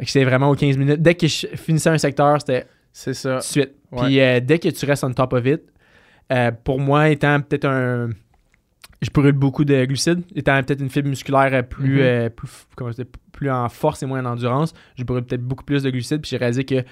J'étais 0.00 0.24
vraiment 0.24 0.50
aux 0.50 0.54
15 0.54 0.76
minutes. 0.76 1.00
Dès 1.02 1.14
que 1.14 1.26
je 1.26 1.46
finissais 1.54 1.90
un 1.90 1.98
secteur, 1.98 2.40
c'était 2.40 2.66
C'est 2.92 3.14
ça. 3.14 3.40
suite. 3.40 3.72
Ouais. 3.92 4.02
Puis 4.06 4.20
euh, 4.20 4.40
dès 4.40 4.58
que 4.58 4.68
tu 4.68 4.84
restes 4.86 5.04
on 5.04 5.12
top 5.12 5.32
of 5.34 5.46
it, 5.46 5.62
euh, 6.32 6.50
pour 6.64 6.80
moi, 6.80 7.08
étant 7.10 7.40
peut-être 7.40 7.66
un. 7.66 8.10
Je 9.02 9.10
brûle 9.10 9.32
beaucoup 9.32 9.64
de 9.66 9.84
glucides, 9.84 10.22
étant 10.34 10.62
peut-être 10.62 10.80
une 10.80 10.88
fibre 10.88 11.08
musculaire 11.10 11.66
plus, 11.68 11.96
Mhm. 11.96 12.00
euh, 12.00 12.28
plus, 12.30 12.48
comment 12.74 12.90
je 12.90 13.02
dis, 13.02 13.08
plus 13.32 13.50
en 13.50 13.68
force 13.68 14.02
et 14.02 14.06
moins 14.06 14.24
en 14.24 14.30
endurance, 14.32 14.72
je 14.96 15.04
brûle 15.04 15.22
peut-être 15.24 15.42
beaucoup 15.42 15.64
plus 15.64 15.82
de 15.82 15.90
glucides. 15.90 16.22
Puis 16.22 16.30
j'ai 16.30 16.36
réalisé 16.38 16.64
que 16.64 16.82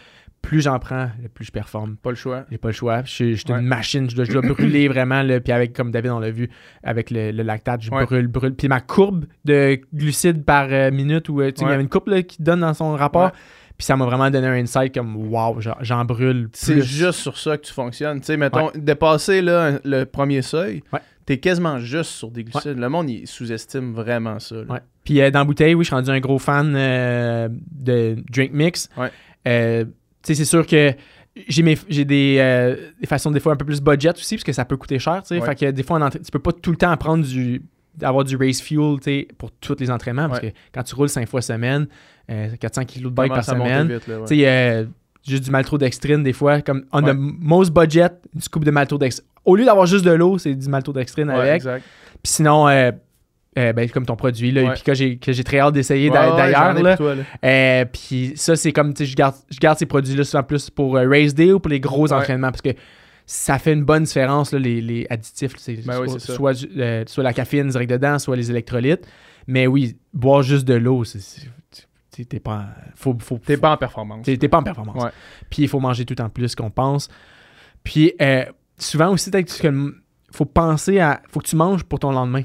plus 0.43 0.61
j'en 0.61 0.78
prends, 0.78 1.09
plus 1.34 1.47
je 1.47 1.53
performe. 1.53 1.97
Pas 1.97 2.11
le 2.11 2.16
choix. 2.16 2.45
J'ai 2.51 2.59
pas 2.59 2.68
le 2.68 2.74
choix. 2.74 3.03
Je 3.05 3.11
suis 3.11 3.36
je 3.36 3.45
suis 3.45 3.53
Ouais. 3.53 3.61
une 3.61 3.66
machine. 3.66 4.11
Je 4.11 4.16
dois, 4.16 4.24
je 4.24 4.32
dois 4.32 4.43
brûler 4.43 4.88
vraiment. 4.88 5.22
Là, 5.22 5.40
puis 5.40 5.53
avec, 5.53 5.72
comme 5.72 5.90
David, 5.90 6.11
on 6.11 6.18
l'a 6.18 6.30
vu, 6.30 6.51
avec 6.82 7.11
le, 7.11 7.30
le 7.30 7.43
lactate, 7.43 7.82
je 7.82 7.90
Ouais. 7.90 8.05
brûle, 8.05 8.26
brûle. 8.26 8.55
Puis 8.55 8.68
ma 8.68 8.80
courbe 8.80 9.24
de 9.45 9.80
glucides 9.95 10.45
par 10.45 10.66
euh, 10.70 10.90
minute, 10.90 11.28
où, 11.28 11.40
euh, 11.40 11.51
tu 11.53 11.61
sais, 11.61 11.64
il 11.64 11.68
y 11.70 11.72
avait 11.72 11.82
une 11.82 11.88
courbe 11.88 12.09
là, 12.09 12.22
qui 12.22 12.43
donne 12.43 12.61
dans 12.61 12.74
son 12.74 12.93
rapport. 12.95 13.30
Puis 13.78 13.86
ça 13.86 13.97
m'a 13.97 14.05
vraiment 14.05 14.30
donné 14.30 14.47
un 14.47 14.55
insight 14.55 14.95
comme 14.95 15.16
wow, 15.16 15.59
j'en- 15.80 16.05
brûle. 16.05 16.49
C'est 16.53 16.82
juste 16.82 17.20
sur 17.20 17.38
ça 17.38 17.57
que 17.57 17.62
tu 17.66 17.72
fonctionnes. 17.72 18.20
Tu 18.20 18.26
sais, 18.26 18.36
mettons, 18.36 18.70
dépasser 18.74 19.40
là, 19.43 19.78
le 19.84 20.05
premier 20.05 20.43
seuil, 20.43 20.82
t'es 21.24 21.38
quasiment 21.38 21.78
juste 21.78 22.11
sur 22.11 22.30
des 22.30 22.45
glucides. 22.45 22.78
Le 22.78 22.88
monde, 22.88 23.09
il 23.11 23.26
sous-estime 23.26 23.93
vraiment 23.93 24.38
ça. 24.38 24.57
Puis 25.05 25.20
euh, 25.20 25.30
dans 25.30 25.40
la 25.40 25.45
bouteille, 25.45 25.74
oui, 25.74 25.84
je 25.84 25.88
suis 25.88 25.95
rendu 25.97 26.11
un 26.11 26.20
gros 26.20 26.38
fan 26.38 26.74
euh, 26.76 27.49
de 27.72 28.16
Drink 28.30 28.53
Mix. 28.53 28.88
Ouais. 28.97 29.11
Euh, 29.49 29.84
sais, 30.23 30.35
c'est 30.35 30.45
sûr 30.45 30.66
que 30.66 30.93
j'ai 31.49 31.62
mes- 31.62 31.79
j'ai 31.89 32.05
des, 32.05 32.37
euh, 32.39 32.77
des 33.01 33.07
façons 33.07 33.31
des 33.31 33.41
fois 33.41 33.53
un 33.53 33.57
peu 33.57 33.64
plus 33.64 33.81
budget 33.81 34.11
aussi, 34.11 34.37
parce 34.37 34.45
que 34.45 34.53
ça 34.53 34.64
peut 34.64 34.77
coûter 34.77 34.99
cher. 34.99 35.23
tu 35.23 35.29
sais. 35.35 35.41
Ouais. 35.41 35.47
Fait 35.47 35.55
que 35.55 35.70
des 35.70 35.83
fois, 35.83 36.11
tu 36.11 36.31
peux 36.31 36.39
pas 36.39 36.53
tout 36.53 36.70
le 36.70 36.77
temps 36.77 36.97
prendre 36.97 37.25
du 37.27 37.62
d'avoir 37.95 38.25
du 38.25 38.37
race 38.37 38.62
fuel 38.62 38.97
tu 38.99 39.03
sais, 39.05 39.29
pour 39.37 39.51
tous 39.51 39.77
les 39.79 39.91
entraînements 39.91 40.27
parce 40.27 40.41
Ouais. 40.41 40.53
que 40.53 40.57
quand 40.75 40.83
tu 40.83 40.95
roules 40.95 41.11
5 41.11 41.29
fois 41.29 41.43
semaine, 41.43 41.87
euh, 42.31 42.49
400 42.59 42.85
kg 42.87 43.03
de 43.03 43.09
bike 43.11 43.29
Comment 43.29 43.35
par 43.35 43.45
semaine, 43.45 43.93
vite, 43.93 44.07
là, 44.09 44.14
ouais. 44.20 44.27
tu 44.27 44.35
sais, 44.39 44.49
euh, 44.49 44.85
juste 45.29 45.45
du 45.45 45.51
maltodextrine 45.51 46.23
des 46.23 46.33
fois, 46.33 46.62
comme 46.62 46.85
on 46.91 47.03
the 47.03 47.14
most 47.14 47.70
budget, 47.70 48.09
une 48.35 48.41
scoop 48.41 48.64
de 48.64 48.70
maltodextrine. 48.70 49.29
Au 49.45 49.57
lieu 49.57 49.66
d'avoir 49.66 49.85
juste 49.87 50.07
de 50.07 50.11
l'eau, 50.11 50.39
c'est 50.39 50.55
du 50.55 50.68
maltodextrine 50.70 51.29
avec. 51.29 51.57
exact. 51.57 51.85
Puis 52.23 52.33
sinon, 52.33 52.66
euh, 53.59 53.72
ben, 53.72 53.88
comme 53.90 54.07
ton 54.07 54.16
produit, 54.16 54.50
là, 54.50 54.62
Ouais. 54.62 54.70
Epica, 54.72 54.94
j'ai- 54.94 55.18
que 55.18 55.32
j'ai 55.32 55.44
très 55.44 55.59
hâte 55.61 55.74
d'essayer 55.74 56.09
Ouais, 56.11 56.14
d'a- 56.16 56.30
ouais, 56.30 56.36
d'ailleurs. 56.36 56.74
là. 56.74 56.96
là. 56.96 57.14
Euh, 57.44 57.84
puis 57.84 58.32
ça, 58.36 58.57
c'est 58.57 58.72
comme, 58.72 58.94
tu 58.94 59.05
sais, 59.05 59.11
je 59.11 59.16
garde, 59.16 59.34
je 59.50 59.59
garde 59.59 59.78
ces 59.78 59.86
produits-là 59.86 60.24
souvent 60.24 60.42
plus 60.42 60.70
pour 60.70 60.96
euh, 60.96 61.09
race 61.09 61.34
day 61.34 61.53
ou 61.53 61.61
pour 61.61 61.70
les 61.70 61.80
gros 61.80 62.07
Ouais. 62.07 62.12
entraînements 62.14 62.50
parce 62.50 62.62
que 62.62 62.70
ça 63.26 63.59
fait 63.59 63.72
une 63.72 63.84
bonne 63.84 64.05
différence, 64.05 64.53
là, 64.53 64.59
les, 64.59 64.80
les 64.80 65.07
additifs. 65.11 65.53
c'est 65.59 65.74
Ben 65.86 66.07
soit, 66.18 66.55
euh, 66.76 67.05
soit 67.07 67.22
la 67.24 67.32
caféine 67.32 67.68
direct 67.68 67.90
dedans, 67.90 68.18
soit 68.18 68.36
les 68.36 68.50
électrolytes. 68.50 69.07
Mais 69.46 69.66
oui, 69.66 69.96
boire 70.14 70.42
juste 70.42 70.66
de 70.66 70.74
l'eau, 70.74 71.05
c'est. 71.05 71.20
T'es 72.28 72.40
pas. 72.40 72.66
Faut, 72.94 73.16
faut, 73.20 73.38
T'es 73.38 73.57
pas 73.57 73.72
en 73.72 73.76
performance. 73.78 74.24
T'es 74.26 74.36
pas 74.48 74.59
en 74.59 74.62
performance. 74.62 75.03
Ouais. 75.03 75.11
Puis 75.48 75.62
il 75.62 75.68
faut 75.68 75.80
manger 75.80 76.05
tout 76.05 76.20
en 76.20 76.28
plus 76.28 76.55
qu'on 76.55 76.70
pense. 76.70 77.09
Puis 77.84 78.12
euh, 78.20 78.44
souvent 78.78 79.09
aussi, 79.11 79.30
peut-être 79.30 79.59
que 79.61 79.94
faut 80.30 80.44
penser 80.44 81.00
à. 81.00 81.22
Faut 81.30 81.40
que 81.40 81.48
tu 81.48 81.57
manges 81.57 81.84
pour 81.84 81.98
ton 81.98 82.12
lendemain. 82.12 82.42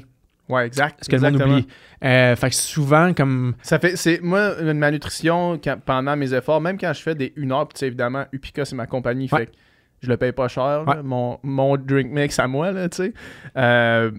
Ouais, 0.48 0.66
exact. 0.66 0.98
Ce 1.02 1.08
que 1.08 1.16
le 1.16 1.22
monde 1.22 1.32
Exactement. 1.34 1.56
oublie? 1.58 1.68
Euh, 2.04 2.36
fait 2.36 2.48
que 2.50 2.54
souvent, 2.56 3.12
comme. 3.14 3.54
Ça 3.62 3.78
fait, 3.78 3.96
c'est 3.96 4.20
moi 4.22 4.54
ma 4.62 4.90
nutrition 4.90 5.58
quand- 5.62 5.78
pendant 5.84 6.16
mes 6.16 6.32
efforts, 6.32 6.60
même 6.60 6.78
quand 6.78 6.92
je 6.92 7.02
fais 7.02 7.14
des 7.14 7.32
1 7.36 7.50
heure, 7.52 7.68
puis 7.68 7.74
tu 7.74 7.80
sais, 7.80 7.86
évidemment, 7.88 8.24
Upica 8.32 8.64
c'est 8.64 8.76
ma 8.76 8.86
compagnie, 8.86 9.28
Ouais. 9.30 9.40
fait 9.40 9.46
que 9.46 9.52
je 10.00 10.08
le 10.08 10.16
paye 10.16 10.32
pas 10.32 10.48
cher, 10.48 10.84
là, 10.84 11.02
mon, 11.02 11.38
mon 11.42 11.76
drink 11.76 12.10
mix 12.12 12.38
à 12.38 12.46
moi 12.46 12.70
là, 12.72 12.88
tu 12.88 12.96
sais. 12.96 13.12
Euh, 13.56 14.10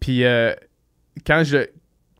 puis 0.00 0.24
euh, 0.24 0.54
quand 1.26 1.42
je, 1.44 1.58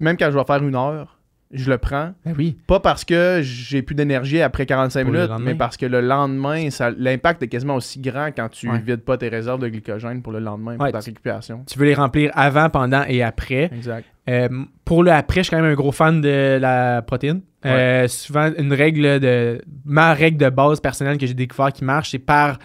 même 0.00 0.16
quand 0.18 0.30
je 0.30 0.36
vais 0.38 0.44
faire 0.44 0.62
une 0.62 0.74
heure, 0.76 1.13
je 1.54 1.70
le 1.70 1.78
prends, 1.78 2.12
Ben 2.26 2.34
oui. 2.36 2.56
pas 2.66 2.80
parce 2.80 3.04
que 3.04 3.40
j'ai 3.42 3.80
plus 3.82 3.94
d'énergie 3.94 4.42
après 4.42 4.66
45 4.66 5.04
Pour 5.04 5.12
le 5.12 5.26
minutes, 5.26 5.40
mais 5.40 5.54
parce 5.54 5.76
que 5.76 5.86
le 5.86 6.00
lendemain, 6.00 6.68
l'impact 6.98 7.42
est 7.42 7.48
quasiment 7.48 7.76
aussi 7.76 8.00
grand 8.00 8.26
quand 8.36 8.48
tu 8.50 8.68
Ouais. 8.68 8.78
vides 8.80 9.00
pas 9.02 9.16
tes 9.16 9.28
réserves 9.28 9.60
de 9.60 9.68
glycogène 9.68 10.20
pour 10.22 10.32
le 10.32 10.40
lendemain 10.40 10.76
pour 10.76 10.84
Ouais, 10.84 10.92
ta 10.92 11.00
tu- 11.00 11.10
récupération. 11.10 11.64
Tu 11.66 11.78
veux 11.78 11.86
les 11.86 11.94
remplir 11.94 12.30
avant, 12.34 12.68
pendant 12.70 13.04
et 13.08 13.22
après. 13.22 13.70
Exact. 13.74 14.04
Euh, 14.28 14.48
pour 14.84 15.02
le 15.02 15.10
après, 15.12 15.40
je 15.40 15.44
suis 15.44 15.50
quand 15.56 15.62
même 15.62 15.70
un 15.70 15.74
gros 15.74 15.92
fan 15.92 16.20
de 16.20 16.58
la 16.60 17.02
protéine. 17.02 17.42
Euh, 17.66 18.08
souvent, 18.08 18.50
une 18.58 18.72
règle 18.72 19.20
de. 19.20 19.60
Ma 19.84 20.12
règle 20.14 20.38
de 20.38 20.48
base 20.50 20.80
personnelle 20.80 21.16
que 21.18 21.26
j'ai 21.26 21.34
découvert 21.34 21.72
qui 21.72 21.84
marche, 21.84 22.10
c'est 22.10 22.18
par 22.18 22.58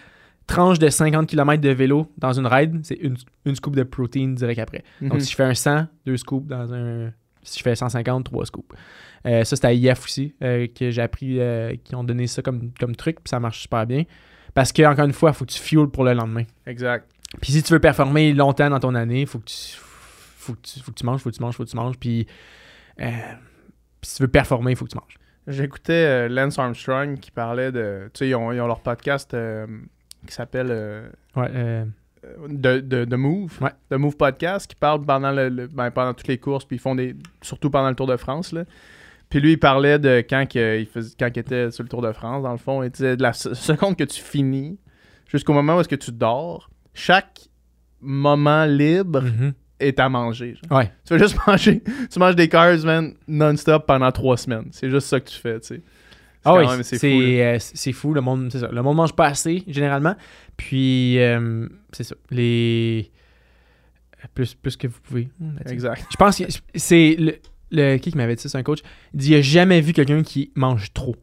tranche 0.48 0.80
de 0.80 0.90
50 0.90 1.28
km 1.28 1.62
de 1.62 1.70
vélo 1.70 2.12
dans 2.18 2.34
une 2.34 2.48
ride, 2.48 2.80
c'est 2.84 2.96
une, 2.96 3.16
une 3.46 3.54
scoop 3.56 3.76
de 3.76 3.84
protéine 3.84 4.34
direct 4.36 4.60
après. 4.60 4.84
Donc, 5.00 5.14
Mhm. 5.14 5.20
si 5.20 5.32
je 5.32 5.36
fais 5.36 5.44
un 5.44 5.54
100, 5.54 5.86
deux 6.08 6.18
scoops 6.18 6.48
dans 6.48 6.74
un 6.74 7.12
Si 7.44 7.60
je 7.60 7.64
fais 7.64 7.76
150, 7.76 8.26
3 8.26 8.46
scoops. 8.46 8.76
Euh, 9.26 9.44
ça, 9.44 9.56
c'était 9.56 9.68
à 9.68 9.74
IF 9.74 10.04
aussi, 10.04 10.36
euh, 10.44 10.68
que 10.68 10.92
j'ai 10.92 11.02
appris, 11.02 11.40
euh, 11.40 11.76
qui 11.84 11.96
ont 11.96 12.04
donné 12.04 12.28
ça 12.28 12.42
comme, 12.42 12.72
comme 12.80 12.96
truc, 12.96 13.18
puis 13.18 13.30
ça 13.30 13.40
marche 13.40 13.62
super 13.62 13.86
bien. 13.86 14.04
Parce 14.54 14.72
que, 14.72 14.84
encore 14.84 15.06
une 15.06 15.14
fois, 15.14 15.32
il 15.32 15.36
faut 15.36 15.46
que 15.46 15.52
tu 15.52 15.60
fuel 15.60 15.88
pour 15.88 16.04
le 16.04 16.14
lendemain. 16.14 16.44
Exact. 16.66 17.10
Puis 17.42 17.52
si 17.52 17.62
tu 17.62 17.74
veux 17.74 17.80
performer 17.80 18.34
longtemps 18.34 18.70
dans 18.70 18.80
ton 18.80 18.96
année, 18.96 19.22
il 19.22 19.28
faut 19.28 19.40
que 19.40 19.46
tu 19.46 19.78
faut 20.38 20.54
que 20.54 20.62
tu, 20.62 20.80
faut 20.80 20.92
que 20.92 20.98
tu 20.98 21.06
manges, 21.06 21.22
faut 21.22 21.30
que 21.30 21.36
tu 21.36 21.42
manges, 21.42 21.56
faut 21.56 21.64
que 21.64 21.70
tu 21.70 21.76
manges. 21.76 21.98
Puis, 21.98 22.26
si 24.02 24.16
tu 24.16 24.24
veux 24.24 24.30
performer, 24.30 24.72
il 24.72 24.76
faut 24.76 24.86
que 24.86 24.92
tu 24.92 24.98
manges. 24.98 25.18
J'écoutais 25.48 26.28
Lance 26.30 26.58
Armstrong 26.58 27.20
qui 27.20 27.30
parlait 27.30 27.72
de. 27.72 28.10
Tu 28.14 28.20
sais, 28.20 28.30
ils 28.30 28.36
ont, 28.36 28.52
ils 28.52 28.60
ont 28.62 28.68
leur 28.68 28.82
podcast 28.82 29.36
qui 30.26 30.34
s'appelle 30.34 31.12
Ouais, 31.36 31.48
euh, 31.54 31.86
de, 32.48 32.80
de, 32.80 33.06
de 33.06 33.16
Move. 33.16 33.58
Ouais. 33.62 33.72
The 33.90 33.96
Move 33.96 34.18
Podcast 34.18 34.68
qui 34.68 34.76
parle 34.76 35.06
pendant, 35.06 35.32
le, 35.32 35.50
le- 35.50 35.68
ben, 35.68 35.92
pendant 35.92 36.14
toutes 36.14 36.28
les 36.28 36.38
courses, 36.38 36.66
puis 36.66 36.78
ils 36.78 36.80
font 36.80 36.96
des. 36.96 37.16
Surtout 37.42 37.70
pendant 37.70 37.90
le 37.90 37.96
Tour 37.96 38.08
de 38.08 38.18
France. 38.18 38.52
Là. 38.52 38.66
Puis 39.30 39.40
lui, 39.40 39.54
il 39.54 39.60
parlait 39.60 40.00
de 40.00 40.24
quand, 40.28 40.46
que, 40.48 40.80
il, 40.80 40.88
faisait, 40.88 41.16
quand 41.20 41.30
il 41.34 41.40
était 41.40 41.72
sur 41.72 41.84
le 41.84 41.90
Tour 41.90 42.02
de 42.02 42.12
France, 42.12 42.44
dans 42.44 42.52
le 42.52 42.58
fond. 42.58 42.84
Il 42.84 42.90
disait 42.90 43.16
de 43.16 43.22
la 43.22 43.34
se- 43.34 43.54
seconde 43.54 43.96
que 43.96 44.04
tu 44.04 44.22
finis 44.22 44.80
jusqu'au 45.28 45.54
moment 45.54 45.78
où 45.78 45.80
est-ce 45.80 45.90
que 45.90 45.96
tu 45.96 46.12
dors, 46.12 46.70
chaque 46.94 47.42
moment 48.02 48.66
libre 48.66 49.22
mhm. 49.22 49.54
est 49.80 50.00
à 50.00 50.10
manger. 50.10 50.56
genre. 50.56 50.80
Ouais. 50.80 50.92
Tu 51.06 51.14
vas 51.14 51.20
juste 51.20 51.38
manger. 51.48 51.84
Tu 52.12 52.20
manges 52.20 52.36
des 52.36 52.50
carbs, 52.50 52.84
man, 52.84 53.14
non-stop 53.28 53.86
pendant 53.86 54.12
trois 54.12 54.38
semaines. 54.38 54.70
C'est 54.72 54.90
juste 54.90 55.08
ça 55.08 55.20
que 55.20 55.30
tu 55.30 55.38
fais, 55.38 55.60
tu 55.60 55.68
sais. 55.68 55.82
Ah 56.46 56.56
oui, 56.56 56.66
c'est 56.84 56.98
fou, 57.00 57.06
euh, 57.22 57.58
c'est 57.60 57.92
fou. 57.92 58.14
Le 58.14 58.22
monde, 58.22 58.52
ça. 58.52 58.70
Le 58.72 58.82
monde 58.82 58.96
mange 58.98 59.14
pas 59.14 59.28
assez, 59.28 59.64
généralement. 59.68 60.16
Puis, 60.58 61.20
euh, 61.20 61.68
c'est 61.92 62.04
ça. 62.04 62.16
Les. 62.32 63.12
Plus, 64.34 64.54
plus 64.54 64.76
que 64.78 64.88
vous 64.88 65.00
pouvez. 65.02 65.30
Hmm. 65.40 65.58
Exact. 65.66 66.06
Je 66.12 66.16
pense 66.18 66.38
que 66.38 66.44
c'est. 66.76 67.16
Le, 67.18 67.36
le- 67.72 67.98
qui 67.98 68.12
qui 68.12 68.18
m'avait 68.18 68.36
dit 68.36 68.42
ça, 68.42 68.50
c'est 68.50 68.58
un 68.58 68.64
coach. 68.64 68.80
Il 69.14 69.20
dit 69.20 69.32
il 69.32 69.36
a 69.36 69.42
jamais 69.42 69.80
vu 69.82 69.94
quelqu'un 69.94 70.24
qui 70.24 70.52
mange 70.56 70.92
trop. 70.94 71.16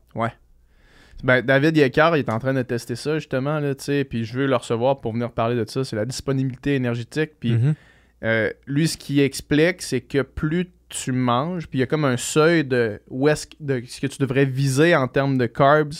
Ben, 1.24 1.40
David 1.40 1.74
Yeckard, 1.76 2.16
il 2.16 2.20
est 2.20 2.30
en 2.30 2.38
train 2.38 2.52
de 2.52 2.60
tester 2.62 2.94
ça, 2.94 3.18
justement, 3.18 3.58
là, 3.58 3.74
tu 3.74 3.84
sais, 3.84 4.04
puis 4.04 4.24
je 4.24 4.34
veux 4.38 4.46
le 4.46 4.54
recevoir 4.54 5.00
pour 5.00 5.12
venir 5.14 5.32
parler 5.32 5.56
de 5.56 5.68
ça. 5.68 5.82
C'est 5.82 5.96
la 5.96 6.04
disponibilité 6.04 6.74
énergétique. 6.74 7.30
Puis 7.40 7.52
Mhm. 7.52 7.74
euh, 8.22 8.50
lui, 8.66 8.86
ce 8.86 8.98
qu'il 8.98 9.20
explique, 9.20 9.80
c'est 9.80 10.02
que 10.02 10.20
plus 10.20 10.68
tu 10.88 11.12
manges, 11.12 11.66
puis 11.66 11.78
il 11.78 11.80
y 11.80 11.82
a 11.82 11.86
comme 11.86 12.04
un 12.04 12.16
seuil 12.16 12.64
de, 12.64 13.00
où 13.08 13.28
est-ce 13.28 13.46
de 13.60 13.82
ce 13.86 14.00
que 14.00 14.06
tu 14.06 14.18
devrais 14.18 14.44
viser 14.44 14.94
en 14.94 15.08
termes 15.08 15.36
de 15.36 15.46
carbs 15.46 15.94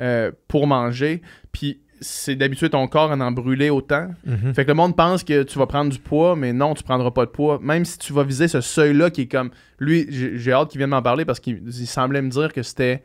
euh, 0.00 0.30
pour 0.48 0.66
manger. 0.66 1.20
Puis 1.52 1.80
c'est 2.00 2.34
d'habitude 2.34 2.70
ton 2.70 2.86
corps 2.86 3.12
à 3.12 3.16
en 3.16 3.32
brûler 3.32 3.70
autant. 3.70 4.08
Mhm. 4.24 4.54
Fait 4.54 4.64
que 4.64 4.70
le 4.70 4.74
monde 4.74 4.96
pense 4.96 5.22
que 5.22 5.42
tu 5.42 5.58
vas 5.58 5.66
prendre 5.66 5.90
du 5.90 5.98
poids, 5.98 6.36
mais 6.36 6.52
non, 6.52 6.74
tu 6.74 6.82
prendras 6.82 7.10
pas 7.10 7.26
de 7.26 7.30
poids. 7.30 7.58
Même 7.62 7.84
si 7.84 7.98
tu 7.98 8.12
vas 8.12 8.22
viser 8.22 8.48
ce 8.48 8.60
seuil-là 8.60 9.10
qui 9.10 9.22
est 9.22 9.26
comme. 9.26 9.50
Lui, 9.78 10.06
j'ai 10.10 10.52
hâte 10.52 10.70
qu'il 10.70 10.78
vienne 10.78 10.90
m'en 10.90 11.02
parler 11.02 11.24
parce 11.24 11.40
qu'il 11.40 11.62
il 11.66 11.86
semblait 11.86 12.22
me 12.22 12.30
dire 12.30 12.52
que 12.52 12.62
c'était 12.62 13.02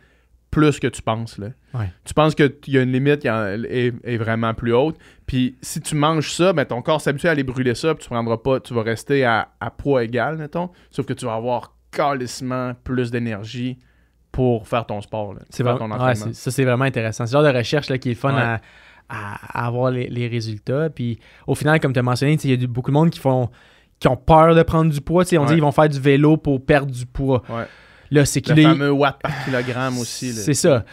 plus 0.56 0.80
que 0.80 0.88
tu 0.88 1.02
penses. 1.02 1.38
Là. 1.38 1.48
Ouais. 1.74 1.92
Tu 2.06 2.14
penses 2.14 2.34
qu'il 2.34 2.50
y 2.68 2.78
a 2.78 2.82
une 2.82 2.94
limite 2.94 3.20
qui 3.20 3.28
est, 3.28 3.94
est 4.04 4.18
vraiment 4.18 4.54
plus 4.54 4.74
haute. 4.74 4.98
Puis 5.28 5.58
si 5.62 5.82
tu 5.82 5.96
manges 5.96 6.32
ça, 6.32 6.54
ben, 6.54 6.64
ton 6.64 6.82
corps 6.82 7.02
s'habitue 7.02 7.28
à 7.28 7.32
aller 7.32 7.44
brûler 7.44 7.76
ça, 7.76 7.94
puis 7.94 8.04
tu 8.04 8.10
prendras 8.10 8.38
pas, 8.38 8.62
tu 8.62 8.74
vas 8.74 8.82
rester 8.84 9.26
à, 9.26 9.50
à 9.60 9.70
poids 9.70 10.04
égal, 10.06 10.38
mettons. 10.38 10.70
Sauf 10.92 11.06
que 11.06 11.12
tu 11.14 11.26
vas 11.26 11.34
avoir 11.36 11.74
calissement 11.92 12.72
plus 12.86 13.12
d'énergie 13.12 13.78
pour 14.32 14.68
faire 14.68 14.86
ton 14.86 15.02
sport. 15.02 15.36
C'est 15.50 15.64
vraiment, 15.64 16.04
ouais, 16.06 16.16
ça, 16.16 16.52
c'est 16.52 16.64
vraiment 16.64 16.86
intéressant. 16.86 17.26
C'est 17.26 17.36
le 17.36 17.44
genre 17.44 17.52
de 17.54 17.58
recherche 17.58 17.90
là, 17.90 17.98
qui 17.98 18.12
est 18.12 18.16
fun 18.16 18.34
Ouais. 18.34 18.60
à, 19.10 19.68
avoir 19.68 19.92
les, 19.92 20.08
les 20.08 20.28
résultats. 20.28 20.90
Puis 20.90 21.20
au 21.48 21.56
final, 21.56 21.80
comme 21.82 21.94
tu 21.94 22.00
as 22.00 22.04
mentionné, 22.04 22.38
il 22.44 22.50
y 22.50 22.54
a 22.54 22.58
du- 22.58 22.68
beaucoup 22.68 22.92
de 22.92 22.96
monde 22.96 23.10
qui 23.10 23.20
font 23.20 23.50
qui 24.00 24.10
ont 24.10 24.18
peur 24.18 24.56
de 24.56 24.62
prendre 24.64 24.92
du 24.92 25.00
poids. 25.00 25.24
On 25.38 25.46
dit 25.46 25.54
qu'ils 25.54 25.62
vont 25.62 25.72
faire 25.72 25.88
du 25.88 26.00
vélo 26.02 26.36
pour 26.38 26.66
perdre 26.66 26.92
du 26.92 27.06
poids. 27.06 27.44
Ouais. 28.12 28.18
Là, 28.20 28.26
c'est 28.26 28.40
Le 28.48 28.54
qu'il 28.54 28.60
est- 28.60 28.64
fameux 28.70 28.92
watt 28.92 29.20
par 29.22 29.46
kilogramme 29.46 29.98
aussi. 30.00 30.34
C'est 30.34 30.54
ça. 30.54 30.86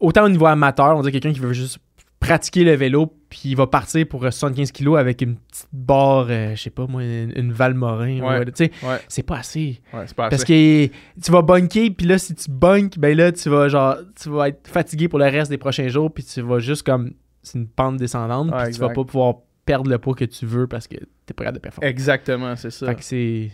Autant 0.00 0.24
au 0.24 0.28
niveau 0.28 0.46
amateur, 0.46 0.96
on 0.96 1.02
dit 1.02 1.12
quelqu'un 1.12 1.32
qui 1.32 1.40
veut 1.40 1.52
juste 1.52 1.78
pratiquer 2.20 2.64
le 2.64 2.72
vélo, 2.74 3.06
puis 3.30 3.40
il 3.46 3.54
va 3.56 3.66
partir 3.66 4.06
pour 4.06 4.24
euh, 4.24 4.30
75 4.30 4.72
kilos 4.72 4.98
avec 4.98 5.22
une 5.22 5.36
petite 5.36 5.68
barre, 5.72 6.26
euh, 6.30 6.54
je 6.54 6.62
sais 6.62 6.70
pas 6.70 6.86
moi, 6.86 7.02
une, 7.02 7.32
une 7.34 7.52
Valmorin. 7.52 8.20
ou 8.20 8.26
Ouais. 8.28 8.44
Ouais. 8.44 8.98
c'est 9.08 9.22
pas 9.22 9.38
assez. 9.38 9.80
Ouais, 9.92 10.04
pas 10.14 10.28
Parce 10.28 10.42
assez. 10.42 10.90
que 11.16 11.20
tu 11.22 11.30
vas 11.32 11.40
bunker, 11.42 11.88
puis 11.96 12.06
là, 12.06 12.18
si 12.18 12.34
tu 12.34 12.50
bunkes, 12.50 12.98
ben 12.98 13.16
là, 13.16 13.32
tu 13.32 13.48
vas 13.48 13.68
genre, 13.68 13.96
tu 14.22 14.28
vas 14.28 14.48
être 14.48 14.68
fatigué 14.68 15.08
pour 15.08 15.18
le 15.18 15.26
reste 15.26 15.50
des 15.50 15.56
prochains 15.58 15.88
jours, 15.88 16.12
puis 16.12 16.22
tu 16.24 16.40
vas 16.42 16.58
juste 16.58 16.82
comme, 16.82 17.12
c'est 17.42 17.58
une 17.58 17.68
pente 17.68 17.96
descendante, 17.96 18.50
Ouais, 18.52 18.64
puis 18.64 18.74
tu 18.74 18.80
vas 18.80 18.90
pas 18.90 19.04
pouvoir 19.04 19.34
perdre 19.64 19.90
le 19.90 19.98
poids 19.98 20.14
que 20.14 20.24
tu 20.26 20.44
veux 20.46 20.66
parce 20.66 20.86
que 20.88 20.96
t'es 21.24 21.32
pas 21.34 21.44
capable 21.44 21.56
de 21.58 21.62
performer. 21.62 21.88
Exactement, 21.88 22.54
c'est 22.56 22.70
ça. 22.70 22.86
Fait 22.86 22.94
que 22.96 23.04
c'est... 23.04 23.50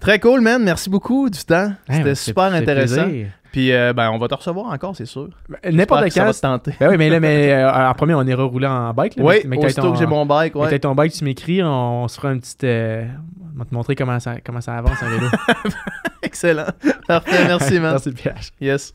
Très 0.00 0.18
cool, 0.18 0.40
man. 0.40 0.62
Merci 0.62 0.90
beaucoup 0.90 1.30
du 1.30 1.42
temps. 1.44 1.72
Hein, 1.88 1.94
C'était 1.96 2.14
super 2.14 2.44
intéressant. 2.52 3.04
plaisir. 3.04 3.28
Puis, 3.52 3.72
euh, 3.72 3.92
ben, 3.92 4.10
on 4.10 4.18
va 4.18 4.26
te 4.26 4.34
recevoir 4.34 4.66
encore, 4.66 4.96
c'est 4.96 5.06
sûr. 5.06 5.28
Ben, 5.48 5.74
N'importe 5.74 6.02
quand. 6.04 6.10
Ça 6.10 6.24
va 6.24 6.32
te 6.34 6.40
tenter. 6.40 6.74
Ben 6.80 6.90
oui, 6.90 6.96
mais 6.98 7.08
là, 7.08 7.20
mais 7.20 7.52
euh, 7.52 7.72
en 7.88 7.94
premier, 7.94 8.14
on 8.14 8.22
ira 8.26 8.42
rouler 8.42 8.66
en 8.66 8.92
bike. 8.92 9.14
Là, 9.16 9.24
Oui, 9.24 9.36
mais, 9.44 9.50
mais 9.50 9.56
quand 9.58 9.66
aussitôt 9.66 9.82
ton- 9.82 9.92
que 9.92 9.98
j'ai 9.98 10.06
mon 10.06 10.26
bike, 10.26 10.54
mais 10.56 10.62
ouais. 10.62 10.70
quand 10.70 10.88
ton 10.88 10.94
bike, 10.96 11.12
tu 11.12 11.24
m'écris, 11.24 11.62
on, 11.62 12.08
se 12.08 12.16
fera 12.16 12.30
un 12.30 12.38
petit. 12.38 12.56
euh, 12.64 13.04
on 13.54 13.58
va 13.60 13.64
te 13.64 13.72
montrer 13.74 13.94
comment 13.94 14.18
ça, 14.18 14.34
comment 14.44 14.60
ça 14.60 14.74
avance 14.76 15.00
un 15.02 15.08
vélo. 15.08 15.28
Excellent. 16.22 16.66
Parfait, 17.06 17.44
merci, 17.46 17.74
man. 17.78 17.92
Merci, 17.92 18.10
PH. 18.10 18.50
Yes. 18.60 18.92